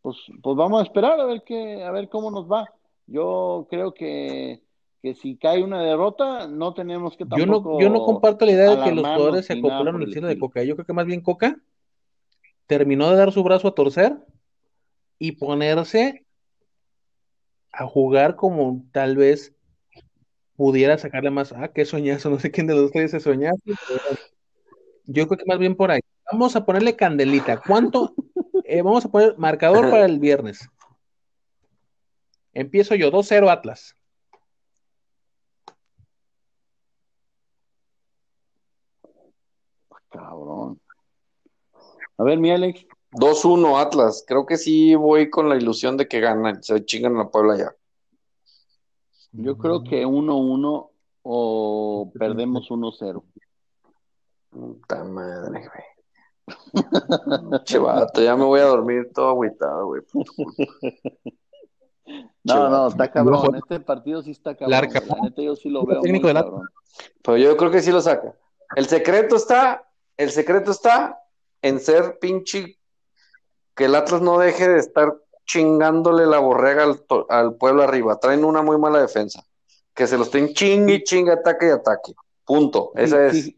pues, 0.01 0.15
pues 0.41 0.55
vamos 0.55 0.79
a 0.79 0.83
esperar 0.83 1.19
a 1.19 1.25
ver 1.25 1.43
qué, 1.45 1.83
a 1.83 1.91
ver 1.91 2.07
cómo 2.07 2.31
nos 2.31 2.49
va. 2.49 2.65
Yo 3.07 3.67
creo 3.69 3.93
que, 3.93 4.61
que 5.01 5.15
si 5.15 5.37
cae 5.37 5.63
una 5.63 5.81
derrota, 5.81 6.47
no 6.47 6.73
tenemos 6.73 7.15
que 7.15 7.23
Yo 7.23 7.45
no, 7.45 7.53
tampoco 7.53 7.81
yo 7.81 7.89
no 7.89 8.03
comparto 8.03 8.45
la 8.45 8.51
idea 8.51 8.75
de 8.75 8.83
que 8.83 8.95
los 8.95 9.05
jugadores 9.05 9.45
se 9.45 9.53
acoplaron 9.53 9.95
al 9.95 10.01
el 10.03 10.09
estilo 10.09 10.27
de. 10.27 10.37
Coca. 10.37 10.63
Yo 10.63 10.75
creo 10.75 10.85
que 10.85 10.93
más 10.93 11.05
bien 11.05 11.21
Coca 11.21 11.57
terminó 12.67 13.09
de 13.09 13.15
dar 13.15 13.31
su 13.31 13.43
brazo 13.43 13.69
a 13.69 13.75
torcer 13.75 14.17
y 15.17 15.33
ponerse 15.33 16.25
a 17.71 17.87
jugar 17.87 18.35
como 18.35 18.83
tal 18.91 19.15
vez 19.15 19.55
pudiera 20.57 20.97
sacarle 20.97 21.29
más. 21.29 21.53
Ah, 21.53 21.69
qué 21.69 21.85
soñazo, 21.85 22.29
no 22.29 22.39
sé 22.39 22.51
quién 22.51 22.67
de 22.67 22.75
los 22.75 22.91
tres 22.91 23.11
se 23.11 23.21
soñazo. 23.21 23.61
Yo 25.05 25.27
creo 25.27 25.37
que 25.37 25.45
más 25.45 25.59
bien 25.59 25.75
por 25.75 25.91
ahí. 25.91 26.01
Vamos 26.29 26.57
a 26.57 26.65
ponerle 26.65 26.95
candelita. 26.95 27.61
¿Cuánto? 27.65 28.13
Eh, 28.69 28.81
vamos 28.81 29.05
a 29.05 29.09
poner 29.09 29.37
marcador 29.37 29.89
para 29.89 30.03
el 30.03 30.19
viernes. 30.19 30.67
Empiezo 32.57 32.95
yo, 32.95 33.11
2-0 33.11 33.51
Atlas. 33.51 33.93
Cabrón. 40.09 40.81
A 42.17 42.23
ver, 42.23 42.39
mi 42.39 42.49
Alex, 42.49 42.83
2-1 43.11 43.79
Atlas. 43.79 44.23
Creo 44.27 44.47
que 44.47 44.57
sí 44.57 44.95
voy 44.95 45.29
con 45.29 45.49
la 45.49 45.55
ilusión 45.55 45.97
de 45.97 46.07
que 46.07 46.19
ganan. 46.19 46.63
Se 46.63 46.83
chingan 46.83 47.15
a 47.17 47.25
la 47.25 47.29
Puebla 47.29 47.57
ya. 47.57 47.75
yo 49.33 49.55
creo 49.59 49.83
que 49.83 50.07
1-1 50.07 50.89
o 51.21 52.11
perdemos 52.17 52.71
1-0. 52.71 53.23
Puta 54.49 55.03
madre, 55.03 55.59
güey. 55.59 55.97
Che, 57.65 57.77
vato, 57.77 58.19
ya 58.23 58.35
me 58.35 58.45
voy 58.45 58.61
a 58.61 58.65
dormir 58.65 59.11
todo 59.13 59.29
agüitado, 59.29 59.85
güey. 59.85 60.01
No, 62.43 62.69
no, 62.69 62.87
está 62.87 63.11
cabrón. 63.11 63.55
Este 63.55 63.79
partido 63.79 64.21
sí 64.21 64.31
está 64.31 64.55
cabrón. 64.55 64.71
Larga. 64.71 65.01
La 65.07 65.15
neta, 65.23 65.41
yo 65.41 65.55
sí 65.55 65.69
lo 65.69 65.85
veo 65.85 66.01
Técnico 66.01 66.31
cabrón. 66.31 66.67
Pero 67.21 67.37
yo 67.37 67.57
creo 67.57 67.71
que 67.71 67.81
sí 67.81 67.91
lo 67.91 68.01
saca. 68.01 68.33
El 68.75 68.85
secreto 68.87 69.35
está, 69.35 69.87
el 70.15 70.31
secreto 70.31 70.71
está 70.71 71.19
en 71.61 71.79
ser 71.79 72.17
pinche 72.19 72.77
que 73.75 73.85
el 73.85 73.95
Atlas 73.95 74.21
no 74.21 74.39
deje 74.39 74.67
de 74.67 74.79
estar 74.79 75.13
chingándole 75.45 76.25
la 76.25 76.39
borrega 76.39 76.83
al, 76.83 77.01
to- 77.01 77.25
al 77.29 77.55
pueblo 77.55 77.83
arriba. 77.83 78.19
Traen 78.19 78.43
una 78.43 78.61
muy 78.61 78.77
mala 78.77 78.99
defensa. 79.01 79.43
Que 79.93 80.07
se 80.07 80.17
lo 80.17 80.23
estén 80.23 80.53
chingue, 80.53 81.03
chingue, 81.03 81.31
ataque 81.31 81.67
y 81.67 81.71
ataque. 81.71 82.13
Punto. 82.45 82.91
Esa 82.95 83.29
Sí, 83.31 83.37
es, 83.39 83.45
sí. 83.45 83.57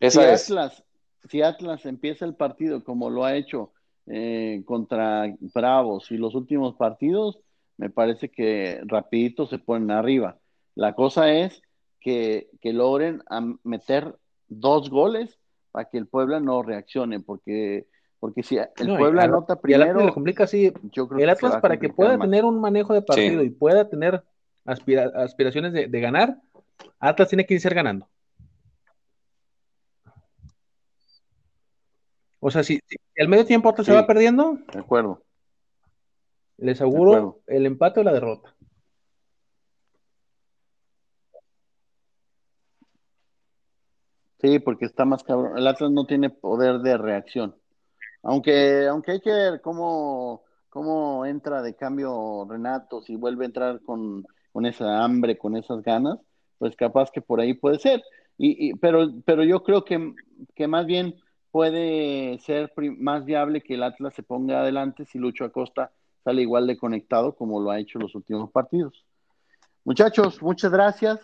esa 0.00 0.20
si 0.22 0.28
es. 0.28 0.42
Atlas, 0.44 0.84
si 1.28 1.42
Atlas 1.42 1.86
empieza 1.86 2.24
el 2.24 2.34
partido 2.34 2.82
como 2.84 3.10
lo 3.10 3.24
ha 3.24 3.34
hecho 3.36 3.72
eh, 4.06 4.62
contra 4.66 5.32
Bravos 5.54 6.10
y 6.10 6.16
los 6.16 6.34
últimos 6.34 6.74
partidos, 6.76 7.38
me 7.78 7.90
parece 7.90 8.30
que 8.30 8.80
rapidito 8.84 9.46
se 9.46 9.58
ponen 9.58 9.90
arriba. 9.90 10.38
La 10.74 10.94
cosa 10.94 11.32
es 11.32 11.62
que, 12.00 12.48
que 12.60 12.72
logren 12.72 13.22
meter 13.64 14.16
dos 14.48 14.90
goles 14.90 15.38
para 15.70 15.88
que 15.88 15.98
el 15.98 16.06
Puebla 16.06 16.40
no 16.40 16.62
reaccione, 16.62 17.20
porque, 17.20 17.86
porque 18.20 18.42
si 18.42 18.58
el 18.58 18.86
No, 18.88 18.96
Puebla 18.98 19.24
anota 19.24 19.56
primero, 19.60 20.04
le 20.04 20.12
complica 20.12 20.44
así. 20.44 20.72
yo 20.92 21.08
creo 21.08 21.20
El 21.22 21.30
Atlas, 21.30 21.56
para 21.60 21.78
que 21.78 21.88
pueda 21.88 22.16
más. 22.18 22.26
tener 22.28 22.44
un 22.44 22.60
manejo 22.60 22.92
de 22.94 23.02
partido 23.02 23.40
Sí. 23.40 23.46
y 23.46 23.50
pueda 23.50 23.88
tener 23.88 24.22
aspira- 24.64 25.10
aspiraciones 25.16 25.72
de, 25.72 25.86
de 25.88 26.00
ganar, 26.00 26.36
Atlas 27.00 27.28
tiene 27.28 27.46
que 27.46 27.54
iniciar 27.54 27.74
ganando. 27.74 28.06
O 32.40 32.50
sea, 32.50 32.62
si, 32.64 32.80
si 32.88 32.96
al 33.20 33.28
medio 33.28 33.44
tiempo 33.46 33.68
Atlas 33.68 33.86
se 33.86 33.92
va 33.92 34.06
perdiendo, 34.06 34.58
De 34.72 34.80
acuerdo. 34.80 35.22
Les 36.62 36.80
acuerdo. 36.80 37.40
el 37.46 37.66
empate 37.66 38.00
o 38.00 38.04
la 38.04 38.12
derrota. 38.12 38.54
Sí, 44.40 44.58
porque 44.58 44.86
está 44.86 45.04
más 45.04 45.22
cabrón. 45.22 45.56
El 45.56 45.66
Atlas 45.66 45.90
no 45.92 46.04
tiene 46.06 46.30
poder 46.30 46.80
de 46.80 46.98
reacción. 46.98 47.54
Aunque, 48.22 48.86
aunque 48.88 49.12
hay 49.12 49.20
que 49.20 49.30
ver 49.32 49.60
cómo, 49.60 50.42
cómo 50.68 51.26
entra 51.26 51.62
de 51.62 51.74
cambio 51.76 52.46
Renato, 52.48 53.02
si 53.02 53.16
vuelve 53.16 53.44
a 53.44 53.46
entrar 53.46 53.80
con, 53.82 54.26
con 54.52 54.66
esa 54.66 55.04
hambre, 55.04 55.38
con 55.38 55.56
esas 55.56 55.82
ganas, 55.82 56.18
pues 56.58 56.74
capaz 56.76 57.10
que 57.10 57.20
por 57.22 57.40
ahí 57.40 57.54
puede 57.54 57.78
ser. 57.78 58.02
Y, 58.38 58.70
y- 58.70 58.74
pero, 58.74 59.08
pero 59.24 59.44
yo 59.44 59.62
creo 59.62 59.84
que, 59.84 60.14
que 60.54 60.66
más 60.66 60.86
bien 60.86 61.16
puede 61.52 62.38
ser 62.40 62.72
más 62.98 63.24
viable 63.24 63.62
que 63.62 63.74
el 63.74 63.82
Atlas 63.82 64.14
se 64.14 64.22
ponga 64.22 64.60
adelante 64.62 65.04
si 65.04 65.18
Lucho 65.18 65.44
Acosta 65.44 65.92
sale 66.24 66.42
igual 66.42 66.66
de 66.66 66.76
conectado 66.76 67.34
como 67.34 67.60
lo 67.60 67.70
ha 67.70 67.78
hecho 67.80 67.98
en 67.98 68.02
los 68.04 68.14
últimos 68.14 68.50
partidos. 68.50 69.04
Muchachos, 69.84 70.40
muchas 70.42 70.70
gracias. 70.70 71.18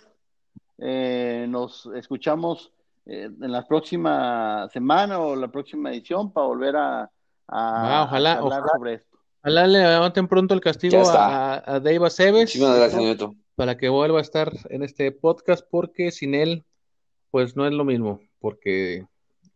Eh, 0.79 1.47
nos 1.49 1.87
escuchamos 1.95 2.73
eh, 3.07 3.25
en 3.41 3.53
la 3.53 3.67
próxima 3.67 4.69
semana 4.73 5.19
o 5.21 5.35
la 5.37 5.49
próxima 5.49 5.91
edición 5.91 6.33
para 6.33 6.47
volver 6.47 6.77
a, 6.77 7.03
a- 7.03 7.11
Ah, 7.49 8.05
ojalá, 8.05 8.33
a 8.35 8.39
hablar 8.39 8.61
ojalá. 8.61 8.73
sobre 8.77 8.95
esto. 8.95 9.19
Ojalá 9.43 9.67
le 9.67 9.79
levanten 9.79 10.29
pronto 10.29 10.55
el 10.55 10.61
castigo 10.61 11.09
a, 11.09 11.55
a, 11.55 11.75
a 11.77 11.81
Dave 11.81 12.05
Aceves 12.07 12.43
Muchísimas 12.51 12.77
gracias, 12.77 13.01
Neto. 13.03 13.35
para 13.55 13.77
que 13.77 13.89
vuelva 13.89 14.19
a 14.19 14.23
estar 14.23 14.53
en 14.69 14.83
este 14.83 15.11
podcast, 15.13 15.65
porque 15.71 16.11
sin 16.11 16.35
él, 16.35 16.65
pues 17.31 17.57
no 17.57 17.65
es 17.67 17.73
lo 17.73 17.85
mismo, 17.85 18.21
porque 18.41 19.07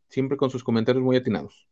siempre 0.08 0.36
con 0.36 0.50
sus 0.50 0.62
comentarios 0.62 1.02
muy 1.04 1.16
atinados. 1.16 1.66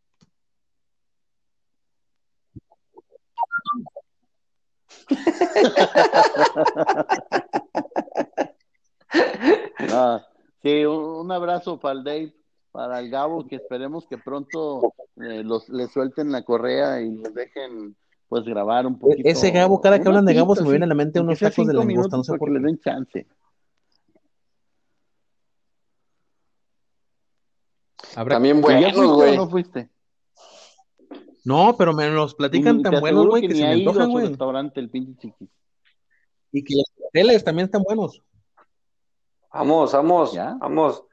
Ah, 9.93 10.25
sí, 10.63 10.85
un, 10.85 11.03
un 11.03 11.33
abrazo 11.33 11.79
para 11.81 11.95
el 11.99 12.05
Dave, 12.05 12.35
para 12.71 13.01
el 13.01 13.11
Gabo, 13.11 13.47
que 13.47 13.57
esperemos 13.57 14.07
que 14.07 14.19
pronto 14.19 14.95
eh, 15.17 15.43
los, 15.43 15.69
le 15.69 15.89
suelten 15.89 16.31
la 16.31 16.43
correa 16.43 17.01
y 17.01 17.17
los 17.17 17.35
dejen 17.35 17.97
pues 18.29 18.45
grabar 18.45 18.87
un 18.87 18.99
poquito. 18.99 19.29
Ese 19.29 19.51
Gabo, 19.51 19.81
cada 19.81 20.01
que 20.01 20.07
hablan 20.07 20.27
de 20.27 20.35
Gabo 20.35 20.55
se 20.55 20.63
me 20.63 20.71
viene 20.71 20.85
a 20.85 20.89
la 20.89 20.95
mente 20.95 21.19
unos 21.21 21.39
tacos 21.41 21.67
de 21.67 21.75
langosta, 21.75 22.17
no 22.17 22.23
sé 22.25 22.37
por 22.37 22.51
les 22.51 22.61
qué. 22.63 22.67
den 22.67 22.79
chance. 22.79 23.27
Habrá- 28.15 28.37
También 28.37 28.59
¿Y 28.59 28.61
ya 28.61 28.67
buenos, 28.93 29.15
güey. 29.17 29.37
no 29.37 29.49
fuiste? 29.49 29.89
No, 31.45 31.77
pero 31.77 31.93
me 31.93 32.09
los 32.11 32.35
platican 32.35 32.81
Y 32.81 32.83
tan 32.83 33.01
buenos, 33.01 33.27
güey, 33.27 33.47
que 33.49 33.55
se 33.55 33.63
me 33.63 33.73
antojan, 33.73 34.11
güey. 34.11 34.27
restaurante 34.27 34.81
el 34.81 34.91
pinche 34.91 35.15
chiquis. 35.19 35.49
Y 36.53 36.65
que 36.65 36.75
los 36.75 36.85
hoteles 37.07 37.45
también 37.45 37.67
están 37.67 37.83
buenos. 37.83 38.23
Vamos, 39.53 39.93
vamos, 39.93 40.33
¿Ya? 40.33 40.57
vamos. 40.61 41.05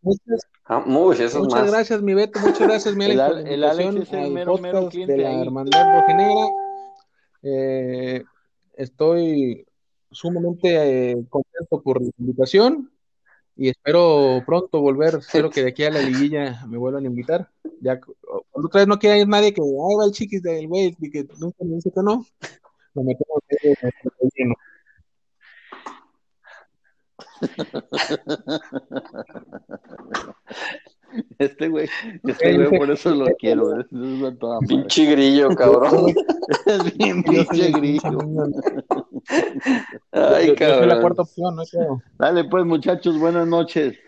Muchas, 0.00 1.20
eso 1.20 1.38
es 1.38 1.44
muchas 1.44 1.62
más. 1.62 1.70
gracias, 1.70 2.02
mi 2.02 2.14
Beto, 2.14 2.40
muchas 2.40 2.60
gracias, 2.60 2.94
mi 2.96 3.04
El 3.06 3.20
Alex, 3.20 3.44
la 3.44 3.54
el 3.54 3.64
Alex 3.64 3.96
es 3.96 4.12
el 4.12 4.30
mero, 4.32 4.58
mero 4.58 4.80
podcast 4.80 4.90
cliente 4.90 5.12
de 5.14 5.22
la 5.22 5.28
ahí. 5.30 5.40
Hermandad 5.40 6.00
Rojinegra. 6.00 6.46
Eh, 7.42 8.24
estoy 8.74 9.66
sumamente 10.10 11.10
eh, 11.10 11.26
contento 11.28 11.82
por 11.82 12.02
la 12.02 12.10
invitación 12.18 12.90
y 13.58 13.68
espero 13.68 14.42
pronto 14.46 14.80
volver. 14.80 15.16
Espero 15.16 15.50
que 15.54 15.62
de 15.62 15.68
aquí 15.70 15.84
a 15.84 15.90
la 15.90 16.00
liguilla 16.00 16.64
me 16.66 16.78
vuelvan 16.78 17.04
a 17.04 17.08
invitar. 17.08 17.50
Ya 17.80 18.00
otra 18.52 18.80
vez 18.80 18.88
no 18.88 18.98
quiera 18.98 19.18
ir 19.18 19.28
nadie 19.28 19.52
que 19.52 19.60
ay 19.60 19.96
va 19.98 20.04
el 20.06 20.12
chiquis 20.12 20.42
del 20.42 20.66
güey 20.68 20.96
y 20.98 21.10
que 21.10 21.26
nunca 21.38 21.64
me 21.64 21.74
dice 21.74 21.90
que 21.94 22.02
no, 22.02 22.24
lo 22.94 23.02
metemos 23.02 23.42
en 23.50 23.76
el 24.20 24.30
lleno. 24.34 24.54
Este 31.38 31.68
güey, 31.68 31.88
este 32.24 32.54
güey, 32.56 32.78
por 32.78 32.90
eso 32.90 33.14
lo 33.14 33.26
quiero. 33.38 33.84
Pinche 34.66 35.06
grillo, 35.06 35.48
cabrón. 35.50 36.14
Es 36.66 36.96
bien 36.96 37.22
pinche 37.22 37.70
grillo. 37.72 38.18
Ay, 40.12 40.46
soy 40.46 40.48
la 40.48 40.54
cabrón. 40.54 41.00
cuarta 41.00 41.22
opción, 41.22 41.56
no. 41.56 42.02
Dale 42.18 42.44
pues, 42.44 42.64
muchachos, 42.64 43.18
buenas 43.18 43.46
noches. 43.46 43.98